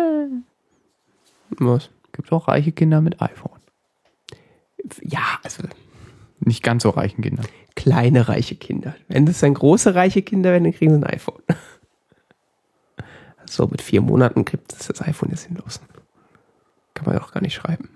Was? 1.58 1.90
Gibt 2.12 2.32
auch 2.32 2.48
reiche 2.48 2.72
Kinder 2.72 3.02
mit 3.02 3.22
iPhone. 3.22 3.60
Ja, 5.02 5.40
also 5.44 5.64
Nicht 6.40 6.64
ganz 6.64 6.84
so 6.84 6.90
reichen 6.90 7.22
Kinder. 7.22 7.44
kleine 7.76 8.28
reiche 8.28 8.56
Kinder. 8.56 8.96
Wenn 9.08 9.26
das 9.26 9.40
dann 9.40 9.54
große 9.54 9.94
reiche 9.96 10.22
Kinder 10.22 10.52
werden, 10.52 10.64
dann 10.66 10.74
kriegen 10.74 10.94
sie 10.94 11.00
ein 11.06 11.14
iPhone. 11.14 11.42
So, 13.46 13.68
mit 13.68 13.82
vier 13.82 14.02
Monaten 14.02 14.46
kriegt 14.46 14.72
das, 14.72 14.88
das 14.88 15.02
iPhone 15.02 15.30
jetzt 15.32 15.46
hinlos. 15.46 15.82
Kann 16.94 17.06
man 17.08 17.18
auch 17.18 17.32
gar 17.32 17.42
nicht 17.42 17.56
schreiben. 17.56 17.90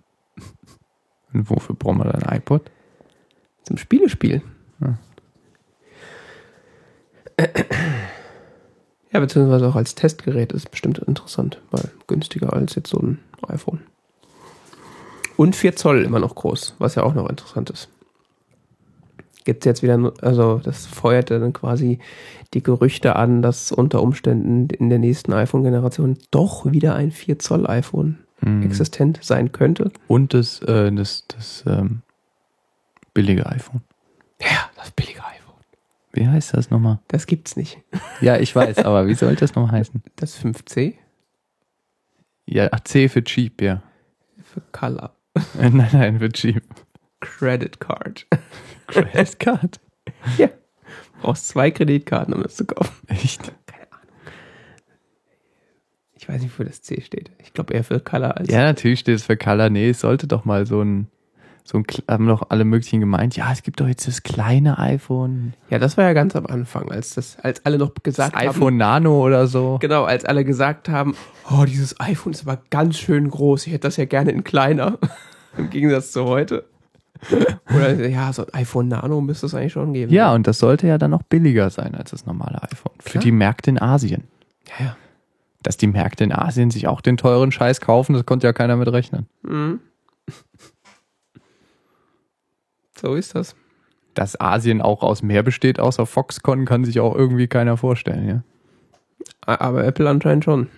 Und 1.32 1.50
wofür 1.50 1.76
brauchen 1.76 2.00
wir 2.00 2.06
dann 2.12 2.24
ein 2.24 2.38
iPod? 2.38 2.72
Zum 3.64 3.78
Spiele 3.78 4.10
spielen. 4.10 4.42
Ja. 4.82 4.98
Ja, 9.14 9.20
beziehungsweise 9.20 9.68
auch 9.68 9.76
als 9.76 9.96
Testgerät 9.96 10.52
ist 10.52 10.72
bestimmt 10.72 10.98
interessant, 11.00 11.62
weil 11.72 11.92
günstiger 12.08 12.54
als 12.54 12.76
jetzt 12.76 12.90
so 12.90 12.98
ein 12.98 13.20
iPhone. 13.48 13.82
Und 15.38 15.56
4 15.56 15.76
Zoll 15.76 16.04
immer 16.04 16.20
noch 16.20 16.36
groß, 16.36 16.76
was 16.80 16.96
ja 16.96 17.04
auch 17.04 17.14
noch 17.14 17.30
interessant 17.30 17.70
ist. 17.70 17.90
Gibt 19.46 19.64
es 19.64 19.66
jetzt 19.66 19.84
wieder, 19.84 20.14
also 20.22 20.62
das 20.64 20.86
feuert 20.86 21.30
dann 21.30 21.54
quasi 21.54 22.00
die 22.54 22.64
Gerüchte 22.64 23.16
an, 23.16 23.42
dass 23.42 23.72
unter 23.72 24.02
Umständen 24.02 24.70
in 24.70 24.90
der 24.90 25.00
nächsten 25.00 25.34
iPhone-Generation 25.34 26.18
doch 26.32 26.72
wieder 26.72 26.96
ein 26.96 27.12
4 27.12 27.40
Zoll 27.40 27.68
iPhone 27.68 28.18
Mhm. 28.44 28.64
existent 28.64 29.20
sein 29.22 29.52
könnte. 29.52 29.92
Und 30.08 30.34
das, 30.34 30.60
äh, 30.64 30.92
das, 30.92 31.26
das 31.28 31.64
ähm, 31.66 32.02
billige 33.14 33.46
iPhone. 33.46 33.82
Ja. 34.42 34.70
Wie 36.14 36.28
heißt 36.28 36.54
das 36.54 36.70
nochmal? 36.70 37.00
Das 37.08 37.26
gibt's 37.26 37.56
nicht. 37.56 37.80
Ja, 38.22 38.38
ich 38.38 38.56
weiß, 38.56 38.80
aber 38.80 39.08
wie 39.08 39.16
soll 39.16 39.36
das 39.36 39.56
nochmal 39.56 39.72
heißen? 39.80 40.02
Das 40.16 40.40
5C 40.40 40.94
Ja, 42.46 42.70
ach, 42.72 42.82
C 42.82 43.10
für 43.10 43.24
cheap, 43.24 43.62
ja. 43.62 43.82
für 44.44 44.62
Color. 44.72 45.16
Äh, 45.60 45.70
nein, 45.72 45.90
nein, 45.92 46.20
für 46.20 46.30
cheap. 46.32 46.64
Credit 47.20 47.80
Card. 47.80 48.28
Credit 48.88 49.40
Card. 49.40 49.80
ja. 50.38 50.50
Brauchst 51.22 51.48
zwei 51.48 51.72
Kreditkarten, 51.72 52.34
um 52.34 52.44
das 52.44 52.56
zu 52.58 52.66
kaufen. 52.66 52.94
Echt? 53.08 53.52
Ich 56.16 56.30
weiß 56.30 56.42
nicht, 56.42 56.52
wofür 56.52 56.66
das 56.66 56.82
C 56.82 57.02
steht. 57.02 57.32
Ich 57.40 57.54
glaube 57.54 57.74
eher 57.74 57.84
für 57.84 58.00
Color 58.00 58.38
als. 58.38 58.50
Ja, 58.50 58.62
natürlich 58.64 59.00
steht 59.00 59.16
es 59.16 59.24
für 59.26 59.36
Color. 59.36 59.70
Nee, 59.70 59.90
es 59.90 60.02
sollte 60.02 60.28
doch 60.28 60.46
mal 60.46 60.66
so 60.66 60.82
ein, 60.82 61.08
so 61.66 61.78
ein, 61.78 61.86
haben 62.10 62.28
doch 62.28 62.50
alle 62.50 62.66
möglichen 62.66 63.00
gemeint, 63.00 63.38
ja, 63.38 63.52
es 63.52 63.64
gibt 63.64 63.80
doch 63.80 63.88
jetzt 63.88 64.08
das 64.08 64.24
kleine 64.24 64.80
iPhone. 64.80 65.54
Ja, 65.70 65.80
das 65.80 65.96
war 65.98 66.04
ja 66.04 66.14
ganz 66.14 66.36
am 66.36 66.46
Anfang, 66.46 66.92
als 66.92 67.16
das, 67.16 67.38
als 67.42 67.66
alle 67.66 67.78
noch 67.78 67.90
Das 67.90 68.04
gesagt 68.04 68.36
haben. 68.36 68.48
iPhone 68.50 68.78
Nano 68.78 69.24
oder 69.24 69.48
so. 69.48 69.78
Genau, 69.80 70.04
als 70.04 70.26
alle 70.26 70.44
gesagt 70.44 70.90
haben, 70.90 71.16
oh, 71.50 71.64
dieses 71.66 72.00
iPhone 72.02 72.34
ist 72.34 72.46
aber 72.48 72.62
ganz 72.70 72.98
schön 72.98 73.30
groß. 73.30 73.66
Ich 73.68 73.74
hätte 73.74 73.88
das 73.88 73.98
ja 73.98 74.06
gerne 74.06 74.32
in 74.32 74.44
kleiner. 74.44 74.98
Im 75.58 75.70
Gegensatz 75.70 76.12
zu 76.12 76.26
heute. 76.26 76.66
Oder 77.74 78.08
ja, 78.10 78.34
so 78.34 78.46
ein 78.46 78.54
iPhone 78.54 78.90
Nano 78.90 79.22
müsste 79.22 79.46
es 79.46 79.54
eigentlich 79.56 79.72
schon 79.74 79.94
geben. 79.94 80.12
Ja, 80.12 80.34
und 80.34 80.46
das 80.46 80.60
sollte 80.60 80.88
ja 80.88 80.98
dann 80.98 81.12
noch 81.12 81.24
billiger 81.24 81.70
sein 81.70 81.96
als 81.96 82.12
das 82.12 82.26
normale 82.26 82.62
iPhone. 82.64 82.92
Für 83.00 83.12
Klar. 83.12 83.24
die 83.24 83.32
Märkte 83.32 83.70
in 83.70 83.82
Asien. 83.82 84.24
Ja, 84.68 84.86
ja. 84.88 84.98
Dass 85.62 85.78
die 85.78 85.88
Märkte 85.88 86.26
in 86.26 86.34
Asien 86.34 86.72
sich 86.72 86.88
auch 86.88 87.00
den 87.00 87.16
teuren 87.16 87.54
Scheiß 87.54 87.80
kaufen, 87.80 88.14
das 88.14 88.26
konnte 88.26 88.48
ja 88.48 88.52
keiner 88.52 88.76
mit 88.76 88.92
rechnen. 88.92 89.28
Mhm. 89.44 89.80
So 93.04 93.16
ist 93.16 93.36
das. 93.36 93.56
Dass 94.14 94.40
Asien 94.40 94.82
auch 94.82 95.04
aus 95.04 95.22
mehr 95.22 95.44
besteht, 95.44 95.80
außer 95.80 96.06
Foxconn, 96.06 96.66
kann 96.66 96.86
sich 96.86 97.00
auch 97.00 97.16
irgendwie 97.16 97.48
keiner 97.48 97.78
vorstellen, 97.78 98.28
ja. 98.28 98.44
Aber 99.42 99.84
Apple 99.84 100.10
anscheinend 100.10 100.46
schon. 100.46 100.70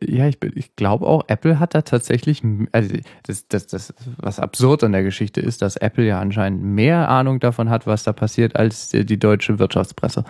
Ja, 0.00 0.26
ich, 0.26 0.38
ich 0.54 0.76
glaube 0.76 1.06
auch, 1.06 1.24
Apple 1.26 1.58
hat 1.58 1.74
da 1.74 1.82
tatsächlich, 1.82 2.42
also 2.72 2.94
das, 3.24 3.48
das, 3.48 3.66
das, 3.66 3.94
was 4.16 4.38
absurd 4.38 4.84
an 4.84 4.92
der 4.92 5.02
Geschichte 5.02 5.40
ist, 5.40 5.60
dass 5.62 5.76
Apple 5.76 6.04
ja 6.04 6.20
anscheinend 6.20 6.62
mehr 6.62 7.08
Ahnung 7.08 7.40
davon 7.40 7.68
hat, 7.68 7.86
was 7.86 8.04
da 8.04 8.12
passiert, 8.12 8.56
als 8.56 8.88
die, 8.88 9.04
die 9.04 9.18
deutsche 9.18 9.58
Wirtschaftspresse. 9.58 10.24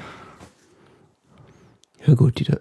Ja 2.07 2.15
gut, 2.15 2.39
die 2.39 2.45
de- 2.45 2.61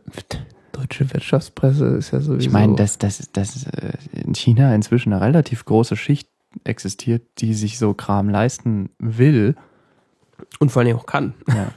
deutsche 0.74 1.14
Wirtschaftspresse 1.14 1.86
ist 1.88 2.12
ja 2.12 2.20
sowieso... 2.20 2.48
Ich 2.48 2.52
meine, 2.52 2.76
dass, 2.76 2.98
dass, 2.98 3.32
dass 3.32 3.68
äh, 3.68 3.94
in 4.12 4.36
China 4.36 4.74
inzwischen 4.76 5.14
eine 5.14 5.22
relativ 5.22 5.64
große 5.64 5.96
Schicht 5.96 6.30
existiert, 6.64 7.24
die 7.40 7.54
sich 7.54 7.78
so 7.78 7.94
Kram 7.94 8.30
leisten 8.30 8.90
will. 9.00 9.56
Und 10.60 10.72
vor 10.72 10.82
allem 10.82 10.96
auch 10.96 11.06
kann. 11.06 11.34
Ja. 11.48 11.72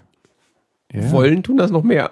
Ja. 0.93 1.11
Wollen 1.12 1.43
tun 1.43 1.57
das 1.57 1.70
noch 1.70 1.83
mehr. 1.83 2.11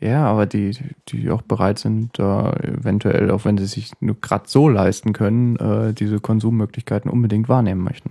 Ja, 0.00 0.26
aber 0.26 0.46
die, 0.46 0.76
die 1.08 1.30
auch 1.30 1.42
bereit 1.42 1.78
sind, 1.78 2.18
da 2.18 2.52
eventuell, 2.54 3.30
auch 3.30 3.44
wenn 3.44 3.56
sie 3.58 3.66
sich 3.66 3.92
nur 4.00 4.20
gerade 4.20 4.44
so 4.48 4.68
leisten 4.68 5.12
können, 5.12 5.56
äh, 5.56 5.94
diese 5.94 6.20
Konsummöglichkeiten 6.20 7.10
unbedingt 7.10 7.48
wahrnehmen 7.48 7.82
möchten. 7.82 8.10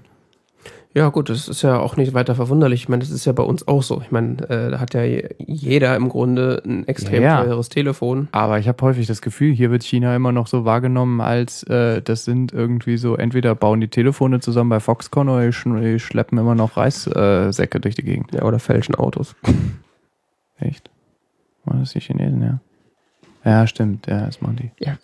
Ja 0.95 1.09
gut, 1.09 1.29
das 1.29 1.47
ist 1.47 1.63
ja 1.63 1.79
auch 1.79 1.97
nicht 1.97 2.13
weiter 2.13 2.35
verwunderlich. 2.35 2.81
Ich 2.83 2.89
meine, 2.89 2.99
das 3.01 3.09
ist 3.09 3.25
ja 3.25 3.31
bei 3.31 3.41
uns 3.41 3.67
auch 3.67 3.81
so. 3.81 3.99
Ich 4.01 4.11
meine, 4.11 4.37
äh, 4.47 4.69
da 4.69 4.79
hat 4.79 4.93
ja 4.93 5.01
je- 5.03 5.27
jeder 5.39 5.95
im 5.95 6.07
Grunde 6.07 6.61
ein 6.65 6.87
extrem 6.87 7.23
Ja. 7.23 7.43
teures 7.43 7.69
Telefon. 7.69 8.27
Aber 8.31 8.59
ich 8.59 8.67
habe 8.67 8.79
häufig 8.85 9.07
das 9.07 9.23
Gefühl, 9.23 9.53
hier 9.53 9.71
wird 9.71 9.81
China 9.83 10.15
immer 10.15 10.31
noch 10.31 10.45
so 10.45 10.65
wahrgenommen, 10.65 11.19
als 11.19 11.63
äh, 11.63 12.01
das 12.03 12.25
sind 12.25 12.53
irgendwie 12.53 12.97
so, 12.97 13.15
entweder 13.15 13.55
bauen 13.55 13.81
die 13.81 13.87
Telefone 13.87 14.39
zusammen 14.39 14.69
bei 14.69 14.79
Foxconn 14.79 15.29
oder 15.29 15.47
die, 15.47 15.51
sch 15.53 15.63
die 15.65 15.99
schleppen 15.99 16.37
immer 16.37 16.53
noch 16.53 16.77
Reissäcke 16.77 17.77
äh, 17.77 17.81
durch 17.81 17.95
die 17.95 18.03
Gegend. 18.03 18.31
Ja, 18.35 18.43
oder 18.43 18.59
fälschen 18.59 18.93
Autos. 18.93 19.35
Echt? 20.59 20.91
War 21.65 21.79
das 21.79 21.93
die 21.93 22.01
Chinesen, 22.01 22.41
ja? 22.43 22.59
Ja, 23.45 23.65
stimmt, 23.65 24.05
ja, 24.05 24.27
das 24.27 24.41
machen 24.41 24.57
die. 24.57 24.71
Ja, 24.85 24.97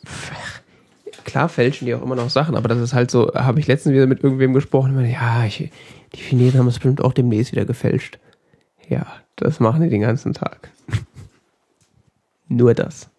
klar 1.29 1.49
fälschen 1.49 1.85
die 1.85 1.95
auch 1.95 2.01
immer 2.01 2.15
noch 2.15 2.29
Sachen, 2.29 2.55
aber 2.55 2.67
das 2.67 2.79
ist 2.79 2.93
halt 2.93 3.11
so, 3.11 3.31
habe 3.33 3.59
ich 3.59 3.67
letztens 3.67 3.93
wieder 3.93 4.07
mit 4.07 4.23
irgendwem 4.23 4.53
gesprochen, 4.53 4.95
meine, 4.95 5.11
ja, 5.11 5.45
ich, 5.45 5.71
die 6.13 6.19
Chinesen 6.19 6.59
haben 6.59 6.67
es 6.67 6.75
bestimmt 6.75 7.01
auch 7.01 7.13
demnächst 7.13 7.51
wieder 7.51 7.65
gefälscht. 7.65 8.19
Ja, 8.87 9.05
das 9.35 9.59
machen 9.59 9.81
die 9.81 9.89
den 9.89 10.01
ganzen 10.01 10.33
Tag. 10.33 10.69
Nur 12.47 12.73
das. 12.73 13.09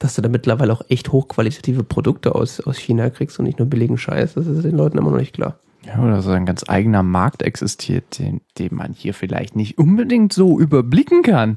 Dass 0.00 0.16
du 0.16 0.22
da 0.22 0.28
mittlerweile 0.28 0.72
auch 0.72 0.82
echt 0.88 1.12
hochqualitative 1.12 1.84
Produkte 1.84 2.34
aus, 2.34 2.60
aus 2.60 2.78
China 2.78 3.08
kriegst 3.10 3.38
und 3.38 3.44
nicht 3.44 3.58
nur 3.58 3.68
billigen 3.68 3.96
Scheiß, 3.96 4.34
das 4.34 4.46
ist 4.46 4.64
den 4.64 4.76
Leuten 4.76 4.98
immer 4.98 5.12
noch 5.12 5.18
nicht 5.18 5.34
klar. 5.34 5.58
Ja, 5.86 6.02
oder 6.02 6.20
so 6.20 6.30
ein 6.30 6.46
ganz 6.46 6.64
eigener 6.68 7.02
Markt 7.02 7.42
existiert, 7.42 8.18
den, 8.18 8.40
den 8.58 8.74
man 8.74 8.92
hier 8.92 9.14
vielleicht 9.14 9.54
nicht 9.54 9.78
unbedingt 9.78 10.32
so 10.32 10.58
überblicken 10.58 11.22
kann. 11.22 11.56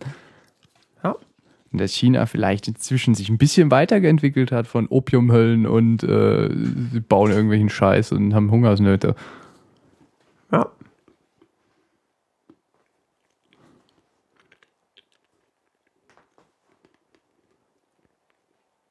Dass 1.71 1.93
China 1.93 2.25
vielleicht 2.25 2.67
inzwischen 2.67 3.13
sich 3.13 3.29
ein 3.29 3.37
bisschen 3.37 3.71
weiterentwickelt 3.71 4.51
hat 4.51 4.67
von 4.67 4.87
Opiumhöllen 4.87 5.67
und 5.67 6.03
äh, 6.03 6.49
sie 6.91 6.99
bauen 7.01 7.31
irgendwelchen 7.31 7.69
Scheiß 7.69 8.13
und 8.13 8.33
haben 8.33 8.49
Hungersnöte. 8.51 9.15
Ja. 10.51 10.71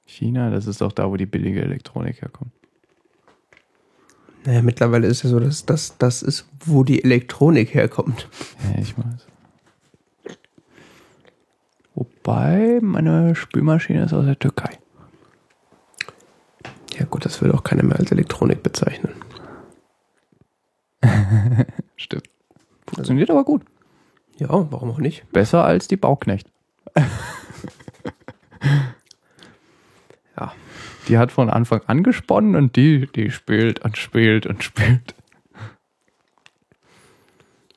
China, 0.04 0.50
das 0.50 0.66
ist 0.66 0.80
doch 0.80 0.92
da, 0.92 1.10
wo 1.10 1.16
die 1.16 1.26
billige 1.26 1.62
Elektronik 1.62 2.22
herkommt. 2.22 2.52
Naja, 4.44 4.62
mittlerweile 4.62 5.08
ist 5.08 5.24
ja 5.24 5.30
so, 5.30 5.40
dass 5.40 5.66
das, 5.66 5.98
das 5.98 6.22
ist, 6.22 6.48
wo 6.64 6.84
die 6.84 7.02
Elektronik 7.02 7.74
herkommt. 7.74 8.28
Ja, 8.62 8.80
ich 8.80 8.96
weiß. 8.96 9.26
Wobei, 12.26 12.80
meine 12.82 13.36
Spülmaschine 13.36 14.02
ist 14.02 14.12
aus 14.12 14.24
der 14.24 14.36
Türkei. 14.36 14.80
Ja 16.98 17.04
gut, 17.04 17.24
das 17.24 17.40
will 17.40 17.52
auch 17.52 17.62
keiner 17.62 17.84
mehr 17.84 18.00
als 18.00 18.10
Elektronik 18.10 18.64
bezeichnen. 18.64 19.14
Stimmt. 21.96 22.28
Funktioniert 22.88 23.30
aber 23.30 23.44
gut. 23.44 23.62
Ja, 24.38 24.48
warum 24.48 24.90
auch 24.90 24.98
nicht? 24.98 25.30
Besser 25.30 25.64
als 25.64 25.86
die 25.86 25.96
Bauknecht. 25.96 26.50
Ja. 30.38 30.52
Die 31.08 31.16
hat 31.16 31.32
von 31.32 31.48
Anfang 31.48 31.80
an 31.86 32.02
gesponnen 32.02 32.56
und 32.56 32.76
die, 32.76 33.06
die 33.06 33.30
spielt 33.30 33.82
und 33.82 33.96
spielt 33.96 34.44
und 34.44 34.62
spielt. 34.62 35.14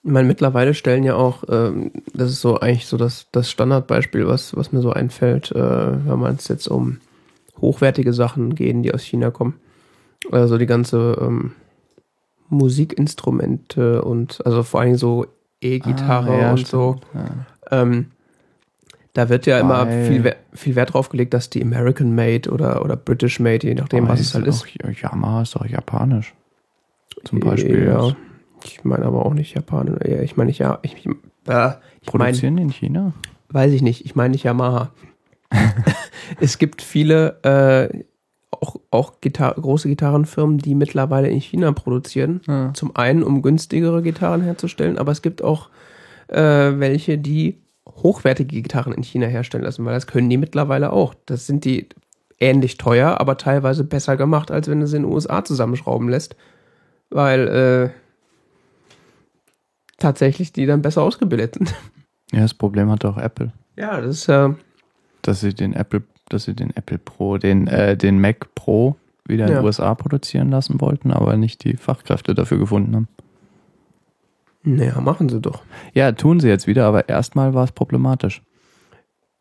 Ich 0.10 0.14
meine, 0.14 0.28
mittlerweile 0.28 0.74
stellen 0.74 1.03
ja 1.03 1.14
auch, 1.14 1.43
ähm, 1.49 1.91
das 2.16 2.32
ist 2.32 2.41
so 2.41 2.60
eigentlich 2.60 2.88
so 2.88 2.97
das, 2.97 3.28
das 3.32 3.47
Standardbeispiel, 3.51 4.28
was, 4.28 4.55
was 4.57 4.72
mir 4.72 4.82
so 4.82 4.91
einfällt, 4.91 5.51
äh, 5.51 5.60
wenn 5.60 6.18
man 6.18 6.34
es 6.34 6.47
jetzt 6.47 6.68
um 6.68 6.97
hochwertige 7.62 8.12
Sachen 8.12 8.55
gehen, 8.55 8.82
die 8.82 8.91
aus 8.91 9.03
China 9.03 9.30
kommen. 9.30 9.60
Also 10.32 10.57
die 10.57 10.66
ganze 10.66 11.16
ähm, 11.22 11.51
Musikinstrumente 12.49 14.01
und 14.01 14.43
also 14.47 14.64
vor 14.64 14.82
allem 14.82 14.95
so 14.95 15.28
E-Gitarre 15.62 16.32
Ah, 16.34 16.41
ja, 16.41 16.51
und 16.53 16.66
so. 16.66 16.95
Ja. 17.14 17.82
Ähm, 17.84 18.07
da 19.14 19.30
wird 19.30 19.45
ja 19.45 19.60
immer 19.60 19.86
Weil- 19.86 20.05
viel, 20.07 20.24
We- 20.24 20.36
viel 20.53 20.76
Wert 20.76 20.93
drauf 20.95 21.10
gelegt, 21.10 21.36
dass 21.36 21.51
die 21.51 21.62
American 21.62 22.16
Made 22.16 22.49
oder, 22.49 22.84
oder 22.84 22.95
British 22.95 23.39
Made, 23.39 23.68
je 23.68 23.76
nachdem, 23.76 24.07
was 24.07 24.20
es 24.22 24.34
halt 24.34 24.47
ist. 24.47 24.64
Auch, 24.64 24.68
Yamaha 24.91 25.43
ist 25.43 25.55
doch 25.55 25.68
japanisch. 25.68 26.34
Zum 27.26 27.39
Beispiel. 27.41 27.86
Ja. 27.86 28.16
Ich 28.64 28.84
meine 28.84 29.05
aber 29.05 29.26
auch 29.26 29.34
nicht 29.34 29.55
Japan. 29.55 29.97
Ja, 30.05 30.22
Ich 30.22 30.38
meine 30.38 30.47
nicht 30.47 30.60
ja. 30.60 30.80
Ich, 30.82 30.95
ich, 30.95 31.07
äh, 31.47 31.72
ich 32.01 32.07
Produzieren 32.07 32.57
die 32.57 32.64
in 32.64 32.70
China? 32.72 33.14
weiß 33.51 33.74
ich 33.74 33.82
nicht. 33.82 34.05
Ich 34.05 34.16
meine 34.16 34.32
nicht 34.32 34.43
Yamaha. 34.43 34.91
es 36.39 36.57
gibt 36.57 36.82
viele 36.82 37.39
äh, 37.43 38.03
auch, 38.51 38.76
auch 38.91 39.22
Gitar 39.22 39.55
große 39.55 39.88
Gitarrenfirmen, 39.88 40.57
die 40.57 40.76
mittlerweile 40.76 41.30
in 41.30 41.39
China 41.39 41.72
produzieren. 41.72 42.41
Ja. 42.47 42.74
Zum 42.74 42.95
einen, 42.95 43.24
um 43.24 43.41
günstigere 43.41 44.01
Gitarren 44.01 44.41
herzustellen, 44.41 44.97
aber 44.97 45.12
es 45.12 45.22
gibt 45.22 45.41
auch 45.41 45.70
äh, 46.28 46.38
welche, 46.39 47.18
die 47.18 47.62
hochwertige 47.88 48.62
Gitarren 48.62 48.93
in 48.93 49.03
China 49.03 49.28
herstellen 49.28 49.64
lassen, 49.64 49.86
weil 49.86 49.93
das 49.93 50.07
können 50.07 50.30
die 50.30 50.38
mittlerweile 50.38 50.93
auch. 50.93 51.14
Das 51.26 51.47
sind 51.47 51.66
die 51.66 51.89
ähnlich 52.39 52.78
teuer, 52.78 53.20
aber 53.20 53.38
teilweise 53.38 53.84
besser 53.84 54.16
gemacht, 54.16 54.51
als 54.51 54.68
wenn 54.68 54.80
du 54.80 54.88
sie 54.88 54.97
in 54.97 55.03
den 55.03 55.12
USA 55.12 55.43
zusammenschrauben 55.43 56.07
lässt. 56.10 56.36
Weil 57.10 57.47
äh, 57.47 57.89
tatsächlich 60.00 60.52
die 60.54 60.66
dann 60.66 60.82
besser 60.82 61.02
ausgebildet 61.02 61.56
sind. 61.56 61.76
Ja, 62.32 62.41
das 62.41 62.54
Problem 62.54 62.91
hat 62.91 63.04
auch 63.06 63.18
Apple. 63.18 63.52
Ja, 63.76 64.00
das 64.02 64.18
ist 64.18 64.28
ja. 64.28 64.54
Dass 65.24 65.39
sie 65.39 65.52
den 65.56 65.74
Apple, 65.74 66.04
dass 66.30 66.43
sie 66.43 66.54
den 66.54 66.70
Apple 66.76 67.00
Pro, 67.00 67.39
den, 67.39 67.66
äh, 67.66 67.97
den 67.97 68.22
Mac 68.22 68.54
Pro 68.54 68.97
wieder 69.26 69.45
in 69.47 69.52
Ja. 69.54 69.58
den 69.62 69.66
USA 69.66 69.95
produzieren 69.95 70.52
lassen 70.52 70.80
wollten, 70.80 71.12
aber 71.12 71.38
nicht 71.38 71.64
die 71.64 71.76
Fachkräfte 71.76 72.36
dafür 72.36 72.60
gefunden 72.60 72.95
haben. 72.95 73.08
Naja, 74.62 75.00
machen 75.02 75.30
sie 75.30 75.39
doch. 75.41 75.64
Ja, 75.93 76.12
tun 76.12 76.39
sie 76.39 76.50
jetzt 76.50 76.68
wieder, 76.68 76.86
aber 76.86 77.10
erstmal 77.10 77.56
war 77.56 77.64
es 77.64 77.72
problematisch. 77.72 78.43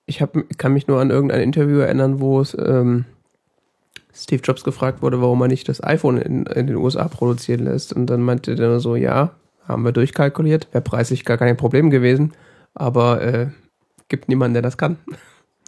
Ich 0.07 0.23
hab, 0.23 0.35
kann 0.57 0.73
mich 0.73 0.87
nur 0.89 0.99
an 1.01 1.11
irgendein 1.11 1.43
Interview 1.43 1.81
erinnern, 1.81 2.21
wo 2.21 2.41
es 2.41 2.57
ähm, 2.59 3.05
Steve 4.15 4.41
Jobs 4.43 4.65
gefragt 4.65 5.03
wurde, 5.03 5.21
warum 5.21 5.43
er 5.43 5.49
nicht 5.49 5.69
das 5.69 5.83
iPhone 5.85 6.17
in, 6.17 6.47
in 6.47 6.67
den 6.69 6.77
USA 6.77 7.07
produzieren 7.09 7.65
lässt. 7.65 7.93
Und 7.93 8.07
dann 8.07 8.23
meinte 8.23 8.55
der 8.55 8.69
nur 8.69 8.81
so, 8.81 8.97
ja, 8.97 9.33
haben 9.69 9.85
wir 9.85 9.93
durchkalkuliert, 9.93 10.69
wäre 10.73 10.83
preislich 10.83 11.25
gar 11.25 11.37
kein 11.39 11.57
Problem 11.57 11.91
gewesen, 11.91 12.33
aber 12.75 13.23
äh, 13.23 13.51
gibt 14.09 14.29
niemanden, 14.29 14.55
der 14.55 14.63
das 14.63 14.77
kann. 14.79 14.97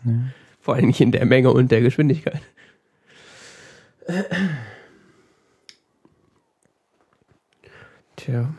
Vor 0.61 0.75
allem 0.75 0.87
nicht 0.87 1.01
in 1.01 1.13
der 1.13 1.27
Menge 1.27 1.53
und 1.53 1.71
der 1.71 1.81
Geschwindigkeit. 1.83 2.41
Tja. 8.17 8.53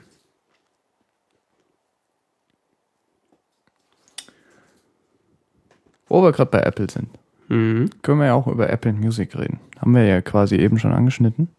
Wo 6.08 6.22
wir 6.24 6.32
gerade 6.32 6.52
bei 6.52 6.60
Apple 6.62 6.90
sind, 6.90 7.10
Mhm. 7.48 7.90
können 8.02 8.20
wir 8.20 8.28
ja 8.28 8.34
auch 8.34 8.48
über 8.48 8.70
Apple 8.70 8.94
Music 8.94 9.38
reden. 9.38 9.60
Haben 9.78 9.94
wir 9.94 10.06
ja 10.06 10.22
quasi 10.22 10.56
eben 10.56 10.80
schon 10.80 10.94
angeschnitten. 10.94 11.50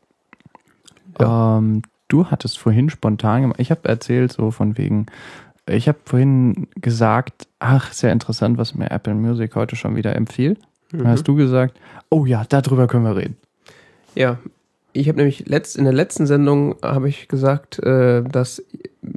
Ähm, 1.19 1.83
du 2.13 2.27
hattest 2.27 2.59
vorhin 2.59 2.91
spontan 2.91 3.43
gemacht, 3.43 3.61
ich 3.61 3.71
habe 3.71 3.89
erzählt 3.89 4.33
so 4.33 4.51
von 4.51 4.77
wegen, 4.77 5.07
ich 5.69 5.89
habe 5.89 5.99
vorhin 6.05 6.69
gesagt, 6.81 7.47
ach, 7.59 7.93
sehr 7.93 8.13
interessant, 8.13 8.59
was 8.59 8.75
mir 8.75 8.91
Apple 8.91 9.15
Music 9.15 9.55
heute 9.55 9.77
schon 9.77 9.97
wieder 9.97 10.17
empfiehlt. 10.17 10.59
Dann 10.91 11.09
hast 11.09 11.27
du 11.27 11.35
gesagt, 11.35 11.79
oh 12.11 12.27
ja, 12.27 12.45
darüber 12.47 12.87
können 12.87 13.05
wir 13.05 13.17
reden. 13.17 13.37
Ja, 14.15 14.39
ich 14.93 15.09
habe 15.09 15.17
nämlich 15.17 15.49
letzt, 15.49 15.77
in 15.77 15.85
der 15.85 15.95
letzten 15.95 16.27
Sendung 16.27 16.77
habe 16.83 17.09
ich 17.09 17.29
gesagt, 17.29 17.79
äh, 17.79 18.23
dass 18.23 18.63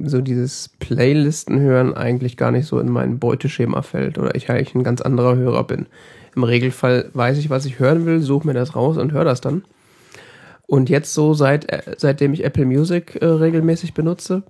so 0.04 0.22
dieses 0.22 0.70
Playlisten 0.80 1.60
hören 1.60 1.94
eigentlich 1.94 2.38
gar 2.38 2.52
nicht 2.52 2.66
so 2.66 2.80
in 2.80 2.90
mein 2.90 3.20
Beuteschema 3.20 3.82
fällt 3.82 4.18
oder 4.18 4.36
ich 4.36 4.50
eigentlich 4.50 4.74
ein 4.74 4.86
ganz 4.86 5.02
anderer 5.02 5.36
Hörer 5.36 5.66
bin. 5.66 5.88
Im 6.36 6.44
Regelfall 6.44 7.10
weiß 7.14 7.38
ich, 7.40 7.50
was 7.50 7.66
ich 7.66 7.80
hören 7.80 8.06
will, 8.06 8.22
suche 8.22 8.48
mir 8.48 8.54
das 8.54 8.76
raus 8.76 8.98
und 8.98 9.12
höre 9.12 9.26
das 9.26 9.42
dann. 9.42 9.64
Und 10.68 10.90
jetzt 10.90 11.14
so 11.14 11.34
seit 11.34 11.72
äh, 11.72 11.96
seitdem 11.98 12.34
ich 12.34 12.44
Apple 12.44 12.66
Music 12.66 13.22
äh, 13.22 13.26
regelmäßig 13.26 13.94
benutze, 13.94 14.44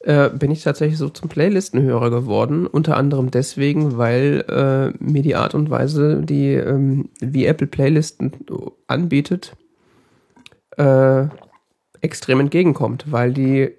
äh, 0.00 0.30
bin 0.30 0.50
ich 0.50 0.62
tatsächlich 0.62 0.98
so 0.98 1.08
zum 1.08 1.28
Playlistenhörer 1.28 2.10
geworden. 2.10 2.66
Unter 2.66 2.96
anderem 2.96 3.30
deswegen, 3.30 3.98
weil 3.98 4.44
äh, 4.48 5.04
mir 5.04 5.22
die 5.22 5.34
Art 5.36 5.54
und 5.54 5.70
Weise, 5.70 6.22
die 6.22 6.54
ähm, 6.54 7.10
wie 7.20 7.46
Apple 7.46 7.66
Playlisten 7.66 8.32
anbietet, 8.86 9.56
äh, 10.76 11.26
extrem 12.00 12.40
entgegenkommt, 12.40 13.10
weil 13.10 13.32
die 13.32 13.74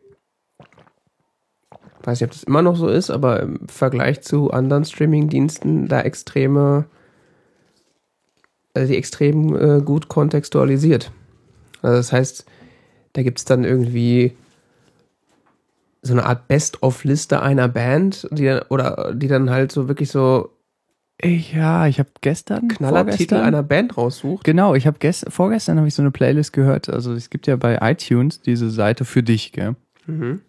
weiß 2.04 2.22
nicht, 2.22 2.30
ob 2.30 2.34
das 2.34 2.43
immer 2.43 2.62
noch 2.62 2.76
so 2.76 2.88
ist, 2.88 3.10
aber 3.10 3.41
im 3.41 3.68
Vergleich 3.68 4.22
zu 4.22 4.52
anderen 4.52 4.86
Streaming-Diensten 4.86 5.88
da 5.88 6.02
extreme, 6.02 6.86
also 8.74 8.91
die 8.91 8.97
extrem 8.97 9.56
äh, 9.56 9.82
gut 9.82 10.08
kontextualisiert. 10.08 11.12
Also 11.82 11.98
das 11.98 12.12
heißt, 12.12 12.46
da 13.14 13.24
gibt 13.24 13.40
es 13.40 13.46
dann 13.46 13.64
irgendwie 13.64 14.36
so 16.02 16.14
eine 16.14 16.26
Art 16.26 16.48
Best-of-Liste 16.48 17.42
einer 17.42 17.68
Band, 17.68 18.28
die 18.32 18.46
dann, 18.46 18.62
oder 18.70 19.14
die 19.14 19.28
dann 19.28 19.50
halt 19.50 19.72
so 19.72 19.88
wirklich 19.88 20.12
so 20.12 20.52
ja, 21.22 21.86
ich 21.86 22.00
habe 22.00 22.10
gestern 22.22 22.70
Knallertitel 22.70 23.36
einer 23.36 23.62
Band 23.62 23.98
raussucht. 23.98 24.46
Genau, 24.46 24.74
ich 24.74 24.88
habe 24.88 25.00
gest 25.00 25.26
vorgestern 25.28 25.78
habe 25.78 25.88
ich 25.88 25.94
so 25.94 26.02
eine 26.02 26.12
Playlist 26.12 26.54
gehört. 26.54 26.90
Also 26.90 27.14
es 27.14 27.30
gibt 27.30 27.46
ja 27.46 27.58
bei 27.58 27.78
iTunes 27.82 28.40
diese 28.40 28.70
Seite 28.70 29.04
für 29.04 29.22
dich, 29.22 29.52
gell? 29.52 29.76
Mhm. 30.08 30.40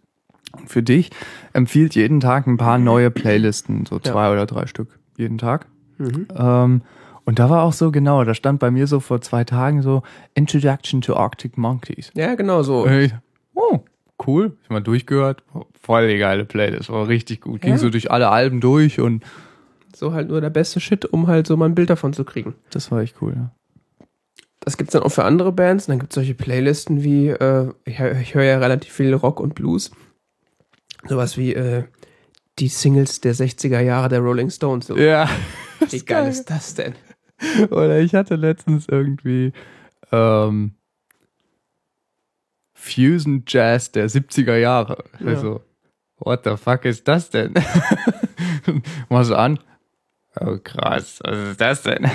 Und 0.52 0.70
für 0.70 0.84
dich 0.84 1.10
empfiehlt 1.52 1.96
jeden 1.96 2.20
Tag 2.20 2.46
ein 2.46 2.56
paar 2.56 2.78
neue 2.78 3.10
Playlisten, 3.10 3.84
so 3.84 3.96
Ja. 3.96 4.02
zwei 4.02 4.30
oder 4.30 4.46
drei 4.46 4.66
Stück 4.66 5.00
jeden 5.16 5.38
Tag. 5.38 5.66
Mhm. 5.98 6.28
Ähm, 6.36 6.82
und 7.30 7.38
da 7.38 7.48
war 7.48 7.62
auch 7.62 7.72
so 7.72 7.92
genau, 7.92 8.24
da 8.24 8.34
stand 8.34 8.58
bei 8.58 8.72
mir 8.72 8.88
so 8.88 8.98
vor 8.98 9.20
zwei 9.20 9.44
Tagen 9.44 9.82
so 9.82 10.02
Introduction 10.34 11.00
to 11.00 11.14
Arctic 11.14 11.56
Monkeys. 11.56 12.10
Ja, 12.14 12.34
genau 12.34 12.64
so. 12.64 12.86
Ich, 12.88 13.14
oh, 13.54 13.78
cool, 14.26 14.56
ich 14.64 14.68
mal 14.70 14.80
durchgehört. 14.82 15.44
Voll 15.80 16.08
die 16.08 16.18
geile 16.18 16.44
Playlist, 16.44 16.90
war 16.90 17.06
richtig 17.06 17.40
gut. 17.40 17.60
Ging 17.62 17.70
Ja. 17.74 17.78
so 17.78 17.88
durch 17.88 18.10
alle 18.10 18.30
Alben 18.30 18.60
durch 18.60 18.98
und 18.98 19.22
So 19.94 20.12
halt 20.12 20.28
nur 20.28 20.40
der 20.40 20.50
beste 20.50 20.80
Shit, 20.80 21.04
um 21.06 21.28
halt 21.28 21.46
so 21.46 21.56
mal 21.56 21.66
ein 21.66 21.76
Bild 21.76 21.88
davon 21.90 22.12
zu 22.12 22.24
kriegen. 22.24 22.54
das 22.70 22.90
war 22.90 23.00
echt 23.00 23.22
cool. 23.22 23.34
Ja. 23.36 23.52
Das 24.58 24.76
gibt's 24.76 24.92
dann 24.92 25.04
auch 25.04 25.08
für 25.10 25.24
andere 25.24 25.52
Bands. 25.52 25.86
Und 25.86 25.92
dann 25.92 25.98
gibt's 26.00 26.16
solche 26.16 26.34
Playlisten 26.34 27.04
wie, 27.04 27.28
äh, 27.28 27.72
ich, 27.84 27.98
ich 28.00 28.34
höre 28.34 28.42
ja 28.44 28.58
relativ 28.58 28.92
viel 28.92 29.14
Rock 29.14 29.38
und 29.38 29.54
Blues. 29.54 29.92
Sowas 31.08 31.38
wie 31.38 31.54
äh, 31.54 31.84
die 32.58 32.68
Singles 32.68 33.20
der 33.22 33.34
60er 33.34 33.80
Jahre 33.80 34.08
der 34.08 34.18
Rolling 34.20 34.50
Stones. 34.50 34.88
So, 34.88 34.96
Ja. 34.98 35.28
wie 35.90 36.00
geil 36.04 36.28
ist 36.28 36.50
das 36.50 36.74
denn? 36.74 36.94
Oder 37.70 38.00
ich 38.00 38.14
hatte 38.14 38.36
letztens 38.36 38.88
irgendwie 38.88 39.52
ähm, 40.12 40.74
Fusion 42.74 43.44
Jazz 43.46 43.92
der 43.92 44.08
70er 44.08 44.56
Jahre. 44.56 45.04
Ja. 45.20 45.26
Also, 45.26 45.62
what 46.18 46.42
the 46.44 46.56
fuck 46.56 46.84
ist 46.84 47.06
das 47.06 47.30
denn? 47.30 47.54
Mal 49.08 49.24
so 49.24 49.34
an. 49.36 49.58
Oh 50.40 50.58
krass, 50.62 51.20
was 51.24 51.50
ist 51.50 51.60
das 51.60 51.82
denn? 51.82 52.08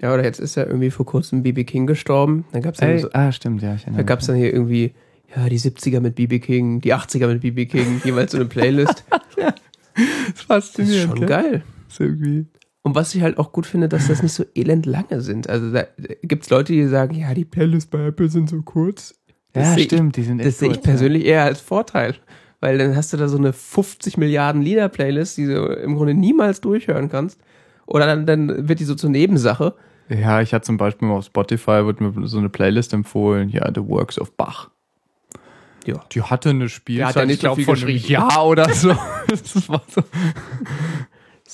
Ja, 0.00 0.14
oder 0.14 0.24
jetzt 0.24 0.38
ist 0.40 0.54
ja 0.54 0.64
irgendwie 0.64 0.90
vor 0.90 1.04
kurzem 1.04 1.42
BB 1.42 1.66
King 1.66 1.86
gestorben. 1.86 2.46
Dann 2.52 2.62
gab's 2.62 2.78
dann, 2.78 2.98
so, 2.98 3.08
ah, 3.12 3.30
stimmt, 3.32 3.62
ja. 3.62 3.74
Ich 3.74 3.82
da 3.82 3.88
erinnere 3.88 4.04
gab's 4.06 4.26
dann 4.26 4.36
hier 4.36 4.52
irgendwie, 4.52 4.94
ja, 5.34 5.48
die 5.48 5.58
70er 5.58 6.00
mit 6.00 6.14
BB 6.14 6.40
King, 6.42 6.80
die 6.80 6.94
80er 6.94 7.26
mit 7.26 7.40
BB 7.42 7.70
King, 7.70 8.00
jeweils 8.04 8.32
so 8.32 8.38
eine 8.38 8.46
Playlist. 8.46 9.04
mich. 9.36 9.44
das 9.44 9.54
ist 9.54 9.60
Das 9.94 10.34
ist 10.34 10.42
faszinierend. 10.44 11.18
schon 11.18 11.26
gell? 11.26 11.28
geil. 11.28 11.62
Das 11.84 11.94
ist 11.94 12.00
irgendwie. 12.00 12.46
Und 12.82 12.94
was 12.96 13.14
ich 13.14 13.22
halt 13.22 13.38
auch 13.38 13.52
gut 13.52 13.66
finde, 13.66 13.88
dass 13.88 14.08
das 14.08 14.22
nicht 14.22 14.32
so 14.32 14.44
elend 14.56 14.86
lange 14.86 15.20
sind. 15.20 15.48
Also 15.48 15.70
da 15.72 15.84
gibt's 16.22 16.50
Leute, 16.50 16.72
die 16.72 16.86
sagen, 16.88 17.14
ja, 17.14 17.32
die 17.32 17.44
Playlists 17.44 17.88
bei 17.88 18.06
Apple 18.06 18.28
sind 18.28 18.48
so 18.50 18.60
kurz. 18.62 19.14
Das 19.52 19.64
Ja, 19.68 19.74
sehe 19.74 19.78
ich- 19.82 19.84
stimmt, 19.86 20.16
die 20.16 20.22
sind 20.24 20.40
echt 20.40 20.48
Das 20.48 20.58
sehe 20.58 20.68
ich 20.68 20.74
kurz, 20.76 20.86
ja. 20.86 20.90
persönlich 20.92 21.24
eher 21.24 21.44
als 21.44 21.60
Vorteil. 21.60 22.16
Weil 22.60 22.78
dann 22.78 22.96
hast 22.96 23.12
du 23.12 23.16
da 23.16 23.28
so 23.28 23.38
eine 23.38 23.52
50 23.52 24.16
Milliarden 24.18 24.62
Lieder-Playlist, 24.62 25.36
die 25.36 25.46
du 25.46 25.64
im 25.66 25.94
Grunde 25.96 26.14
niemals 26.14 26.60
durchhören 26.60 27.08
kannst. 27.08 27.40
Oder 27.86 28.06
dann, 28.06 28.26
dann 28.26 28.68
wird 28.68 28.80
die 28.80 28.84
so 28.84 28.94
zur 28.94 29.10
Nebensache. 29.10 29.74
Ja, 30.08 30.40
ich 30.40 30.52
hatte 30.54 30.66
zum 30.66 30.76
Beispiel 30.76 31.06
mal 31.08 31.14
auf 31.18 31.24
Spotify 31.26 31.84
wird 31.86 32.00
mir 32.00 32.12
so 32.26 32.38
eine 32.38 32.48
Playlist 32.48 32.92
empfohlen, 32.92 33.48
ja, 33.48 33.68
The 33.74 33.86
Works 33.86 34.18
of 34.20 34.36
Bach. 34.36 34.70
Ja. 35.86 36.04
Die 36.12 36.22
hatte 36.22 36.50
eine 36.50 36.68
Spielzeit, 36.68 37.16
hat 37.16 37.24
ja 37.26 37.30
ich 37.34 37.40
glaube, 37.40 37.62
so 37.64 37.74
von 37.74 37.82
einem. 37.88 37.96
Jahr 37.96 38.46
oder 38.46 38.68
so. 38.72 38.94
das 39.28 39.68
war 39.68 39.82
so. 39.92 40.02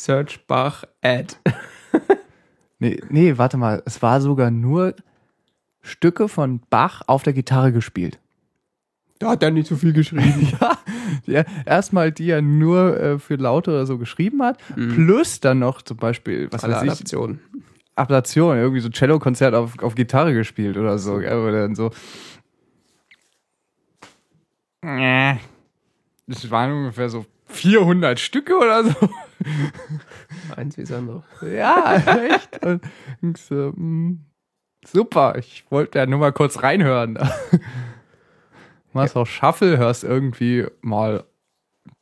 Search 0.02 0.46
Bach 0.46 0.84
Ad. 1.02 1.34
Nee, 2.80 3.00
nee, 3.08 3.36
warte 3.36 3.56
mal. 3.56 3.82
Es 3.86 4.00
war 4.02 4.20
sogar 4.20 4.52
nur 4.52 4.94
Stücke 5.82 6.28
von 6.28 6.60
Bach 6.70 7.02
auf 7.08 7.24
der 7.24 7.32
Gitarre 7.32 7.72
gespielt. 7.72 8.20
Da 9.18 9.30
hat 9.30 9.42
er 9.42 9.50
nicht 9.50 9.66
so 9.66 9.74
viel 9.74 9.92
geschrieben. 9.92 10.52
ja, 10.60 10.78
ja 11.26 11.44
erstmal 11.66 12.12
die 12.12 12.30
er 12.30 12.40
nur 12.40 13.00
äh, 13.00 13.18
für 13.18 13.34
Laute 13.34 13.72
oder 13.72 13.84
so 13.84 13.98
geschrieben 13.98 14.44
hat, 14.44 14.58
Mhm. 14.76 14.94
plus 14.94 15.40
dann 15.40 15.58
noch 15.58 15.82
zum 15.82 15.96
Beispiel, 15.96 16.46
was 16.52 16.62
Alle 16.62 16.74
weiß 16.74 16.82
ich, 16.84 16.90
Adaptionen. 16.92 17.40
Ablation, 17.96 18.56
irgendwie 18.58 18.78
so 18.80 18.90
Cello-Konzert 18.90 19.56
auf, 19.56 19.76
auf 19.80 19.96
Gitarre 19.96 20.32
gespielt 20.32 20.76
oder 20.76 20.98
so, 20.98 21.18
gell? 21.18 21.36
Oder 21.36 21.62
dann 21.62 21.74
so. 21.74 21.90
Äh, 24.82 25.34
Das 26.28 26.48
waren 26.48 26.70
ungefähr 26.72 27.08
so 27.08 27.26
400 27.46 28.20
Stücke 28.20 28.56
oder 28.56 28.84
so. 28.84 28.94
Eins 30.56 30.76
wie 30.76 30.82
das 30.82 30.92
andere. 30.92 31.22
Ja, 31.42 31.96
echt. 31.96 32.64
Und 32.64 32.82
ich 33.22 33.42
so, 33.42 33.72
mm, 33.74 34.24
super, 34.84 35.36
ich 35.38 35.64
wollte 35.70 35.98
ja 35.98 36.06
nur 36.06 36.18
mal 36.18 36.32
kurz 36.32 36.62
reinhören. 36.62 37.18
Machst 38.92 39.16
auch 39.16 39.26
Shuffle, 39.26 39.78
hörst 39.78 40.04
irgendwie 40.04 40.66
mal 40.80 41.24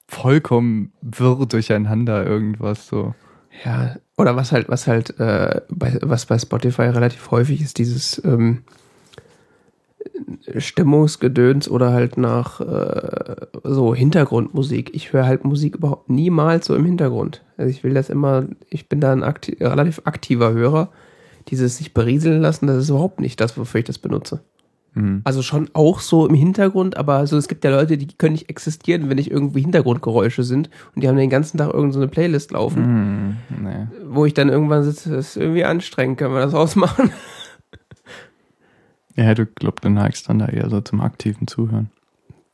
vollkommen 0.09 0.93
wirr 1.03 1.47
durcheinander 1.47 2.24
irgendwas 2.24 2.87
so. 2.87 3.14
Ja, 3.64 3.97
oder 4.16 4.37
was 4.37 4.53
halt, 4.53 4.68
was 4.68 4.87
halt, 4.87 5.18
äh, 5.18 5.62
bei, 5.68 5.99
was 6.03 6.26
bei 6.26 6.39
Spotify 6.39 6.82
relativ 6.82 7.30
häufig 7.30 7.61
ist, 7.61 7.78
dieses 7.78 8.22
ähm, 8.24 8.64
Stimmungsgedöns 10.59 11.69
oder 11.69 11.93
halt 11.93 12.17
nach 12.17 12.61
äh, 12.61 13.37
so 13.65 13.95
Hintergrundmusik. 13.95 14.91
Ich 14.95 15.13
höre 15.13 15.27
halt 15.27 15.45
Musik 15.45 15.77
überhaupt 15.77 16.11
niemals 16.11 16.67
so 16.67 16.75
im 16.75 16.85
Hintergrund. 16.85 17.43
Also 17.57 17.71
ich 17.71 17.83
will 17.85 17.95
das 17.95 18.11
immer, 18.11 18.45
ich 18.71 18.89
bin 18.89 19.01
da 19.01 19.13
ein 19.13 19.23
akti 19.23 19.57
relativ 19.61 20.03
aktiver 20.05 20.53
Hörer. 20.53 20.91
Dieses 21.49 21.77
sich 21.77 21.95
berieseln 21.95 22.41
lassen, 22.43 22.67
das 22.67 22.77
ist 22.79 22.91
überhaupt 22.91 23.21
nicht 23.21 23.41
das, 23.41 23.57
wofür 23.57 23.79
ich 23.79 23.85
das 23.87 23.99
benutze. 23.99 24.41
Mhm. 24.95 25.21
Also 25.25 25.43
schon 25.43 25.69
auch 25.75 26.01
so 26.01 26.27
im 26.27 26.35
Hintergrund, 26.35 26.97
aber 26.97 27.27
so, 27.27 27.37
es 27.37 27.47
gibt 27.49 27.63
ja 27.65 27.71
Leute, 27.71 27.97
die 27.99 28.09
können 28.09 28.33
nicht 28.33 28.51
existieren, 28.51 29.09
wenn 29.09 29.17
nicht 29.17 29.31
irgendwie 29.31 29.61
Hintergrundgeräusche 29.61 30.43
sind 30.43 30.71
und 30.95 31.03
die 31.03 31.09
haben 31.09 31.17
den 31.17 31.31
ganzen 31.31 31.59
Tag 31.59 31.69
irgendeine 31.69 31.93
so 31.93 32.01
eine 32.01 32.09
Playlist 32.09 32.51
laufen 32.53 33.37
Mhm. 33.51 33.63
Nee. 33.63 33.87
wo 34.07 34.25
ich 34.27 34.35
dann 34.35 34.49
irgendwann 34.49 34.83
sitze, 34.83 35.11
das 35.11 35.29
ist 35.29 35.37
irgendwie 35.37 35.65
anstrengend, 35.65 36.19
können 36.19 36.35
wir 36.35 36.41
das 36.41 36.55
ausmachen? 36.55 37.11
Ja, 39.17 39.35
du 39.35 39.47
glaubst, 39.47 39.85
du 39.85 39.89
neigst 39.91 40.29
dann 40.29 40.39
da 40.39 40.47
eher 40.47 40.69
so 40.71 40.81
zum 40.81 41.01
aktiven 41.01 41.47
Zuhören. 41.47 41.91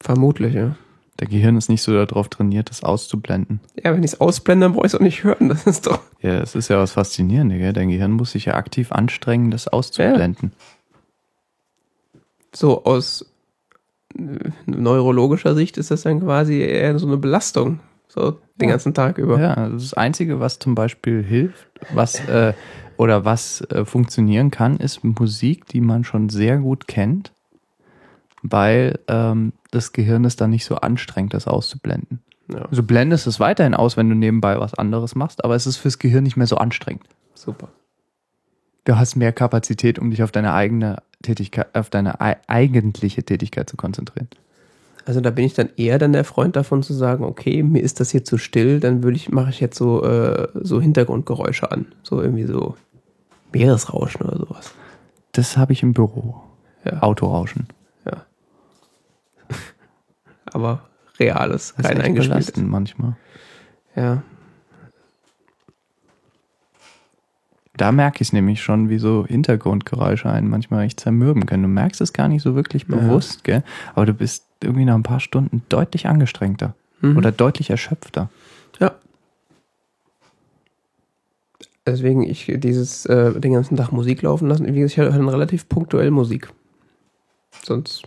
Vermutlich, 0.00 0.54
ja. 0.54 0.76
Der 1.20 1.28
Gehirn 1.28 1.56
ist 1.56 1.68
nicht 1.68 1.82
so 1.82 1.92
darauf 1.92 2.28
trainiert, 2.28 2.70
das 2.70 2.82
auszublenden. 2.82 3.60
Ja, 3.82 3.92
wenn 3.92 4.02
ich 4.02 4.12
es 4.12 4.20
ausblende, 4.20 4.64
dann 4.64 4.72
brauche 4.72 4.86
ich 4.86 4.92
es 4.92 4.98
auch 4.98 5.02
nicht 5.02 5.22
hören. 5.24 5.48
Das 5.48 5.66
ist 5.66 5.86
doch. 5.86 6.00
Ja, 6.20 6.38
es 6.40 6.54
ist 6.54 6.68
ja 6.68 6.78
was 6.78 6.92
Faszinierendes, 6.92 7.58
gell? 7.58 7.72
Dein 7.72 7.90
Gehirn 7.90 8.12
muss 8.12 8.32
sich 8.32 8.46
ja 8.46 8.54
aktiv 8.54 8.90
anstrengen, 8.92 9.50
das 9.50 9.68
auszublenden. 9.68 10.52
So, 12.54 12.84
aus 12.84 13.26
äh, 14.18 14.50
neurologischer 14.66 15.54
Sicht 15.54 15.76
ist 15.78 15.90
das 15.90 16.02
dann 16.02 16.20
quasi 16.20 16.60
eher 16.60 16.98
so 16.98 17.06
eine 17.06 17.16
Belastung. 17.16 17.80
So 18.08 18.32
den 18.56 18.68
Ja. 18.68 18.74
ganzen 18.74 18.92
Tag 18.94 19.18
über. 19.18 19.40
Ja, 19.40 19.68
das, 19.68 19.82
das 19.82 19.94
Einzige, 19.94 20.38
was 20.40 20.58
zum 20.58 20.74
Beispiel 20.74 21.22
hilft, 21.22 21.66
was 21.94 22.20
äh, 22.28 22.52
oder 22.97 23.24
was 23.24 23.62
äh, 23.70 23.84
funktionieren 23.84 24.51
kann, 24.51 24.76
ist 24.76 25.05
Musik, 25.05 25.66
die 25.66 25.80
man 25.80 26.05
schon 26.05 26.28
sehr 26.28 26.59
gut 26.59 26.86
kennt, 26.88 27.32
weil 28.43 28.99
ähm, 29.09 29.53
das 29.70 29.93
Gehirn 29.93 30.24
es 30.24 30.36
dann 30.36 30.51
nicht 30.51 30.64
so 30.64 30.76
anstrengt, 30.76 31.34
das 31.34 31.47
auszublenden. 31.47 32.20
Ja, 32.53 32.66
Also 32.66 32.82
blendest 32.82 33.26
es 33.26 33.40
weiterhin 33.40 33.74
aus, 33.74 33.97
wenn 33.97 34.09
du 34.09 34.14
nebenbei 34.14 34.59
was 34.59 34.74
anderes 34.74 35.14
machst, 35.14 35.45
aber 35.45 35.55
es 35.55 35.66
ist 35.66 35.76
fürs 35.76 35.99
Gehirn 35.99 36.24
nicht 36.24 36.36
mehr 36.36 36.47
so 36.47 36.57
anstrengend. 36.57 37.05
super. 37.34 37.68
Du 38.84 38.97
hast 38.97 39.14
mehr 39.14 39.32
Kapazität, 39.32 40.01
um 40.01 40.11
dich 40.11 40.24
auf 40.24 40.32
deine 40.32 40.55
eigene 40.55 41.03
Tätigkeit, 41.22 41.72
auf 41.72 41.88
deine 41.88 42.20
ei 42.20 42.36
eigentliche 42.49 43.22
Tätigkeit 43.22 43.70
zu 43.70 43.76
konzentrieren. 43.76 44.28
Also 45.05 45.20
da 45.20 45.30
bin 45.30 45.44
ich 45.44 45.55
dann 45.55 45.68
eher 45.76 45.98
dann 45.98 46.12
der 46.12 46.24
Freund 46.24 46.57
davon 46.57 46.82
zu 46.82 46.92
sagen, 46.94 47.24
okay, 47.24 47.62
mir 47.62 47.82
ist 47.82 48.00
das 48.00 48.11
hier 48.11 48.24
zu 48.24 48.38
still, 48.38 48.80
dann 48.80 49.03
würde 49.03 49.16
ich, 49.16 49.30
mache 49.30 49.50
ich 49.50 49.61
jetzt 49.61 49.76
so, 49.76 50.05
äh, 50.05 50.48
so 50.55 50.80
Hintergrundgeräusche 50.80 51.70
an. 51.72 51.86
So 52.03 52.22
irgendwie 52.22 52.44
so 52.44 52.76
Meeresrauschen 53.53 54.22
oder 54.22 54.38
sowas. 54.38 54.72
Das 55.32 55.57
habe 55.57 55.72
ich 55.72 55.82
im 55.82 55.92
Büro. 55.92 56.42
Ja. 56.84 57.03
Autorauschen. 57.03 57.66
Aber 60.53 60.82
reales, 61.18 61.74
Das 61.76 61.86
kein 61.86 62.00
eingespieltes. 62.00 62.57
manchmal. 62.59 63.16
Ja. 63.96 64.22
Da 67.76 67.90
merke 67.90 68.16
ich 68.16 68.28
es 68.28 68.32
nämlich 68.32 68.62
schon, 68.62 68.88
wie 68.90 68.98
so 68.98 69.24
Hintergrundgeräusche 69.26 70.30
einen 70.30 70.48
manchmal 70.48 70.84
echt 70.84 71.00
zermürben 71.00 71.46
können. 71.46 71.62
Du 71.62 71.68
merkst 71.68 72.00
es 72.03 72.12
gar 72.12 72.28
nicht 72.28 72.42
so 72.42 72.55
wirklich 72.55 72.86
Ja. 72.88 72.96
bewusst, 72.96 73.44
gell? 73.44 73.64
Aber 73.94 74.07
du 74.07 74.12
bist 74.14 74.44
irgendwie 74.64 74.84
nach 74.84 74.94
ein 74.94 75.02
paar 75.02 75.20
Stunden 75.20 75.62
deutlich 75.68 76.06
angestrengter 76.06 76.74
Mhm. 77.00 77.16
oder 77.16 77.32
deutlich 77.32 77.68
erschöpfter. 77.70 78.30
Ja. 78.78 78.92
Deswegen 81.84 82.22
ich 82.22 82.46
dieses 82.56 83.06
äh, 83.06 83.38
den 83.40 83.54
ganzen 83.54 83.76
Tag 83.76 83.90
Musik 83.90 84.22
laufen 84.22 84.48
lassen. 84.48 84.66
Wie 84.66 84.72
gesagt, 84.80 84.92
ich 84.92 84.96
höre 84.98 85.10
dann 85.10 85.28
relativ 85.28 85.68
punktuell 85.68 86.10
Musik. 86.12 86.48
Sonst 87.64 88.04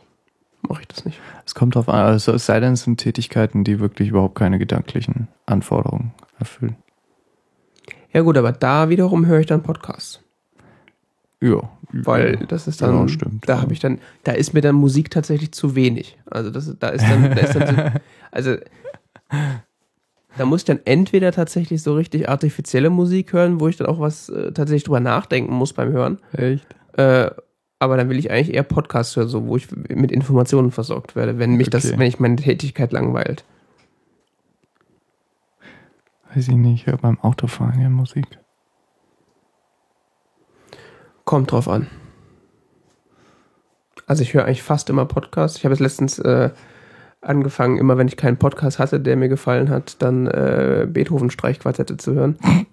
mache 0.61 0.81
ich 0.81 0.87
das 0.87 1.03
nicht. 1.05 1.19
Es 1.45 1.55
kommt 1.55 1.75
drauf 1.75 1.89
an, 1.89 1.95
also 2.05 2.31
es 2.33 2.45
sei 2.45 2.59
denn, 2.59 2.73
es 2.73 2.83
sind 2.83 2.97
Tätigkeiten, 2.97 3.63
die 3.63 3.79
wirklich 3.79 4.09
überhaupt 4.09 4.35
keine 4.35 4.57
gedanklichen 4.59 5.27
Anforderungen 5.45 6.13
erfüllen. 6.39 6.77
Ja 8.13 8.21
gut, 8.21 8.37
aber 8.37 8.53
da 8.53 8.87
wiederum 8.89 9.25
höre 9.25 9.41
ich 9.41 9.45
dann 9.45 9.61
Podcasts. 9.61 10.21
Ja, 11.49 11.61
Weil 11.91 12.37
das 12.47 12.67
ist 12.67 12.81
dann, 12.81 12.93
Ja, 12.95 13.07
stimmt. 13.07 13.47
da 13.47 13.61
habe 13.61 13.71
ich 13.73 13.79
dann, 13.79 13.99
da 14.23 14.31
ist 14.31 14.53
mir 14.53 14.61
dann 14.61 14.75
Musik 14.75 15.11
tatsächlich 15.11 15.51
zu 15.51 15.75
wenig. 15.75 16.17
Also 16.25 16.49
das, 16.49 16.73
da 16.79 16.89
ist 16.89 17.03
dann, 17.03 17.21
da 17.35 17.41
ist 17.41 17.55
dann 17.55 17.75
so, 17.75 17.99
also 18.31 18.55
da 20.37 20.45
muss 20.45 20.61
ich 20.61 20.65
dann 20.65 20.79
entweder 20.85 21.31
tatsächlich 21.31 21.81
so 21.83 21.93
richtig 21.95 22.27
artifizielle 22.27 22.89
Musik 22.89 23.31
hören, 23.33 23.59
wo 23.59 23.67
ich 23.67 23.77
dann 23.77 23.87
auch 23.87 23.99
was 23.99 24.29
äh, 24.29 24.51
tatsächlich 24.51 24.83
drüber 24.85 24.99
nachdenken 24.99 25.53
muss 25.53 25.73
beim 25.73 25.91
Hören. 25.91 26.17
Echt? 26.33 26.65
Äh, 26.97 27.29
aber 27.79 27.97
dann 27.97 28.09
will 28.09 28.17
ich 28.17 28.31
eigentlich 28.31 28.53
eher 28.55 28.63
Podcasts 28.63 29.15
hören, 29.15 29.27
so, 29.27 29.45
wo 29.47 29.55
ich 29.57 29.67
mit 29.71 30.11
Informationen 30.11 30.71
versorgt 30.71 31.15
werde, 31.15 31.37
wenn 31.39 31.55
mich 31.55 31.69
das, 31.69 31.85
Okay. 31.85 31.99
wenn 31.99 32.07
ich 32.07 32.19
meine 32.19 32.37
Tätigkeit 32.37 32.91
langweilt. 32.91 33.43
Weiß 36.33 36.47
ich 36.47 36.55
nicht, 36.55 36.81
ich 36.81 36.87
höre 36.87 36.97
beim 36.97 37.19
Autofahren 37.19 37.79
ja 37.81 37.89
Musik. 37.89 38.25
Kommt 41.25 41.51
drauf 41.51 41.67
an. 41.67 41.87
Also 44.07 44.21
ich 44.21 44.33
höre 44.33 44.45
eigentlich 44.45 44.63
fast 44.63 44.89
immer 44.89 45.05
Podcasts. 45.05 45.57
Ich 45.57 45.65
habe 45.65 45.73
jetzt 45.73 45.81
letztens 45.81 46.19
äh, 46.19 46.51
angefangen, 47.21 47.77
immer 47.77 47.97
wenn 47.97 48.07
ich 48.07 48.17
keinen 48.17 48.37
Podcast 48.37 48.79
hatte, 48.79 48.99
der 48.99 49.15
mir 49.15 49.29
gefallen 49.29 49.69
hat, 49.69 50.01
dann 50.01 50.27
äh, 50.27 50.87
Beethoven-Streichquartette 50.89 51.97
zu 51.97 52.13
hören. 52.13 52.37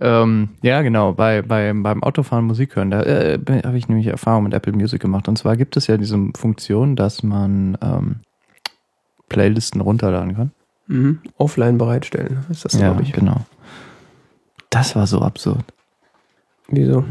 Ähm, 0.00 0.50
ja, 0.60 0.82
genau, 0.82 1.12
bei, 1.12 1.42
bei, 1.42 1.72
beim 1.72 2.02
Autofahren 2.02 2.44
Musik 2.44 2.74
hören, 2.76 2.90
da 2.90 3.02
äh, 3.02 3.38
habe 3.64 3.78
ich 3.78 3.88
nämlich 3.88 4.08
Erfahrung 4.08 4.42
mit 4.42 4.52
Apple 4.52 4.72
Music 4.72 5.00
gemacht. 5.00 5.28
Und 5.28 5.38
zwar 5.38 5.56
gibt 5.56 5.76
es 5.76 5.86
ja 5.86 5.96
diese 5.96 6.18
Funktion, 6.36 6.96
dass 6.96 7.22
man 7.22 7.78
ähm, 7.80 8.16
Playlisten 9.28 9.80
runterladen 9.80 10.34
kann. 10.36 10.50
Mhm. 10.88 11.20
Offline 11.38 11.78
bereitstellen, 11.78 12.44
ist 12.50 12.64
das, 12.64 12.76
glaube 12.76 13.02
ich. 13.02 13.12
genau. 13.12 13.46
Das 14.74 14.96
war 14.96 15.06
so 15.06 15.20
absurd, 15.20 15.64
Wieso? 16.66 17.04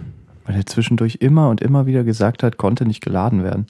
weil 0.45 0.55
er 0.57 0.65
zwischendurch 0.65 1.19
immer 1.21 1.47
und 1.47 1.61
immer 1.61 1.85
wieder 1.85 2.03
gesagt 2.03 2.43
hat, 2.43 2.57
konnte 2.57 2.85
nicht 2.85 2.99
geladen 3.01 3.41
werden. 3.41 3.67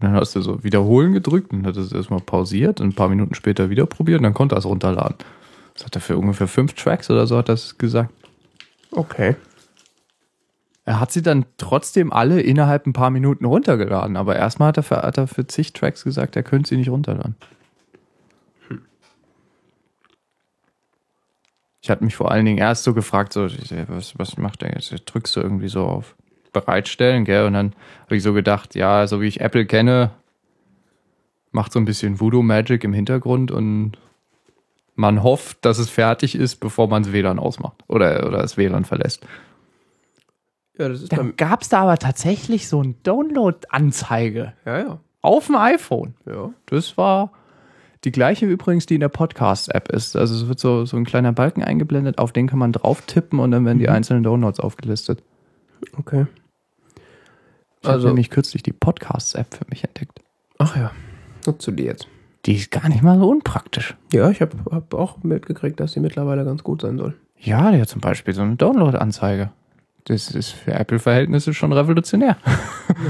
Und 0.00 0.04
dann 0.04 0.14
hast 0.14 0.34
du 0.34 0.40
so 0.40 0.64
wiederholen 0.64 1.12
gedrückt 1.12 1.52
und 1.52 1.66
hat 1.66 1.76
es 1.76 1.92
erstmal 1.92 2.20
pausiert 2.20 2.80
und 2.80 2.88
ein 2.88 2.94
paar 2.94 3.10
Minuten 3.10 3.34
später 3.34 3.68
wieder 3.68 3.84
probiert 3.84 4.20
und 4.20 4.22
dann 4.22 4.32
konnte 4.32 4.54
er 4.54 4.60
es 4.60 4.64
runterladen. 4.64 5.16
Das 5.74 5.84
hat 5.84 5.94
er 5.94 6.00
für 6.00 6.16
ungefähr 6.16 6.48
fünf 6.48 6.72
Tracks 6.72 7.10
oder 7.10 7.26
so 7.26 7.36
hat 7.36 7.50
das 7.50 7.76
gesagt. 7.76 8.14
Okay. 8.92 9.36
Er 10.86 10.98
hat 10.98 11.12
sie 11.12 11.20
dann 11.20 11.44
trotzdem 11.58 12.14
alle 12.14 12.40
innerhalb 12.40 12.86
ein 12.86 12.94
paar 12.94 13.10
Minuten 13.10 13.44
runtergeladen, 13.44 14.16
aber 14.16 14.36
erstmal 14.36 14.68
hat 14.68 14.78
er 14.78 14.82
für, 14.82 15.02
hat 15.02 15.18
er 15.18 15.26
für 15.26 15.46
zig 15.46 15.74
Tracks 15.74 16.02
gesagt, 16.02 16.34
er 16.34 16.42
könnte 16.42 16.70
sie 16.70 16.78
nicht 16.78 16.88
runterladen. 16.88 17.36
Ich 21.86 21.90
hatte 21.90 22.02
mich 22.02 22.16
vor 22.16 22.32
allen 22.32 22.44
Dingen 22.44 22.58
erst 22.58 22.82
so 22.82 22.94
gefragt, 22.94 23.32
so, 23.32 23.44
was, 23.44 24.18
was 24.18 24.36
macht 24.38 24.62
der 24.62 24.72
jetzt? 24.72 24.92
Drückst 25.06 25.36
du 25.36 25.40
irgendwie 25.40 25.68
so 25.68 25.84
auf 25.84 26.16
Bereitstellen, 26.52 27.24
gell? 27.24 27.46
Und 27.46 27.52
dann 27.52 27.74
habe 28.06 28.16
ich 28.16 28.24
so 28.24 28.32
gedacht, 28.32 28.74
ja, 28.74 29.06
so 29.06 29.20
wie 29.20 29.28
ich 29.28 29.40
Apple 29.40 29.66
kenne, 29.66 30.10
macht 31.52 31.72
so 31.72 31.78
ein 31.78 31.84
bisschen 31.84 32.18
Voodoo 32.18 32.42
Magic 32.42 32.82
im 32.82 32.92
Hintergrund 32.92 33.52
und 33.52 33.92
man 34.96 35.22
hofft, 35.22 35.64
dass 35.64 35.78
es 35.78 35.88
fertig 35.88 36.34
ist, 36.34 36.56
bevor 36.56 36.88
man 36.88 37.04
das 37.04 37.12
WLAN 37.12 37.38
ausmacht 37.38 37.84
oder, 37.86 38.26
oder 38.26 38.38
das 38.38 38.56
WLAN 38.56 38.84
verlässt. 38.84 39.24
Ja, 40.76 40.88
das 40.88 41.02
ist 41.02 41.12
Dann 41.12 41.36
gab 41.36 41.62
es 41.62 41.68
da 41.68 41.82
aber 41.82 41.98
tatsächlich 41.98 42.66
so 42.66 42.80
eine 42.80 42.94
Download-Anzeige 43.04 44.54
ja, 44.64 44.78
ja. 44.78 44.98
auf 45.22 45.46
dem 45.46 45.54
iPhone. 45.54 46.16
Ja. 46.26 46.52
Das 46.66 46.98
war 46.98 47.30
die 48.04 48.12
gleiche 48.12 48.46
übrigens, 48.46 48.86
die 48.86 48.94
in 48.94 49.00
der 49.00 49.08
Podcast-App 49.08 49.88
ist. 49.90 50.16
Also 50.16 50.34
es 50.34 50.48
wird 50.48 50.60
so, 50.60 50.84
so 50.84 50.96
ein 50.96 51.04
kleiner 51.04 51.32
Balken 51.32 51.62
eingeblendet, 51.62 52.18
auf 52.18 52.32
den 52.32 52.46
kann 52.46 52.58
man 52.58 52.72
drauf 52.72 53.02
tippen 53.02 53.38
und 53.40 53.50
dann 53.50 53.64
werden 53.64 53.78
die 53.78 53.88
einzelnen 53.88 54.22
Downloads 54.22 54.60
aufgelistet. 54.60 55.22
Okay. 55.98 56.26
Ich 57.80 57.88
habe 57.88 57.94
Also- 57.94 58.08
nämlich 58.08 58.30
kürzlich 58.30 58.62
die 58.62 58.72
Podcasts-App 58.72 59.54
für 59.54 59.64
mich 59.70 59.84
entdeckt. 59.84 60.20
Ach 60.58 60.76
ja. 60.76 60.90
Nutzt 61.46 61.66
du 61.66 61.70
die 61.72 61.84
jetzt? 61.84 62.08
Die 62.46 62.54
ist 62.54 62.70
gar 62.70 62.88
nicht 62.88 63.02
mal 63.02 63.18
so 63.18 63.28
unpraktisch. 63.28 63.96
Ja, 64.12 64.30
ich 64.30 64.40
habe 64.40 64.56
hab 64.70 64.94
auch 64.94 65.22
mitgekriegt, 65.22 65.80
dass 65.80 65.92
die 65.92 66.00
mittlerweile 66.00 66.44
ganz 66.44 66.62
gut 66.62 66.82
sein 66.82 66.96
soll. 66.98 67.14
Ja, 67.38 67.70
die 67.72 67.80
hat 67.80 67.88
zum 67.88 68.00
Beispiel 68.00 68.34
so 68.34 68.42
eine 68.42 68.56
Download-Anzeige. 68.56 69.50
Das 70.06 70.30
ist 70.30 70.50
für 70.50 70.72
Apple-Verhältnisse 70.72 71.54
schon 71.54 71.72
revolutionär. 71.72 72.36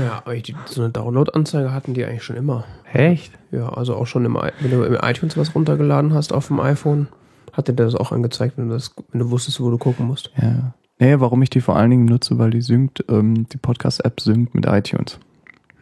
Ja, 0.03 0.23
aber 0.25 0.35
die, 0.35 0.57
so 0.65 0.83
eine 0.83 0.91
Download-Anzeige 0.91 1.73
hatten 1.73 1.95
die 1.95 2.05
eigentlich 2.05 2.25
schon 2.25 2.35
immer. 2.35 2.65
Echt? 2.93 3.31
Ja, 3.53 3.69
also 3.69 3.95
auch 3.95 4.07
schon 4.07 4.25
im, 4.25 4.35
wenn 4.35 4.71
du 4.71 4.83
im 4.83 4.95
iTunes 5.01 5.37
was 5.37 5.55
runtergeladen 5.55 6.13
hast 6.13 6.33
auf 6.33 6.49
dem 6.49 6.59
iPhone, 6.59 7.07
hat 7.53 7.69
dir 7.69 7.75
das 7.75 7.95
auch 7.95 8.11
angezeigt, 8.11 8.59
wenn 8.59 8.69
du, 8.69 8.75
das, 8.75 8.93
wenn 9.13 9.21
du 9.21 9.31
wusstest, 9.31 9.61
wo 9.61 9.71
du 9.71 9.79
gucken 9.79 10.07
musst. 10.07 10.33
Ja. 10.43 10.75
Nee, 10.99 11.21
warum 11.21 11.41
ich 11.43 11.51
die 11.51 11.61
vor 11.61 11.77
allen 11.77 11.91
Dingen 11.91 12.05
nutze, 12.07 12.39
weil 12.39 12.51
die 12.51 12.63
synkt, 12.63 13.05
ähm, 13.09 13.49
die 13.49 13.59
Podcast-App 13.59 14.21
synkt 14.21 14.57
mit 14.57 14.67
iTunes. 14.67 15.21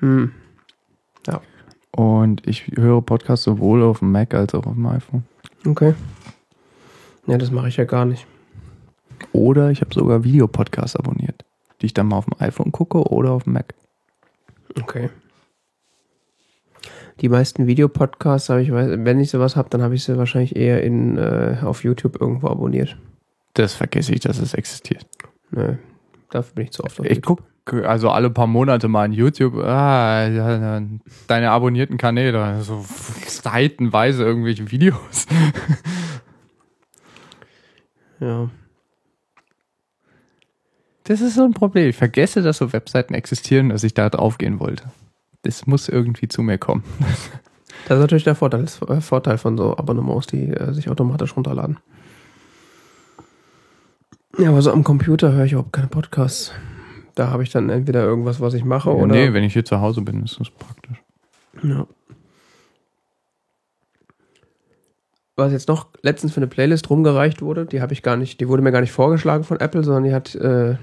Hm. 0.01 0.33
Und 1.97 2.45
ich 2.47 2.73
höre 2.75 3.03
Podcasts 3.03 3.45
sowohl 3.45 3.83
auf 3.83 4.01
dem 4.01 4.11
Mac 4.11 4.35
als 4.35 4.55
auch 4.55 4.67
auf 4.67 4.75
dem 4.75 4.87
iPhone. 4.87 5.25
Okay. 5.65 5.95
Ja, 7.27 7.39
das 7.39 7.53
mache 7.53 7.69
ich 7.69 7.77
ja 7.77 7.85
gar 7.85 8.05
nicht. 8.05 8.27
Oder 9.33 9.71
ich 9.71 9.81
habe 9.81 9.95
sogar 9.95 10.25
Videopodcasts 10.25 10.97
abonniert, 10.97 11.45
die 11.81 11.87
ich 11.87 11.95
dann 11.95 12.09
mal 12.09 12.17
auf 12.17 12.27
dem 12.27 12.35
iPhone 12.39 12.73
gucke 12.73 13.03
oder 13.11 13.33
auf 13.33 13.45
dem 13.45 13.55
Mac. 13.55 13.75
Okay. 14.81 15.11
Die 17.21 17.29
meisten 17.29 17.67
Videopodcasts 17.67 18.49
habe 18.49 18.63
ich, 18.63 18.73
wenn 18.73 19.21
ich 19.21 19.31
sowas 19.31 19.55
habe, 19.55 19.71
dann 19.71 19.83
habe 19.83 19.95
ich 19.95 20.05
sie 20.05 20.19
wahrscheinlich 20.19 20.57
eher 20.57 20.83
in, 20.83 21.17
äh, 21.17 21.59
auf 21.63 21.85
YouTube 21.85 22.21
irgendwo 22.21 22.49
abonniert. 22.49 22.97
Das 23.55 23.75
vergesse 23.75 24.13
ich, 24.13 24.21
dass 24.21 24.39
es 24.39 24.53
existiert. 24.55 25.07
Nö, 25.51 25.77
dafür 26.31 26.55
bin 26.57 26.65
ich 26.65 26.73
zu 26.73 26.83
oft 26.83 26.99
auf 26.99 27.07
Ich 27.07 27.23
gucke 27.23 27.45
also 27.89 28.11
alle 28.11 28.31
paar 28.31 28.49
Monate 28.49 28.89
mal 28.89 29.07
in 29.07 29.13
YouTube, 29.13 29.55
ah, 29.63 30.29
deine 31.29 31.51
abonnierten 31.51 31.97
Kanäle, 31.97 32.61
so 32.63 32.85
seitenweise 33.27 34.25
irgendwelche 34.25 34.71
Videos. 34.71 35.27
Ja. 38.21 38.49
Das 41.05 41.21
ist 41.21 41.35
so 41.35 41.45
ein 41.45 41.53
Problem. 41.53 41.89
Ich 41.89 41.97
vergesse, 41.97 42.43
dass 42.43 42.59
so 42.59 42.73
Webseiten 42.73 43.15
existieren, 43.15 43.69
dass 43.69 43.85
ich 43.85 43.95
da 43.95 44.11
drauf 44.11 44.39
gehen 44.39 44.59
wollte. 44.59 44.85
Das 45.43 45.67
muss 45.67 45.89
irgendwie 45.89 46.29
zu 46.29 46.43
mir 46.43 46.59
kommen. 46.59 46.85
Das 47.87 47.99
ist 47.99 48.03
natürlich 48.03 48.25
der 48.25 48.37
Vorteil, 48.37 48.63
das 48.63 48.81
äh, 48.83 49.01
Vorteil 49.01 49.37
von 49.37 49.59
so 49.59 49.77
Abonnements, 49.77 50.29
die 50.29 50.49
äh, 50.49 50.73
sich 50.73 50.89
automatisch 50.89 51.37
runterladen. 51.37 51.77
Ja, 54.39 54.51
aber 54.51 54.63
so 54.63 54.73
am 54.73 54.85
Computer 54.85 55.33
höre 55.33 55.45
ich 55.45 55.53
überhaupt 55.53 55.73
keine 55.73 55.89
Podcasts. 55.89 56.53
Da 57.15 57.29
habe 57.29 57.43
ich 57.43 57.51
dann 57.51 57.69
entweder 57.69 58.03
irgendwas, 58.03 58.41
was 58.41 58.55
ich 58.55 58.65
mache, 58.65 58.95
oder. 58.95 59.13
nee, 59.13 59.33
wenn 59.35 59.45
ich 59.45 59.53
hier 59.53 59.65
zu 59.65 59.81
Hause 59.81 60.01
bin, 60.01 60.25
ist 60.25 60.41
das 60.41 60.51
praktisch. 60.51 61.03
Ja. 61.63 61.87
Was 65.37 65.53
jetzt 65.53 65.69
noch 65.69 65.89
letztens 66.03 66.33
für 66.33 66.39
eine 66.39 66.47
Playlist 66.47 66.91
rumgereicht 66.91 67.43
wurde, 67.43 67.67
die 67.67 67.81
habe 67.81 67.93
ich 67.93 68.03
gar 68.03 68.17
nicht, 68.17 68.41
die 68.41 68.49
wurde 68.49 68.63
mir 68.63 68.71
gar 68.71 68.81
nicht 68.81 68.93
vorgeschlagen 68.93 69.45
von 69.45 69.59
Apple, 69.59 69.83
sondern 69.83 70.05
die 70.05 70.15
hat, 70.15 70.35
äh, 70.37 70.77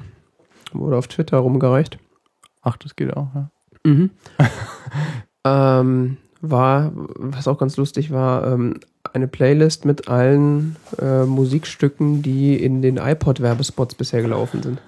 wurde 0.74 0.98
auf 0.98 1.08
Twitter 1.08 1.38
rumgereicht. 1.38 1.98
Ach, 2.62 2.78
das 2.78 2.96
geht 2.96 3.16
auch, 3.16 3.28
ja. 3.34 3.50
Mhm. 3.84 4.10
ähm, 5.46 6.18
war, 6.42 6.92
was 6.94 7.48
auch 7.48 7.58
ganz 7.58 7.78
lustig 7.78 8.12
war, 8.12 8.52
ähm, 8.52 8.80
eine 9.14 9.28
Playlist 9.28 9.86
mit 9.86 10.08
allen 10.08 10.76
äh, 11.00 11.24
Musikstücken, 11.24 12.22
die 12.22 12.62
in 12.62 12.82
den 12.82 12.98
iPod-Werbespots 12.98 13.96
bisher 13.96 14.22
gelaufen 14.22 14.62
sind. 14.64 14.82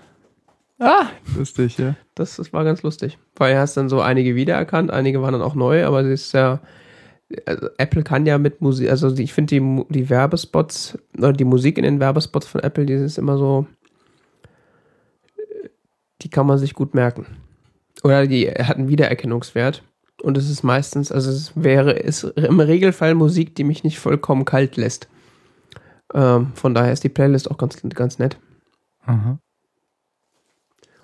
Ah, 0.80 1.06
lustig, 1.38 1.78
ja. 1.78 1.96
Das, 2.16 2.36
das 2.36 2.52
war 2.52 2.64
ganz 2.64 2.84
lustig. 2.84 3.18
Weil 3.36 3.54
er 3.54 3.62
hast 3.62 3.78
dann 3.78 3.90
so 3.90 4.02
einige 4.02 4.36
wiedererkannt, 4.36 4.92
einige 4.92 5.22
waren 5.22 5.34
dann 5.34 5.42
auch 5.42 5.56
neu, 5.56 5.86
aber 5.86 6.02
es 6.02 6.26
ist 6.26 6.34
ja. 6.34 6.60
Also 7.46 7.70
Apple 7.78 8.04
kann 8.04 8.26
ja 8.26 8.38
mit 8.38 8.62
Musik, 8.62 8.90
also 8.90 9.16
ich 9.16 9.34
finde 9.34 9.60
die, 9.60 9.86
die 9.90 10.10
Werbespots 10.10 10.98
oder 11.18 11.34
die 11.34 11.46
Musik 11.46 11.78
in 11.78 11.84
den 11.84 12.00
Werbespots 12.00 12.48
von 12.48 12.62
Apple, 12.62 12.86
die 12.86 12.94
ist 12.94 13.18
immer 13.18 13.38
so. 13.38 13.68
die 16.22 16.30
kann 16.30 16.48
man 16.48 16.58
sich 16.58 16.74
gut 16.74 16.94
merken. 16.94 17.26
Oder 18.04 18.28
die 18.28 18.50
hat 18.50 18.78
einen 18.78 18.90
Wiedererkennungswert. 18.90 19.84
Und 20.22 20.38
es 20.38 20.50
ist 20.50 20.64
meistens, 20.64 21.12
also 21.12 21.30
es 21.30 21.52
wäre, 21.56 21.92
ist 21.92 22.24
im 22.24 22.60
Regelfall 22.60 23.14
Musik, 23.14 23.56
die 23.56 23.64
mich 23.64 23.84
nicht 23.84 24.00
vollkommen 24.00 24.46
kalt 24.46 24.78
lässt. 24.78 25.10
Ähm, 26.14 26.54
von 26.56 26.74
daher 26.74 26.94
ist 26.94 27.04
die 27.04 27.10
Playlist 27.10 27.52
auch 27.52 27.58
ganz, 27.58 27.82
ganz 27.82 28.20
nett. 28.20 28.38
Aha. 29.06 29.40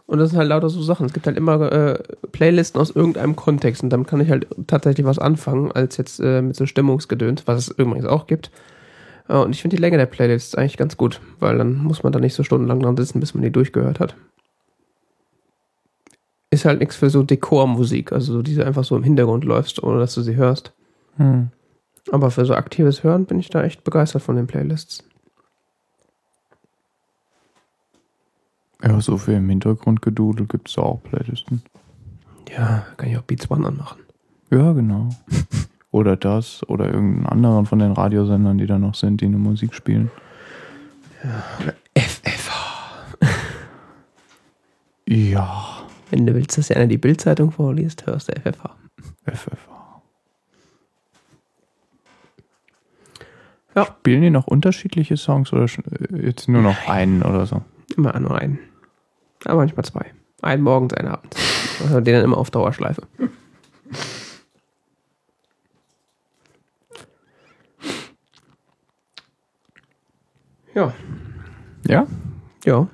Und 0.10 0.18
das 0.18 0.32
sind 0.32 0.39
halt 0.39 0.49
lauter 0.49 0.70
so 0.70 0.82
Sachen. 0.82 1.05
Es 1.05 1.14
gibt 1.14 1.28
halt 1.28 1.38
immer 1.38 1.72
äh, 1.72 1.99
Playlisten 2.32 2.82
aus 2.82 2.89
irgendeinem 2.89 3.36
Kontext 3.36 3.84
und 3.84 3.91
damit 3.91 4.07
kann 4.07 4.20
ich 4.20 4.32
halt 4.32 4.47
tatsächlich 4.66 5.05
was 5.05 5.20
anfangen, 5.20 5.72
als 5.72 5.97
jetzt 5.97 6.20
äh, 6.20 6.41
mit 6.41 6.55
so 6.55 6.66
Stimmungsgedöns, 6.66 7.45
was 7.45 7.68
es 7.68 7.78
übrigens 7.78 8.07
auch 8.07 8.26
gibt. 8.26 8.49
Äh, 9.28 9.36
und 9.36 9.53
ich 9.53 9.62
finde 9.62 9.76
die 9.76 9.82
Länge 9.82 9.97
der 9.97 10.07
Playlist 10.07 10.57
eigentlich 10.57 10.78
ganz 10.78 10.97
gut, 10.97 11.22
weil 11.39 11.60
dann 11.60 11.76
muss 11.78 12.01
man 12.01 12.12
da 12.12 12.20
nicht 12.20 12.34
so 12.34 12.41
stundenlang 12.41 12.80
dran 12.80 12.97
sitzen, 12.97 13.20
bis 13.20 13.36
man 13.36 13.43
die 13.43 13.51
durchgehört 13.51 13.99
hat. 13.99 14.16
Ist 16.49 16.66
halt 16.66 16.80
nichts 16.80 16.95
für 16.95 17.12
so 17.12 17.22
Dekormusik, 17.22 18.12
also 18.12 18.34
so, 18.34 18.41
die 18.41 18.55
du 18.55 18.66
einfach 18.66 18.86
so 18.86 18.97
im 18.97 19.03
Hintergrund 19.03 19.43
läufst, 19.43 19.84
ohne 19.84 19.99
dass 19.99 20.16
du 20.16 20.22
sie 20.22 20.36
hörst. 20.36 20.74
Hm. 21.18 21.49
Aber 22.12 22.32
für 22.32 22.45
so 22.45 22.55
aktives 22.55 23.03
Hören 23.03 23.26
bin 23.26 23.38
ich 23.38 23.51
da 23.51 23.64
echt 23.64 23.84
begeistert 23.84 24.24
von 24.24 24.38
den 24.38 24.47
Playlists. 24.47 25.03
Ja, 28.84 29.01
so 29.01 29.17
viel 29.17 29.36
im 29.36 29.49
Hintergrundgedudel 29.49 30.47
gibt 30.47 30.69
es 30.69 30.77
auch 30.77 31.03
Playlisten. 31.03 31.61
Ja, 32.49 32.86
kann 32.97 33.09
ich 33.09 33.17
auch 33.17 33.23
Beats 33.23 33.49
One 33.51 33.67
anmachen. 33.67 33.99
Ja, 34.51 34.71
genau. 34.73 35.09
oder 35.91 36.15
das, 36.15 36.67
oder 36.69 36.86
irgendeinen 36.86 37.25
anderen 37.25 37.65
von 37.65 37.80
den 37.80 37.91
Radiosendern, 37.91 38.57
die 38.57 38.67
da 38.67 38.80
noch 38.80 38.95
sind, 38.95 39.21
die 39.21 39.25
eine 39.25 39.38
Musik 39.38 39.73
spielen. 39.73 40.09
FFH. 41.95 42.49
Ja, 45.11 45.88
Wenn 46.11 46.27
du 46.27 46.36
willst, 46.36 46.55
dass 46.59 46.69
einer 46.69 46.86
die 46.86 46.99
Bildzeitung 46.99 47.49
vorliest, 47.49 48.05
hörst 48.05 48.30
du 48.30 48.34
FFH. 48.39 48.75
FFH. 49.25 49.80
Ja. 53.75 53.86
Spielen 53.86 54.21
die 54.21 54.30
noch 54.30 54.45
unterschiedliche 54.45 55.17
Songs 55.17 55.51
oder 55.51 55.63
äh, 55.63 56.25
jetzt 56.25 56.47
nur 56.47 56.61
noch 56.61 56.88
einen 56.88 57.23
oder 57.23 57.47
so? 57.47 57.63
Immer 57.97 58.19
nur 58.19 58.38
einen. 58.39 58.59
Aber 59.46 59.58
manchmal 59.58 59.86
zwei. 59.86 60.14
Einen 60.42 60.64
morgens, 60.64 60.94
einen 60.94 61.10
abends. 61.10 61.38
Also 61.82 62.02
den 62.02 62.14
dann 62.14 62.24
immer 62.24 62.38
auf 62.38 62.52
Dauerschleife. 62.52 63.04
Ja. 70.74 70.94
Ja? 71.88 72.08
Ja. 72.66 72.88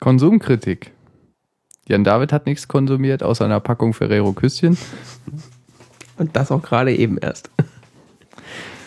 Konsumkritik. 0.00 0.92
Jan 1.86 2.04
David 2.04 2.32
hat 2.32 2.46
nichts 2.46 2.68
konsumiert, 2.68 3.22
außer 3.22 3.44
einer 3.44 3.60
Packung 3.60 3.92
Ferrero 3.92 4.32
Küsschen. 4.32 4.78
Und 6.16 6.36
das 6.36 6.50
auch 6.50 6.62
gerade 6.62 6.94
eben 6.94 7.18
erst. 7.18 7.50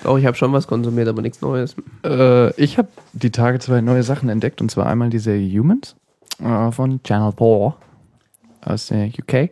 Doch, 0.03 0.17
ich 0.17 0.25
habe 0.25 0.35
schon 0.35 0.51
was 0.51 0.67
konsumiert, 0.67 1.07
aber 1.07 1.21
nichts 1.21 1.41
Neues. 1.41 1.75
Äh, 2.03 2.53
ich 2.61 2.77
habe 2.77 2.89
die 3.13 3.31
Tage 3.31 3.59
zwei 3.59 3.79
neue 3.81 4.03
Sachen 4.03 4.27
entdeckt, 4.29 4.61
und 4.61 4.69
zwar 4.69 4.87
einmal 4.87 5.09
die 5.09 5.19
Serie 5.19 5.59
Humans 5.59 5.95
äh, 6.39 6.71
von 6.71 7.01
Channel 7.03 7.31
4 7.37 7.75
aus 8.65 8.87
der 8.87 9.07
UK 9.07 9.49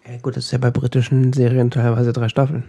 Ja, 0.08 0.18
gut, 0.18 0.38
das 0.38 0.46
ist 0.46 0.52
ja 0.52 0.60
bei 0.60 0.70
britischen 0.70 1.34
Serien 1.34 1.72
teilweise 1.72 2.14
drei 2.14 2.30
Staffeln. 2.30 2.66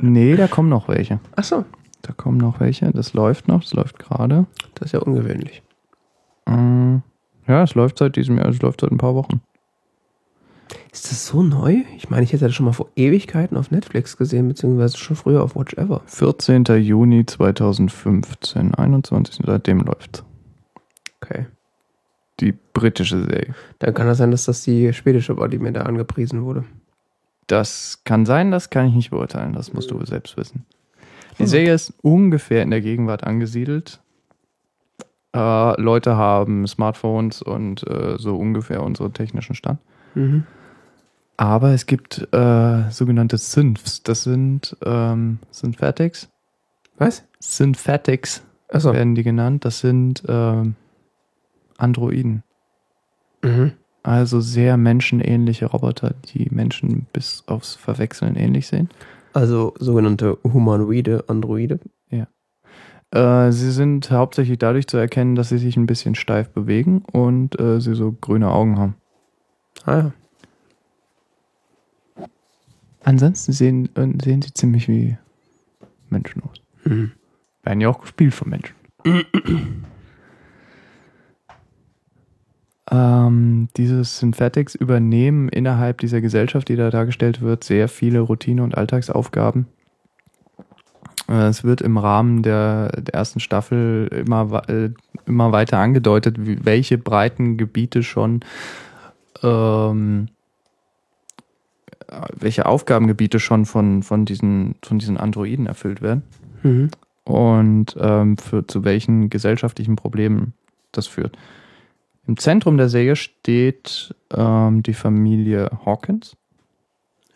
nee, 0.00 0.36
da 0.36 0.48
kommen 0.48 0.68
noch 0.68 0.88
welche. 0.88 1.18
Ach 1.34 1.44
so. 1.44 1.64
Da 2.02 2.12
kommen 2.12 2.38
noch 2.38 2.60
welche. 2.60 2.90
Das 2.92 3.12
läuft 3.14 3.48
noch, 3.48 3.62
das 3.62 3.72
läuft 3.74 3.98
gerade. 3.98 4.46
Das 4.74 4.86
ist 4.86 4.92
ja 4.92 5.00
ungewöhnlich. 5.00 5.62
Mm, 6.46 6.96
Ja, 7.46 7.62
es 7.62 7.74
läuft 7.74 7.98
seit 7.98 8.16
diesem 8.16 8.38
Jahr, 8.38 8.48
es 8.48 8.60
läuft 8.62 8.80
seit 8.80 8.90
ein 8.92 8.98
paar 8.98 9.14
Wochen. 9.14 9.40
Ist 10.90 11.10
das 11.10 11.26
so 11.26 11.42
neu? 11.42 11.82
Ich 11.96 12.08
meine, 12.10 12.22
ich 12.24 12.32
hätte 12.32 12.46
das 12.46 12.54
schon 12.54 12.66
mal 12.66 12.72
vor 12.72 12.88
Ewigkeiten 12.96 13.56
auf 13.56 13.70
Netflix 13.70 14.16
gesehen, 14.16 14.48
beziehungsweise 14.48 14.96
schon 14.98 15.16
früher 15.16 15.42
auf 15.42 15.54
Watch 15.56 15.74
Ever. 15.74 16.02
14. 16.06 16.64
Juni 16.80 17.24
2015, 17.26 18.74
21. 18.74 19.40
Seitdem 19.46 19.80
läuft 19.80 20.24
Okay. 21.22 21.46
die 22.40 22.52
britische 22.72 23.22
Serie. 23.22 23.54
Dann 23.78 23.94
kann 23.94 24.06
das 24.06 24.18
sein, 24.18 24.30
dass 24.30 24.44
das 24.46 24.62
die 24.62 24.92
schwedische 24.92 25.36
war, 25.36 25.48
die 25.48 25.58
mir 25.58 25.72
da 25.72 25.82
angepriesen 25.82 26.42
wurde. 26.42 26.64
Das 27.46 28.00
kann 28.04 28.24
sein, 28.26 28.50
das 28.50 28.70
kann 28.70 28.86
ich 28.88 28.94
nicht 28.94 29.10
beurteilen. 29.10 29.52
Das 29.52 29.72
musst 29.72 29.90
du 29.90 30.04
selbst 30.04 30.36
wissen. 30.36 30.64
Die 31.38 31.44
Hm. 31.44 31.46
Serie 31.46 31.74
ist 31.74 31.94
ungefähr 32.02 32.62
in 32.62 32.70
der 32.70 32.80
Gegenwart 32.80 33.24
angesiedelt. 33.24 34.00
Äh, 35.34 35.80
Leute 35.80 36.16
haben 36.16 36.66
Smartphones 36.66 37.40
und 37.42 37.86
äh, 37.88 38.16
so 38.18 38.36
ungefähr 38.36 38.82
unseren 38.82 39.12
technischen 39.14 39.54
Stand. 39.54 39.80
Mhm. 40.14 40.44
Aber 41.38 41.70
es 41.70 41.86
gibt 41.86 42.28
äh, 42.32 42.90
sogenannte 42.90 43.38
Synths. 43.38 44.02
Das 44.02 44.24
sind 44.24 44.76
ähm, 44.84 45.38
Synthetics. 45.50 46.28
Was? 46.98 47.24
Synthetics 47.40 48.42
Achso. 48.68 48.92
werden 48.92 49.14
die 49.14 49.22
genannt. 49.22 49.64
Das 49.64 49.80
sind 49.80 50.22
ähm, 50.28 50.76
Androiden. 51.78 52.42
Mhm. 53.42 53.72
Also 54.02 54.40
sehr 54.40 54.76
menschenähnliche 54.76 55.66
Roboter, 55.66 56.14
die 56.34 56.48
Menschen 56.50 57.06
bis 57.12 57.44
aufs 57.46 57.74
Verwechseln 57.74 58.36
ähnlich 58.36 58.66
sehen. 58.66 58.90
Also 59.32 59.74
sogenannte 59.78 60.38
humanoide 60.44 61.24
Androide. 61.28 61.80
Äh, 63.12 63.52
sie 63.52 63.70
sind 63.70 64.10
hauptsächlich 64.10 64.58
dadurch 64.58 64.86
zu 64.86 64.96
erkennen, 64.96 65.34
dass 65.34 65.50
sie 65.50 65.58
sich 65.58 65.76
ein 65.76 65.86
bisschen 65.86 66.14
steif 66.14 66.48
bewegen 66.48 67.02
und 67.12 67.60
äh, 67.60 67.80
sie 67.80 67.94
so 67.94 68.12
grüne 68.12 68.50
Augen 68.50 68.78
haben. 68.78 68.94
Ah 69.84 69.98
ja. 69.98 70.12
Ansonsten 73.04 73.52
sehen, 73.52 73.94
äh, 73.96 74.08
sehen 74.22 74.40
sie 74.40 74.54
ziemlich 74.54 74.88
wie 74.88 75.18
Menschen 76.08 76.42
aus. 76.42 76.56
Mhm. 76.84 77.12
Werden 77.62 77.80
ja 77.80 77.90
auch 77.90 78.00
gespielt 78.00 78.32
von 78.32 78.48
Menschen. 78.48 78.74
ähm, 82.92 83.68
diese 83.76 84.04
Synthetics 84.04 84.74
übernehmen 84.74 85.48
innerhalb 85.48 85.98
dieser 85.98 86.20
Gesellschaft, 86.20 86.68
die 86.68 86.76
da 86.76 86.90
dargestellt 86.90 87.40
wird, 87.40 87.64
sehr 87.64 87.88
viele 87.88 88.20
Routine- 88.20 88.62
und 88.62 88.76
Alltagsaufgaben. 88.76 89.66
Äh, 91.28 91.48
Es 91.48 91.64
wird 91.64 91.80
im 91.80 91.96
Rahmen 91.96 92.42
der, 92.42 92.88
der 93.00 93.14
ersten 93.14 93.40
Staffel 93.40 94.08
immer, 94.12 94.68
äh, 94.68 94.90
immer 95.26 95.52
weiter 95.52 95.78
angedeutet, 95.78 96.36
wie, 96.46 96.64
welche 96.64 96.98
breiten 96.98 97.56
Gebiete 97.56 98.02
schon 98.02 98.40
ähm, 99.42 100.28
welche 102.38 102.66
Aufgabengebiete 102.66 103.40
schon 103.40 103.64
von, 103.64 104.02
von, 104.02 104.24
diesen, 104.26 104.74
von 104.84 104.98
diesen 104.98 105.16
Androiden 105.16 105.66
erfüllt 105.66 106.02
werden 106.02 106.22
Mhm. 106.62 106.90
und 107.24 107.96
ähm, 107.98 108.36
für, 108.36 108.66
zu 108.66 108.84
welchen 108.84 109.30
gesellschaftlichen 109.30 109.96
Problemen 109.96 110.52
das 110.92 111.06
führt. 111.08 111.36
Im 112.26 112.36
Zentrum 112.36 112.76
der 112.76 112.88
Serie 112.88 113.16
steht 113.16 114.14
ähm, 114.32 114.82
die 114.82 114.94
Familie 114.94 115.70
Hawkins, 115.84 116.36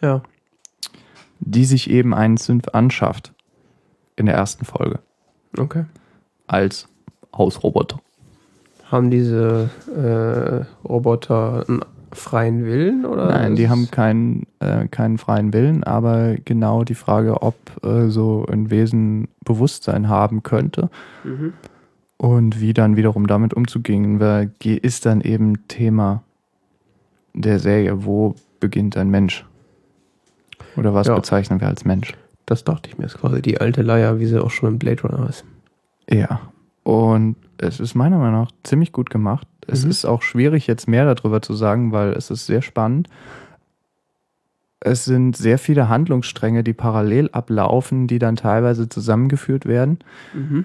Ja. 0.00 0.22
die 1.40 1.64
sich 1.64 1.90
eben 1.90 2.14
einen 2.14 2.36
Synth 2.36 2.74
anschafft 2.74 3.32
in 4.14 4.26
der 4.26 4.36
ersten 4.36 4.64
Folge 4.64 5.00
Okay. 5.58 5.84
als 6.46 6.88
Hausroboter. 7.36 7.98
Haben 8.90 9.10
diese 9.10 9.68
äh, 9.92 10.86
Roboter 10.86 11.64
einen 11.68 11.80
freien 12.12 12.64
Willen 12.64 13.04
oder? 13.04 13.26
Nein, 13.26 13.56
die 13.56 13.68
haben 13.68 13.90
keinen, 13.90 14.46
äh, 14.60 14.86
keinen 14.86 15.18
freien 15.18 15.52
Willen, 15.52 15.82
aber 15.82 16.36
genau 16.44 16.84
die 16.84 16.94
Frage, 16.94 17.42
ob 17.42 17.56
äh, 17.84 18.08
so 18.08 18.46
ein 18.48 18.70
Wesen 18.70 19.26
Bewusstsein 19.44 20.08
haben 20.08 20.44
könnte 20.44 20.88
Mhm. 21.24 21.52
Und 22.18 22.60
wie 22.60 22.72
dann 22.72 22.97
wiederum 22.97 23.26
damit 23.26 23.55
umzugehen 23.55 24.18
ge- 24.59 24.76
ist 24.78 25.06
dann 25.06 25.20
eben 25.20 25.66
Thema 25.68 26.22
der 27.34 27.59
Serie. 27.59 28.05
Wo 28.05 28.34
beginnt 28.60 28.97
ein 28.97 29.10
Mensch? 29.10 29.44
Oder 30.76 30.94
was 30.94 31.06
Ja. 31.06 31.14
bezeichnen 31.14 31.60
wir 31.60 31.68
als 31.68 31.84
Mensch? 31.84 32.14
Das 32.47 32.64
dachte 32.64 32.88
ich 32.88 32.97
mir. 32.98 33.05
ist 33.06 33.18
quasi 33.18 33.43
die 33.43 33.60
alte 33.60 33.82
Leier, 33.82 34.18
wie 34.20 34.26
sie 34.26 34.43
auch 34.43 34.51
schon 34.51 34.70
im 34.70 34.78
Blade 34.78 35.02
Runner 35.02 35.28
ist. 35.28 35.44
Ja. 36.10 36.40
Und 36.84 37.36
es 37.59 37.80
ist 37.80 37.94
meiner 37.94 38.18
Meinung 38.18 38.43
nach 38.43 38.52
ziemlich 38.62 38.93
gut 38.93 39.10
gemacht. 39.10 39.47
Es 39.66 39.84
Mhm. 39.84 39.90
ist 39.90 40.05
auch 40.05 40.22
schwierig, 40.22 40.66
jetzt 40.68 40.86
mehr 40.86 41.12
darüber 41.12 41.43
zu 41.43 41.55
sagen, 41.55 41.90
weil 41.93 42.12
es 42.12 42.30
ist 42.30 42.47
sehr 42.47 42.62
spannend. 42.62 43.09
Es 44.78 45.05
sind 45.05 45.36
sehr 45.36 45.59
viele 45.59 45.88
Handlungsstränge, 45.88 46.62
die 46.62 46.74
parallel 46.74 47.28
ablaufen, 47.32 48.06
die 48.06 48.18
dann 48.20 48.36
teilweise 48.36 48.88
zusammengeführt 48.88 49.66
werden. 49.66 49.98
Mhm. 50.34 50.64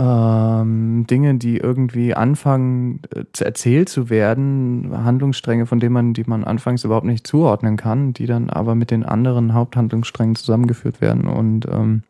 Ähm, 0.00 1.06
Dinge, 1.06 1.34
die 1.34 1.58
irgendwie 1.58 2.14
anfangen 2.14 3.00
äh, 3.14 3.24
erzählt 3.44 3.90
zu 3.90 4.08
werden, 4.08 4.90
Handlungsstränge, 5.04 5.66
von 5.66 5.78
denen 5.78 5.92
man, 5.92 6.14
die 6.14 6.24
man 6.24 6.42
anfangs 6.42 6.84
überhaupt 6.84 7.04
nicht 7.04 7.26
zuordnen 7.26 7.76
kann, 7.76 8.14
die 8.14 8.24
dann 8.24 8.48
aber 8.48 8.74
mit 8.74 8.90
den 8.90 9.04
anderen 9.04 9.52
Haupthandlungssträngen 9.52 10.36
zusammengeführt 10.36 11.02
werden. 11.02 11.28
Und 11.28 11.66
ähm, 11.66 12.02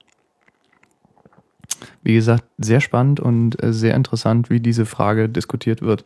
wie 2.05 2.15
gesagt, 2.15 2.45
sehr 2.59 2.81
spannend 2.81 3.19
und 3.19 3.61
äh, 3.61 3.73
sehr 3.73 3.97
interessant, 3.97 4.51
wie 4.51 4.61
diese 4.61 4.87
Frage 4.87 5.29
diskutiert 5.29 5.83
wird. 5.83 6.05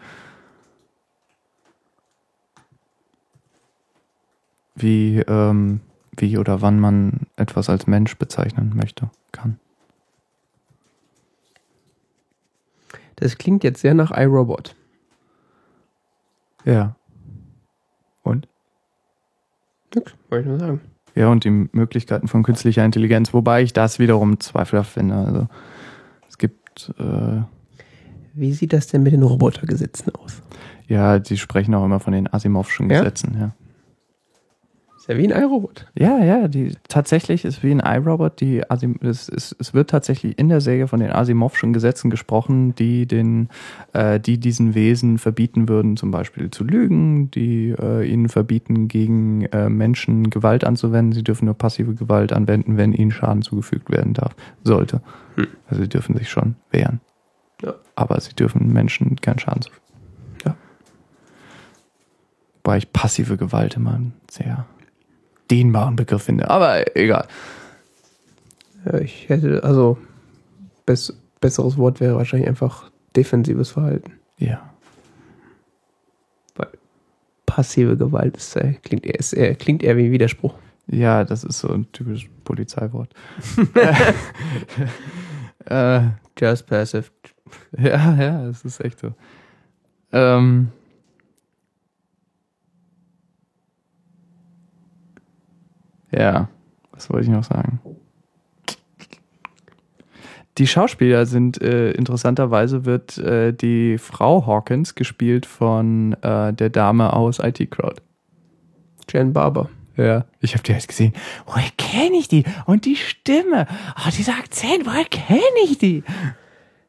Wie, 4.74 5.18
ähm, 5.18 5.80
wie 6.16 6.38
oder 6.38 6.62
wann 6.62 6.80
man 6.80 7.26
etwas 7.36 7.68
als 7.68 7.86
Mensch 7.86 8.16
bezeichnen 8.16 8.72
möchte, 8.74 9.10
kann. 9.32 9.58
Das 13.16 13.38
klingt 13.38 13.64
jetzt 13.64 13.80
sehr 13.80 13.94
nach 13.94 14.10
iRobot. 14.10 14.74
Ja. 16.64 16.96
Und? 18.22 18.48
Nix, 19.94 20.14
wollte 20.30 20.42
ich 20.42 20.48
nur 20.48 20.58
sagen. 20.58 20.80
Ja, 21.14 21.28
und 21.28 21.44
die 21.44 21.50
Möglichkeiten 21.50 22.26
von 22.26 22.42
künstlicher 22.42 22.84
Intelligenz, 22.84 23.32
wobei 23.32 23.62
ich 23.62 23.72
das 23.72 23.98
wiederum 23.98 24.40
zweifelhaft 24.40 24.92
finde. 24.92 25.14
Also 25.14 25.48
es 26.28 26.38
gibt, 26.38 26.92
äh, 26.98 27.42
Wie 28.32 28.52
sieht 28.52 28.72
das 28.72 28.88
denn 28.88 29.04
mit 29.04 29.12
den 29.12 29.22
Robotergesetzen 29.22 30.12
aus? 30.16 30.42
ja, 30.88 31.18
die 31.18 31.38
sprechen 31.38 31.74
auch 31.74 31.84
immer 31.84 32.00
von 32.00 32.12
den 32.12 32.32
Asimovschen 32.32 32.90
Ja? 32.90 32.98
Gesetzen, 33.00 33.36
ja. 33.38 33.54
Ist 35.04 35.10
ja 35.10 35.18
wie 35.18 35.30
ein 35.30 35.38
iRobot. 35.38 35.84
Ja, 35.98 36.24
ja, 36.24 36.48
die 36.48 36.72
tatsächlich 36.88 37.44
ist 37.44 37.62
wie 37.62 37.72
ein 37.72 37.80
iRobot, 37.80 38.40
die 38.40 38.70
Asim, 38.70 38.96
es, 39.02 39.28
es, 39.28 39.54
es 39.58 39.74
wird 39.74 39.90
tatsächlich 39.90 40.38
in 40.38 40.48
der 40.48 40.62
Serie 40.62 40.88
von 40.88 40.98
den 40.98 41.10
Asimovschen 41.12 41.74
Gesetzen 41.74 42.08
gesprochen, 42.08 42.74
die 42.74 43.04
den, 43.04 43.50
äh, 43.92 44.18
die 44.18 44.38
diesen 44.38 44.74
Wesen 44.74 45.18
verbieten 45.18 45.68
würden, 45.68 45.98
zum 45.98 46.10
Beispiel 46.10 46.50
zu 46.50 46.64
lügen, 46.64 47.30
die 47.30 47.74
äh, 47.78 48.10
ihnen 48.10 48.30
verbieten, 48.30 48.88
gegen 48.88 49.42
äh, 49.52 49.68
Menschen 49.68 50.30
Gewalt 50.30 50.64
anzuwenden. 50.64 51.12
Sie 51.12 51.22
dürfen 51.22 51.44
nur 51.44 51.54
passive 51.58 51.94
Gewalt 51.94 52.32
anwenden, 52.32 52.78
wenn 52.78 52.94
ihnen 52.94 53.10
Schaden 53.10 53.42
zugefügt 53.42 53.90
werden 53.90 54.14
darf, 54.14 54.34
sollte. 54.62 55.02
Hm. 55.34 55.48
Also 55.68 55.82
sie 55.82 55.88
dürfen 55.90 56.16
sich 56.16 56.30
schon 56.30 56.56
wehren. 56.70 57.02
Ja. 57.62 57.74
Aber 57.94 58.18
sie 58.22 58.32
dürfen 58.32 58.72
Menschen 58.72 59.16
keinen 59.16 59.38
Schaden 59.38 59.60
zufügen. 59.60 59.84
Wobei 62.64 62.78
ich 62.78 62.90
passive 62.90 63.36
Gewalt 63.36 63.76
immer 63.76 64.00
sehr 64.30 64.64
dehnbaren 65.50 65.96
Begriff 65.96 66.22
finde. 66.22 66.50
Aber 66.50 66.96
egal. 66.96 67.26
Ich 69.00 69.28
hätte, 69.28 69.64
also, 69.64 69.98
bess, 70.84 71.14
besseres 71.40 71.78
Wort 71.78 72.00
wäre 72.00 72.16
wahrscheinlich 72.16 72.48
einfach 72.48 72.90
defensives 73.16 73.70
Verhalten. 73.70 74.12
Ja. 74.38 74.70
Weil 76.56 76.68
passive 77.46 77.96
Gewalt 77.96 78.36
ist, 78.36 78.56
äh, 78.56 78.74
klingt, 78.82 79.06
eher, 79.06 79.18
ist 79.18 79.32
eher, 79.32 79.54
klingt 79.54 79.82
eher 79.82 79.96
wie 79.96 80.06
ein 80.06 80.12
Widerspruch. 80.12 80.54
Ja, 80.86 81.24
das 81.24 81.44
ist 81.44 81.60
so 81.60 81.68
ein 81.68 81.90
typisches 81.92 82.28
Polizeiwort. 82.44 83.14
äh, 85.64 86.00
Just 86.38 86.66
passive. 86.66 87.04
ja, 87.78 88.14
ja, 88.16 88.46
das 88.46 88.64
ist 88.64 88.80
echt 88.80 88.98
so. 88.98 89.14
Ähm, 90.12 90.68
ja, 96.16 96.48
was 96.92 97.10
wollte 97.10 97.24
ich 97.24 97.30
noch 97.30 97.44
sagen? 97.44 97.80
Die 100.58 100.68
Schauspieler 100.68 101.26
sind 101.26 101.60
äh, 101.60 101.90
interessanterweise 101.92 102.84
wird 102.84 103.18
äh, 103.18 103.52
die 103.52 103.98
Frau 103.98 104.46
Hawkins 104.46 104.94
gespielt 104.94 105.46
von 105.46 106.12
äh, 106.22 106.52
der 106.52 106.70
Dame 106.70 107.12
aus 107.12 107.40
IT 107.40 107.70
Crowd. 107.72 108.00
Jen 109.12 109.32
Barber. 109.32 109.68
Ja. 109.96 110.24
Ich 110.40 110.54
habe 110.54 110.62
die 110.62 110.72
jetzt 110.72 110.88
gesehen. 110.88 111.12
Woher 111.46 111.70
kenne 111.76 112.16
ich 112.16 112.28
die? 112.28 112.44
Und 112.66 112.84
die 112.84 112.96
Stimme. 112.96 113.66
Oh, 113.96 114.10
dieser 114.16 114.34
Akzent, 114.34 114.86
woher 114.86 115.04
kenne 115.04 115.40
ich 115.64 115.78
die? 115.78 116.04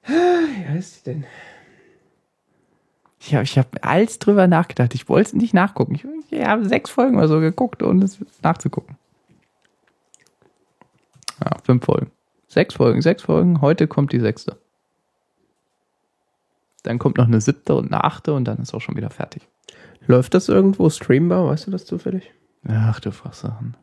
Wie 0.06 0.68
heißt 0.68 1.04
sie 1.06 1.12
denn? 1.12 1.26
Ich 3.20 3.34
habe 3.34 3.44
ich 3.44 3.58
hab 3.58 3.84
alles 3.84 4.20
drüber 4.20 4.46
nachgedacht. 4.46 4.94
Ich 4.94 5.10
wollte 5.10 5.30
es 5.30 5.34
nicht 5.34 5.56
nachgucken. 5.56 5.96
Ich, 5.96 6.06
ich 6.30 6.46
habe 6.46 6.68
sechs 6.68 6.92
Folgen 6.92 7.18
oder 7.18 7.28
so 7.28 7.40
geguckt, 7.40 7.82
ohne 7.82 8.06
es 8.06 8.20
nachzugucken. 8.44 8.98
Fünf 11.66 11.84
Folgen. 11.84 12.12
Sechs 12.48 12.76
Folgen, 12.76 13.02
sechs 13.02 13.24
Folgen. 13.24 13.60
Heute 13.60 13.88
kommt 13.88 14.12
die 14.12 14.20
sechste. 14.20 14.60
Dann 16.84 17.00
kommt 17.00 17.18
noch 17.18 17.26
eine 17.26 17.42
siebte 17.42 17.74
und 17.74 17.88
eine 17.88 18.04
achte 18.04 18.36
und 18.36 18.46
dann 18.46 18.60
ist 18.60 18.76
auch 18.76 18.82
schon 18.82 18.96
wieder 18.96 19.10
fertig. 19.10 19.48
Läuft 20.06 20.36
das 20.36 20.48
irgendwo 20.48 20.92
streambar? 20.92 21.48
Weißt 21.48 21.66
du 21.66 21.72
das 21.72 21.86
zufällig? 21.86 22.32
Ach 22.68 23.00
du 23.00 23.12
Fachsachen. 23.12 23.76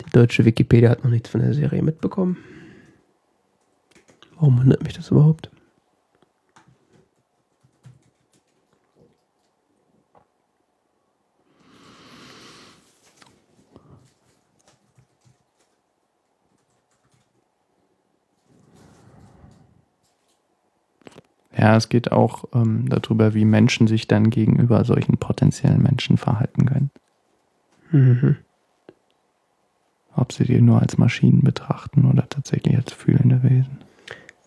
Die 0.00 0.10
deutsche 0.12 0.46
Wikipedia 0.46 0.88
hat 0.88 1.04
noch 1.04 1.10
nichts 1.10 1.28
von 1.28 1.42
der 1.42 1.52
Serie 1.52 1.82
mitbekommen. 1.82 2.38
Warum 4.36 4.58
wundert 4.58 4.82
mich 4.82 4.94
das 4.94 5.10
überhaupt? 5.10 5.50
Ja, 21.64 21.76
es 21.76 21.88
geht 21.88 22.12
auch 22.12 22.44
ähm, 22.52 22.90
darüber, 22.90 23.32
wie 23.32 23.46
Menschen 23.46 23.86
sich 23.86 24.06
dann 24.06 24.28
gegenüber 24.28 24.84
solchen 24.84 25.16
potenziellen 25.16 25.82
Menschen 25.82 26.18
verhalten 26.18 26.66
können. 26.66 26.90
Mhm. 27.90 28.36
Ob 30.14 30.34
sie 30.34 30.44
die 30.44 30.60
nur 30.60 30.82
als 30.82 30.98
Maschinen 30.98 31.40
betrachten 31.40 32.04
oder 32.04 32.28
tatsächlich 32.28 32.76
als 32.76 32.92
fühlende 32.92 33.42
Wesen. 33.42 33.78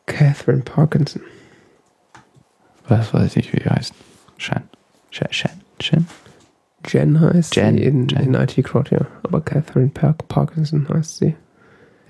Catherine 0.06 0.62
Parkinson. 0.62 1.24
Was 2.88 3.12
weiß 3.16 3.36
ich, 3.38 3.52
wie 3.52 3.62
die 3.62 3.70
heißt. 3.72 3.96
Shan. 4.38 4.62
Shan. 5.10 5.30
Shan. 5.32 5.52
Shan. 5.82 6.06
Jen 6.88 7.20
heißt 7.20 7.56
Jen, 7.56 7.78
sie 7.78 7.84
in, 7.84 8.08
Jen. 8.10 8.20
in 8.20 8.34
IT 8.36 8.64
Crowd, 8.64 8.96
ja. 8.96 9.08
Aber 9.24 9.42
Catherine 9.42 9.90
Park 9.90 10.28
Parkinson 10.28 10.88
heißt 10.88 11.18
sie. 11.18 11.36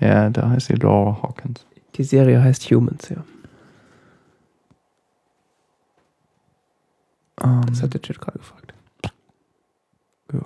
Ja, 0.00 0.28
da 0.28 0.50
heißt 0.50 0.66
sie 0.66 0.74
Laura 0.74 1.22
Hawkins. 1.22 1.64
Die 1.94 2.04
Serie 2.04 2.42
heißt 2.42 2.70
Humans, 2.70 3.08
ja. 3.08 3.24
Ähm, 7.42 7.60
Das 7.68 7.82
hat 7.82 7.94
der 7.94 8.02
Chat 8.02 8.20
gerade 8.20 8.38
gefragt. 8.38 8.74
ja. 10.32 10.40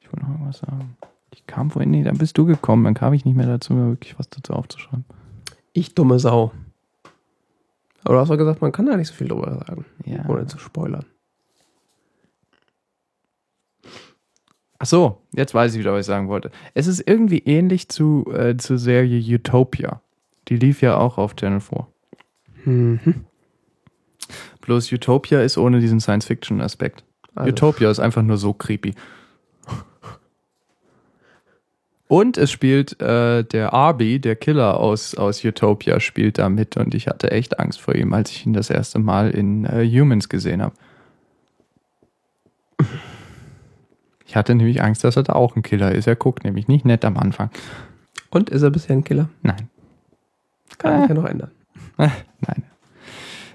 Ich 0.00 0.06
wollte 0.12 0.20
noch 0.26 0.30
irgendwas 0.32 0.58
sagen. 0.58 0.96
Ich 1.32 1.46
kam 1.46 1.70
vorhin 1.70 1.90
nicht, 1.90 2.06
dann 2.06 2.18
bist 2.18 2.38
du 2.38 2.44
gekommen, 2.46 2.84
dann 2.84 2.94
kam 2.94 3.12
ich 3.12 3.24
nicht 3.24 3.34
mehr 3.36 3.46
dazu, 3.46 3.72
mir 3.72 3.88
wirklich 3.88 4.18
was 4.18 4.28
dazu 4.30 4.52
aufzuschreiben. 4.52 5.04
Ich 5.72 5.94
dumme 5.94 6.18
Sau. 6.20 6.52
Aber 8.04 8.14
du 8.14 8.20
hast 8.20 8.28
doch 8.28 8.36
gesagt, 8.36 8.60
man 8.60 8.70
kann 8.70 8.86
da 8.86 8.96
nicht 8.96 9.08
so 9.08 9.14
viel 9.14 9.28
drüber 9.28 9.58
sagen, 9.66 9.84
Ja. 10.04 10.24
ohne 10.28 10.46
zu 10.46 10.58
spoilern. 10.58 11.06
Ach 14.78 14.86
so, 14.86 15.22
jetzt 15.32 15.54
weiß 15.54 15.72
ich 15.74 15.80
wieder, 15.80 15.92
was 15.92 16.00
ich 16.00 16.06
sagen 16.06 16.28
wollte. 16.28 16.50
Es 16.74 16.86
ist 16.86 17.00
irgendwie 17.08 17.38
ähnlich 17.38 17.88
zu, 17.88 18.26
äh, 18.32 18.56
zur 18.56 18.76
Serie 18.78 19.18
Utopia. 19.36 20.00
Die 20.48 20.56
lief 20.56 20.82
ja 20.82 20.98
auch 20.98 21.16
auf 21.16 21.34
Channel 21.36 21.60
4. 21.60 21.86
Mhm. 22.66 23.24
Bloß 24.64 24.90
Utopia 24.92 25.42
ist 25.42 25.58
ohne 25.58 25.78
diesen 25.78 26.00
Science-Fiction-Aspekt. 26.00 27.04
Also, 27.34 27.50
Utopia 27.50 27.90
ist 27.90 28.00
einfach 28.00 28.22
nur 28.22 28.38
so 28.38 28.54
creepy. 28.54 28.94
Und 32.08 32.38
es 32.38 32.50
spielt 32.50 33.00
äh, 33.00 33.44
der 33.44 33.74
Arby, 33.74 34.20
der 34.20 34.36
Killer 34.36 34.80
aus, 34.80 35.14
aus 35.14 35.44
Utopia, 35.44 36.00
spielt 36.00 36.38
da 36.38 36.48
mit 36.48 36.76
und 36.78 36.94
ich 36.94 37.08
hatte 37.08 37.30
echt 37.30 37.58
Angst 37.58 37.80
vor 37.80 37.94
ihm, 37.94 38.14
als 38.14 38.30
ich 38.30 38.46
ihn 38.46 38.54
das 38.54 38.70
erste 38.70 38.98
Mal 38.98 39.30
in 39.30 39.66
äh, 39.66 39.86
Humans 39.86 40.28
gesehen 40.30 40.62
habe. 40.62 40.74
Ich 44.26 44.34
hatte 44.34 44.54
nämlich 44.54 44.82
Angst, 44.82 45.04
dass 45.04 45.16
er 45.16 45.24
da 45.24 45.34
auch 45.34 45.56
ein 45.56 45.62
Killer 45.62 45.92
ist. 45.92 46.06
Er 46.06 46.16
guckt 46.16 46.44
nämlich 46.44 46.68
nicht 46.68 46.86
nett 46.86 47.04
am 47.04 47.18
Anfang. 47.18 47.50
Und 48.30 48.48
ist 48.48 48.62
er 48.62 48.70
bisher 48.70 48.96
ein 48.96 49.04
Killer? 49.04 49.28
Nein. 49.42 49.68
Kann 50.78 51.00
sich 51.00 51.08
ja 51.10 51.14
noch 51.14 51.26
ändern. 51.26 51.50
Nein. 51.96 52.64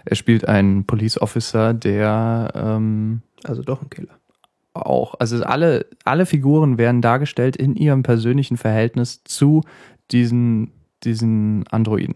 Er 0.10 0.15
spielt 0.15 0.48
einen 0.48 0.86
Police 0.86 1.22
Officer, 1.22 1.76
der 1.76 2.52
ähm, 2.56 3.22
Also 3.44 3.61
doch 3.61 3.84
ein 3.84 3.91
Killer. 3.91 4.18
auch, 4.73 5.14
also 5.19 5.44
alle, 5.44 5.86
alle 6.03 6.26
Figuren 6.26 6.80
werden 6.80 7.03
dargestellt 7.03 7.56
in 7.56 7.76
ihrem 7.76 8.02
persönlichen 8.02 8.57
Verhältnis 8.57 9.23
zu 9.23 9.61
diesen, 10.10 10.72
diesen 11.03 11.68
Androiden. 11.68 12.15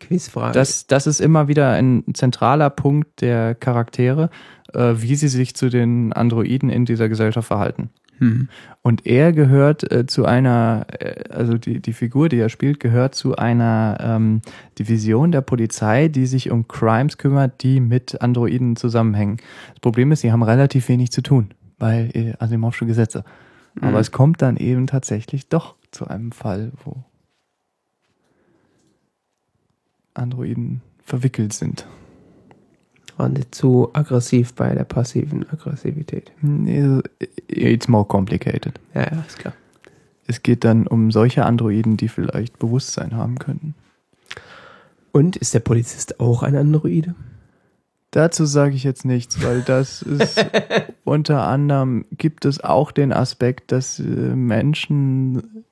Quizfrage. 0.00 0.54
Das, 0.54 0.86
das 0.86 1.06
ist 1.06 1.20
immer 1.20 1.48
wieder 1.48 1.70
ein 1.72 2.02
zentraler 2.14 2.70
Punkt 2.70 3.20
der 3.20 3.54
Charaktere, 3.54 4.30
äh, 4.72 4.94
wie 4.96 5.16
sie 5.16 5.28
sich 5.28 5.54
zu 5.54 5.68
den 5.68 6.14
Androiden 6.14 6.70
in 6.70 6.86
dieser 6.86 7.10
Gesellschaft 7.10 7.48
verhalten. 7.48 7.90
Hm. 8.20 8.48
Und 8.82 9.06
er 9.06 9.32
gehört 9.32 9.90
äh, 9.90 10.06
zu 10.06 10.26
einer, 10.26 10.86
äh, 10.98 11.24
also 11.30 11.58
die, 11.58 11.80
die 11.80 11.92
Figur, 11.94 12.28
die 12.28 12.38
er 12.38 12.50
spielt, 12.50 12.78
gehört 12.78 13.14
zu 13.14 13.36
einer 13.36 13.98
ähm, 14.00 14.42
Division 14.78 15.32
der 15.32 15.40
Polizei, 15.40 16.08
die 16.08 16.26
sich 16.26 16.50
um 16.50 16.68
Crimes 16.68 17.18
kümmert, 17.18 17.62
die 17.62 17.80
mit 17.80 18.20
Androiden 18.20 18.76
zusammenhängen. 18.76 19.38
Das 19.70 19.80
Problem 19.80 20.12
ist, 20.12 20.20
sie 20.20 20.32
haben 20.32 20.42
relativ 20.42 20.88
wenig 20.88 21.10
zu 21.10 21.22
tun, 21.22 21.50
weil 21.78 22.10
äh, 22.14 22.34
Asimovsche 22.38 22.86
Gesetze. 22.86 23.24
Aber 23.80 23.92
Mhm. 23.92 23.96
es 23.96 24.12
kommt 24.12 24.42
dann 24.42 24.56
eben 24.56 24.86
tatsächlich 24.86 25.48
doch 25.48 25.76
zu 25.90 26.06
einem 26.06 26.32
Fall, 26.32 26.72
wo 26.84 27.02
Androiden 30.14 30.82
verwickelt 31.04 31.52
sind. 31.52 31.86
Waren 33.20 33.36
sie 33.36 33.50
zu 33.50 33.90
aggressiv 33.92 34.54
bei 34.54 34.74
der 34.74 34.84
passiven 34.84 35.46
Aggressivität? 35.50 36.32
Nee, 36.40 37.00
It's 37.48 37.86
more 37.86 38.06
complicated. 38.06 38.80
Ja, 38.94 39.02
ja, 39.02 39.24
ist 39.28 39.38
klar. 39.38 39.52
Es 40.26 40.42
geht 40.42 40.64
dann 40.64 40.86
um 40.86 41.10
solche 41.10 41.44
Androiden, 41.44 41.98
die 41.98 42.08
vielleicht 42.08 42.58
Bewusstsein 42.58 43.14
haben 43.14 43.38
könnten. 43.38 43.74
Und 45.12 45.36
ist 45.36 45.52
der 45.52 45.60
Polizist 45.60 46.18
auch 46.18 46.42
ein 46.42 46.56
Androide? 46.56 47.14
Dazu 48.10 48.46
sage 48.46 48.74
ich 48.74 48.84
jetzt 48.84 49.04
nichts, 49.04 49.42
weil 49.44 49.60
das 49.60 50.00
ist 50.00 50.42
unter 51.04 51.46
anderem 51.46 52.06
gibt 52.16 52.46
es 52.46 52.64
auch 52.64 52.90
den 52.90 53.12
Aspekt, 53.12 53.70
dass 53.70 54.00
äh, 54.00 54.02
Menschen, 54.04 55.62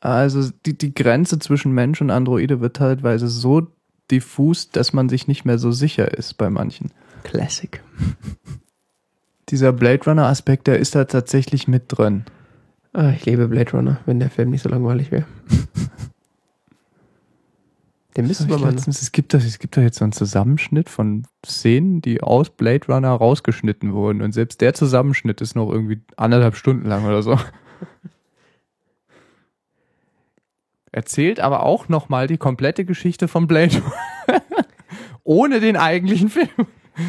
also 0.00 0.50
die, 0.66 0.76
die 0.76 0.92
Grenze 0.92 1.38
zwischen 1.38 1.70
Mensch 1.70 2.00
und 2.00 2.10
Androide 2.10 2.60
wird 2.60 2.78
teilweise 2.78 3.28
so 3.28 3.68
diffus, 4.12 4.70
dass 4.70 4.92
man 4.92 5.08
sich 5.08 5.26
nicht 5.26 5.44
mehr 5.44 5.58
so 5.58 5.72
sicher 5.72 6.16
ist 6.16 6.34
bei 6.34 6.50
manchen. 6.50 6.92
Classic. 7.24 7.82
Dieser 9.48 9.72
Blade 9.72 10.04
Runner 10.06 10.26
Aspekt, 10.26 10.68
der 10.68 10.78
ist 10.78 10.94
da 10.94 11.04
tatsächlich 11.04 11.66
mit 11.66 11.84
drin. 11.88 12.24
Ah, 12.92 13.10
ich 13.10 13.24
liebe 13.24 13.48
Blade 13.48 13.72
Runner, 13.72 14.00
wenn 14.06 14.20
der 14.20 14.30
Film 14.30 14.50
nicht 14.50 14.62
so 14.62 14.68
langweilig 14.68 15.10
wäre. 15.10 15.24
Den 18.16 18.26
müssen 18.26 18.50
wir 18.50 18.58
mal. 18.58 18.70
letztens, 18.70 19.00
es 19.00 19.10
gibt 19.12 19.32
doch, 19.32 19.40
es 19.40 19.58
gibt 19.58 19.74
doch 19.76 19.82
jetzt 19.82 19.98
so 19.98 20.04
einen 20.04 20.12
Zusammenschnitt 20.12 20.90
von 20.90 21.26
Szenen, 21.46 22.02
die 22.02 22.22
aus 22.22 22.50
Blade 22.50 22.86
Runner 22.88 23.08
rausgeschnitten 23.08 23.94
wurden. 23.94 24.20
Und 24.20 24.32
selbst 24.32 24.60
der 24.60 24.74
Zusammenschnitt 24.74 25.40
ist 25.40 25.56
noch 25.56 25.70
irgendwie 25.72 26.02
anderthalb 26.18 26.56
Stunden 26.56 26.86
lang 26.86 27.06
oder 27.06 27.22
so. 27.22 27.38
Erzählt 30.92 31.40
aber 31.40 31.62
auch 31.64 31.88
nochmal 31.88 32.26
die 32.26 32.36
komplette 32.38 32.84
Geschichte 32.84 33.26
von 33.28 33.46
Blade 33.46 33.76
Runner. 34.28 34.42
Ohne 35.24 35.60
den 35.60 35.76
eigentlichen 35.76 36.28
Film. 36.28 36.48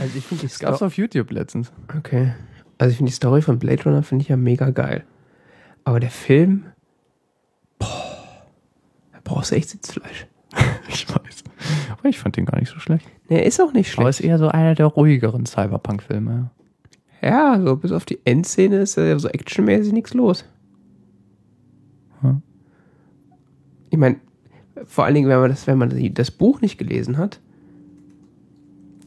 Also 0.01 0.18
ich 0.18 0.26
finde 0.26 0.41
die 0.41 0.47
Das 0.47 0.60
gab's 0.60 0.77
Story. 0.77 0.88
auf 0.88 0.97
YouTube 0.97 1.31
letztens. 1.31 1.72
Okay. 1.97 2.34
Also 2.77 2.91
ich 2.91 2.97
finde 2.97 3.10
die 3.11 3.15
Story 3.15 3.41
von 3.41 3.60
Blade 3.60 3.84
Runner 3.84 4.01
finde 4.03 4.23
ich 4.23 4.30
ja 4.30 4.38
mega 4.38 4.69
geil. 4.69 5.03
Aber 5.84 5.99
der 5.99 6.11
Film, 6.11 6.65
boah, 7.80 8.47
da 9.11 9.19
brauchst 9.23 9.51
du 9.51 9.55
echt 9.55 9.69
Sitzfleisch. 9.69 10.27
Ich 10.88 11.07
weiß. 11.10 11.43
Aber 11.91 12.07
ich 12.10 12.19
fand 12.19 12.38
den 12.38 12.45
gar 12.45 12.60
nicht 12.60 12.69
so 12.72 12.80
schlecht. 12.80 13.07
Nee, 13.30 13.43
ist 13.45 13.60
auch 13.61 13.73
nicht 13.73 13.91
Aber 13.97 14.03
schlecht. 14.14 14.19
ist 14.19 14.26
eher 14.26 14.38
so 14.38 14.47
einer 14.49 14.76
der 14.76 14.85
ruhigeren 14.85 15.45
Cyberpunk-Filme. 15.45 16.51
Ja, 17.22 17.60
so 17.61 17.76
bis 17.77 17.91
auf 17.91 18.05
die 18.05 18.19
Endszene 18.26 18.77
ist 18.77 18.95
ja 18.97 19.18
so 19.18 19.27
actionmäßig 19.30 19.91
nichts 19.93 20.14
los. 20.14 20.45
Hm. 22.22 22.41
Ich 23.94 23.99
meine, 23.99 24.15
vor 24.88 25.06
allen 25.06 25.14
Dingen, 25.14 25.30
wenn 25.30 25.40
man 25.40 25.52
das, 25.52 25.68
wenn 25.68 25.78
man 25.78 26.14
das 26.15 26.32
Buch 26.32 26.61
nicht 26.61 26.80
gelesen 26.80 27.20
hat, 27.20 27.40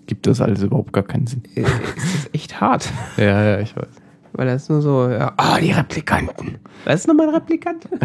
Gibt 0.07 0.29
das 0.29 0.41
alles 0.41 0.63
überhaupt 0.63 0.93
gar 0.93 1.03
keinen 1.03 1.27
Sinn. 1.27 1.43
äh, 1.57 1.63
ist 1.63 1.69
das 1.97 2.31
echt 2.33 2.61
hart. 2.61 2.89
Ja, 3.17 3.43
ja, 3.43 3.59
ich 3.59 3.75
weiß. 3.75 3.89
Weil 4.33 4.47
das 4.47 4.63
ist 4.63 4.69
nur 4.69 4.81
so, 4.83 5.11
ja, 5.11 5.33
ah, 5.37 5.59
die 5.59 5.73
Replikanten. 5.73 6.59
Was 6.85 7.01
ist 7.01 7.09
nochmal 7.09 7.29
ein 7.29 7.35
Replikant? 7.35 7.89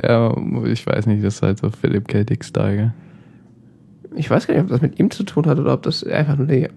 Ja, 0.00 0.34
ich 0.64 0.86
weiß 0.86 1.06
nicht, 1.06 1.22
das 1.22 1.34
ist 1.34 1.42
halt 1.42 1.58
so 1.58 1.68
Philip 1.68 2.06
K. 2.08 2.24
Dick-Style? 2.24 2.94
Ich 4.14 4.30
weiß 4.30 4.46
gar 4.46 4.54
nicht, 4.54 4.62
ob 4.62 4.70
das 4.70 4.80
mit 4.80 5.00
ihm 5.00 5.10
zu 5.10 5.24
tun 5.24 5.46
hat 5.46 5.58
oder 5.58 5.74
ob 5.74 5.82
das 5.82 6.04
einfach 6.04 6.38
nur 6.38 6.46
die 6.46 6.68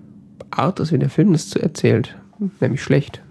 Art 0.50 0.82
ist, 0.82 0.92
wie 0.92 0.98
der 0.98 1.10
Film 1.10 1.32
das 1.32 1.48
zu 1.48 1.62
erzählt. 1.62 2.18
Nämlich 2.60 2.82
schlecht. 2.82 3.22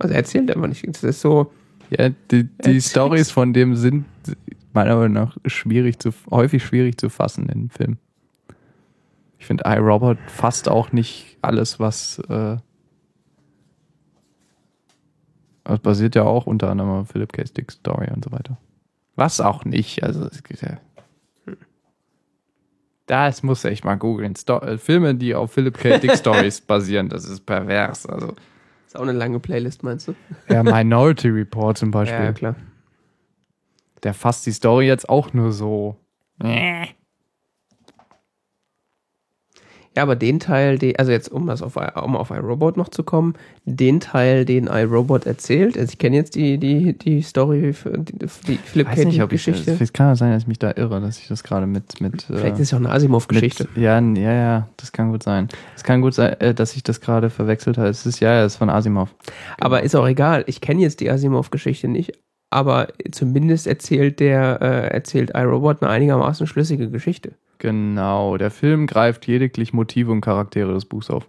Also 0.00 0.12
er 0.12 0.18
erzählt 0.18 0.54
einfach 0.54 0.68
nicht. 0.68 0.86
Das 0.86 1.04
ist 1.04 1.20
so, 1.20 1.50
Ja, 1.98 2.08
die, 2.08 2.44
die 2.44 2.48
Erzähl's. 2.58 2.90
Stories 2.90 3.30
von 3.30 3.52
dem 3.52 3.76
sind 3.76 4.04
meiner 4.72 4.96
Meinung 4.96 5.12
nach 5.12 5.36
schwierig 5.46 5.98
zu, 5.98 6.10
häufig 6.30 6.64
schwierig 6.64 6.98
zu 6.98 7.08
fassen 7.08 7.48
in 7.48 7.70
Filmen. 7.70 7.98
Ich 9.38 9.46
finde, 9.46 9.64
iRobot 9.66 10.18
fasst 10.26 10.68
auch 10.68 10.92
nicht 10.92 11.38
alles, 11.42 11.78
was, 11.78 12.18
äh, 12.28 12.56
das 15.64 15.80
basiert 15.80 16.14
ja 16.14 16.22
auch 16.24 16.46
unter 16.46 16.70
anderem 16.70 16.90
auf 16.90 17.08
Philip 17.08 17.32
K. 17.32 17.44
Dick 17.44 17.70
Story 17.70 18.10
und 18.12 18.24
so 18.24 18.32
weiter. 18.32 18.58
Was 19.16 19.40
auch 19.40 19.64
nicht, 19.64 20.02
also 20.02 20.24
es 20.24 20.42
geht 20.42 20.62
ja. 20.62 20.78
Das 23.06 23.42
muss 23.42 23.64
echt 23.64 23.84
mal 23.84 23.96
googeln. 23.96 24.34
Äh, 24.48 24.78
Filme, 24.78 25.14
die 25.14 25.34
auf 25.34 25.52
Philip 25.52 25.76
K. 25.76 25.98
Dick 25.98 26.12
Stories 26.16 26.60
basieren, 26.60 27.08
das 27.10 27.26
ist 27.26 27.44
pervers. 27.44 28.06
Also, 28.06 28.34
ist 28.94 29.00
auch 29.00 29.02
eine 29.02 29.12
lange 29.12 29.40
Playlist, 29.40 29.82
meinst 29.82 30.08
du? 30.08 30.14
ja, 30.48 30.62
Minority 30.62 31.28
Report 31.28 31.76
zum 31.76 31.90
Beispiel. 31.90 32.24
Ja, 32.24 32.32
klar. 32.32 32.54
der 34.02 34.14
fasst 34.14 34.46
die 34.46 34.52
Story 34.52 34.86
jetzt 34.86 35.08
auch 35.08 35.32
nur 35.32 35.52
so. 35.52 35.96
Ja, 39.96 40.02
aber 40.02 40.16
den 40.16 40.40
Teil, 40.40 40.78
den, 40.78 40.96
also 40.96 41.12
jetzt, 41.12 41.30
um 41.30 41.46
das 41.46 41.62
auf, 41.62 41.76
um 41.76 42.16
auf 42.16 42.30
iRobot 42.30 42.76
noch 42.76 42.88
zu 42.88 43.04
kommen, 43.04 43.34
den 43.64 44.00
Teil, 44.00 44.44
den 44.44 44.66
iRobot 44.66 45.24
erzählt, 45.24 45.78
also 45.78 45.92
ich 45.92 45.98
kenne 45.98 46.16
jetzt 46.16 46.34
die, 46.34 46.58
die, 46.58 46.98
die 46.98 47.22
Story, 47.22 47.72
für 47.72 47.96
die, 47.98 48.18
die 48.18 48.56
Philip 48.56 48.88
K. 48.88 49.04
Dick 49.04 49.28
Geschichte. 49.28 49.76
Es 49.78 49.92
kann 49.92 50.08
ja 50.08 50.16
sein, 50.16 50.32
dass 50.32 50.42
ich 50.42 50.48
mich 50.48 50.58
da 50.58 50.72
irre, 50.74 51.00
dass 51.00 51.18
ich 51.18 51.28
das 51.28 51.44
gerade 51.44 51.66
mit. 51.66 52.00
mit 52.00 52.22
Vielleicht 52.22 52.44
äh, 52.44 52.52
ist 52.54 52.60
es 52.60 52.70
ja 52.72 52.78
auch 52.78 52.82
eine 52.82 52.90
Asimov-Geschichte. 52.90 53.68
Ja, 53.76 54.00
ja, 54.00 54.32
ja, 54.32 54.68
das 54.76 54.90
kann 54.90 55.12
gut 55.12 55.22
sein. 55.22 55.48
Es 55.76 55.84
kann 55.84 56.00
gut 56.00 56.14
sein, 56.14 56.40
äh, 56.40 56.54
dass 56.54 56.74
ich 56.74 56.82
das 56.82 57.00
gerade 57.00 57.30
verwechselt 57.30 57.78
habe. 57.78 57.88
Es 57.88 58.04
ist 58.04 58.18
ja, 58.18 58.32
ja, 58.34 58.44
es 58.44 58.54
ist 58.54 58.58
von 58.58 58.70
Asimov. 58.70 59.14
Aber 59.60 59.84
ist 59.84 59.94
auch 59.94 60.08
egal. 60.08 60.42
Ich 60.48 60.60
kenne 60.60 60.80
jetzt 60.80 61.00
die 61.00 61.10
Asimov-Geschichte 61.10 61.86
nicht, 61.86 62.18
aber 62.50 62.88
zumindest 63.12 63.68
erzählt 63.68 64.18
der, 64.18 64.60
äh, 64.60 64.88
erzählt 64.88 65.30
iRobot 65.34 65.82
eine 65.82 65.90
einigermaßen 65.92 66.48
schlüssige 66.48 66.90
Geschichte. 66.90 67.32
Genau, 67.64 68.36
der 68.36 68.50
Film 68.50 68.86
greift 68.86 69.26
lediglich 69.26 69.72
Motive 69.72 70.12
und 70.12 70.20
Charaktere 70.20 70.74
des 70.74 70.84
Buchs 70.84 71.08
auf. 71.08 71.26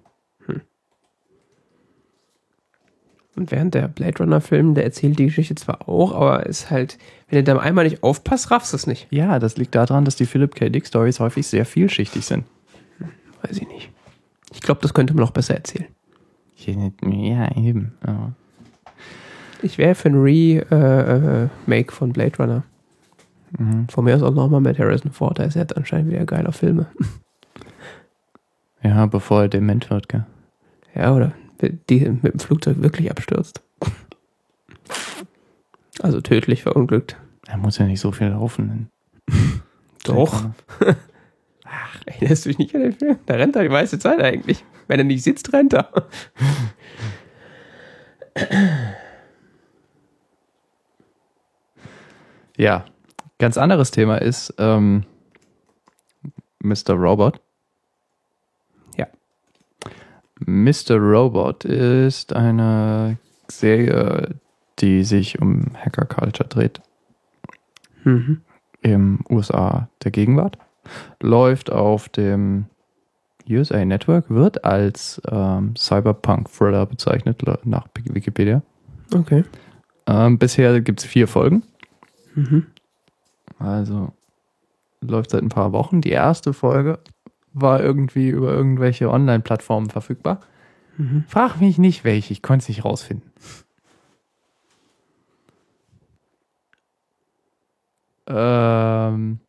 Und 3.38 3.52
während 3.52 3.74
der 3.74 3.88
Blade 3.88 4.18
Runner-Film, 4.20 4.76
der 4.76 4.84
erzählt 4.84 5.18
die 5.18 5.28
Geschichte 5.28 5.56
zwar 5.56 5.88
auch, 5.88 6.14
aber 6.14 6.46
ist 6.46 6.70
halt, 6.70 6.98
wenn 7.30 7.38
du 7.38 7.54
da 7.54 7.58
einmal 7.58 7.86
nicht 7.86 8.04
aufpasst, 8.04 8.52
raffst 8.52 8.74
du 8.74 8.76
es 8.76 8.86
nicht. 8.86 9.08
Ja, 9.12 9.40
das 9.40 9.56
liegt 9.56 9.76
daran, 9.76 10.04
dass 10.04 10.18
die 10.18 10.26
Philip 10.26 10.54
K. 10.56 10.68
Dick 10.68 10.86
Stories 10.86 11.22
häufig 11.22 11.48
sehr 11.48 11.66
vielschichtig 11.66 12.26
sind. 12.26 12.44
Weiß 13.42 13.56
ich 13.56 13.68
nicht. 13.70 13.90
Ich 14.54 14.60
glaube, 14.60 14.82
das 14.82 14.94
könnte 14.94 15.14
man 15.14 15.22
noch 15.22 15.32
besser 15.32 15.56
erzählen. 15.56 15.88
Ja, 16.58 17.50
eben. 17.56 17.94
Ja. 18.06 18.34
Ich 19.62 19.78
wäre 19.78 19.96
für 19.96 20.10
ein 20.10 20.16
Remake 20.16 21.94
von 21.94 22.12
Blade 22.12 22.36
Runner. 22.38 22.64
Mhm. 23.58 23.88
Von 23.90 24.06
mir 24.06 24.16
aus 24.16 24.24
auch 24.24 24.34
nochmal 24.34 24.62
mit 24.62 24.78
Harrison 24.80 25.12
Ford, 25.12 25.38
der 25.38 25.48
ist 25.48 25.56
jetzt 25.56 25.76
anscheinend 25.76 26.12
wieder 26.12 26.26
geil 26.26 26.48
auf 26.48 26.58
Filme. 26.58 26.88
Ja, 28.84 29.06
bevor 29.06 29.44
er 29.44 29.48
dement 29.50 29.90
wird, 29.90 30.10
gell? 30.10 30.26
Ja, 30.94 31.14
oder 31.16 31.34
die 31.90 32.00
mit 32.22 32.34
dem 32.34 32.40
Flugzeug 32.40 32.82
wirklich 32.82 33.10
abstürzt. 33.10 33.62
Also 36.02 36.22
tödlich 36.22 36.64
verunglückt. 36.64 37.18
Er 37.48 37.58
muss 37.58 37.78
ja 37.78 37.86
nicht 37.86 38.00
so 38.00 38.12
viel 38.12 38.28
laufen. 38.28 38.90
Doch. 40.04 40.46
Ach, 41.66 42.02
erinnerst 42.06 42.46
du 42.46 42.50
dich 42.50 42.58
nicht 42.60 42.76
an 42.76 42.82
den 42.82 42.94
Film? 42.94 43.18
Da 43.26 43.36
rennt 43.36 43.56
er 43.56 43.64
die 43.64 43.70
meiste 43.70 43.98
Zeit 43.98 44.20
eigentlich. 44.22 44.64
Wenn 44.88 45.00
er 45.00 45.06
nicht 45.06 45.24
sitzt, 45.24 45.52
rennt 45.54 45.74
er. 45.74 45.90
Ja, 52.58 52.86
ganz 53.40 53.58
anderes 53.58 53.92
Thema 53.92 54.18
ist 54.18 54.54
ähm, 54.58 55.04
Mr. 56.60 56.94
Robot. 56.94 57.42
Ja. 58.98 59.08
Mr. 60.40 60.96
Robot 60.98 61.66
ist 61.66 62.34
eine 62.34 63.18
Serie, 63.48 64.36
die 64.80 65.04
sich 65.04 65.42
um 65.42 65.72
Hacker 65.76 66.06
Culture 66.06 66.50
dreht. 66.50 66.82
Mhm. 68.04 68.42
Im 68.82 69.20
USA 69.30 69.90
der 70.04 70.12
Gegenwart. 70.12 70.58
Läuft 71.20 71.72
auf 71.72 72.10
dem 72.10 72.66
USA 73.50 73.84
Network, 73.84 74.30
wird 74.30 74.64
als 74.64 75.22
ähm, 75.30 75.76
Cyberpunk-Thriller 75.76 76.86
bezeichnet, 76.86 77.42
nach 77.64 77.88
Wikipedia. 77.96 78.62
Okay. 79.14 79.44
Ähm, 80.08 80.38
bisher 80.38 80.80
gibt 80.82 81.00
es 81.00 81.06
vier 81.06 81.28
Folgen. 81.28 81.64
Mhm. 82.36 82.68
Also 83.60 84.12
läuft 85.02 85.32
seit 85.32 85.44
ein 85.44 85.50
paar 85.50 85.72
Wochen. 85.72 86.02
Die 86.02 86.12
erste 86.12 86.54
Folge 86.54 87.00
war 87.54 87.82
irgendwie 87.82 88.30
über 88.30 88.52
irgendwelche 88.52 89.10
Online-Plattformen 89.10 89.90
verfügbar. 89.90 90.42
Mhm. 90.98 91.24
Frag 91.28 91.60
mich 91.60 91.78
nicht 91.78 92.04
welche, 92.04 92.34
ich 92.34 92.42
konnte 92.42 92.64
es 92.64 92.70
nicht 92.70 92.86
rausfinden. 92.86 93.32
Ähm, 98.28 99.40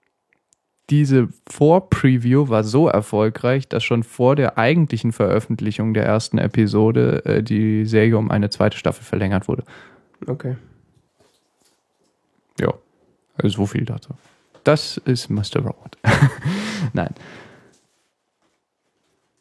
diese 0.91 1.29
Vor-Preview 1.49 2.49
war 2.49 2.63
so 2.63 2.89
erfolgreich, 2.89 3.69
dass 3.69 3.83
schon 3.83 4.03
vor 4.03 4.37
der 4.37 4.59
eigentlichen 4.59 5.13
Veröffentlichung 5.13 5.95
der 5.95 6.05
ersten 6.05 6.39
Episode 6.39 7.25
äh, 7.25 7.43
die 7.43 7.87
Serie 7.87 8.19
um 8.19 8.31
eine 8.31 8.51
zweite 8.51 8.77
Staffel 8.77 9.03
verlängert 9.03 9.49
wurde. 9.49 9.65
Okay. 10.27 10.57
Ja, 12.61 12.73
also 13.37 13.59
so 13.59 13.67
viel 13.67 13.85
dazu. 13.85 14.15
Das 14.65 14.97
ist 14.99 15.31
Mr. 15.31 15.61
Robot. 15.61 15.97
Nein. 16.93 17.15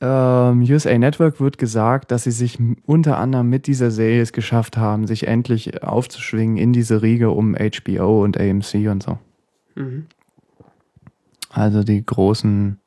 Ähm, 0.01 0.61
USA 0.61 0.97
Network 0.97 1.39
wird 1.39 1.57
gesagt, 1.57 2.11
dass 2.11 2.25
sie 2.25 2.31
sich 2.31 2.59
unter 2.85 3.17
anderem 3.17 3.49
mit 3.49 3.65
dieser 3.65 3.91
Serie 3.91 4.21
es 4.21 4.33
geschafft 4.33 4.77
haben, 4.77 5.07
sich 5.07 5.27
endlich 5.27 5.83
aufzuschwingen 5.83 6.57
in 6.57 6.73
diese 6.73 7.01
Riege 7.01 7.31
um 7.31 7.55
HBO 7.55 8.23
und 8.23 8.39
AMC 8.39 8.87
und 8.87 9.03
so. 9.03 9.17
Mhm. 9.75 10.05
Also 11.49 11.83
die 11.83 12.05
großen 12.05 12.77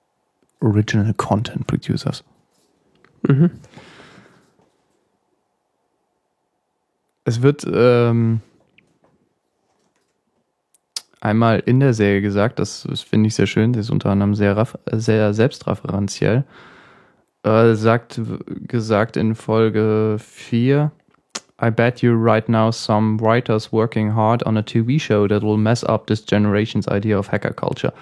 Original 0.61 1.15
Content 1.15 1.67
Producers. 1.67 2.23
Mhm. 3.27 3.51
Es 7.25 7.43
wird 7.43 7.67
ähm, 7.71 8.43
einmal 11.21 11.61
in 11.65 11.81
der 11.81 11.95
Serie 11.95 12.21
gesagt, 12.21 12.59
das, 12.59 12.87
das 12.89 13.03
finde 13.03 13.29
ich 13.29 13.35
sehr 13.35 13.47
schön, 13.47 13.75
sie 13.75 13.81
ist 13.81 13.91
unter 13.91 14.11
anderem 14.11 14.35
sehr, 14.35 14.57
raff- 14.57 14.79
sehr 14.93 15.35
selbstreferenziell. 15.35 16.45
Äh, 17.45 17.75
sagt, 17.75 18.21
gesagt 18.67 19.17
in 19.17 19.35
Folge 19.35 20.17
4, 20.19 20.91
I 21.61 21.71
bet 21.71 22.03
you 22.03 22.13
right 22.15 22.49
now 22.49 22.71
some 22.71 23.19
writers 23.21 23.73
working 23.73 24.15
hard 24.15 24.45
on 24.47 24.57
a 24.57 24.63
TV 24.63 24.99
show 24.99 25.27
that 25.27 25.43
will 25.43 25.57
mess 25.57 25.83
up 25.85 26.07
this 26.07 26.25
generation's 26.25 26.87
idea 26.89 27.19
of 27.19 27.31
hacker 27.33 27.53
culture. 27.53 27.93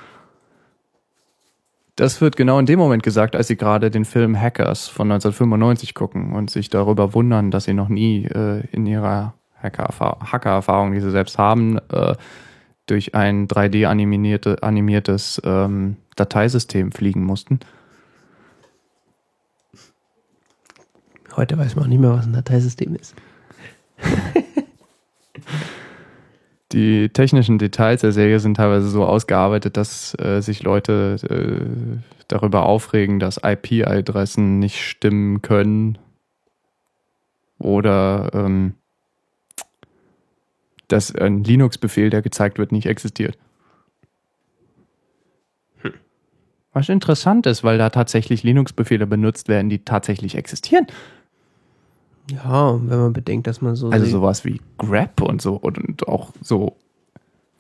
Das 1.97 2.21
wird 2.21 2.37
genau 2.37 2.59
in 2.59 2.67
dem 2.67 2.79
Moment 2.79 3.03
gesagt, 3.03 3.35
als 3.35 3.47
sie 3.49 3.57
gerade 3.57 3.91
den 3.91 4.05
Film 4.05 4.39
Hackers 4.39 4.87
von 4.89 5.11
1995 5.11 5.95
gucken 5.95 6.33
und 6.35 6.51
sich 6.51 6.69
darüber 6.69 7.15
wundern, 7.15 7.51
dass 7.51 7.65
sie 7.65 7.73
noch 7.73 7.89
nie 7.89 8.27
äh, 8.27 8.63
in 8.71 8.85
ihrer 8.85 9.33
Hacker-Erfahr- 9.63 10.31
Hacker-Erfahrung, 10.31 10.93
die 10.93 11.01
sie 11.01 11.11
selbst 11.11 11.39
haben, 11.39 11.79
äh, 11.91 12.15
durch 12.87 13.15
ein 13.15 13.49
3D-animiertes 13.49 14.63
animiertes, 14.63 15.43
ähm, 15.45 15.97
Dateisystem 16.17 16.93
fliegen 16.93 17.23
mussten. 17.23 17.61
Heute 21.37 21.59
weiß 21.59 21.77
man 21.77 21.85
auch 21.85 21.89
nicht 21.89 22.01
mehr, 22.01 22.13
was 22.13 22.27
ein 22.27 22.33
Dateisystem 22.33 22.95
ist. 22.95 23.15
Die 26.73 27.11
technischen 27.11 27.59
Details 27.59 28.01
der 28.01 28.13
Serie 28.13 28.41
sind 28.41 28.57
teilweise 28.57 28.89
so 28.89 29.05
ausgearbeitet, 29.05 29.77
dass 29.77 30.19
äh, 30.19 30.41
sich 30.41 30.63
Leute 30.63 31.17
äh, 31.29 32.01
darüber 32.29 32.67
aufregen, 32.67 33.21
dass 33.21 33.41
IP-Adressen 33.43 34.59
nicht 34.59 34.83
stimmen 34.83 35.43
können 35.43 35.99
oder 37.59 38.31
ähm, 38.35 38.75
dass 40.89 41.15
ein 41.15 41.45
Linux-Befehl, 41.45 42.11
der 42.11 42.23
gezeigt 42.23 42.59
wird, 42.59 42.73
nicht 42.73 42.87
existiert. 42.87 43.39
Was 46.73 46.91
interessant 46.91 47.47
ist, 47.47 47.65
weil 47.65 47.79
da 47.79 47.89
tatsächlich 47.89 48.43
Linux-Befehle 48.43 49.07
benutzt 49.07 49.49
werden, 49.49 49.71
die 49.71 49.79
tatsächlich 49.79 50.35
existieren. 50.35 50.87
Ja, 52.31 52.75
wenn 52.75 52.99
man 52.99 53.13
bedenkt, 53.15 53.47
dass 53.47 53.63
man 53.63 53.77
so. 53.77 53.89
Also 53.89 54.05
sowas 54.05 54.45
wie 54.45 54.61
grep 54.77 55.23
und 55.23 55.41
so 55.41 55.55
und 55.55 56.07
auch 56.07 56.33
so. 56.43 56.77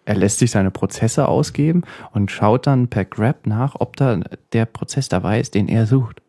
Er 0.04 0.16
lässt 0.16 0.38
sich 0.38 0.50
seine 0.50 0.70
Prozesse 0.70 1.28
ausgeben 1.28 1.82
und 2.12 2.30
schaut 2.30 2.66
dann 2.66 2.88
per 2.88 3.06
grep 3.06 3.46
nach, 3.46 3.74
ob 3.78 3.96
da 3.96 4.20
der 4.52 4.66
Prozess 4.66 5.08
dabei 5.08 5.40
ist, 5.40 5.54
den 5.54 5.66
er 5.66 5.86
sucht. 5.86 6.20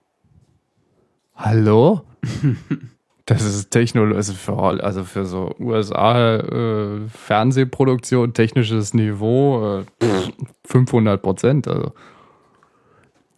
Hallo? 1.35 2.01
Das 3.27 3.43
ist 3.43 3.71
Technologie, 3.71 4.15
also 4.15 4.33
für, 4.33 4.57
also 4.57 5.03
für 5.03 5.25
so 5.25 5.53
USA 5.59 6.37
äh, 6.37 7.09
Fernsehproduktion, 7.09 8.33
technisches 8.33 8.93
Niveau, 8.93 9.79
äh, 9.79 9.83
pff, 10.01 10.31
500 10.65 11.21
Prozent. 11.21 11.67
Also. 11.67 11.91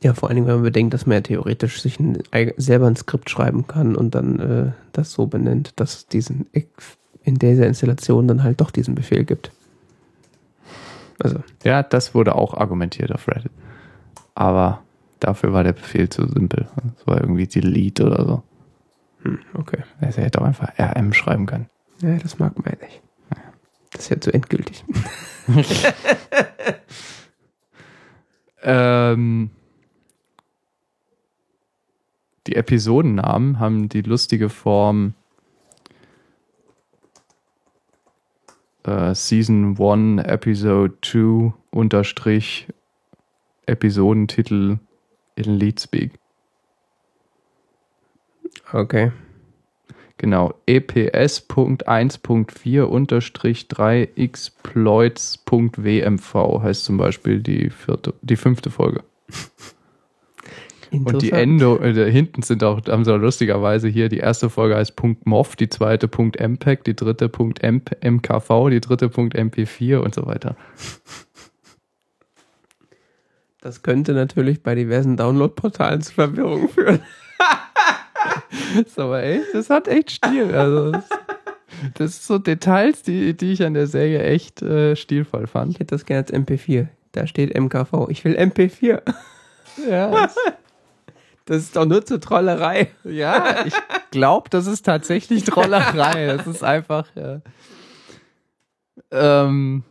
Ja, 0.03 0.13
vor 0.13 0.29
allen 0.29 0.35
Dingen, 0.35 0.47
wenn 0.47 0.55
man 0.57 0.63
bedenkt, 0.63 0.93
dass 0.93 1.07
man 1.07 1.15
ja 1.15 1.21
theoretisch 1.21 1.81
sich 1.81 1.99
ein, 1.99 2.21
selber 2.57 2.85
ein 2.85 2.95
Skript 2.95 3.31
schreiben 3.31 3.65
kann 3.65 3.95
und 3.95 4.13
dann 4.13 4.39
äh, 4.39 4.71
das 4.93 5.11
so 5.11 5.25
benennt, 5.25 5.73
dass 5.77 5.95
es 5.95 6.07
diesen 6.07 6.45
in 7.23 7.35
dieser 7.35 7.65
Installation 7.65 8.27
dann 8.27 8.43
halt 8.43 8.61
doch 8.61 8.69
diesen 8.69 8.93
Befehl 8.93 9.25
gibt. 9.25 9.51
Also, 11.17 11.39
Ja, 11.63 11.81
das 11.81 12.13
wurde 12.13 12.35
auch 12.35 12.53
argumentiert 12.53 13.11
auf 13.11 13.27
Reddit. 13.27 13.51
Aber 14.35 14.83
dafür 15.19 15.51
war 15.51 15.63
der 15.63 15.73
Befehl 15.73 16.09
zu 16.09 16.27
simpel. 16.27 16.67
Es 16.95 17.07
war 17.07 17.19
irgendwie 17.19 17.47
delete 17.47 18.05
oder 18.05 18.25
so. 18.25 18.43
Hm, 19.23 19.39
okay. 19.53 19.83
Also 20.01 20.19
er 20.19 20.25
hätte 20.25 20.41
auch 20.41 20.45
einfach 20.45 20.71
RM 20.77 21.13
schreiben 21.13 21.45
können. 21.45 21.69
Ja, 22.01 22.17
das 22.17 22.39
mag 22.39 22.57
man 22.57 22.73
ja 22.73 22.85
nicht. 22.85 23.01
Das 23.91 24.03
ist 24.03 24.09
ja 24.09 24.21
zu 24.21 24.31
endgültig. 24.33 24.83
Ähm, 28.61 29.51
die 32.47 32.55
Episodennamen 32.55 33.59
haben 33.59 33.89
die 33.89 34.01
lustige 34.01 34.49
Form 34.49 35.13
äh, 38.83 39.13
Season 39.13 39.77
1, 39.79 40.23
Episode 40.27 40.93
2, 41.01 41.53
Unterstrich, 41.71 42.67
Episodentitel 43.65 44.79
in 45.35 45.45
Leadspeak. 45.45 46.19
Okay. 48.71 49.11
Genau, 50.17 50.53
E 50.65 50.77
EPS.1.4 50.77 52.81
unterstrich 52.81 53.67
3 53.69 54.09
exploits.wmv 54.17 56.61
heißt 56.61 56.83
zum 56.83 56.97
Beispiel 56.97 57.41
die 57.41 57.69
vierte, 57.69 58.13
die 58.21 58.35
fünfte 58.35 58.69
Folge. 58.69 59.05
Und 60.91 61.21
die. 61.21 61.31
Endo, 61.31 61.77
äh, 61.77 62.11
hinten 62.11 62.41
sind 62.41 62.63
auch, 62.63 62.81
haben 62.87 63.05
sie 63.05 63.13
auch 63.13 63.19
lustigerweise 63.19 63.87
hier, 63.87 64.09
die 64.09 64.17
erste 64.17 64.49
Folge 64.49 64.75
heißt 64.75 64.95
.mov, 65.23 65.55
die 65.55 65.69
zweite 65.69 66.09
.mpeg, 66.09 66.83
die 66.83 66.95
dritte 66.95 67.29
.mp, 67.29 68.03
.mkv, 68.03 68.69
die 68.69 68.81
dritte 68.81 69.05
.mp4 69.07 69.97
und 69.97 70.15
so 70.15 70.25
weiter. 70.25 70.57
Das 73.61 73.83
könnte 73.83 74.13
natürlich 74.13 74.63
bei 74.63 74.75
diversen 74.75 75.15
Download-Portalen 75.15 76.01
zu 76.01 76.13
Verwirrung 76.13 76.69
führen. 76.69 77.01
Das 78.75 78.87
ist 78.87 78.99
aber 78.99 79.23
echt, 79.23 79.45
das 79.53 79.69
hat 79.69 79.87
echt 79.87 80.11
Stil. 80.11 80.55
Also, 80.55 80.91
das 80.91 81.03
Das 81.93 82.11
sind 82.13 82.23
so 82.23 82.37
Details, 82.39 83.03
die, 83.03 83.35
die 83.35 83.53
ich 83.53 83.63
an 83.63 83.73
der 83.73 83.87
Serie 83.87 84.23
echt 84.23 84.61
äh, 84.61 84.95
stilvoll 84.95 85.47
fand. 85.47 85.73
Ich 85.73 85.79
hätte 85.79 85.95
das 85.95 86.05
gerne 86.05 86.23
als 86.23 86.33
MP4. 86.33 86.87
Da 87.11 87.27
steht 87.27 87.57
MKV. 87.57 88.07
Ich 88.09 88.23
will 88.25 88.37
MP4. 88.37 89.01
Ja, 89.89 90.29
Das 91.45 91.63
ist 91.63 91.75
doch 91.75 91.85
nur 91.85 92.05
zur 92.05 92.19
Trollerei. 92.21 92.91
ja 93.03 93.65
ich 93.65 93.73
glaube, 94.11 94.49
das 94.49 94.67
ist 94.67 94.85
tatsächlich 94.85 95.43
Trollerei. 95.45 96.27
Das 96.27 96.45
ist 96.45 96.63
einfach. 96.63 97.07
Ja. 97.15 97.41
Ähm, 99.11 99.83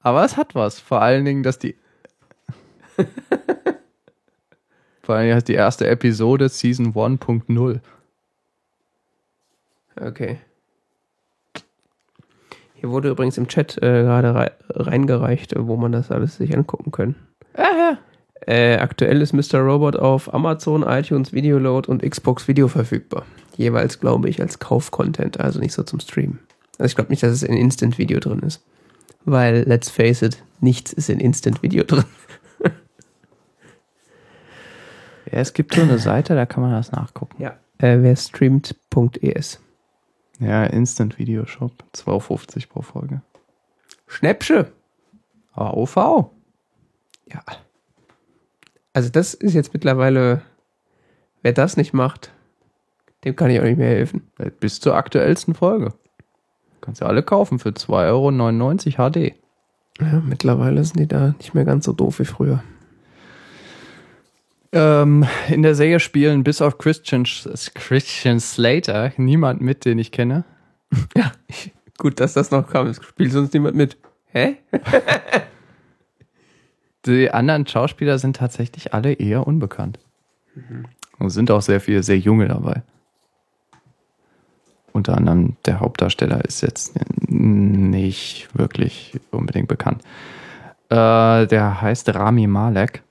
aber 0.00 0.24
es 0.24 0.36
hat 0.36 0.54
was. 0.54 0.80
Vor 0.80 1.02
allen 1.02 1.24
Dingen, 1.24 1.42
dass 1.42 1.58
die. 1.58 1.76
Vor 5.02 5.16
allen 5.16 5.24
Dingen 5.26 5.36
hat 5.36 5.48
die 5.48 5.54
erste 5.54 5.86
Episode 5.88 6.48
Season 6.48 6.94
1.0. 6.94 7.80
Okay. 10.00 10.38
Hier 12.74 12.90
wurde 12.90 13.10
übrigens 13.10 13.38
im 13.38 13.46
Chat 13.46 13.76
äh, 13.78 14.02
gerade 14.02 14.34
rei 14.34 14.50
reingereicht, 14.70 15.52
äh, 15.52 15.66
wo 15.66 15.76
man 15.76 15.92
das 15.92 16.10
alles 16.10 16.36
sich 16.36 16.56
angucken 16.56 16.90
kann. 16.90 17.14
Äh, 18.46 18.78
aktuell 18.78 19.22
ist 19.22 19.32
Mr. 19.32 19.60
Robot 19.60 19.94
auf 19.94 20.34
Amazon, 20.34 20.82
iTunes, 20.82 21.32
Videoload 21.32 21.88
und 21.88 22.02
Xbox 22.02 22.48
Video 22.48 22.66
verfügbar. 22.66 23.24
Jeweils, 23.56 24.00
glaube 24.00 24.28
ich, 24.28 24.40
als 24.40 24.58
Kauf-Content, 24.58 25.38
also 25.38 25.60
nicht 25.60 25.72
so 25.72 25.84
zum 25.84 26.00
Streamen. 26.00 26.40
Also 26.78 26.90
ich 26.90 26.96
glaube 26.96 27.10
nicht, 27.10 27.22
dass 27.22 27.30
es 27.30 27.44
in 27.44 27.56
Instant 27.56 27.98
Video 27.98 28.18
drin 28.18 28.40
ist. 28.40 28.64
Weil, 29.24 29.62
let's 29.68 29.90
face 29.90 30.22
it, 30.22 30.42
nichts 30.60 30.92
ist 30.92 31.08
in 31.08 31.20
Instant 31.20 31.62
Video 31.62 31.84
drin. 31.86 32.04
Ja, 35.32 35.38
es 35.38 35.54
gibt 35.54 35.74
so 35.74 35.80
eine 35.80 35.98
Seite, 35.98 36.34
da 36.34 36.44
kann 36.44 36.62
man 36.62 36.72
das 36.72 36.92
nachgucken. 36.92 37.42
Ja. 37.42 37.56
Äh, 37.78 38.02
wer 38.02 38.16
streamt.es. 38.16 39.60
Ja, 40.42 40.64
Instant 40.64 41.18
Video 41.18 41.46
Shop. 41.46 41.72
2,50 41.94 42.68
pro 42.68 42.82
Folge. 42.82 43.22
Schnäppsche! 44.08 44.72
AOV. 45.52 45.96
Ja. 47.26 47.42
Also 48.92 49.08
das 49.08 49.34
ist 49.34 49.54
jetzt 49.54 49.72
mittlerweile, 49.72 50.42
wer 51.42 51.52
das 51.52 51.76
nicht 51.76 51.92
macht, 51.92 52.32
dem 53.24 53.36
kann 53.36 53.50
ich 53.50 53.60
auch 53.60 53.64
nicht 53.64 53.78
mehr 53.78 53.88
helfen. 53.88 54.30
Bis 54.58 54.80
zur 54.80 54.96
aktuellsten 54.96 55.54
Folge. 55.54 55.94
Kannst 56.80 57.00
ja 57.00 57.06
alle 57.06 57.22
kaufen 57.22 57.60
für 57.60 57.68
2,99 57.68 58.98
Euro 58.98 59.10
HD. 59.10 59.34
Ja, 60.00 60.20
mittlerweile 60.20 60.82
sind 60.82 60.98
die 60.98 61.06
da 61.06 61.34
nicht 61.38 61.54
mehr 61.54 61.64
ganz 61.64 61.84
so 61.84 61.92
doof 61.92 62.18
wie 62.18 62.24
früher. 62.24 62.64
Ähm, 64.72 65.26
in 65.48 65.62
der 65.62 65.74
Serie 65.74 66.00
spielen 66.00 66.44
bis 66.44 66.62
auf 66.62 66.78
Christian, 66.78 67.24
Christian 67.74 68.40
Slater 68.40 69.12
niemand 69.18 69.60
mit, 69.60 69.84
den 69.84 69.98
ich 69.98 70.12
kenne. 70.12 70.44
Ja, 71.16 71.32
ich, 71.46 71.72
gut, 71.96 72.20
dass 72.20 72.34
das 72.34 72.50
noch 72.50 72.68
kam. 72.68 72.86
Es 72.86 73.02
spielt 73.02 73.32
sonst 73.32 73.54
niemand 73.54 73.76
mit. 73.76 73.96
Hä? 74.26 74.56
Die 77.06 77.30
anderen 77.30 77.66
Schauspieler 77.66 78.18
sind 78.18 78.36
tatsächlich 78.36 78.94
alle 78.94 79.14
eher 79.14 79.46
unbekannt. 79.46 79.98
Und 81.18 81.30
sind 81.30 81.50
auch 81.50 81.62
sehr 81.62 81.80
viele 81.80 82.02
sehr 82.02 82.18
junge 82.18 82.48
dabei. 82.48 82.82
Unter 84.92 85.16
anderem 85.16 85.56
der 85.64 85.80
Hauptdarsteller 85.80 86.44
ist 86.44 86.60
jetzt 86.60 86.94
nicht 87.26 88.48
wirklich 88.56 89.18
unbedingt 89.30 89.68
bekannt. 89.68 90.02
Äh, 90.90 91.46
der 91.46 91.80
heißt 91.80 92.14
Rami 92.14 92.46
Malek, 92.46 93.02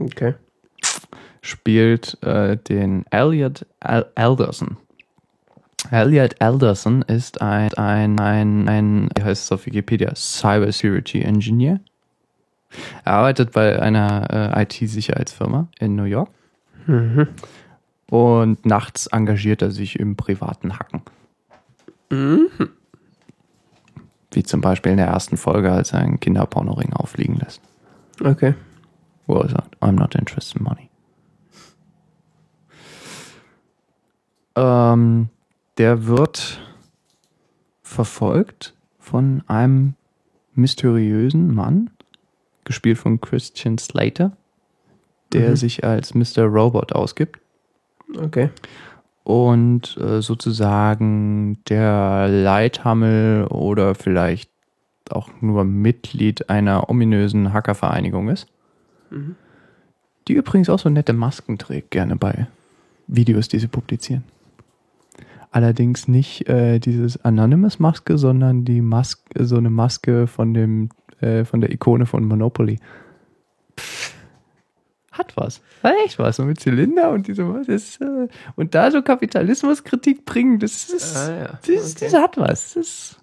Okay. 0.00 0.34
spielt 1.42 2.22
äh, 2.22 2.56
den 2.56 3.04
Elliot 3.10 3.66
Al 3.80 4.06
Alderson. 4.14 4.76
Elliot 5.90 6.40
Alderson 6.40 7.02
ist 7.02 7.40
ein, 7.40 7.72
ein, 7.74 8.18
ein, 8.20 8.68
ein, 8.68 9.08
wie 9.16 9.22
heißt 9.22 9.44
es 9.44 9.52
auf 9.52 9.66
Wikipedia, 9.66 10.14
Cyber 10.14 10.70
Security 10.70 11.22
Engineer. 11.22 11.80
Er 13.04 13.12
arbeitet 13.12 13.52
bei 13.52 13.80
einer 13.80 14.54
äh, 14.56 14.62
IT-Sicherheitsfirma 14.62 15.68
in 15.78 15.96
New 15.96 16.04
York. 16.04 16.28
Mhm. 16.86 17.28
Und 18.10 18.66
nachts 18.66 19.06
engagiert 19.06 19.62
er 19.62 19.70
sich 19.70 19.98
im 19.98 20.16
privaten 20.16 20.78
Hacken. 20.78 21.02
Mhm. 22.10 22.48
Wie 24.32 24.42
zum 24.42 24.60
Beispiel 24.60 24.92
in 24.92 24.98
der 24.98 25.08
ersten 25.08 25.36
Folge, 25.36 25.72
als 25.72 25.92
er 25.92 26.00
einen 26.00 26.20
Kinderpornoring 26.20 26.92
auffliegen 26.92 27.36
lässt. 27.36 27.62
Okay. 28.22 28.54
Er 29.28 29.48
sagt, 29.48 29.76
I'm 29.82 29.92
not 29.92 30.14
interested 30.14 30.56
in 30.60 30.64
money. 30.64 30.88
Ähm, 34.56 35.28
der 35.76 36.06
wird 36.06 36.60
verfolgt 37.82 38.74
von 38.98 39.42
einem 39.46 39.94
mysteriösen 40.54 41.54
Mann, 41.54 41.90
gespielt 42.64 42.98
von 42.98 43.20
Christian 43.20 43.78
Slater, 43.78 44.32
der 45.32 45.50
Mhm. 45.50 45.56
sich 45.56 45.84
als 45.84 46.14
Mr. 46.14 46.42
Robot 46.44 46.92
ausgibt 46.92 47.38
Okay. 48.18 48.50
und 49.24 49.96
äh, 49.98 50.20
sozusagen 50.20 51.62
der 51.68 52.26
Leithammel 52.28 53.46
oder 53.46 53.94
vielleicht 53.94 54.50
auch 55.10 55.28
nur 55.40 55.64
Mitglied 55.64 56.50
einer 56.50 56.90
ominösen 56.90 57.52
Hackervereinigung 57.52 58.28
ist. 58.28 58.46
Mhm. 59.10 59.36
Die 60.26 60.34
übrigens 60.34 60.68
auch 60.68 60.78
so 60.78 60.88
nette 60.90 61.12
Masken 61.12 61.58
trägt, 61.58 61.90
gerne 61.90 62.16
bei 62.16 62.46
Videos, 63.06 63.48
die 63.48 63.58
sie 63.58 63.68
publizieren. 63.68 64.24
Allerdings 65.50 66.08
nicht 66.08 66.46
äh, 66.48 66.78
dieses 66.78 67.24
Anonymous-Maske, 67.24 68.18
sondern 68.18 68.64
die 68.66 68.82
Maske, 68.82 69.46
so 69.46 69.56
eine 69.56 69.70
Maske 69.70 70.26
von 70.26 70.52
dem, 70.52 70.90
äh, 71.20 71.44
von 71.46 71.62
der 71.62 71.72
Ikone 71.72 72.04
von 72.04 72.26
Monopoly. 72.26 72.78
Pff, 73.78 74.14
hat 75.12 75.34
was. 75.36 75.62
Hat 75.82 75.94
echt 76.04 76.18
was. 76.18 76.36
So 76.36 76.44
mit 76.44 76.60
Zylinder 76.60 77.10
und 77.10 77.26
diese 77.26 77.44
das, 77.66 77.98
äh, 78.00 78.28
und 78.56 78.74
da 78.74 78.90
so 78.90 79.00
Kapitalismuskritik 79.02 80.24
bringen, 80.26 80.58
das 80.58 80.90
ist, 80.90 81.16
Ah, 81.16 81.30
ja. 81.30 81.46
das, 81.66 81.96
Okay. 81.96 82.08
das 82.10 82.14
hat 82.14 82.36
was. 82.36 82.74
Das 82.74 82.76
ist, 82.76 83.20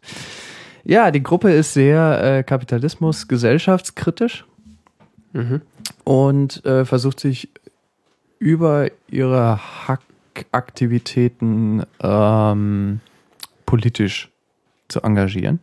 ja, 0.84 1.12
die 1.12 1.22
Gruppe 1.24 1.52
ist 1.52 1.74
sehr 1.74 2.40
äh, 2.40 2.44
Kapitalismus-gesellschaftskritisch 2.44 4.46
Mhm. 5.36 5.62
und 6.06 6.66
äh, 6.66 6.86
versucht 6.86 7.20
sich 7.20 7.50
über 8.40 8.90
ihre 9.10 9.60
Hackaktivitäten 9.86 11.84
ähm, 12.02 13.02
politisch 13.66 14.32
zu 14.88 15.02
engagieren. 15.02 15.60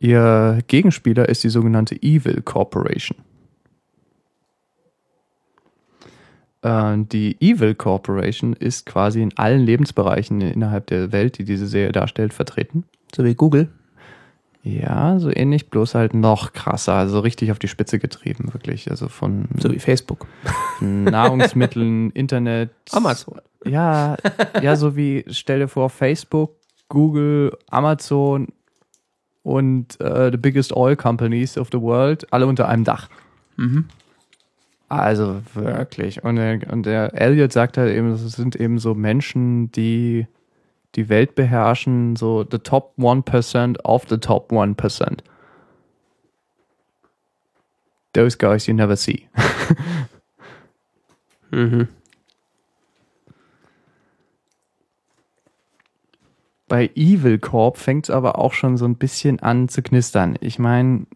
Ihr 0.00 0.58
Gegenspieler 0.66 1.30
ist 1.30 1.44
die 1.44 1.48
sogenannte 1.48 1.96
Evil 2.02 2.42
Corporation. 2.42 3.16
Äh, 6.60 6.98
die 6.98 7.36
Evil 7.40 7.74
Corporation 7.74 8.52
ist 8.52 8.84
quasi 8.84 9.22
in 9.22 9.36
allen 9.38 9.62
Lebensbereichen 9.62 10.42
innerhalb 10.42 10.88
der 10.88 11.10
Welt, 11.10 11.38
die 11.38 11.44
diese 11.44 11.66
Serie 11.66 11.92
darstellt, 11.92 12.34
vertreten. 12.34 12.84
So 13.16 13.24
wie 13.24 13.34
Google. 13.34 13.70
Ja, 14.68 15.18
so 15.18 15.30
ähnlich, 15.34 15.70
bloß 15.70 15.94
halt 15.94 16.12
noch 16.12 16.52
krasser, 16.52 16.92
also 16.92 17.20
richtig 17.20 17.50
auf 17.52 17.58
die 17.58 17.68
Spitze 17.68 17.98
getrieben, 17.98 18.52
wirklich. 18.52 18.90
Also 18.90 19.08
von 19.08 19.48
So 19.58 19.72
wie 19.72 19.78
Facebook. 19.78 20.26
Nahrungsmitteln, 20.80 22.10
Internet. 22.10 22.70
Amazon. 22.92 23.40
Ja, 23.64 24.16
ja, 24.60 24.76
so 24.76 24.94
wie, 24.94 25.24
stell 25.28 25.60
dir 25.60 25.68
vor, 25.68 25.88
Facebook, 25.88 26.56
Google, 26.90 27.56
Amazon 27.70 28.48
und 29.42 29.98
äh, 30.02 30.30
the 30.30 30.36
biggest 30.36 30.76
oil 30.76 30.96
companies 30.96 31.56
of 31.56 31.68
the 31.72 31.80
world, 31.80 32.30
alle 32.30 32.46
unter 32.46 32.68
einem 32.68 32.84
Dach. 32.84 33.08
Mhm. 33.56 33.86
Also 34.90 35.40
wirklich. 35.54 36.22
Und 36.24 36.36
der, 36.36 36.60
und 36.70 36.84
der 36.84 37.14
Elliot 37.14 37.52
sagt 37.52 37.78
halt 37.78 37.94
eben, 37.94 38.10
es 38.10 38.32
sind 38.32 38.54
eben 38.54 38.78
so 38.78 38.94
Menschen, 38.94 39.72
die 39.72 40.26
die 40.94 41.08
Welt 41.08 41.34
beherrschen, 41.34 42.16
so 42.16 42.44
the 42.50 42.58
top 42.58 42.94
1% 42.98 43.80
of 43.84 44.06
the 44.08 44.18
top 44.18 44.50
1%. 44.50 45.18
Those 48.14 48.36
guys 48.36 48.66
you 48.66 48.74
never 48.74 48.96
see. 48.96 49.28
Mhm. 51.50 51.88
Bei 56.68 56.90
Evil 56.94 57.38
Corp 57.38 57.78
fängt 57.78 58.06
es 58.06 58.10
aber 58.10 58.38
auch 58.38 58.52
schon 58.52 58.76
so 58.76 58.84
ein 58.84 58.96
bisschen 58.96 59.40
an 59.40 59.68
zu 59.68 59.80
knistern. 59.82 60.36
Ich 60.40 60.58
meine, 60.58 61.06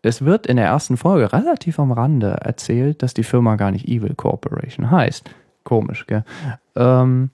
es 0.00 0.24
wird 0.24 0.46
in 0.46 0.56
der 0.56 0.66
ersten 0.66 0.96
Folge 0.96 1.32
relativ 1.32 1.78
am 1.78 1.92
Rande 1.92 2.38
erzählt, 2.40 3.02
dass 3.02 3.12
die 3.12 3.22
Firma 3.22 3.56
gar 3.56 3.70
nicht 3.70 3.86
Evil 3.86 4.14
Corporation 4.14 4.90
heißt. 4.90 5.30
Komisch, 5.64 6.06
gell? 6.06 6.24
Ähm, 6.74 7.30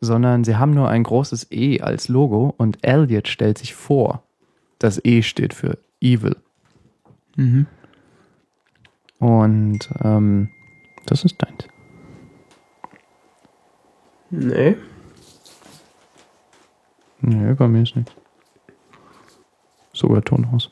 sondern 0.00 0.44
sie 0.44 0.56
haben 0.56 0.72
nur 0.72 0.88
ein 0.88 1.02
großes 1.02 1.50
E 1.50 1.80
als 1.80 2.08
Logo 2.08 2.54
und 2.56 2.78
Elliot 2.82 3.28
stellt 3.28 3.58
sich 3.58 3.74
vor, 3.74 4.22
das 4.78 5.04
E 5.04 5.22
steht 5.22 5.54
für 5.54 5.78
Evil. 6.00 6.36
Mhm. 7.36 7.66
Und 9.18 9.88
ähm, 10.02 10.50
das 11.06 11.24
ist 11.24 11.42
deins. 11.42 11.64
Nee. 14.30 14.76
Nee, 17.20 17.54
bei 17.54 17.66
mir 17.66 17.82
ist 17.82 17.96
nicht. 17.96 18.14
Sogar 19.92 20.22
Ton 20.22 20.46
aus. 20.52 20.70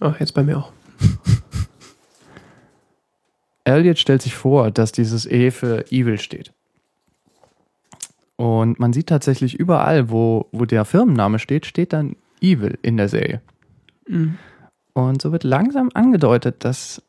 Ach, 0.00 0.18
jetzt 0.20 0.32
bei 0.32 0.42
mir 0.42 0.58
auch. 0.58 0.72
Elliot 3.64 3.98
stellt 3.98 4.22
sich 4.22 4.34
vor, 4.34 4.70
dass 4.70 4.92
dieses 4.92 5.26
E 5.26 5.50
für 5.50 5.90
Evil 5.90 6.18
steht. 6.18 6.52
Und 8.36 8.78
man 8.78 8.92
sieht 8.92 9.08
tatsächlich 9.08 9.54
überall, 9.54 10.10
wo, 10.10 10.48
wo 10.52 10.64
der 10.64 10.84
Firmenname 10.84 11.38
steht, 11.38 11.66
steht 11.66 11.92
dann 11.92 12.16
Evil 12.40 12.78
in 12.82 12.96
der 12.96 13.08
Serie. 13.08 13.40
Mhm. 14.06 14.38
Und 14.92 15.22
so 15.22 15.32
wird 15.32 15.44
langsam 15.44 15.90
angedeutet, 15.94 16.64
dass 16.64 17.02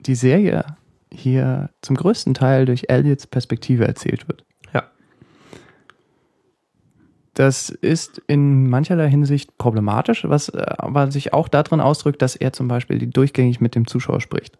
die 0.00 0.14
Serie 0.14 0.64
hier 1.12 1.70
zum 1.82 1.96
größten 1.96 2.34
Teil 2.34 2.64
durch 2.64 2.86
Elliots 2.88 3.26
Perspektive 3.26 3.86
erzählt 3.86 4.28
wird. 4.28 4.44
Ja. 4.72 4.84
Das 7.34 7.68
ist 7.68 8.22
in 8.26 8.68
mancherlei 8.68 9.08
Hinsicht 9.08 9.56
problematisch, 9.58 10.24
was 10.28 10.48
äh, 10.48 10.64
aber 10.78 11.10
sich 11.10 11.32
auch 11.32 11.48
darin 11.48 11.80
ausdrückt, 11.80 12.22
dass 12.22 12.34
er 12.34 12.52
zum 12.52 12.68
Beispiel 12.68 13.06
durchgängig 13.06 13.60
mit 13.60 13.74
dem 13.74 13.86
Zuschauer 13.86 14.20
spricht. 14.20 14.58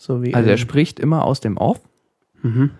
So 0.00 0.22
wie 0.22 0.32
Also 0.34 0.48
er 0.48 0.56
spricht 0.56 0.98
immer 0.98 1.24
aus 1.24 1.40
dem 1.40 1.58
Off 1.58 1.78
Mhm. 2.42 2.70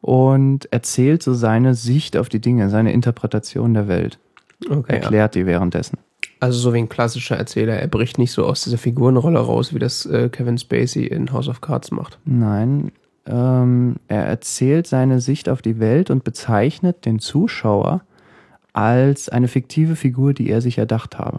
und 0.00 0.72
erzählt 0.72 1.22
so 1.22 1.34
seine 1.34 1.74
Sicht 1.74 2.16
auf 2.16 2.30
die 2.30 2.40
Dinge, 2.40 2.70
seine 2.70 2.92
Interpretation 2.94 3.74
der 3.74 3.86
Welt. 3.86 4.18
Okay, 4.64 4.94
ja. 4.94 4.94
Erklärt 5.02 5.34
die 5.34 5.44
währenddessen. 5.44 5.98
Also 6.40 6.58
so 6.58 6.72
wie 6.72 6.78
ein 6.78 6.88
klassischer 6.88 7.36
Erzähler. 7.36 7.74
Er 7.74 7.86
bricht 7.86 8.16
nicht 8.16 8.32
so 8.32 8.46
aus 8.46 8.62
dieser 8.64 8.78
Figurenrolle 8.78 9.38
raus, 9.40 9.74
wie 9.74 9.78
das 9.78 10.06
äh, 10.06 10.30
Kevin 10.30 10.56
Spacey 10.56 11.04
in 11.06 11.30
House 11.34 11.48
of 11.48 11.60
Cards 11.60 11.90
macht. 11.90 12.18
Nein, 12.24 12.92
ähm, 13.26 13.96
er 14.08 14.24
erzählt 14.24 14.86
seine 14.86 15.20
Sicht 15.20 15.50
auf 15.50 15.60
die 15.60 15.80
Welt 15.80 16.08
und 16.10 16.24
bezeichnet 16.24 17.04
den 17.04 17.18
Zuschauer 17.18 18.00
als 18.72 19.28
eine 19.28 19.48
fiktive 19.48 19.96
Figur, 19.96 20.32
die 20.32 20.48
er 20.48 20.62
sich 20.62 20.78
erdacht 20.78 21.18
habe. 21.18 21.38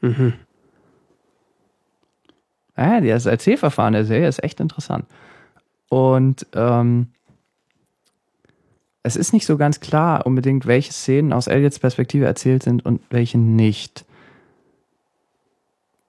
Mhm. 0.00 0.32
Ah, 2.76 3.00
das 3.00 3.26
Erzählverfahren 3.26 3.92
der 3.92 4.04
Serie 4.04 4.28
ist 4.28 4.42
echt 4.42 4.60
interessant. 4.60 5.06
Und 5.88 6.46
ähm, 6.54 7.08
es 9.04 9.16
ist 9.16 9.32
nicht 9.32 9.46
so 9.46 9.56
ganz 9.56 9.80
klar 9.80 10.26
unbedingt, 10.26 10.66
welche 10.66 10.92
Szenen 10.92 11.32
aus 11.32 11.46
Elliots 11.46 11.78
Perspektive 11.78 12.24
erzählt 12.24 12.62
sind 12.62 12.84
und 12.84 13.00
welche 13.10 13.38
nicht. 13.38 14.04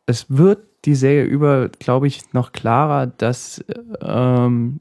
Es 0.08 0.26
wird 0.30 0.60
die 0.86 0.96
Serie 0.96 1.24
über, 1.26 1.70
glaube 1.70 2.08
ich, 2.08 2.34
noch 2.34 2.52
klarer, 2.52 3.08
dass 3.08 3.64
ähm, 4.02 4.80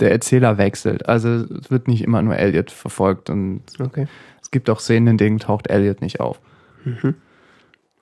der 0.00 0.10
Erzähler 0.12 0.58
wechselt. 0.58 1.08
Also 1.08 1.28
es 1.28 1.70
wird 1.70 1.88
nicht 1.88 2.02
immer 2.02 2.22
nur 2.22 2.36
Elliot 2.36 2.70
verfolgt 2.70 3.30
und 3.30 3.62
Okay. 3.78 4.06
es 4.42 4.50
gibt 4.50 4.70
auch 4.70 4.80
Szenen, 4.80 5.08
in 5.08 5.18
denen 5.18 5.38
taucht 5.38 5.68
Elliot 5.68 6.00
nicht 6.00 6.20
auf. 6.20 6.40
Mhm. 6.84 7.14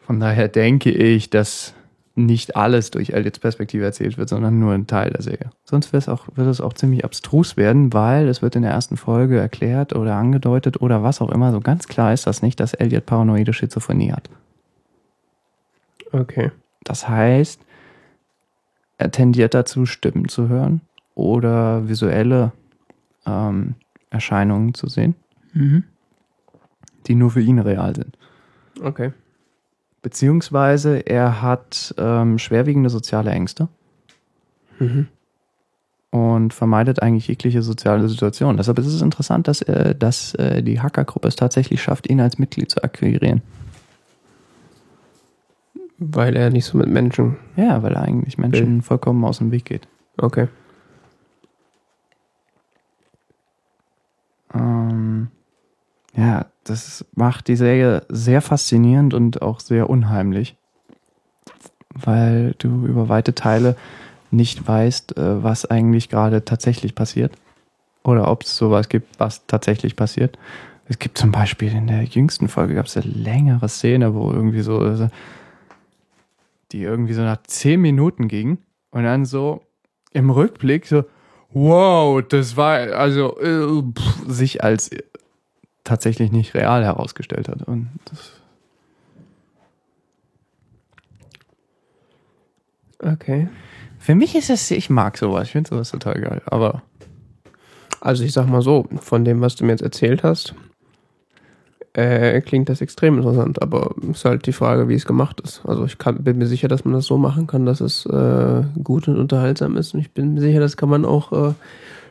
Von 0.01 0.21
daher 0.21 0.49
denke 0.49 0.91
ich, 0.91 1.31
dass 1.31 1.75
nicht 2.17 2.57
alles 2.57 2.91
durch 2.91 3.11
Elliots 3.11 3.39
Perspektive 3.39 3.85
erzählt 3.85 4.17
wird, 4.17 4.31
sondern 4.31 4.59
nur 4.59 4.73
ein 4.73 4.87
Teil 4.87 5.11
der 5.11 5.23
Serie. 5.23 5.51
Sonst 5.65 5.93
wird 5.93 6.05
es 6.05 6.09
auch, 6.09 6.27
wird 6.35 6.49
es 6.49 6.63
auch 6.63 6.73
ziemlich 6.73 7.05
abstrus 7.05 7.59
werden, 7.59 7.93
weil 7.93 8.27
es 8.29 8.41
wird 8.41 8.57
in 8.57 8.63
der 8.63 8.71
ersten 8.71 8.97
Folge 8.97 9.39
erklärt 9.39 9.95
oder 9.95 10.17
angedeutet 10.17 10.81
oder 10.81 11.03
was 11.03 11.21
auch 11.21 11.31
immer. 11.31 11.53
So 11.53 11.61
ganz 11.61 11.89
klar 11.89 12.15
ist 12.15 12.27
das 12.27 12.41
nicht, 12.41 12.59
dass 12.59 12.73
Elliot 12.73 13.05
paranoide 13.05 13.53
Schizophrenie 13.53 14.13
hat. 14.13 14.31
Okay. 16.11 16.51
Das 16.85 17.07
heißt, 17.07 17.61
er 18.97 19.11
tendiert 19.11 19.53
dazu, 19.53 19.85
Stimmen 19.85 20.29
zu 20.29 20.49
hören 20.49 20.81
oder 21.15 21.87
visuelle 21.87 22.53
ähm, 23.27 23.75
Erscheinungen 24.09 24.73
zu 24.73 24.89
sehen, 24.89 25.15
die 27.07 27.15
nur 27.15 27.31
für 27.31 27.43
ihn 27.43 27.59
real 27.59 27.95
sind. 27.95 28.17
Okay. 28.81 29.13
Beziehungsweise 30.07 30.99
er 31.01 31.43
hat 31.43 31.93
ähm, 31.99 32.39
schwerwiegende 32.39 32.91
soziale 32.91 33.33
Ängste 33.33 33.67
Mhm. 34.79 35.09
und 36.13 36.55
vermeidet 36.55 37.03
eigentlich 37.03 37.27
jegliche 37.27 37.61
soziale 37.61 38.09
Situation. 38.09 38.57
Deshalb 38.57 38.79
ist 38.79 38.87
es 38.87 39.03
interessant, 39.03 39.49
dass, 39.49 39.63
äh, 39.63 39.97
dass 39.97 40.33
äh, 40.37 40.63
die 40.63 40.81
Hackergruppe 40.81 41.27
es 41.27 41.35
tatsächlich 41.35 41.83
schafft, 41.83 42.09
ihn 42.09 42.21
als 42.21 42.39
Mitglied 42.39 42.71
zu 42.71 42.85
akquirieren. 42.85 43.43
Weil 45.99 46.37
er 46.37 46.51
nicht 46.51 46.67
so 46.67 46.79
mit 46.79 46.89
Menschen. 46.89 47.39
Ja, 47.57 47.83
weil 47.83 47.95
er 47.95 48.03
eigentlich 48.03 48.39
Menschen 48.39 48.83
vollkommen 48.83 49.25
aus 49.25 49.39
dem 49.39 49.51
Weg 49.51 49.65
geht. 49.65 49.89
Okay. 50.19 50.47
Ähm, 54.55 55.33
ja, 56.17 56.47
das 56.65 57.05
macht 57.15 57.49
die 57.49 57.57
Serie 57.57 58.05
sehr 58.09 58.41
faszinierend 58.41 59.15
und 59.15 59.43
auch 59.43 59.61
sehr 59.61 59.91
unheimlich, 59.91 60.57
weil 61.95 62.55
du 62.59 62.87
über 62.87 63.09
weite 63.09 63.35
Teile 63.35 63.77
nicht 64.31 64.67
weißt, 64.67 65.17
äh, 65.17 65.43
was 65.43 65.67
eigentlich 65.67 66.09
gerade 66.09 66.45
tatsächlich 66.45 66.95
passiert 66.95 67.33
oder 68.03 68.31
ob 68.31 68.43
es 68.43 68.57
sowas 68.57 68.89
gibt, 68.89 69.21
was 69.21 69.47
tatsächlich 69.47 69.95
passiert. 69.95 70.39
Es 70.89 70.99
gibt 70.99 71.19
zum 71.19 71.33
Beispiel 71.33 71.73
in 71.73 71.87
der 71.87 72.05
jüngsten 72.05 72.49
Folge 72.49 72.75
gab 72.75 72.87
es 72.87 72.97
eine 72.97 73.07
längere 73.07 73.69
Szene, 73.69 74.15
wo 74.15 74.31
irgendwie 74.31 74.63
so, 74.63 74.85
äh, 74.85 75.09
die 76.73 76.83
irgendwie 76.83 77.15
so 77.15 77.23
nach 77.23 77.43
zehn 77.43 77.81
Minuten 77.81 78.29
ging 78.29 78.59
und 78.91 79.05
dann 79.05 79.25
so 79.25 79.63
im 80.13 80.31
Rückblick 80.31 80.87
so, 80.87 81.05
wow, 81.51 82.23
das 82.27 82.57
war 82.57 82.79
also 82.95 83.39
äh, 83.41 83.83
pff, 83.93 84.29
sich 84.29 84.65
als 84.65 84.91
tatsächlich 85.87 86.31
nicht 86.33 86.55
real 86.55 86.85
herausgestellt 86.85 87.49
hat. 87.49 87.63
Und 87.63 87.89
das, 88.07 88.33
Okay. 93.03 93.49
für 93.99 94.15
mich 94.15 94.35
ist 94.35 94.51
es, 94.51 94.71
ich 94.71 94.91
mag 94.91 95.17
sowas, 95.19 95.45
ich 95.45 95.53
finde 95.53 95.69
sowas 95.71 95.91
total 95.91 96.21
geil. 96.21 96.43
Aber 96.47 96.83
Also 98.01 98.25
ich 98.25 98.33
sag 98.33 98.47
mal 98.49 98.63
so, 98.63 98.87
von 99.01 99.25
dem, 99.25 99.41
was 99.41 99.57
du 99.57 99.65
mir 99.65 99.73
jetzt 99.73 99.83
erzählt 99.83 100.23
hast, 100.23 100.55
äh, 101.95 102.41
klingt 102.43 102.69
das 102.69 102.81
extrem 102.83 103.17
interessant, 103.17 103.63
aber 103.63 103.95
ist 104.11 104.25
halt 104.25 104.47
die 104.47 104.53
Frage, 104.53 104.89
wie 104.89 104.95
es 104.95 105.07
gemacht 105.07 105.41
ist. 105.41 105.63
Also 105.65 105.85
ich 105.87 105.97
kann, 105.99 106.23
bin 106.23 106.37
mir 106.39 106.47
sicher, 106.47 106.69
dass 106.69 106.85
man 106.85 106.95
das 106.95 107.07
so 107.07 107.17
machen 107.17 107.47
kann, 107.47 107.65
dass 107.65 107.81
es 107.81 108.05
äh, 108.07 108.63
gut 108.85 109.09
und 109.09 109.19
unterhaltsam 109.19 109.77
ist. 109.77 109.95
Und 109.95 110.01
ich 110.01 110.11
bin 110.13 110.35
mir 110.35 110.41
sicher, 110.41 110.61
das 110.61 110.77
kann 110.77 110.91
man 110.91 111.05
auch 111.05 111.33
äh, 111.33 111.55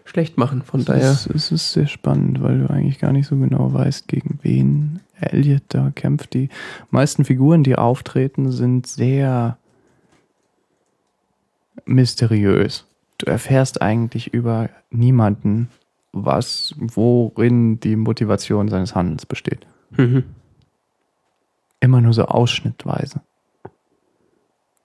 schlecht 0.06 0.38
machen. 0.38 0.62
Von 0.62 0.86
daher. 0.86 1.12
es, 1.12 1.26
ist, 1.26 1.36
es 1.36 1.52
ist 1.52 1.74
sehr 1.74 1.88
spannend, 1.88 2.42
weil 2.42 2.60
du 2.60 2.70
eigentlich 2.70 3.00
gar 3.00 3.12
nicht 3.12 3.28
so 3.28 3.36
genau 3.36 3.74
weißt, 3.74 4.08
gegen 4.08 4.40
wen 4.42 5.02
Elliot 5.20 5.64
da 5.70 5.92
kämpft. 5.92 6.34
Die 6.34 6.50
meisten 6.92 7.26
Figuren, 7.26 7.64
die 7.64 7.76
auftreten, 7.76 8.52
sind 8.52 8.88
sehr 8.88 9.58
mysteriös. 11.86 12.86
Du 13.18 13.26
erfährst 13.26 13.82
eigentlich 13.82 14.34
über 14.34 14.70
niemanden, 14.90 15.70
was, 16.12 16.74
worin 16.78 17.80
die 17.80 17.96
Motivation 17.96 18.70
seines 18.70 18.96
Handelns 18.96 19.26
besteht. 19.26 19.66
Mhm. 19.92 20.24
Immer 21.80 22.02
nur 22.02 22.14
so 22.14 22.26
ausschnittweise. 22.26 23.22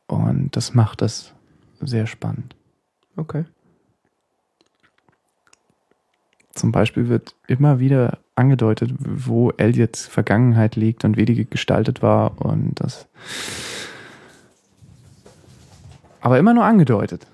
Und 0.07 0.57
das 0.57 0.75
macht 0.75 1.03
das 1.03 1.35
sehr 1.81 2.07
spannend. 2.07 2.57
Okay. 3.17 3.45
Zum 6.53 6.73
Beispiel 6.73 7.09
wird 7.09 7.35
immer 7.47 7.79
wieder 7.79 8.19
angedeutet, 8.35 8.93
wo 8.99 9.51
Elliots 9.51 10.07
Vergangenheit 10.07 10.77
liegt 10.77 11.05
und 11.05 11.17
wie 11.17 11.25
die 11.25 11.49
gestaltet 11.49 12.03
war 12.03 12.41
und 12.41 12.81
das. 12.81 13.07
Aber 16.21 16.39
immer 16.39 16.55
nur 16.55 16.65
angedeutet. 16.65 17.27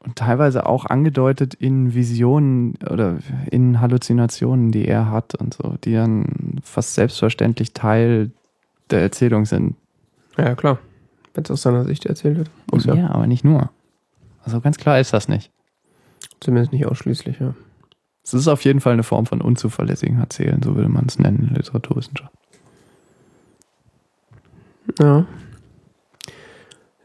Und 0.00 0.16
teilweise 0.16 0.66
auch 0.66 0.86
angedeutet 0.86 1.54
in 1.54 1.94
Visionen 1.94 2.74
oder 2.90 3.18
in 3.50 3.80
Halluzinationen, 3.80 4.72
die 4.72 4.86
er 4.86 5.10
hat 5.10 5.36
und 5.36 5.54
so, 5.54 5.76
die 5.84 5.92
dann 5.92 6.60
fast 6.64 6.94
selbstverständlich 6.94 7.72
Teil 7.72 8.32
der 8.90 9.00
Erzählung 9.00 9.44
sind. 9.44 9.76
Ja, 10.36 10.56
klar. 10.56 10.78
Wenn 11.34 11.44
es 11.44 11.50
aus 11.52 11.62
seiner 11.62 11.84
Sicht 11.84 12.06
erzählt 12.06 12.36
wird. 12.36 12.50
Ja. 12.84 12.94
ja, 12.94 13.10
aber 13.10 13.28
nicht 13.28 13.44
nur. 13.44 13.70
Also 14.42 14.60
ganz 14.60 14.76
klar 14.76 14.98
ist 14.98 15.12
das 15.12 15.28
nicht. 15.28 15.51
Zumindest 16.42 16.72
nicht 16.72 16.86
ausschließlich, 16.86 17.38
ja. 17.38 17.54
Es 18.24 18.34
ist 18.34 18.48
auf 18.48 18.64
jeden 18.64 18.80
Fall 18.80 18.94
eine 18.94 19.04
Form 19.04 19.26
von 19.26 19.40
unzuverlässigem 19.40 20.18
Erzählen, 20.18 20.60
so 20.60 20.74
würde 20.74 20.88
man 20.88 21.06
es 21.06 21.20
nennen 21.20 21.38
in 21.38 21.48
der 21.48 21.58
Literaturwissenschaft. 21.58 22.32
Ja. 24.98 25.26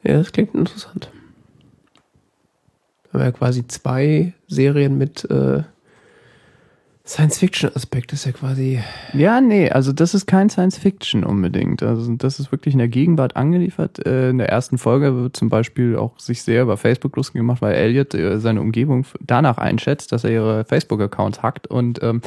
Ja, 0.03 0.13
das 0.17 0.31
klingt 0.31 0.55
interessant. 0.55 1.11
Wir 3.03 3.19
haben 3.19 3.25
ja 3.25 3.31
quasi 3.31 3.67
zwei 3.67 4.33
Serien 4.47 4.97
mit 4.97 5.29
äh, 5.29 5.63
Science-Fiction-Aspekt 7.07 8.11
ist 8.11 8.25
ja 8.25 8.33
quasi. 8.33 8.81
Ja, 9.13 9.39
nee, 9.39 9.69
also 9.69 9.93
das 9.93 10.13
ist 10.13 10.27
kein 10.27 10.49
Science-Fiction 10.49 11.23
unbedingt. 11.23 11.81
Also 11.81 12.13
das 12.15 12.39
ist 12.39 12.51
wirklich 12.51 12.73
in 12.73 12.79
der 12.79 12.89
Gegenwart 12.89 13.37
angeliefert. 13.37 14.05
Äh, 14.05 14.31
in 14.31 14.39
der 14.39 14.49
ersten 14.49 14.77
Folge 14.77 15.15
wird 15.15 15.37
zum 15.37 15.47
Beispiel 15.47 15.95
auch 15.95 16.19
sich 16.19 16.43
sehr 16.43 16.63
über 16.63 16.75
Facebook 16.75 17.15
lustig 17.15 17.35
gemacht, 17.35 17.61
weil 17.61 17.75
Elliot 17.75 18.13
äh, 18.13 18.39
seine 18.39 18.59
Umgebung 18.59 19.05
danach 19.21 19.57
einschätzt, 19.57 20.11
dass 20.11 20.25
er 20.25 20.31
ihre 20.31 20.65
Facebook-Accounts 20.65 21.41
hackt 21.41 21.67
und 21.67 22.03
ähm, 22.03 22.21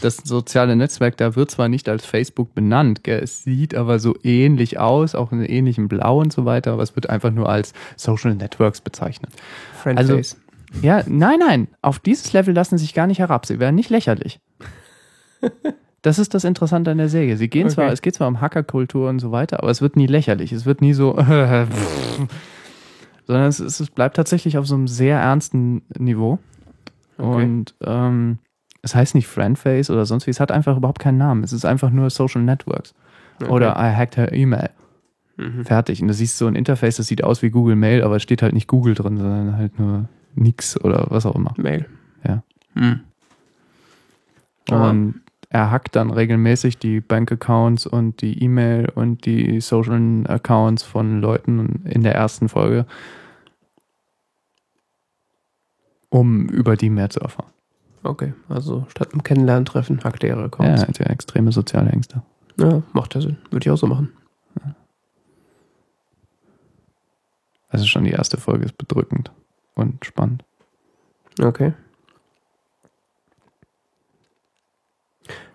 das 0.00 0.18
soziale 0.18 0.76
Netzwerk 0.76 1.16
da 1.16 1.34
wird 1.34 1.50
zwar 1.50 1.68
nicht 1.68 1.88
als 1.88 2.06
Facebook 2.06 2.54
benannt, 2.54 3.02
gell, 3.02 3.20
es 3.22 3.42
sieht 3.42 3.74
aber 3.74 3.98
so 3.98 4.14
ähnlich 4.22 4.78
aus, 4.78 5.14
auch 5.14 5.32
in 5.32 5.44
ähnlichem 5.44 5.88
Blau 5.88 6.20
und 6.20 6.32
so 6.32 6.44
weiter, 6.44 6.72
aber 6.72 6.82
es 6.82 6.94
wird 6.94 7.10
einfach 7.10 7.32
nur 7.32 7.48
als 7.48 7.72
Social 7.96 8.34
Networks 8.34 8.80
bezeichnet. 8.80 9.32
Friendface. 9.80 10.08
Also, 10.08 10.36
ja, 10.82 11.02
nein, 11.06 11.38
nein. 11.40 11.68
Auf 11.82 11.98
dieses 11.98 12.32
Level 12.32 12.54
lassen 12.54 12.78
sie 12.78 12.84
sich 12.84 12.94
gar 12.94 13.06
nicht 13.06 13.18
herab. 13.18 13.44
Sie 13.46 13.58
werden 13.60 13.74
nicht 13.76 13.90
lächerlich. 13.90 14.40
Das 16.02 16.18
ist 16.18 16.32
das 16.32 16.44
Interessante 16.44 16.90
an 16.90 16.96
der 16.96 17.10
Serie. 17.10 17.36
Sie 17.36 17.48
gehen 17.48 17.68
zwar, 17.68 17.84
Okay. 17.84 17.92
es 17.92 18.00
geht 18.00 18.14
zwar 18.14 18.26
um 18.26 18.40
Hackerkultur 18.40 19.10
und 19.10 19.18
so 19.18 19.32
weiter, 19.32 19.58
aber 19.62 19.70
es 19.70 19.82
wird 19.82 19.96
nie 19.96 20.06
lächerlich. 20.06 20.50
Es 20.50 20.64
wird 20.64 20.80
nie 20.80 20.94
so, 20.94 21.14
sondern 23.26 23.48
es, 23.48 23.60
es 23.60 23.90
bleibt 23.90 24.16
tatsächlich 24.16 24.56
auf 24.56 24.66
so 24.66 24.76
einem 24.76 24.88
sehr 24.88 25.20
ernsten 25.20 25.82
Niveau. 25.98 26.38
Okay. 27.18 27.44
Und 27.44 27.74
ähm, 27.84 28.38
es 28.80 28.94
heißt 28.94 29.14
nicht 29.14 29.26
Friendface 29.26 29.90
oder 29.90 30.06
sonst 30.06 30.26
wie. 30.26 30.30
Es 30.30 30.40
hat 30.40 30.50
einfach 30.50 30.78
überhaupt 30.78 31.00
keinen 31.00 31.18
Namen. 31.18 31.44
Es 31.44 31.52
ist 31.52 31.66
einfach 31.66 31.90
nur 31.90 32.08
Social 32.08 32.40
Networks. 32.42 32.94
Okay. 33.42 33.50
Oder 33.50 33.72
I 33.76 33.94
hacked 33.94 34.16
her 34.16 34.32
E-Mail. 34.32 34.70
Mhm. 35.36 35.66
Fertig. 35.66 36.00
Und 36.00 36.08
du 36.08 36.14
siehst 36.14 36.38
so 36.38 36.46
ein 36.46 36.54
Interface, 36.56 36.96
das 36.96 37.08
sieht 37.08 37.22
aus 37.22 37.42
wie 37.42 37.50
Google 37.50 37.76
Mail, 37.76 38.04
aber 38.04 38.16
es 38.16 38.22
steht 38.22 38.40
halt 38.40 38.54
nicht 38.54 38.68
Google 38.68 38.94
drin, 38.94 39.18
sondern 39.18 39.58
halt 39.58 39.78
nur 39.78 40.08
nix 40.34 40.80
oder 40.80 41.06
was 41.10 41.26
auch 41.26 41.34
immer. 41.34 41.54
Mail. 41.56 41.86
Ja. 42.26 42.42
Hm. 42.74 43.00
Und 44.70 45.20
er 45.48 45.70
hackt 45.72 45.96
dann 45.96 46.10
regelmäßig 46.10 46.78
die 46.78 47.00
Bankaccounts 47.00 47.86
und 47.86 48.20
die 48.22 48.42
E-Mail 48.42 48.88
und 48.94 49.26
die 49.26 49.60
Social 49.60 50.24
Accounts 50.28 50.84
von 50.84 51.20
Leuten 51.20 51.84
in 51.86 52.02
der 52.04 52.14
ersten 52.14 52.48
Folge, 52.48 52.86
um 56.08 56.48
über 56.48 56.76
die 56.76 56.90
mehr 56.90 57.10
zu 57.10 57.20
erfahren. 57.20 57.50
Okay, 58.02 58.32
also 58.48 58.86
statt 58.88 59.12
einem 59.12 59.24
Kennenlerntreffen 59.24 60.02
hackt 60.04 60.22
er 60.22 60.30
ihre 60.30 60.40
Ja, 60.40 60.46
Accounts. 60.46 60.82
er 60.82 60.88
hat 60.88 60.98
ja 61.00 61.06
extreme 61.06 61.50
soziale 61.52 61.90
Ängste. 61.90 62.22
Ja. 62.56 62.82
macht 62.92 63.14
ja 63.14 63.20
Sinn. 63.20 63.38
Würde 63.50 63.64
ich 63.66 63.70
auch 63.70 63.76
so 63.76 63.86
machen. 63.86 64.12
Also 67.68 67.86
schon 67.86 68.04
die 68.04 68.10
erste 68.10 68.36
Folge 68.36 68.64
ist 68.64 68.76
bedrückend 68.78 69.30
und 69.74 70.04
spannend. 70.04 70.44
Okay. 71.40 71.72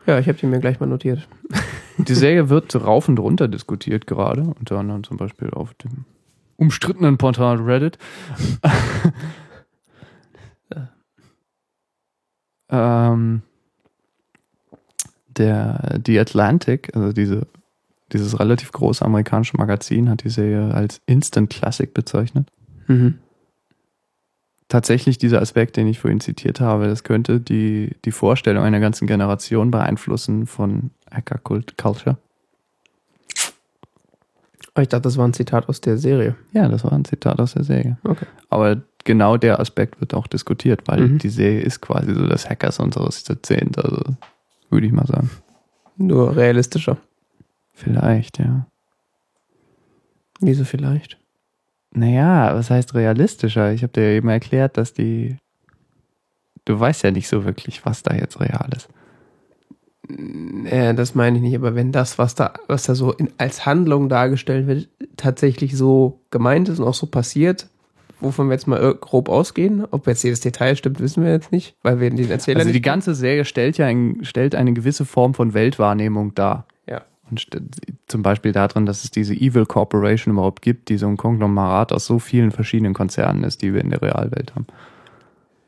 Ja, 0.05 0.19
ich 0.19 0.27
habe 0.27 0.37
die 0.37 0.45
mir 0.45 0.59
gleich 0.59 0.79
mal 0.79 0.85
notiert. 0.85 1.27
Die 1.97 2.13
Serie 2.13 2.49
wird 2.49 2.75
rauf 2.75 3.07
und 3.07 3.17
runter 3.19 3.47
diskutiert 3.47 4.05
gerade, 4.05 4.41
unter 4.41 4.77
anderem 4.77 5.03
zum 5.03 5.17
Beispiel 5.17 5.49
auf 5.51 5.73
dem 5.75 6.05
umstrittenen 6.57 7.17
Portal 7.17 7.57
Reddit. 7.57 7.97
ähm, 12.69 13.41
der 15.37 15.99
The 16.05 16.19
Atlantic, 16.19 16.95
also 16.95 17.13
diese, 17.13 17.47
dieses 18.11 18.39
relativ 18.39 18.71
große 18.71 19.03
amerikanische 19.03 19.57
Magazin, 19.57 20.09
hat 20.09 20.23
die 20.23 20.29
Serie 20.29 20.73
als 20.73 21.01
Instant 21.05 21.49
Classic 21.49 21.93
bezeichnet. 21.93 22.49
Mhm. 22.87 23.19
Tatsächlich 24.67 25.17
dieser 25.19 25.41
Aspekt, 25.41 25.77
den 25.77 25.85
ich 25.87 25.99
vorhin 25.99 26.19
zitiert 26.19 26.59
habe, 26.59 26.87
das 26.87 27.03
könnte 27.03 27.39
die, 27.39 27.95
die 28.03 28.11
Vorstellung 28.11 28.63
einer 28.63 28.79
ganzen 28.79 29.05
Generation 29.07 29.69
beeinflussen 29.69 30.47
von 30.47 30.89
Hacker-Culture. 31.11 32.17
Oh, 34.77 34.81
Ich 34.81 34.89
dachte, 34.89 35.03
das 35.03 35.17
war 35.17 35.27
ein 35.27 35.33
Zitat 35.33 35.69
aus 35.69 35.81
der 35.81 35.97
Serie. 35.97 36.35
Ja, 36.51 36.67
das 36.67 36.83
war 36.83 36.91
ein 36.93 37.05
Zitat 37.05 37.39
aus 37.39 37.53
der 37.53 37.63
Serie. 37.63 37.97
Okay. 38.03 38.25
Aber 38.49 38.81
genau 39.03 39.37
der 39.37 39.59
Aspekt 39.59 40.01
wird 40.01 40.13
auch 40.13 40.27
diskutiert, 40.27 40.81
weil 40.87 41.01
Mhm. 41.07 41.17
die 41.19 41.29
Serie 41.29 41.61
ist 41.61 41.79
quasi 41.81 42.13
so 42.13 42.27
das 42.27 42.49
Hackers 42.49 42.79
unseres 42.79 43.25
Jahrzehnts, 43.27 43.77
also 43.77 44.01
würde 44.69 44.87
ich 44.87 44.91
mal 44.93 45.05
sagen. 45.05 45.29
Nur 45.95 46.35
realistischer. 46.35 46.97
Vielleicht, 47.73 48.39
ja. 48.39 48.65
Wieso 50.41 50.65
vielleicht? 50.65 51.17
Naja, 51.95 52.53
was 52.53 52.69
heißt 52.69 52.93
realistischer? 52.93 53.71
Ich 53.73 53.81
habe 53.83 53.93
dir 53.93 54.11
ja 54.11 54.17
eben 54.17 54.29
erklärt, 54.29 54.77
dass 54.77 54.93
die. 54.93 55.37
Du 56.65 56.79
weißt 56.79 57.03
ja 57.03 57.11
nicht 57.11 57.27
so 57.27 57.45
wirklich, 57.45 57.85
was 57.85 58.03
da 58.03 58.13
jetzt 58.15 58.39
real 58.39 58.69
ist. 58.75 58.89
Äh, 60.65 60.93
das 60.93 61.15
meine 61.15 61.37
ich 61.37 61.43
nicht, 61.43 61.55
aber 61.55 61.75
wenn 61.75 61.91
das, 61.91 62.17
was 62.17 62.35
da, 62.35 62.53
was 62.67 62.83
da 62.83 62.95
so 62.95 63.11
in, 63.11 63.29
als 63.37 63.65
Handlung 63.65 64.09
dargestellt 64.09 64.67
wird, 64.67 64.87
tatsächlich 65.17 65.75
so 65.77 66.19
gemeint 66.31 66.69
ist 66.69 66.79
und 66.79 66.87
auch 66.87 66.93
so 66.93 67.07
passiert, 67.07 67.67
wovon 68.19 68.47
wir 68.47 68.53
jetzt 68.53 68.67
mal 68.67 68.79
ir- 68.81 68.95
grob 68.95 69.29
ausgehen, 69.29 69.85
ob 69.89 70.05
jetzt 70.07 70.23
jedes 70.23 70.41
Detail 70.41 70.75
stimmt, 70.75 70.99
wissen 70.99 71.23
wir 71.23 71.31
jetzt 71.31 71.51
nicht, 71.51 71.75
weil 71.81 71.99
wir 71.99 72.09
den 72.09 72.29
Erzähler 72.29 72.59
Also 72.59 72.71
die 72.71 72.81
ganze 72.81 73.15
Serie 73.15 73.45
stellt 73.45 73.77
ja 73.77 73.87
ein, 73.87 74.19
stellt 74.23 74.53
eine 74.55 74.73
gewisse 74.73 75.05
Form 75.05 75.33
von 75.33 75.53
Weltwahrnehmung 75.53 76.33
dar. 76.35 76.67
Und 77.29 77.47
zum 78.07 78.21
Beispiel 78.21 78.51
darin, 78.51 78.85
dass 78.85 79.03
es 79.03 79.11
diese 79.11 79.33
Evil 79.33 79.65
Corporation 79.65 80.33
überhaupt 80.33 80.61
gibt, 80.61 80.89
die 80.89 80.97
so 80.97 81.07
ein 81.07 81.17
Konglomerat 81.17 81.91
aus 81.91 82.05
so 82.05 82.19
vielen 82.19 82.51
verschiedenen 82.51 82.93
Konzernen 82.93 83.43
ist, 83.43 83.61
die 83.61 83.73
wir 83.73 83.81
in 83.81 83.89
der 83.89 84.01
Realwelt 84.01 84.53
haben. 84.53 84.67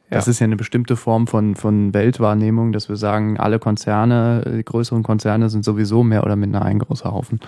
Das 0.09 0.27
Ja. 0.27 0.31
ist 0.31 0.39
ja 0.39 0.45
eine 0.45 0.55
bestimmte 0.55 0.95
Form 0.95 1.27
von, 1.27 1.55
von 1.55 1.93
Weltwahrnehmung, 1.93 2.71
dass 2.71 2.87
wir 2.89 2.95
sagen, 2.95 3.37
alle 3.39 3.59
Konzerne, 3.59 4.43
die 4.57 4.63
größeren 4.63 5.03
Konzerne 5.03 5.49
sind 5.49 5.65
sowieso 5.65 6.03
mehr 6.03 6.23
oder 6.23 6.35
minder 6.35 6.61
ein 6.61 6.79
großer 6.79 7.11
Haufen. 7.11 7.39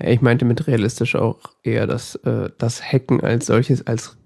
Ja, 0.00 0.08
ich 0.08 0.20
meinte 0.22 0.44
mit 0.46 0.66
realistisch 0.66 1.14
auch 1.14 1.38
eher, 1.62 1.86
dass 1.86 2.16
äh, 2.16 2.48
das 2.58 2.82
Hacken 2.82 3.20
als 3.20 3.46
solches 3.46 3.86
als 3.86 4.16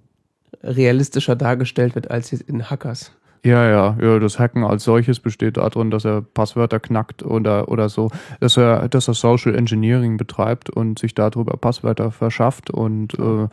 realistischer 0.63 1.37
dargestellt 1.37 1.95
wird 1.97 2.11
als 2.11 2.31
jetzt 2.31 2.49
in 2.49 2.71
Hackers. 2.71 3.13
Ja, 3.45 3.69
ja, 3.69 3.97
ja, 4.01 4.19
das 4.19 4.39
Hacken 4.39 4.65
als 4.65 4.85
solches 4.85 5.21
besteht 5.21 5.59
darin, 5.59 5.91
dass 5.91 6.07
er 6.07 6.23
Passwörter 6.23 6.81
knackt 6.81 7.23
oder, 7.23 7.69
oder 7.69 7.91
so, 7.91 8.11
dass 8.41 8.57
er, 8.57 8.89
dass 8.89 9.07
er 9.07 9.13
Social 9.13 9.55
Engineering 9.55 10.17
betreibt 10.17 10.71
und 10.71 10.99
sich 10.99 11.15
darüber 11.15 11.59
Passwörter 11.59 12.11
verschafft 12.11 12.71
und 12.71 13.19
äh, 13.19 13.49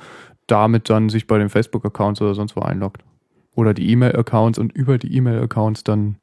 damit 0.47 0.89
dann 0.89 1.09
sich 1.09 1.27
bei 1.27 1.37
den 1.37 1.49
Facebook-Accounts 1.49 2.21
oder 2.21 2.33
sonst 2.35 2.55
wo 2.55 2.61
einloggt. 2.61 3.03
Oder 3.53 3.73
die 3.73 3.89
E-Mail-Accounts 3.91 4.59
und 4.59 4.71
über 4.71 4.97
die 4.97 5.13
E-Mail-Accounts 5.13 5.83
dann 5.83 6.15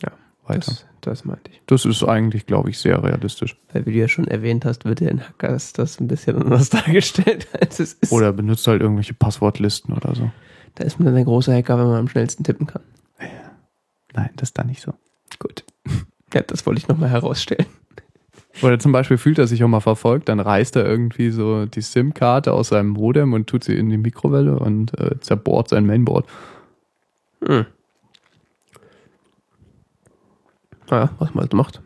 Ja, 0.00 0.12
weiter. 0.46 0.60
Das, 0.60 0.86
das 1.00 1.24
meinte 1.24 1.50
ich. 1.50 1.60
Das 1.66 1.84
ist 1.84 2.04
eigentlich, 2.04 2.46
glaube 2.46 2.70
ich, 2.70 2.78
sehr 2.78 3.02
realistisch. 3.02 3.56
Weil, 3.72 3.84
wie 3.84 3.92
du 3.92 3.98
ja 3.98 4.06
schon 4.06 4.28
erwähnt 4.28 4.64
hast, 4.64 4.84
wird 4.84 5.00
ja 5.00 5.08
in 5.08 5.20
Hackers 5.26 5.72
das 5.72 5.98
ein 5.98 6.06
bisschen 6.06 6.40
anders 6.40 6.70
dargestellt, 6.70 7.48
als 7.60 7.80
es 7.80 7.94
ist. 7.94 8.12
Oder 8.12 8.26
er 8.26 8.32
benutzt 8.32 8.68
halt 8.68 8.80
irgendwelche 8.80 9.14
Passwortlisten 9.14 9.92
oder 9.92 10.14
so. 10.14 10.30
Da 10.74 10.84
ist 10.84 10.98
man 10.98 11.06
dann 11.06 11.14
der 11.14 11.24
große 11.24 11.52
Hacker, 11.52 11.78
wenn 11.78 11.86
man 11.86 11.96
am 11.96 12.08
schnellsten 12.08 12.44
tippen 12.44 12.66
kann. 12.66 12.82
Nein, 14.12 14.30
das 14.36 14.50
ist 14.50 14.58
dann 14.58 14.66
nicht 14.66 14.82
so. 14.82 14.94
Gut. 15.38 15.64
Ja, 16.32 16.42
das 16.42 16.64
wollte 16.64 16.78
ich 16.78 16.86
nochmal 16.86 17.08
herausstellen. 17.08 17.66
Oder 18.62 18.78
zum 18.78 18.92
Beispiel 18.92 19.18
fühlt 19.18 19.38
er 19.38 19.48
sich 19.48 19.64
auch 19.64 19.68
mal 19.68 19.80
verfolgt, 19.80 20.28
dann 20.28 20.38
reißt 20.38 20.76
er 20.76 20.84
irgendwie 20.84 21.30
so 21.30 21.66
die 21.66 21.80
SIM-Karte 21.80 22.52
aus 22.52 22.68
seinem 22.68 22.90
Modem 22.90 23.32
und 23.32 23.48
tut 23.48 23.64
sie 23.64 23.76
in 23.76 23.88
die 23.90 23.96
Mikrowelle 23.96 24.56
und 24.56 24.96
äh, 24.96 25.18
zerbohrt 25.18 25.68
sein 25.68 25.86
Mainboard. 25.86 26.28
Hm. 27.44 27.66
Naja, 30.88 31.10
was 31.18 31.34
man 31.34 31.42
halt 31.42 31.52
macht. 31.52 31.82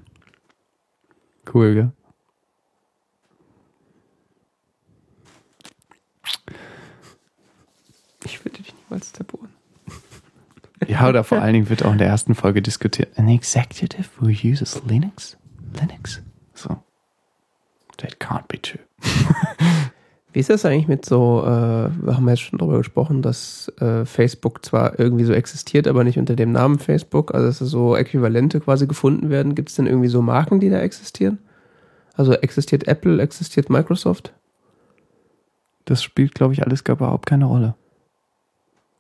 Cool, 1.53 1.75
gell? 1.75 1.93
Ich 8.25 8.45
würde 8.45 8.64
niemals 8.89 9.13
zerbohren. 9.13 9.51
Ja, 10.87 11.09
oder 11.09 11.25
vor 11.25 11.41
allen 11.41 11.55
Dingen 11.55 11.71
wird 11.71 11.85
auch 11.85 11.93
in 11.93 11.99
der 11.99 12.09
ersten 12.09 12.35
Folge 12.35 12.61
diskutiert. 12.61 13.19
An 13.19 13.29
executive 13.29 14.09
who 14.19 14.27
uses 14.27 14.83
Linux? 14.87 15.39
Linux? 15.81 16.21
So. 16.53 16.77
That 17.99 18.19
can't 18.21 18.47
be 18.49 18.61
true. 18.61 18.81
Wie 20.33 20.41
ist 20.41 20.51
das 20.51 20.65
eigentlich 20.65 20.89
mit 20.89 21.05
so, 21.05 21.43
äh, 21.45 21.47
wir 21.49 22.17
haben 22.17 22.29
jetzt 22.29 22.41
schon 22.43 22.59
darüber 22.59 22.79
gesprochen, 22.79 23.23
dass 23.23 23.73
äh, 23.79 24.05
Facebook 24.05 24.65
zwar 24.65 24.99
irgendwie 24.99 25.25
so 25.25 25.33
existiert, 25.33 25.87
aber 25.87 26.03
nicht 26.03 26.19
unter 26.19 26.35
dem 26.35 26.51
Namen 26.51 26.81
Facebook, 26.81 27.33
also 27.33 27.47
dass 27.47 27.59
so 27.59 27.95
Äquivalente 27.95 28.61
quasi 28.61 28.89
gefunden 28.89 29.31
werden. 29.31 29.55
Gibt 29.55 29.69
es 29.69 29.77
denn 29.77 29.87
irgendwie 29.87 30.09
so 30.09 30.23
Marken, 30.23 30.59
die 30.59 30.71
da 30.71 30.81
existieren? 30.81 31.39
Also 32.15 32.33
existiert 32.33 32.89
Apple, 32.89 33.23
existiert 33.23 33.71
Microsoft? 33.71 34.35
Das 35.85 36.03
spielt, 36.03 36.35
glaube 36.35 36.53
ich, 36.53 36.65
alles 36.65 36.83
gar 36.83 36.97
überhaupt 36.97 37.27
keine 37.27 37.45
Rolle. 37.45 37.77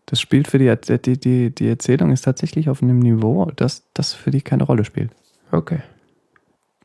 Das 0.06 0.20
spielt 0.20 0.48
für 0.48 0.58
die, 0.58 0.74
die, 0.98 1.18
die, 1.18 1.54
die 1.54 1.68
Erzählung 1.68 2.10
ist 2.10 2.22
tatsächlich 2.22 2.68
auf 2.68 2.82
einem 2.82 2.98
Niveau, 2.98 3.50
dass 3.56 3.84
das 3.94 4.12
für 4.12 4.30
die 4.30 4.42
keine 4.42 4.64
Rolle 4.64 4.84
spielt. 4.84 5.10
Okay. 5.50 5.80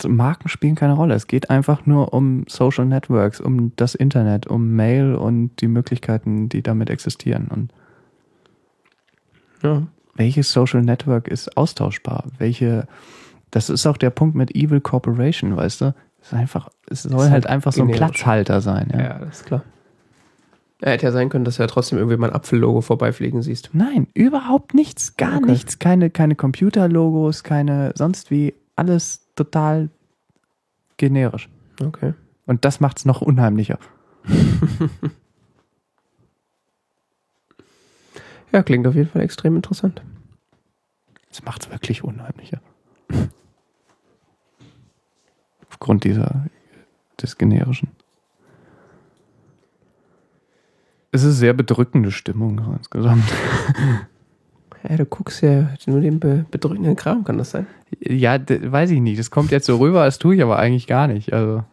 Marken 0.07 0.47
spielen 0.47 0.75
keine 0.75 0.93
Rolle. 0.93 1.13
Es 1.15 1.27
geht 1.27 1.49
einfach 1.49 1.85
nur 1.85 2.13
um 2.13 2.45
Social 2.47 2.85
Networks, 2.85 3.41
um 3.41 3.75
das 3.75 3.95
Internet, 3.95 4.47
um 4.47 4.75
Mail 4.75 5.15
und 5.15 5.57
die 5.59 5.67
Möglichkeiten, 5.67 6.47
die 6.47 6.63
damit 6.63 6.89
existieren. 6.89 7.49
Und 7.49 7.73
Ja. 9.61 9.83
welches 10.15 10.51
Social 10.53 10.81
Network 10.81 11.27
ist 11.27 11.57
austauschbar? 11.57 12.25
Welche, 12.37 12.87
das 13.51 13.69
ist 13.69 13.85
auch 13.85 13.97
der 13.97 14.09
Punkt 14.11 14.35
mit 14.35 14.55
Evil 14.55 14.79
Corporation, 14.79 15.57
weißt 15.57 15.81
du? 15.81 15.93
Es, 16.21 16.27
ist 16.27 16.33
einfach, 16.33 16.69
es 16.89 17.03
soll 17.03 17.19
halt 17.23 17.31
halt 17.31 17.47
einfach 17.47 17.73
so 17.73 17.81
ein. 17.83 17.91
Platzhalter 17.91 18.61
sein. 18.61 18.89
Ja? 18.93 19.01
Ja, 19.01 19.19
das 19.19 19.41
ist 19.41 19.45
klar. 19.45 19.63
Ja, 20.81 20.91
hätte 20.91 21.05
ja 21.07 21.11
sein 21.11 21.29
können, 21.29 21.43
dass 21.45 21.57
du 21.57 21.63
ja 21.63 21.67
trotzdem 21.67 21.97
irgendwie 21.97 22.15
mal 22.17 22.29
ein 22.29 22.35
Apfellogo 22.35 22.81
vorbeifliegen 22.81 23.41
siehst. 23.41 23.69
Nein, 23.73 24.07
überhaupt 24.13 24.73
nichts, 24.73 25.17
gar 25.17 25.37
Okay. 25.37 25.51
nichts. 25.51 25.79
Keine, 25.79 26.09
keine 26.09 26.35
Computerlogos, 26.35 27.43
keine 27.43 27.91
sonst 27.95 28.31
wie, 28.31 28.53
alles 28.77 29.27
total 29.35 29.89
generisch. 30.95 31.49
Okay. 31.83 32.13
Und 32.45 32.63
das 32.63 32.79
macht 32.79 32.99
es 32.99 33.05
noch 33.05 33.21
unheimlicher. 33.21 33.77
Ja, 38.51 38.63
klingt 38.63 38.87
auf 38.87 38.95
jeden 38.95 39.09
Fall 39.09 39.21
extrem 39.21 39.55
interessant. 39.55 40.01
Das 41.29 41.43
macht 41.43 41.63
es 41.63 41.71
wirklich 41.71 42.03
unheimlicher. 42.03 42.59
Aufgrund 45.69 46.03
dieser, 46.03 46.45
des 47.21 47.37
Generischen. 47.37 47.89
Es 51.11 51.23
ist 51.23 51.37
sehr 51.39 51.53
bedrückende 51.53 52.11
Stimmung 52.11 52.59
insgesamt. 52.77 53.23
Ja, 54.87 54.95
du 54.95 55.05
guckst 55.05 55.41
ja 55.41 55.67
nur 55.87 55.99
den 55.99 56.21
be 56.21 56.45
bedrückenden 56.49 56.95
Kram, 56.95 57.25
kann 57.25 57.37
das 57.37 57.51
sein? 57.51 57.67
Ja, 57.99 58.37
weiß 58.39 58.91
ich 58.91 59.01
nicht. 59.01 59.19
Das 59.19 59.29
kommt 59.29 59.51
jetzt 59.51 59.65
so 59.65 59.75
rüber, 59.75 60.05
das 60.05 60.19
tue 60.19 60.35
ich 60.35 60.41
aber 60.41 60.57
eigentlich 60.57 60.87
gar 60.87 61.07
nicht. 61.07 61.33
Also, 61.33 61.65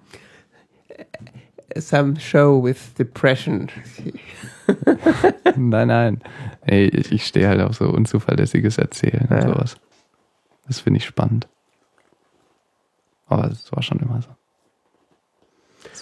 Some 1.78 2.18
show 2.18 2.64
with 2.64 2.94
depression. 2.98 3.68
nein, 5.56 5.86
nein. 5.86 6.20
Ey, 6.62 6.88
ich, 6.88 7.12
ich 7.12 7.26
stehe 7.26 7.46
halt 7.46 7.60
auf 7.60 7.76
so 7.76 7.88
unzuverlässiges 7.90 8.76
Erzählen 8.78 9.28
und 9.30 9.36
Ja. 9.36 9.42
sowas. 9.42 9.76
Das 10.66 10.80
finde 10.80 10.98
ich 10.98 11.04
spannend. 11.04 11.46
Aber 13.26 13.48
das 13.48 13.70
war 13.72 13.82
schon 13.84 14.00
immer 14.00 14.20
so. 14.20 14.30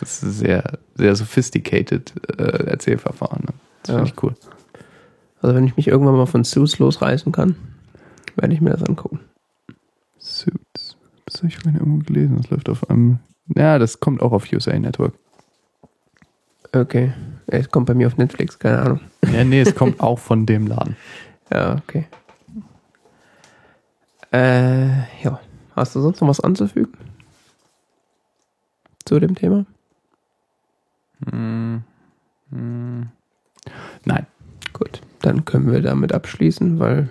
Das 0.01 0.03
ist 0.15 0.23
ein 0.23 0.31
sehr, 0.33 0.79
sehr 0.95 1.15
sophisticated 1.17 2.13
äh, 2.39 2.67
Erzählverfahren. 2.67 3.43
Ne? 3.47 3.55
Das 3.83 3.89
Ja. 3.91 3.95
finde 3.97 4.11
ich 4.15 4.23
cool. 4.23 4.35
Also 5.41 5.55
wenn 5.57 5.65
ich 5.67 5.77
mich 5.77 5.89
irgendwann 5.89 6.17
mal 6.17 6.27
von 6.27 6.45
Suits 6.45 6.79
losreißen 6.79 7.31
kann, 7.33 7.57
werde 8.37 8.55
ich 8.55 8.61
mir 8.61 8.71
das 8.71 8.83
angucken. 8.83 9.21
Suits. 10.19 10.97
Das 11.27 11.37
habe 11.39 11.49
ich 11.49 11.57
vorhin 11.59 11.79
irgendwo 11.79 12.05
gelesen. 12.05 12.39
Das 12.41 12.51
läuft 12.51 12.69
auf 12.69 12.89
einem. 12.91 13.19
Ja, 13.55 13.79
das 13.79 14.01
kommt 14.01 14.23
auch 14.23 14.33
auf 14.33 14.51
USA 14.53 14.79
Network. 14.79 15.15
Okay. 16.73 17.13
Es 17.47 17.71
kommt 17.71 17.87
bei 17.87 17.95
mir 17.95 18.07
auf 18.07 18.17
Netflix, 18.17 18.59
keine 18.59 18.79
Ahnung. 18.81 19.01
Ja, 19.33 19.45
nee, 19.45 19.61
es 19.61 19.75
kommt 19.75 20.01
auch 20.01 20.19
von 20.19 20.47
dem 20.47 20.67
Laden. 20.67 20.97
Ja, 21.53 21.77
okay. 21.77 22.07
Äh, 24.33 24.89
ja. 25.23 25.39
Hast 25.77 25.95
du 25.95 26.01
sonst 26.01 26.21
noch 26.21 26.29
was 26.29 26.41
anzufügen? 26.41 26.93
Zu 29.05 29.21
dem 29.21 29.35
Thema? 29.35 29.67
Hm. 31.31 31.83
Nein. 34.05 34.27
Gut, 34.73 35.01
dann 35.23 35.45
können 35.45 35.71
wir 35.71 35.81
damit 35.81 36.13
abschließen, 36.13 36.81
weil 36.81 37.09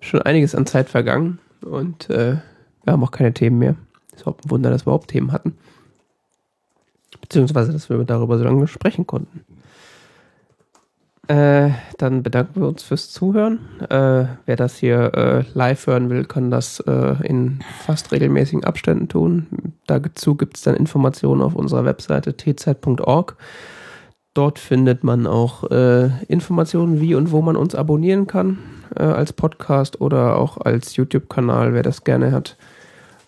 schon 0.00 0.22
einiges 0.22 0.54
an 0.54 0.66
Zeit 0.66 0.88
vergangen 0.88 1.38
und 1.60 2.08
äh, 2.08 2.38
wir 2.84 2.92
haben 2.92 3.04
auch 3.04 3.10
keine 3.10 3.34
Themen 3.34 3.58
mehr. 3.58 3.76
Ist 4.12 4.22
überhaupt 4.22 4.46
ein 4.46 4.50
Wunder, 4.50 4.70
dass 4.70 4.82
wir 4.82 4.90
überhaupt 4.90 5.08
Themen 5.08 5.32
hatten. 5.32 5.58
Beziehungsweise, 7.20 7.72
dass 7.72 7.90
wir 7.90 8.02
darüber 8.04 8.38
so 8.38 8.44
lange 8.44 8.66
sprechen 8.66 9.06
konnten. 9.06 9.44
Äh, 11.28 11.70
dann 11.98 12.22
bedanken 12.24 12.60
wir 12.60 12.68
uns 12.68 12.82
fürs 12.82 13.10
Zuhören. 13.10 13.60
Äh, 13.88 14.24
wer 14.46 14.56
das 14.56 14.78
hier 14.78 15.14
äh, 15.14 15.44
live 15.54 15.86
hören 15.86 16.10
will, 16.10 16.24
kann 16.24 16.50
das 16.50 16.80
äh, 16.80 17.14
in 17.24 17.60
fast 17.84 18.10
regelmäßigen 18.10 18.64
Abständen 18.64 19.08
tun. 19.08 19.46
Dazu 19.86 20.34
gibt 20.34 20.56
es 20.56 20.64
dann 20.64 20.74
Informationen 20.74 21.40
auf 21.42 21.54
unserer 21.54 21.84
Webseite 21.84 22.36
tz.org. 22.36 23.36
Dort 24.34 24.58
findet 24.58 25.04
man 25.04 25.26
auch 25.26 25.70
äh, 25.70 26.08
Informationen, 26.26 27.00
wie 27.00 27.14
und 27.14 27.30
wo 27.30 27.42
man 27.42 27.56
uns 27.56 27.76
abonnieren 27.76 28.26
kann, 28.26 28.58
äh, 28.96 29.02
als 29.02 29.32
Podcast 29.32 30.00
oder 30.00 30.36
auch 30.36 30.56
als 30.56 30.96
YouTube-Kanal, 30.96 31.74
wer 31.74 31.82
das 31.82 32.04
gerne 32.04 32.32
hat. 32.32 32.56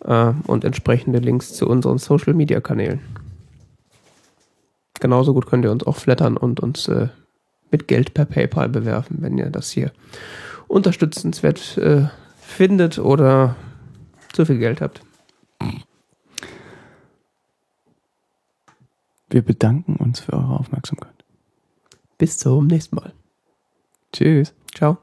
Und 0.05 0.65
entsprechende 0.65 1.21
Links 1.21 1.55
zu 1.55 1.69
unseren 1.69 1.99
Social-Media-Kanälen. 1.99 2.99
Genauso 4.99 5.33
gut 5.33 5.47
könnt 5.47 5.65
ihr 5.65 5.71
uns 5.71 5.87
auch 5.87 5.95
flattern 5.95 6.37
und 6.37 6.59
uns 6.59 6.91
mit 7.73 7.89
Geld 7.89 8.15
per 8.15 8.27
PayPal 8.27 8.69
bewerfen, 8.69 9.17
wenn 9.21 9.39
ihr 9.39 9.51
das 9.51 9.71
hier 9.71 9.91
unterstützenswert 10.69 11.77
äh, 11.79 12.07
findet 12.39 12.99
oder 12.99 13.57
zu 14.33 14.45
viel 14.47 14.59
Geld 14.59 14.81
habt. 14.81 15.01
Wir 19.29 19.43
bedanken 19.43 19.97
uns 19.97 20.21
für 20.21 20.35
eure 20.35 20.61
Aufmerksamkeit. 20.61 21.25
Bis 22.19 22.39
zum 22.39 22.67
nächsten 22.67 22.97
Mal. 22.97 23.13
Tschüss. 24.13 24.55
Ciao. 24.75 24.99